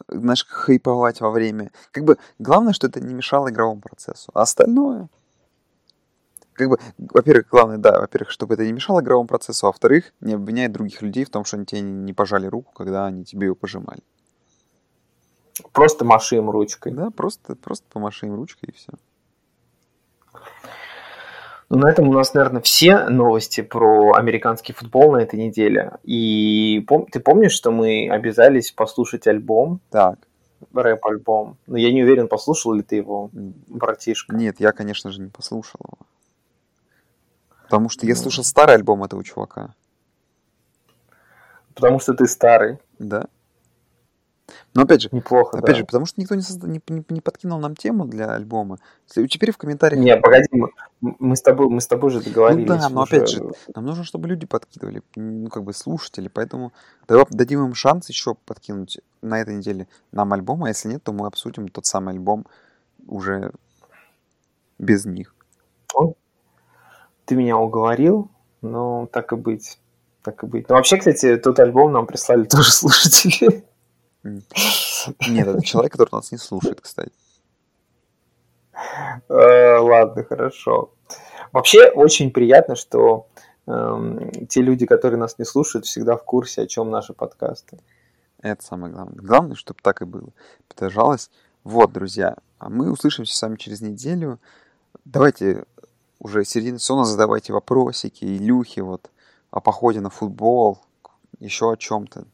знаешь, 0.08 0.46
хайповать 0.48 1.22
во 1.22 1.32
время. 1.32 1.72
Как 1.92 2.04
бы 2.04 2.18
главное, 2.40 2.74
что 2.74 2.88
это 2.88 3.00
не 3.02 3.14
мешало 3.14 3.50
игровому 3.50 3.82
процессу. 3.82 4.32
А 4.34 4.42
остальное... 4.42 5.10
Как 6.54 6.70
бы, 6.70 6.80
во-первых, 6.98 7.50
главное, 7.52 7.78
да, 7.78 8.00
во-первых, 8.00 8.32
чтобы 8.32 8.56
это 8.56 8.66
не 8.66 8.72
мешало 8.72 9.02
игровому 9.02 9.28
процессу, 9.28 9.68
а 9.68 9.70
во-вторых, 9.70 10.12
не 10.22 10.34
обвиняй 10.34 10.68
других 10.70 11.04
людей 11.04 11.24
в 11.24 11.30
том, 11.30 11.46
что 11.46 11.58
они 11.58 11.68
тебе 11.68 11.82
не 11.82 12.14
пожали 12.14 12.48
руку, 12.48 12.74
когда 12.74 13.06
они 13.06 13.24
тебе 13.24 13.46
ее 13.46 13.56
пожимали. 13.56 14.02
Просто 15.72 16.04
маши 16.04 16.38
им 16.38 16.50
ручкой. 16.50 16.94
Да, 16.94 17.12
просто, 17.12 17.56
просто 17.56 17.86
помаши 17.92 18.26
им 18.26 18.34
ручкой 18.34 18.70
и 18.70 18.72
все. 18.72 18.92
Ну, 21.70 21.80
на 21.80 21.90
этом 21.90 22.08
у 22.08 22.14
нас, 22.14 22.34
наверное, 22.34 22.62
все 22.62 23.10
новости 23.10 23.62
про 23.62 24.14
американский 24.14 24.72
футбол 24.72 25.12
на 25.12 25.18
этой 25.18 25.38
неделе. 25.38 25.94
И 26.04 26.86
пом- 26.88 27.08
ты 27.12 27.20
помнишь, 27.20 27.52
что 27.52 27.72
мы 27.72 28.10
обязались 28.10 28.72
послушать 28.72 29.28
альбом? 29.28 29.82
Так. 29.90 30.18
Рэп-альбом. 30.74 31.58
Но 31.68 31.78
я 31.78 31.92
не 31.92 32.04
уверен, 32.04 32.30
послушал 32.30 32.74
ли 32.74 32.84
ты 32.84 32.96
его, 32.96 33.30
братишка. 33.34 34.36
Нет, 34.36 34.60
я, 34.60 34.72
конечно 34.72 35.12
же, 35.12 35.22
не 35.22 35.30
послушал 35.30 35.80
его. 35.84 35.98
Потому 37.64 37.90
что 37.90 38.06
я 38.06 38.16
ну. 38.16 38.22
слушал 38.22 38.46
старый 38.46 38.76
альбом 38.76 39.04
этого 39.04 39.24
чувака. 39.24 39.76
Потому 41.76 42.00
что 42.00 42.14
ты 42.14 42.28
старый. 42.28 42.78
Да. 42.98 43.28
Но 44.74 44.84
опять 44.84 45.02
же, 45.02 45.10
неплохо. 45.12 45.58
Опять 45.58 45.76
да. 45.76 45.76
же, 45.76 45.86
потому 45.86 46.06
что 46.06 46.22
никто 46.22 46.36
не, 46.36 46.42
созда... 46.42 46.68
не, 46.68 46.82
не, 46.88 47.04
не 47.10 47.22
подкинул 47.22 47.60
нам 47.60 47.76
тему 47.76 48.06
для 48.06 48.34
альбома. 48.34 48.80
Теперь 49.08 49.52
в 49.52 49.58
комментариях. 49.58 50.02
Не, 50.02 50.16
погоди, 50.18 50.48
мы, 50.52 50.70
мы 51.02 51.36
с 51.36 51.42
тобой, 51.42 51.70
мы 51.70 51.82
с 51.82 51.88
тобой 51.88 52.12
же 52.12 52.22
договорились. 52.22 52.68
Ну 52.68 52.78
да, 52.78 52.90
но 52.90 53.02
уже... 53.02 53.16
опять 53.16 53.30
же, 53.30 53.44
нам 53.76 53.86
нужно, 53.86 54.04
чтобы 54.04 54.28
люди 54.28 54.46
подкидывали, 54.46 55.02
ну 55.16 55.50
как 55.50 55.64
бы 55.64 55.74
слушатели, 55.74 56.28
поэтому 56.28 56.72
дадим 57.08 57.66
им 57.66 57.74
шанс 57.74 58.10
еще 58.10 58.36
подкинуть 58.36 59.00
на 59.22 59.42
этой 59.42 59.56
неделе 59.56 59.88
нам 60.12 60.32
альбом, 60.34 60.64
а 60.64 60.70
если 60.70 60.90
нет, 60.90 61.04
то 61.04 61.12
мы 61.12 61.28
обсудим 61.28 61.68
тот 61.68 61.86
самый 61.86 62.14
альбом 62.14 62.46
уже 63.08 63.52
без 64.78 65.06
них. 65.06 65.34
Ты 67.26 67.36
меня 67.36 67.58
уговорил, 67.58 68.32
но 68.62 69.08
так 69.12 69.34
и 69.34 69.36
быть. 69.36 69.80
Так 70.24 70.44
и 70.44 70.48
быть. 70.48 70.70
Ну, 70.70 70.76
вообще, 70.76 70.98
кстати, 70.98 71.36
тот 71.36 71.60
альбом 71.60 71.92
нам 71.92 72.06
прислали 72.08 72.44
тоже 72.50 72.72
слушатели. 72.72 73.66
Нет, 74.24 75.48
это 75.48 75.64
человек, 75.64 75.92
который 75.94 76.10
нас 76.12 76.32
не 76.32 76.38
слушает, 76.38 76.82
кстати. 76.82 77.12
Э, 79.28 79.78
ладно, 79.80 80.24
хорошо. 80.24 80.94
Вообще 81.52 81.90
очень 81.90 82.30
приятно, 82.30 82.76
что 82.76 83.28
эм, 83.66 84.30
те 84.48 84.62
люди, 84.62 84.86
которые 84.86 85.20
нас 85.20 85.40
не 85.40 85.46
слушают, 85.46 85.86
всегда 85.86 86.16
в 86.16 86.24
курсе, 86.24 86.62
о 86.62 86.68
чем 86.68 86.92
наши 86.92 87.14
подкасты. 87.14 87.80
Это 88.42 88.64
самое 88.64 88.94
главное. 88.94 89.18
Главное, 89.18 89.56
чтобы 89.56 89.80
так 89.82 90.04
и 90.04 90.06
было. 90.06 90.30
Продолжалось. 90.68 91.32
Вот, 91.64 91.92
друзья, 91.92 92.38
а 92.60 92.70
мы 92.70 92.92
услышимся 92.92 93.36
с 93.36 93.42
вами 93.42 93.56
через 93.56 93.82
неделю. 93.82 94.40
Давайте 95.06 95.66
уже 96.20 96.46
середина 96.46 96.80
сезона 96.80 97.06
задавайте 97.06 97.54
вопросики, 97.54 98.26
илюхи 98.26 98.80
вот 98.80 99.10
о 99.52 99.60
походе 99.60 100.02
на 100.02 100.10
футбол, 100.10 100.80
еще 101.40 101.72
о 101.72 101.78
чем-то. 101.78 102.26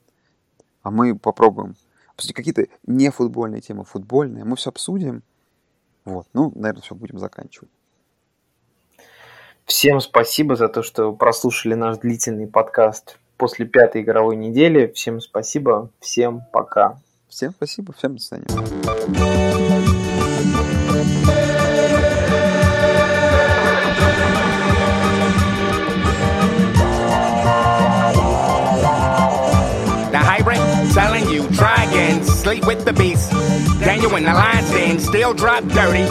А 0.84 0.92
мы 0.92 1.18
попробуем 1.18 1.76
обсудить 2.14 2.36
какие-то 2.36 2.68
не 2.86 3.10
футбольные 3.10 3.62
темы, 3.62 3.86
футбольные. 3.86 4.44
Мы 4.44 4.56
все 4.56 4.70
обсудим. 4.70 5.24
Вот, 6.06 6.28
ну, 6.34 6.52
наверное, 6.56 6.82
все, 6.82 6.96
будем 6.96 7.18
заканчивать. 7.18 7.70
Всем 9.66 10.02
спасибо 10.02 10.56
за 10.56 10.68
то, 10.68 10.84
что 10.84 11.14
прослушали 11.14 11.74
наш 11.74 11.98
длительный 12.00 12.48
подкаст 12.48 13.18
после 13.38 13.66
пятой 13.66 14.02
игровой 14.02 14.36
недели. 14.36 14.92
Всем 14.94 15.22
спасибо, 15.22 15.90
всем 16.00 16.42
пока. 16.52 17.00
Всем 17.30 17.52
спасибо, 17.52 17.94
всем 17.94 18.18
до 18.18 18.22
свидания. 18.22 19.63
With 32.62 32.86
the 32.86 32.94
beast. 32.94 33.32
Daniel 33.80 34.16
in 34.16 34.24
the 34.24 34.34
lion's 34.34 34.70
den, 34.70 35.00
still 35.00 35.34
drop 35.34 35.64
dirty. 35.66 36.04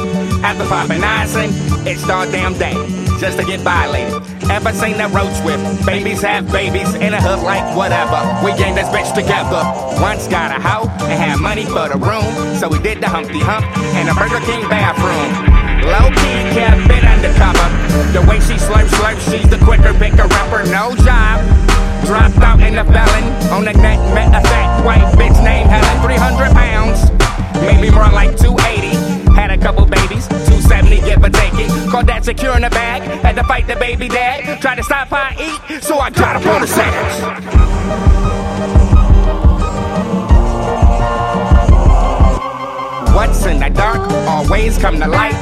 After 0.43 0.65
popping 0.67 1.03
ice 1.03 1.37
and 1.37 1.53
it's 1.87 2.09
all 2.09 2.27
damn 2.31 2.55
day, 2.59 2.75
just 3.21 3.39
to 3.39 3.45
get 3.45 3.61
violated. 3.61 4.23
Ever 4.51 4.73
seen 4.73 4.99
that 4.99 5.13
road 5.15 5.31
swift? 5.41 5.87
Babies 5.87 6.23
have 6.23 6.51
babies 6.51 6.95
in 6.95 7.15
a 7.15 7.21
hood 7.21 7.43
like 7.45 7.65
whatever. 7.77 8.19
We 8.45 8.53
gang 8.59 8.75
this 8.75 8.89
bitch 8.89 9.15
together. 9.15 9.63
Once 10.03 10.27
got 10.29 10.51
a 10.51 10.61
hoe 10.61 10.89
and 11.07 11.19
had 11.19 11.39
money 11.41 11.65
for 11.65 11.89
the 11.89 11.99
room, 11.99 12.27
so 12.59 12.69
we 12.69 12.79
did 12.81 13.01
the 13.01 13.09
Humpty 13.09 13.41
Hump 13.41 13.65
in 13.97 14.09
a 14.09 14.15
Burger 14.15 14.45
King 14.45 14.69
bathroom. 14.69 15.53
Low 15.83 16.11
key 16.15 16.39
kept 16.55 16.91
it 16.91 17.05
undercover. 17.05 17.67
The 18.15 18.23
way 18.29 18.39
she 18.41 18.55
slurps, 18.55 18.91
slurps, 18.99 19.23
she's 19.31 19.49
the 19.51 19.59
quicker 19.65 19.95
picker 19.95 20.27
upper. 20.31 20.63
No 20.71 20.95
job. 21.03 21.42
Dropped 22.07 22.39
out 22.39 22.61
in 22.61 22.75
the 22.75 22.85
felon. 22.85 23.25
On 23.53 23.65
the 23.65 23.73
net, 23.73 23.99
met 24.15 24.29
a 24.29 24.41
fat 24.47 24.85
white 24.85 25.01
bitch 25.15 25.43
named 25.43 25.71
Helen. 25.71 26.03
300 26.03 26.53
pounds. 26.53 27.11
Made 27.63 27.81
me 27.81 27.91
more 27.91 28.11
like 28.11 28.37
280. 28.37 29.33
Had 29.35 29.51
a 29.51 29.59
couple 29.59 29.87
babies. 29.87 30.27
270, 30.29 31.01
give 31.01 31.23
or 31.23 31.31
take 31.31 31.55
it. 31.55 31.91
Called 31.91 32.07
that 32.09 32.25
secure 32.25 32.57
in 32.57 32.63
the 32.63 32.71
bag. 32.71 33.03
Had 33.23 33.37
to 33.37 33.45
fight 33.45 33.67
the 33.67 33.77
baby 33.77 34.09
dad. 34.09 34.61
Tried 34.61 34.77
to 34.77 34.83
stop 34.83 35.09
how 35.09 35.31
I 35.31 35.59
eat. 35.69 35.83
So 35.83 35.99
I 35.99 36.11
got 36.11 36.37
up 36.37 36.47
on 36.47 36.61
the 36.61 36.67
sandwich. 36.67 38.23
What's 43.15 43.47
in 43.47 43.61
the 43.61 43.69
dark 43.69 44.11
always 44.27 44.79
come 44.79 44.99
to 44.99 45.07
light. 45.07 45.35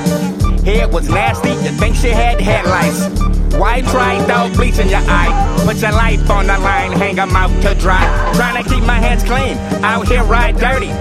Head 0.64 0.92
was 0.92 1.08
nasty, 1.08 1.50
you 1.50 1.72
think 1.78 1.96
she 1.96 2.08
had 2.08 2.40
headlights. 2.40 3.39
Why 3.58 3.82
try 3.82 4.18
though 4.26 4.54
bleach 4.54 4.78
in 4.78 4.88
your 4.88 5.02
eye? 5.04 5.32
Put 5.64 5.80
your 5.82 5.92
life 5.92 6.28
on 6.30 6.46
the 6.46 6.58
line, 6.58 6.92
hang 6.92 7.16
them 7.16 7.34
out 7.36 7.50
to 7.62 7.74
dry. 7.74 8.04
Trying 8.34 8.62
to 8.62 8.68
keep 8.68 8.84
my 8.84 8.98
hands 8.98 9.24
clean, 9.24 9.56
out 9.84 10.06
here 10.08 10.24
ride 10.24 10.56
dirty. 10.58 10.92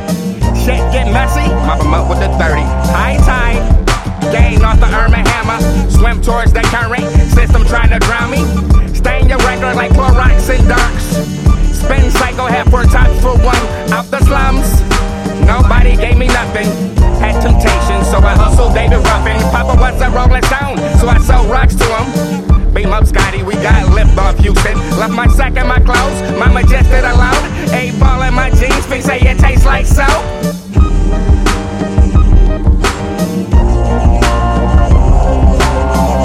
Shit 0.59 0.81
get 0.91 1.11
messy, 1.11 1.47
mop 1.65 1.79
them 1.79 1.93
up 1.93 2.09
with 2.09 2.19
the 2.19 2.29
30. 2.37 2.61
High 2.91 3.17
tide, 3.23 3.63
gain 4.31 4.63
off 4.63 4.79
the 4.79 4.87
Irma 4.87 5.21
hammer. 5.27 5.59
Swim 5.89 6.21
towards 6.21 6.53
the 6.53 6.61
current, 6.63 7.05
system 7.31 7.65
trying 7.65 7.89
to 7.89 7.99
drown 7.99 8.31
me. 8.31 8.43
Stain 8.93 9.29
your 9.29 9.39
record 9.39 9.75
like 9.75 9.91
Clorox 9.91 10.49
and 10.49 10.67
darks. 10.67 11.05
Spin 11.79 12.11
cycle, 12.11 12.47
half 12.47 12.69
for 12.69 12.83
top 12.83 13.07
for 13.21 13.37
one. 13.39 13.63
Out 13.93 14.05
the 14.11 14.19
slums, 14.25 14.88
nobody 15.49 15.97
gave 15.97 16.17
me 16.17 16.27
nothing. 16.27 16.69
Had 17.17 17.41
temptation, 17.41 18.05
so 18.05 18.17
I 18.21 18.37
hustled 18.37 18.73
David 18.73 19.01
Ruffin. 19.01 19.41
Papa 19.49 19.73
was 19.81 19.99
a 20.01 20.09
rolling 20.13 20.45
stone, 20.45 20.77
so 20.99 21.09
I 21.09 21.17
sold 21.17 21.49
rocks 21.49 21.75
to 21.75 21.85
him. 21.97 22.73
Beam 22.73 22.93
up, 22.93 23.05
Scotty, 23.05 23.41
we 23.43 23.55
got 23.55 23.89
lip 23.93 24.15
off 24.17 24.37
Houston. 24.37 24.77
Left 25.01 25.13
my 25.13 25.27
sack 25.27 25.57
and 25.57 25.67
my 25.67 25.79
clothes, 25.79 26.19
my 26.37 26.47
majestic 26.47 27.03
alone. 27.03 27.43
A 27.73 27.91
ball 27.99 28.21
in 28.23 28.33
my 28.33 28.49
jeans, 28.51 28.85
feet 28.85 29.03
say 29.03 29.19
it 29.19 29.39
tastes 29.39 29.65
like 29.65 29.85
soap. 29.85 30.23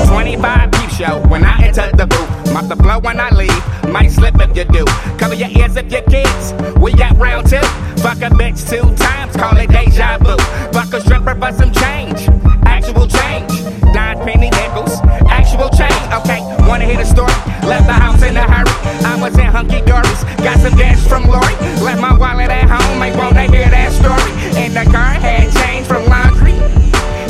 Twenty-five 0.08 0.70
peep 0.72 0.90
show 0.90 1.18
when 1.28 1.44
I 1.44 1.66
enter 1.66 1.90
the 1.96 2.06
booth. 2.06 2.33
Mop 2.54 2.68
the 2.68 2.76
flow 2.76 3.00
when 3.00 3.18
I 3.18 3.30
leave, 3.30 3.90
might 3.90 4.12
slip 4.12 4.36
if 4.38 4.56
you 4.56 4.62
do. 4.62 4.84
Cover 5.18 5.34
your 5.34 5.50
ears 5.58 5.74
if 5.74 5.90
you're 5.90 6.06
kids. 6.06 6.54
We 6.78 6.92
got 6.92 7.18
round 7.18 7.50
two. 7.50 7.58
Fuck 7.98 8.22
a 8.22 8.30
bitch 8.30 8.62
two 8.70 8.94
times, 8.94 9.34
call 9.34 9.56
it 9.56 9.70
deja 9.70 10.18
vu. 10.18 10.38
Fuck 10.70 10.94
a 10.94 11.00
stripper 11.00 11.34
for 11.34 11.50
some 11.50 11.72
change, 11.72 12.30
actual 12.62 13.08
change. 13.08 13.50
Nine 13.90 14.22
penny 14.22 14.50
nickels, 14.50 15.02
actual 15.26 15.68
change. 15.70 15.98
Okay, 16.22 16.46
wanna 16.70 16.84
hear 16.84 16.98
the 16.98 17.04
story? 17.04 17.34
Left 17.66 17.90
the 17.90 17.92
house 17.92 18.22
in 18.22 18.36
a 18.36 18.46
hurry. 18.46 18.70
I 19.02 19.18
was 19.20 19.36
in 19.36 19.50
hunky 19.50 19.82
dories. 19.82 20.22
Got 20.38 20.60
some 20.60 20.78
gas 20.78 21.04
from 21.08 21.26
Lori. 21.26 21.58
Left 21.82 22.00
my 22.00 22.16
wallet 22.16 22.50
at 22.50 22.70
home. 22.70 23.02
Ain't 23.02 23.16
wanna 23.16 23.50
hear 23.50 23.66
that 23.66 23.90
story. 23.90 24.30
And 24.62 24.76
the 24.78 24.84
car 24.94 25.18
had 25.18 25.50
change 25.58 25.88
from 25.88 26.06
laundry. 26.06 26.54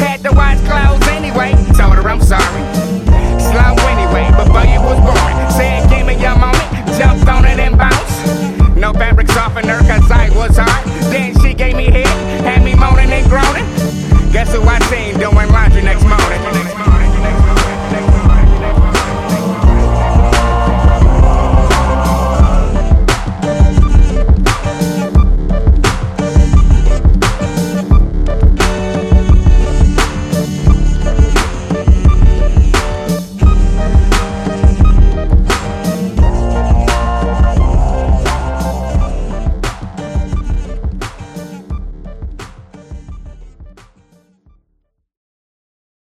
Had 0.05 0.23
to 0.25 0.33
wash 0.37 0.61
clothes 0.69 1.09
anyway. 1.09 1.57
Told 1.73 1.97
her 1.97 2.07
I'm 2.11 2.21
sorry 2.21 3.84
way 4.15 4.31
before 4.31 4.65
you 4.71 4.81
was 4.81 4.99
born. 5.03 5.35
Said, 5.51 5.91
give 5.91 6.07
me 6.07 6.15
your 6.15 6.39
moment, 6.39 6.71
jumped 6.97 7.27
on 7.27 7.45
it 7.45 7.59
and 7.59 7.77
bounced. 7.77 8.77
No 8.77 8.93
fabric 8.93 9.29
softener, 9.29 9.81
cause 9.91 10.09
I 10.11 10.31
was 10.31 10.57
hot. 10.57 10.83
Then 11.11 11.35
she 11.43 11.53
gave 11.53 11.75
me 11.77 11.87
head, 11.91 12.07
had 12.47 12.63
me 12.63 12.75
moaning 12.75 13.11
and 13.11 13.27
groaning. 13.29 13.67
Guess 14.33 14.55
who 14.55 14.63
I 14.63 14.79
seen 14.91 15.19
doing 15.19 15.49
laundry 15.51 15.83
next 15.83 16.05
morning? 16.05 16.74